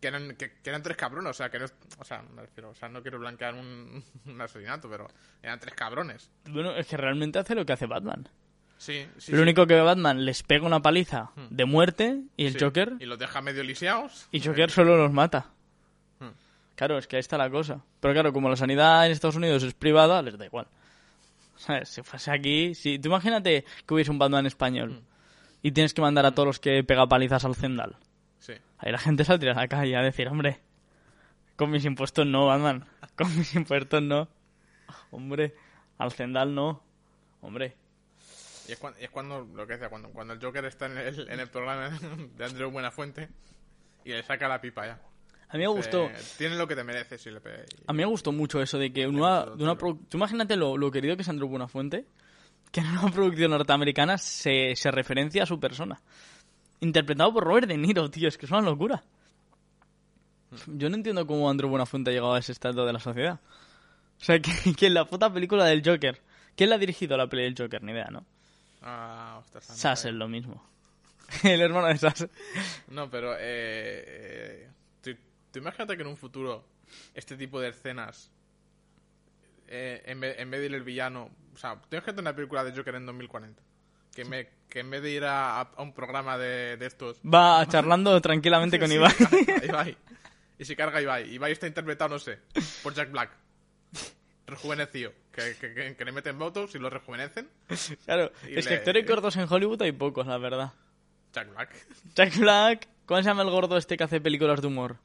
Que 0.00 0.08
eran, 0.08 0.36
que, 0.36 0.52
que 0.60 0.68
eran 0.70 0.82
tres 0.82 0.98
cabrones, 0.98 1.30
o 1.30 1.32
sea, 1.34 1.48
que 1.50 1.58
no, 1.58 1.64
o 1.98 2.04
sea, 2.04 2.20
me 2.22 2.42
refiero, 2.42 2.68
o 2.70 2.74
sea, 2.74 2.90
no 2.90 3.00
quiero 3.00 3.18
blanquear 3.18 3.54
un, 3.54 4.04
un 4.26 4.40
asesinato, 4.40 4.88
pero 4.90 5.08
eran 5.42 5.58
tres 5.58 5.74
cabrones. 5.74 6.30
Bueno, 6.50 6.76
es 6.76 6.86
que 6.86 6.96
realmente 6.98 7.38
hace 7.38 7.54
lo 7.54 7.64
que 7.64 7.72
hace 7.72 7.86
Batman. 7.86 8.28
Sí, 8.76 9.06
sí. 9.16 9.32
lo 9.32 9.38
sí. 9.38 9.42
único 9.42 9.66
que 9.66 9.80
Batman 9.80 10.24
les 10.26 10.42
pega 10.42 10.66
una 10.66 10.80
paliza 10.82 11.30
Hmm. 11.36 11.46
de 11.48 11.64
muerte 11.64 12.20
y 12.36 12.44
el 12.46 12.52
Sí, 12.54 12.58
Joker 12.60 12.94
Y 12.98 13.06
los 13.06 13.18
deja 13.18 13.40
medio 13.40 13.62
lisiados. 13.62 14.28
y 14.30 14.40
Joker 14.44 14.70
solo 14.70 14.96
los 14.98 15.10
mata. 15.12 15.46
Hmm. 16.18 16.30
Claro, 16.76 16.98
es 16.98 17.06
que 17.06 17.16
ahí 17.16 17.20
está 17.20 17.38
la 17.38 17.48
cosa. 17.48 17.80
Pero 18.00 18.12
claro, 18.12 18.32
como 18.34 18.50
la 18.50 18.56
sanidad 18.56 19.06
en 19.06 19.12
Estados 19.12 19.36
Unidos 19.36 19.62
es 19.62 19.72
privada, 19.72 20.20
les 20.20 20.36
da 20.36 20.44
igual. 20.44 20.66
¿Sabes? 21.64 21.88
Si 21.88 22.02
fuese 22.02 22.30
aquí, 22.30 22.74
si 22.74 22.98
tú 22.98 23.08
imagínate 23.08 23.64
que 23.86 23.94
hubiese 23.94 24.10
un 24.10 24.18
Batman 24.18 24.44
español 24.46 24.90
Hmm. 25.00 25.04
y 25.62 25.72
tienes 25.72 25.94
que 25.94 26.02
mandar 26.02 26.26
a 26.26 26.32
todos 26.32 26.46
los 26.46 26.60
que 26.60 26.84
pega 26.84 27.06
palizas 27.08 27.44
al 27.44 27.54
Zendal. 27.54 27.96
Sí. 28.38 28.52
Ahí 28.78 28.92
la 28.92 28.98
gente 28.98 29.24
saldría 29.24 29.52
a 29.52 29.56
la 29.56 29.68
calle 29.68 29.96
a 29.96 30.02
decir, 30.02 30.28
hombre, 30.28 30.60
con 31.56 31.70
mis 31.70 31.84
impuestos 31.86 32.26
no, 32.26 32.46
Batman. 32.46 32.84
Con 33.16 33.34
mis 33.38 33.54
impuestos 33.54 34.02
no. 34.02 34.28
Hombre, 35.10 35.54
al 35.98 36.10
Zendal 36.12 36.54
no. 36.54 36.82
Hombre. 37.40 37.76
Y 38.68 38.72
es, 38.72 38.78
cuan- 38.78 38.94
y 39.00 39.04
es 39.04 39.10
cuando, 39.10 39.40
lo 39.54 39.66
que 39.66 39.74
decía, 39.74 39.88
cuando, 39.88 40.08
cuando 40.10 40.34
el 40.34 40.40
Joker 40.40 40.64
está 40.64 40.86
en 40.86 40.98
el, 40.98 41.28
en 41.30 41.38
el 41.40 41.48
programa 41.48 41.90
de 42.36 42.44
Andreu 42.44 42.70
Buenafuente 42.70 43.28
y 44.04 44.10
le 44.10 44.22
saca 44.22 44.48
la 44.48 44.60
pipa 44.60 44.86
ya. 44.86 45.00
A 45.54 45.56
mí 45.56 45.62
me 45.62 45.68
gustó. 45.68 46.06
Eh, 46.06 46.14
tiene 46.36 46.56
lo 46.56 46.66
que 46.66 46.74
te 46.74 46.82
mereces 46.82 47.20
si 47.22 47.30
le 47.30 47.40
pe- 47.40 47.64
A 47.86 47.92
mí 47.92 47.98
me 47.98 48.06
gustó 48.06 48.32
mucho 48.32 48.60
eso 48.60 48.76
de 48.76 48.92
que 48.92 49.06
una, 49.06 49.44
de 49.46 49.62
una 49.62 49.76
Tú 49.76 49.98
imagínate 50.14 50.56
lo, 50.56 50.76
lo 50.76 50.90
querido 50.90 51.14
que 51.14 51.22
es 51.22 51.28
Andrew 51.28 51.48
Buenafuente, 51.48 52.06
que 52.72 52.80
en 52.80 52.88
una 52.88 53.08
producción 53.12 53.52
norteamericana 53.52 54.18
se, 54.18 54.74
se 54.74 54.90
referencia 54.90 55.44
a 55.44 55.46
su 55.46 55.60
persona. 55.60 56.00
Interpretado 56.80 57.32
por 57.32 57.44
Robert 57.44 57.68
De 57.68 57.76
Niro, 57.78 58.10
tío, 58.10 58.26
es 58.26 58.36
que 58.36 58.46
es 58.46 58.52
una 58.52 58.62
locura. 58.62 59.04
Yo 60.66 60.88
no 60.90 60.96
entiendo 60.96 61.24
cómo 61.26 61.48
Andrew 61.48 61.70
Buenafuente 61.70 62.10
ha 62.10 62.12
llegado 62.12 62.34
a 62.34 62.38
ese 62.40 62.50
estado 62.52 62.84
de 62.84 62.92
la 62.92 62.98
sociedad. 63.00 63.38
O 64.20 64.24
sea, 64.24 64.38
que, 64.42 64.74
que 64.74 64.86
en 64.88 64.94
la 64.94 65.04
puta 65.04 65.32
película 65.32 65.64
del 65.66 65.82
Joker... 65.84 66.20
¿Quién 66.56 66.70
le 66.70 66.76
ha 66.76 66.78
dirigido 66.78 67.16
la 67.16 67.26
peli 67.28 67.42
del 67.44 67.54
Joker? 67.58 67.82
Ni 67.82 67.90
idea, 67.92 68.08
¿no? 68.12 68.24
Ah, 68.82 69.38
ostras, 69.40 69.68
no, 69.70 69.74
Sassel, 69.76 70.16
lo 70.18 70.28
mismo. 70.28 70.64
El 71.42 71.60
hermano 71.60 71.88
de 71.88 71.96
Sassel. 71.98 72.30
No, 72.88 73.10
pero 73.10 73.34
eh, 73.34 73.38
eh, 73.40 74.68
tú 75.54 75.60
imagínate 75.60 75.96
que 75.96 76.02
en 76.02 76.08
un 76.08 76.16
futuro 76.18 76.66
este 77.14 77.36
tipo 77.36 77.60
de 77.60 77.68
escenas, 77.70 78.30
eh, 79.68 80.02
en, 80.06 80.20
vez, 80.20 80.38
en 80.38 80.50
vez 80.50 80.60
de 80.60 80.66
ir 80.66 80.74
el 80.74 80.82
villano, 80.82 81.30
o 81.54 81.56
sea, 81.56 81.80
tú 81.80 81.96
imagínate 81.96 82.20
una 82.20 82.34
película 82.34 82.64
de 82.64 82.72
Joker 82.76 82.94
en 82.96 83.06
2040, 83.06 83.62
que, 84.14 84.24
me, 84.24 84.48
que 84.68 84.80
en 84.80 84.90
vez 84.90 85.02
de 85.02 85.10
ir 85.10 85.24
a, 85.24 85.60
a 85.60 85.82
un 85.82 85.92
programa 85.94 86.36
de, 86.36 86.76
de 86.76 86.86
estos... 86.86 87.18
Va 87.22 87.66
charlando 87.68 88.20
tranquilamente 88.20 88.78
con 88.78 88.88
Sí, 88.88 88.94
Ibai. 88.96 89.12
a 89.62 89.64
Ibai. 89.64 89.96
Y 90.58 90.64
se 90.64 90.76
carga 90.76 91.00
Ibai. 91.00 91.32
Ibai 91.34 91.52
está 91.52 91.66
interpretado, 91.66 92.10
no 92.10 92.18
sé, 92.18 92.38
por 92.82 92.94
Jack 92.94 93.10
Black. 93.10 93.30
Rejuvenecido. 94.46 95.12
Que, 95.32 95.56
que, 95.58 95.72
que- 95.74 95.96
que 95.96 96.04
le 96.04 96.12
meten 96.12 96.38
votos 96.38 96.74
y 96.74 96.78
lo 96.78 96.90
rejuvenecen. 96.90 97.48
Claro, 98.04 98.30
es 98.46 98.64
que 98.66 98.70
le- 98.74 98.76
actores 98.76 99.06
gordos 99.08 99.36
en 99.36 99.46
Hollywood 99.50 99.80
hay 99.82 99.92
pocos, 99.92 100.26
la 100.26 100.38
verdad. 100.38 100.72
Jack 101.32 101.50
Black. 101.50 101.86
Jack 102.14 102.36
Black, 102.36 102.88
¿cómo 103.06 103.20
se 103.22 103.28
llama 103.28 103.42
el 103.42 103.50
gordo 103.50 103.76
este 103.78 103.96
que 103.96 104.04
hace 104.04 104.20
películas 104.20 104.60
de 104.60 104.66
humor? 104.68 104.98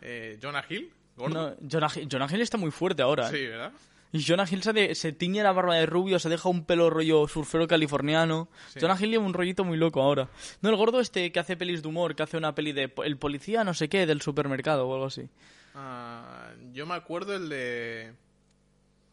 Eh, 0.00 0.38
Jonah 0.42 0.64
Hill. 0.68 0.92
No, 1.16 1.54
Jonah, 1.70 1.88
Hill, 1.94 2.08
Jonah 2.10 2.26
Hill 2.30 2.40
está 2.40 2.56
muy 2.56 2.70
fuerte 2.70 3.02
ahora. 3.02 3.28
¿eh? 3.28 3.30
Sí, 3.32 3.46
¿verdad? 3.46 3.72
Y 4.12 4.24
Jonah 4.24 4.44
Hill 4.50 4.62
se, 4.62 4.72
de- 4.72 4.94
se 4.94 5.12
tiñe 5.12 5.42
la 5.42 5.52
barba 5.52 5.76
de 5.76 5.86
rubio, 5.86 6.18
se 6.18 6.28
deja 6.28 6.48
un 6.48 6.64
pelo 6.64 6.90
rollo 6.90 7.28
surfero 7.28 7.68
californiano. 7.68 8.48
Sí. 8.70 8.80
Jonah 8.80 8.96
Hill 8.98 9.10
lleva 9.10 9.24
un 9.24 9.34
rollito 9.34 9.62
muy 9.64 9.76
loco 9.76 10.02
ahora. 10.02 10.28
No, 10.62 10.70
el 10.70 10.76
gordo 10.76 10.98
este 11.00 11.30
que 11.30 11.38
hace 11.38 11.56
pelis 11.56 11.82
de 11.82 11.88
humor, 11.88 12.16
que 12.16 12.22
hace 12.22 12.36
una 12.36 12.54
peli 12.54 12.72
de 12.72 12.92
el 13.04 13.16
policía 13.18 13.62
no 13.62 13.74
sé 13.74 13.88
qué 13.88 14.06
del 14.06 14.20
supermercado 14.22 14.88
o 14.88 14.94
algo 14.94 15.06
así. 15.06 15.28
Ah, 15.74 16.50
yo 16.72 16.86
me 16.86 16.94
acuerdo 16.94 17.36
el 17.36 17.48
de... 17.48 18.12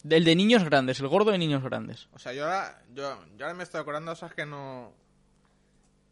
Del 0.03 0.23
de 0.23 0.35
niños 0.35 0.63
grandes, 0.63 0.99
el 0.99 1.07
gordo 1.09 1.31
de 1.31 1.37
niños 1.37 1.61
grandes. 1.61 2.07
O 2.13 2.19
sea, 2.19 2.31
yo 2.33 2.45
ahora, 2.45 2.81
yo, 2.95 3.03
yo 3.37 3.45
ahora 3.45 3.53
me 3.55 3.63
estoy 3.63 3.81
acordando, 3.81 4.15
sabes 4.15 4.33
que 4.33 4.45
no... 4.45 4.93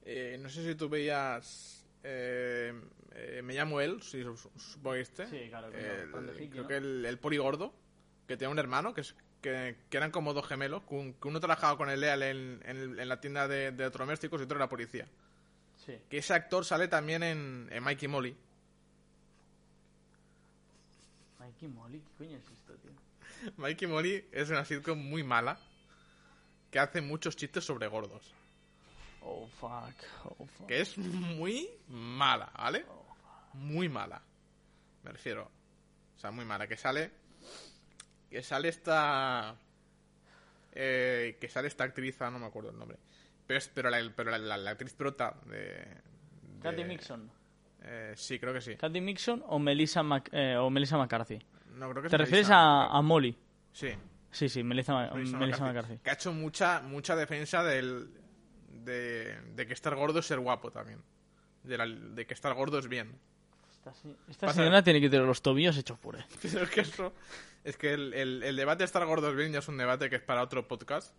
eh, 0.06 0.38
no 0.42 0.50
sé 0.50 0.64
si 0.68 0.76
tú 0.76 0.90
veías... 0.90 1.75
eh, 2.08 2.74
eh, 3.16 3.42
me 3.44 3.54
llamo 3.54 3.82
él, 3.82 4.02
si 4.02 4.22
su- 4.24 4.38
su- 4.38 4.52
supongo 4.60 4.96
este. 4.96 5.28
Sí, 5.28 5.48
claro, 5.50 5.68
el- 5.68 5.74
creo 5.74 6.62
¿no? 6.64 6.68
que 6.68 6.78
el, 6.78 7.06
el 7.06 7.20
que 8.28 8.38
tenía 8.38 8.50
un 8.50 8.60
hermano, 8.60 8.94
que, 8.94 9.02
es, 9.02 9.16
que, 9.42 9.76
que 9.90 9.98
eran 9.98 10.12
como 10.12 10.34
dos 10.34 10.48
gemelos, 10.48 10.84
que, 10.84 10.96
un- 10.96 11.14
que 11.14 11.28
uno 11.28 11.40
trabajaba 11.40 11.78
con 11.78 11.90
el 11.90 12.00
Leal 12.02 12.24
en, 12.24 12.62
en- 12.66 13.00
en 13.00 13.10
la 13.10 13.20
tienda 13.20 13.48
de, 13.48 13.72
de 13.72 13.84
electrodomésticos 13.84 14.40
y 14.40 14.44
otro 14.44 14.58
era 14.58 14.70
policía. 14.70 15.08
Sí. 15.86 15.98
Que 16.10 16.18
ese 16.20 16.34
actor 16.34 16.64
sale 16.66 16.88
también 16.88 17.22
en, 17.24 17.68
en 17.72 17.84
Mikey 17.84 18.08
Molly. 18.08 18.36
Mikey 21.40 21.68
Molly, 21.70 22.00
¿qué 22.00 22.12
coño 22.26 22.38
es 22.38 22.44
esto, 22.52 22.74
tío? 22.76 22.92
Mikey 23.58 23.88
Molly 23.88 24.26
es 24.32 24.50
una 24.50 24.66
sitcom 24.66 24.98
muy 24.98 25.24
mala 25.24 25.58
que 26.72 26.80
hace 26.80 27.02
muchos 27.02 27.36
chistes 27.36 27.64
sobre 27.64 27.88
gordos. 27.88 28.34
Oh, 29.28 29.48
fuck. 29.60 29.94
Oh, 30.26 30.46
fuck. 30.46 30.68
Que 30.68 30.82
es 30.82 30.98
muy 30.98 31.68
mala, 31.90 32.52
¿vale? 32.58 32.86
Muy 33.54 33.90
mala. 33.90 34.22
Me 35.04 35.12
refiero. 35.12 35.50
O 36.16 36.20
sea, 36.20 36.30
muy 36.32 36.46
mala. 36.46 36.68
Que 36.68 36.78
sale. 36.78 37.12
Que 38.30 38.44
sale 38.44 38.70
esta. 38.70 39.56
eh, 40.74 41.38
que 41.40 41.48
sale 41.50 41.68
esta 41.68 41.86
actriz, 41.86 42.22
ah, 42.22 42.30
no 42.30 42.40
me 42.40 42.46
acuerdo 42.48 42.70
el 42.72 42.78
nombre. 42.78 42.98
Pero, 43.48 43.58
es- 43.58 43.68
pero, 43.74 43.90
la, 43.90 44.00
pero 44.16 44.32
la, 44.32 44.38
la- 44.38 44.58
la 44.58 44.72
actriz 44.72 44.94
prota 44.94 45.36
de. 45.46 45.86
Kathy 46.62 46.84
Mixon. 46.84 47.30
eh, 47.84 48.14
sí, 48.16 48.40
creo 48.40 48.54
que 48.54 48.62
sí. 48.62 48.76
Kathy 48.76 49.00
Mixon 49.02 49.44
o 49.48 49.60
Melissa, 49.60 50.04
Mac- 50.04 50.30
eh, 50.34 50.56
o 50.58 50.70
Melissa 50.70 50.98
McCarthy. 50.98 51.40
No, 51.76 51.90
creo 51.92 52.02
que 52.02 52.08
es 52.08 52.12
¿Te 52.12 52.18
refieres 52.18 52.50
a, 52.50 52.88
a 52.88 53.02
Molly? 53.02 53.38
Sí. 53.72 53.90
Sí, 54.32 54.50
sí, 54.50 54.64
Melissa, 54.64 55.12
Melissa 55.14 55.38
Melissa 55.38 55.60
McCarthy, 55.60 55.64
McCarthy. 55.64 56.04
Que 56.04 56.10
ha 56.10 56.14
hecho 56.14 56.34
mucha, 56.34 56.82
mucha 56.82 57.16
defensa 57.16 57.64
del, 57.64 58.10
de, 58.84 59.38
de 59.56 59.68
que 59.68 59.74
estar 59.74 59.96
gordo 59.96 60.20
es 60.20 60.26
ser 60.26 60.40
guapo 60.40 60.72
también. 60.72 61.00
De, 61.64 61.78
la- 61.78 61.88
de 61.88 62.26
que 62.28 62.34
estar 62.34 62.54
gordo 62.54 62.78
es 62.80 62.88
bien. 62.88 63.12
Esta, 63.86 63.94
esta 64.30 64.54
señora 64.54 64.84
tiene 64.84 65.00
que 65.02 65.10
tener 65.10 65.26
los 65.26 65.42
tobillos 65.42 65.78
hechos 65.78 65.98
puré. 66.00 66.26
Pero 66.42 66.64
es 66.64 66.70
que 66.70 66.82
eso. 66.82 67.14
Es 67.64 67.78
que 67.78 67.94
el, 67.94 68.14
el- 68.14 68.44
el 68.44 68.56
debate 68.56 68.80
de 68.80 68.86
estar 68.86 69.06
gordo 69.06 69.30
es 69.30 69.36
bien 69.36 69.52
ya 69.52 69.60
es 69.60 69.68
un 69.68 69.78
debate 69.78 70.10
que 70.10 70.16
es 70.18 70.22
para 70.22 70.42
otro 70.44 70.68
podcast. 70.68 71.14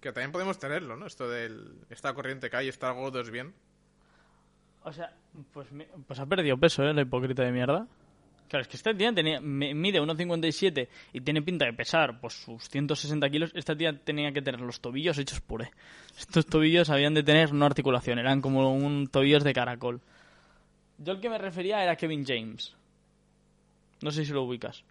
Que 0.00 0.12
también 0.12 0.32
podemos 0.32 0.58
tenerlo, 0.58 0.96
¿no? 0.96 1.06
Esto 1.06 1.28
del. 1.28 1.78
Esta 1.88 2.12
corriente 2.12 2.50
que 2.50 2.56
hay, 2.56 2.68
estar 2.68 2.92
gordo 2.94 3.20
es 3.20 3.30
bien. 3.30 3.54
O 4.82 4.92
sea, 4.92 5.14
pues, 5.52 5.68
pues 6.06 6.18
ha 6.20 6.26
perdido 6.26 6.58
peso, 6.58 6.82
¿eh? 6.84 6.92
La 6.92 7.00
hipócrita 7.02 7.42
de 7.42 7.52
mierda. 7.52 7.86
Claro, 8.54 8.62
es 8.62 8.68
que 8.68 8.76
esta 8.76 8.94
tía 8.96 9.12
tenía, 9.12 9.40
mide 9.40 10.00
1,57 10.00 10.86
y 11.12 11.20
tiene 11.22 11.42
pinta 11.42 11.64
de 11.64 11.72
pesar 11.72 12.20
pues 12.20 12.34
sus 12.34 12.68
160 12.68 13.28
kilos. 13.28 13.50
Esta 13.52 13.76
tía 13.76 13.98
tenía 13.98 14.30
que 14.30 14.42
tener 14.42 14.60
los 14.60 14.78
tobillos 14.80 15.18
hechos 15.18 15.40
puré. 15.40 15.72
Estos 16.16 16.46
tobillos 16.46 16.88
habían 16.88 17.14
de 17.14 17.24
tener 17.24 17.52
no 17.52 17.66
articulación, 17.66 18.20
eran 18.20 18.40
como 18.40 18.72
un 18.72 19.08
tobillos 19.08 19.42
de 19.42 19.52
caracol. 19.52 20.00
Yo 20.98 21.14
el 21.14 21.20
que 21.20 21.28
me 21.28 21.36
refería 21.38 21.82
era 21.82 21.96
Kevin 21.96 22.24
James. 22.24 22.76
No 24.02 24.12
sé 24.12 24.24
si 24.24 24.32
lo 24.32 24.44
ubicas. 24.44 24.84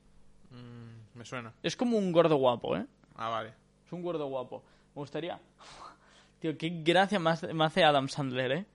Mm, 0.51 1.17
me 1.19 1.23
suena. 1.23 1.53
Es 1.63 1.77
como 1.77 1.97
un 1.97 2.11
gordo 2.11 2.35
guapo, 2.35 2.75
¿eh? 2.75 2.85
Ah, 3.15 3.29
vale. 3.29 3.53
Es 3.85 3.93
un 3.93 4.01
gordo 4.01 4.27
guapo. 4.27 4.61
Me 4.93 4.99
gustaría. 4.99 5.39
Tío, 6.41 6.57
qué 6.57 6.81
gracia 6.83 7.17
me 7.17 7.29
hace, 7.63 7.81
Adam 7.85 8.09
Sandler, 8.09 8.51
¿eh? 8.51 8.65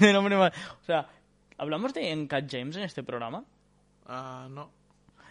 El 0.00 0.16
hombre 0.16 0.38
más- 0.38 0.52
O 0.80 0.84
sea, 0.86 1.08
¿hablamos 1.58 1.92
de 1.92 2.10
Encat 2.10 2.50
James 2.50 2.74
en 2.76 2.84
este 2.84 3.02
programa? 3.02 3.44
Ah, 4.06 4.48
no. 4.50 4.70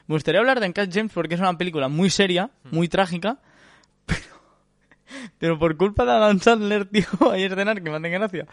Me 0.07 0.15
gustaría 0.15 0.39
hablar 0.39 0.59
de 0.59 0.65
Encat 0.65 0.89
James 0.93 1.11
porque 1.13 1.35
es 1.35 1.39
una 1.41 1.57
película 1.57 1.87
muy 1.87 2.09
seria, 2.09 2.49
muy 2.71 2.87
trágica, 2.89 3.39
pero, 4.05 4.19
pero 5.37 5.59
por 5.59 5.77
culpa 5.77 6.05
de 6.05 6.11
Adam 6.11 6.39
Sandler, 6.39 6.85
tío, 6.89 7.05
hay 7.31 7.43
escenas 7.43 7.75
que 7.75 7.89
me 7.89 7.95
hacen 7.95 8.11
gracia. 8.11 8.47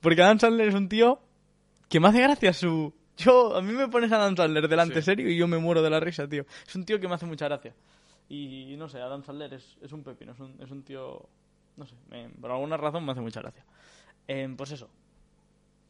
Porque 0.00 0.22
Adam 0.22 0.38
Sandler 0.38 0.68
es 0.68 0.74
un 0.74 0.88
tío 0.88 1.20
que 1.88 2.00
me 2.00 2.08
hace 2.08 2.20
gracia 2.22 2.52
su... 2.52 2.94
Yo, 3.16 3.56
a 3.56 3.62
mí 3.62 3.72
me 3.72 3.88
pones 3.88 4.12
a 4.12 4.16
Adam 4.16 4.36
Sandler 4.36 4.68
delante 4.68 4.96
Sí. 4.96 5.02
serio 5.06 5.30
y 5.30 5.36
yo 5.36 5.48
me 5.48 5.56
muero 5.58 5.80
de 5.82 5.88
la 5.90 5.98
risa, 6.00 6.28
tío. 6.28 6.44
Es 6.66 6.74
un 6.76 6.84
tío 6.84 7.00
que 7.00 7.08
me 7.08 7.14
hace 7.14 7.24
mucha 7.26 7.46
gracia. 7.46 7.74
Y 8.28 8.74
no 8.76 8.88
sé, 8.88 9.00
Adam 9.00 9.24
Sandler 9.24 9.54
es, 9.54 9.76
es 9.80 9.92
un 9.92 10.02
pepino, 10.04 10.32
es 10.32 10.40
un, 10.40 10.54
es 10.60 10.70
un 10.70 10.82
tío... 10.82 11.26
No 11.76 11.86
sé, 11.86 11.94
me- 12.10 12.28
por 12.28 12.50
alguna 12.50 12.76
razón 12.76 13.04
me 13.04 13.12
hace 13.12 13.20
mucha 13.22 13.40
gracia. 13.40 13.64
Eh, 14.28 14.52
pues 14.56 14.70
eso. 14.72 14.90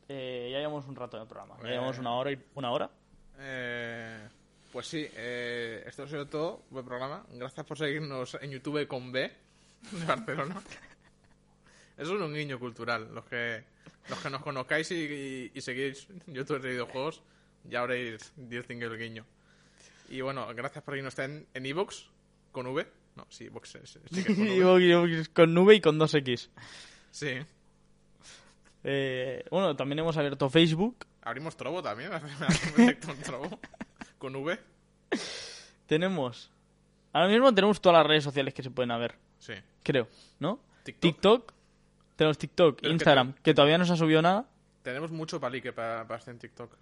Eh, 0.08 0.50
ya 0.52 0.58
llevamos 0.58 0.86
un 0.86 0.94
rato 0.96 1.18
de 1.18 1.26
programa. 1.26 1.56
Ya 1.62 1.68
Eh. 1.68 1.72
llevamos 1.72 1.98
una 1.98 2.12
hora 2.14 2.30
y... 2.32 2.38
¿Una 2.54 2.70
hora? 2.70 2.90
Eh, 3.38 4.28
pues 4.72 4.86
sí, 4.86 5.06
eh, 5.14 5.84
esto 5.86 6.04
ha 6.04 6.08
sido 6.08 6.26
todo. 6.26 6.62
Buen 6.70 6.84
programa. 6.84 7.24
Gracias 7.32 7.64
por 7.66 7.78
seguirnos 7.78 8.36
en 8.40 8.50
YouTube 8.50 8.86
con 8.86 9.10
B 9.12 9.32
de 9.92 10.04
Barcelona. 10.04 10.60
Eso 11.96 12.14
es 12.14 12.20
un 12.20 12.34
guiño 12.34 12.58
cultural. 12.58 13.08
Los 13.14 13.24
que, 13.24 13.62
los 14.10 14.18
que 14.20 14.30
nos 14.30 14.42
conozcáis 14.42 14.90
y, 14.90 14.94
y- 14.94 15.52
y 15.54 15.60
seguís 15.62 16.08
YouTube 16.26 16.60
de 16.60 16.70
videojuegos, 16.70 17.22
ya 17.64 17.80
habréis 17.80 18.32
distinguido 18.36 18.92
el 18.92 18.98
guiño. 19.00 19.24
Y 20.10 20.20
bueno, 20.20 20.46
gracias 20.54 20.84
por 20.84 20.96
irnos 20.96 21.18
en 21.18 21.46
en 21.54 21.66
Evox 21.66 22.08
con 22.52 22.66
V. 22.66 22.86
No, 23.16 23.26
sí, 23.30 23.46
Evox 23.46 23.76
es, 23.76 23.98
sí 24.12 24.24
con 24.24 24.36
V. 24.38 25.26
Con 25.32 25.54
nube 25.54 25.74
y 25.76 25.80
con 25.80 25.98
2X. 25.98 26.48
Sí. 27.10 27.38
Eh, 28.84 29.42
bueno, 29.50 29.74
también 29.74 29.98
hemos 30.00 30.16
abierto 30.18 30.50
Facebook. 30.50 31.06
Abrimos 31.27 31.57
Trovo 31.57 31.82
también. 31.82 32.11
Un 32.78 33.16
Trovo. 33.23 33.59
Con 34.16 34.36
V. 34.36 34.59
Tenemos... 35.86 36.51
Ahora 37.12 37.28
mismo 37.28 37.53
tenemos 37.55 37.81
todas 37.81 37.98
las 37.98 38.07
redes 38.07 38.24
sociales 38.24 38.53
que 38.55 38.62
se 38.62 38.70
pueden 38.70 38.90
haber, 38.90 39.15
Sí. 39.39 39.55
creo, 39.82 40.07
¿no? 40.39 40.61
TikTok. 40.85 41.01
TikTok. 41.01 41.53
Tenemos 42.15 42.39
TikTok, 42.39 42.77
Pero 42.77 42.86
es 42.89 42.90
que 42.90 42.93
Instagram, 42.93 43.32
que, 43.43 43.55
todavía 43.55 43.78
no 43.78 43.85
se 43.86 43.94
ha 43.94 43.97
subido 43.97 44.20
nada. 44.23 44.47
Tenemos 44.82 45.11
mucho 45.11 45.40
palique 45.40 45.73
para, 45.73 46.07
para 46.07 46.19
hacer 46.19 46.35
en 46.35 46.39
TikTok. 46.40 46.77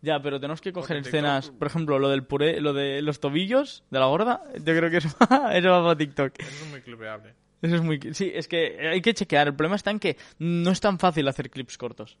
Ya, 0.00 0.20
pero 0.20 0.38
tenemos 0.40 0.60
que 0.60 0.72
coger 0.72 0.98
Porque 0.98 1.08
escenas, 1.08 1.50
TikTok- 1.50 1.58
por 1.58 1.66
ejemplo, 1.66 1.98
lo 1.98 2.08
del 2.08 2.24
puré, 2.24 2.60
lo 2.60 2.72
de 2.72 3.02
los 3.02 3.18
tobillos 3.20 3.82
de 3.90 3.98
la 3.98 4.06
gorda, 4.06 4.42
yo 4.54 4.76
creo 4.76 4.90
que 4.90 4.98
eso, 4.98 5.08
eso 5.52 5.68
va 5.70 5.82
para 5.82 5.96
TikTok. 5.98 6.32
Eso 6.38 6.64
es 6.64 6.70
muy 6.70 6.80
clipeable. 6.80 7.34
Eso 7.60 7.74
es 7.76 7.82
muy... 7.82 7.98
Sí, 8.12 8.30
es 8.34 8.46
que 8.46 8.88
hay 8.88 9.02
que 9.02 9.12
chequear. 9.14 9.48
El 9.48 9.54
problema 9.56 9.76
está 9.76 9.90
en 9.90 9.98
que 9.98 10.16
no 10.38 10.70
es 10.70 10.80
tan 10.80 10.98
fácil 10.98 11.26
hacer 11.28 11.50
clips 11.50 11.76
cortos. 11.78 12.16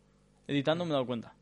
Editando 0.48 0.84
me 0.84 0.90
he 0.90 0.92
dado 0.94 1.06
cuenta. 1.06 1.34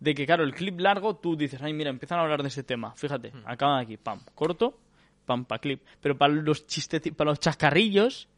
De 0.00 0.14
que, 0.14 0.24
claro, 0.26 0.44
el 0.44 0.54
clip 0.54 0.80
largo, 0.80 1.16
tú 1.16 1.36
dices, 1.36 1.60
ay, 1.62 1.74
mira, 1.74 1.90
empiezan 1.90 2.18
a 2.18 2.22
hablar 2.22 2.42
de 2.42 2.48
ese 2.48 2.62
tema. 2.62 2.92
Fíjate, 2.96 3.32
acaban 3.44 3.80
aquí, 3.80 3.98
pam, 3.98 4.20
corto, 4.34 4.78
pam, 5.26 5.44
pa 5.44 5.58
clip. 5.58 5.82
Pero 6.00 6.16
para 6.16 6.32
los 6.32 6.66
chistes, 6.66 7.02
para 7.14 7.30
los 7.30 7.40
chascarrillos, 7.40 8.28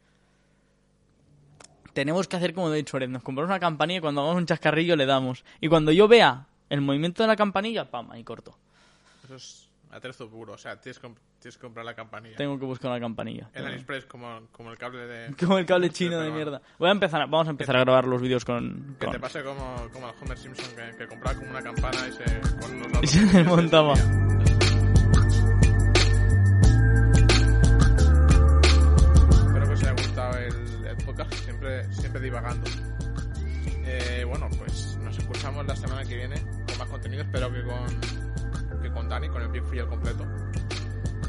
tenemos 1.93 2.27
que 2.27 2.35
hacer 2.35 2.53
como 2.53 2.69
de 2.69 2.85
Suárez. 2.85 3.09
Nos 3.09 3.23
compramos 3.23 3.49
una 3.49 3.59
campanilla 3.59 3.99
y 3.99 4.01
cuando 4.01 4.21
hagamos 4.21 4.41
un 4.41 4.45
chascarrillo 4.45 4.95
le 4.95 5.05
damos. 5.05 5.45
Y 5.61 5.69
cuando 5.69 5.91
yo 5.91 6.07
vea 6.07 6.47
el 6.69 6.81
movimiento 6.81 7.23
de 7.23 7.27
la 7.27 7.35
campanilla, 7.35 7.89
pam, 7.89 8.11
ahí 8.11 8.23
corto. 8.23 8.57
Eso 9.23 9.35
es 9.35 9.69
atrezo 9.93 10.29
puro. 10.29 10.53
O 10.53 10.57
sea, 10.57 10.79
tienes 10.79 10.99
que, 10.99 11.07
tienes 11.39 11.57
que 11.57 11.61
comprar 11.61 11.85
la 11.85 11.93
campanilla. 11.93 12.35
Tengo 12.35 12.57
que 12.59 12.65
buscar 12.65 12.91
una 12.91 12.99
campanilla. 12.99 13.49
En 13.53 13.65
AliExpress, 13.65 14.05
como, 14.05 14.47
como 14.51 14.71
el 14.71 14.77
cable 14.77 15.05
de... 15.07 15.35
Como 15.39 15.57
el 15.57 15.65
cable 15.65 15.89
chino 15.91 16.19
de 16.19 16.31
mierda. 16.31 16.61
Voy 16.79 16.89
a 16.89 16.91
empezar, 16.91 17.21
a- 17.21 17.25
vamos 17.25 17.47
a 17.47 17.51
empezar 17.51 17.75
a 17.77 17.79
grabar 17.81 18.05
los 18.05 18.21
vídeos 18.21 18.43
con... 18.45 18.95
Que 18.99 19.05
con- 19.05 19.13
te 19.15 19.19
pase 19.19 19.43
como, 19.43 19.87
como 19.91 20.07
al 20.07 20.15
Homer 20.21 20.37
Simpson, 20.37 20.67
que, 20.75 20.97
que 20.97 21.07
compraba 21.07 21.37
como 21.37 21.49
una 21.51 21.61
campana 21.61 22.07
y 22.07 22.11
se... 22.11 22.23
Con 22.59 22.73
unos 22.75 22.87
Y 23.03 23.07
se 23.07 23.19
datos 23.19 23.33
desmontaba. 23.33 23.93
Espero 28.33 29.67
que 29.67 29.73
os 29.73 29.81
haya 29.83 29.91
gustado 29.91 30.37
el, 30.39 30.85
el 30.87 30.97
podcast, 31.05 31.33
siempre, 31.35 31.93
siempre 31.93 32.21
divagando. 32.21 32.69
Eh, 33.85 34.23
bueno, 34.27 34.49
pues 34.57 34.97
nos 35.03 35.17
escuchamos 35.17 35.65
la 35.67 35.75
semana 35.75 36.03
que 36.03 36.15
viene 36.15 36.35
con 36.67 36.77
más 36.77 36.87
contenido, 36.89 37.21
espero 37.23 37.51
que 37.51 37.63
con, 37.63 37.85
con 38.93 39.09
Dani, 39.09 39.29
con 39.29 39.41
el 39.41 39.49
Big 39.49 39.63
Free 39.63 39.85
completo. 39.85 40.25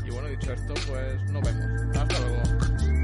Y 0.05 0.11
bueno, 0.11 0.29
dicho 0.29 0.53
esto, 0.53 0.75
pues 0.87 1.23
nos 1.31 1.43
vemos. 1.43 1.97
Hasta 1.97 2.19
luego. 2.21 3.04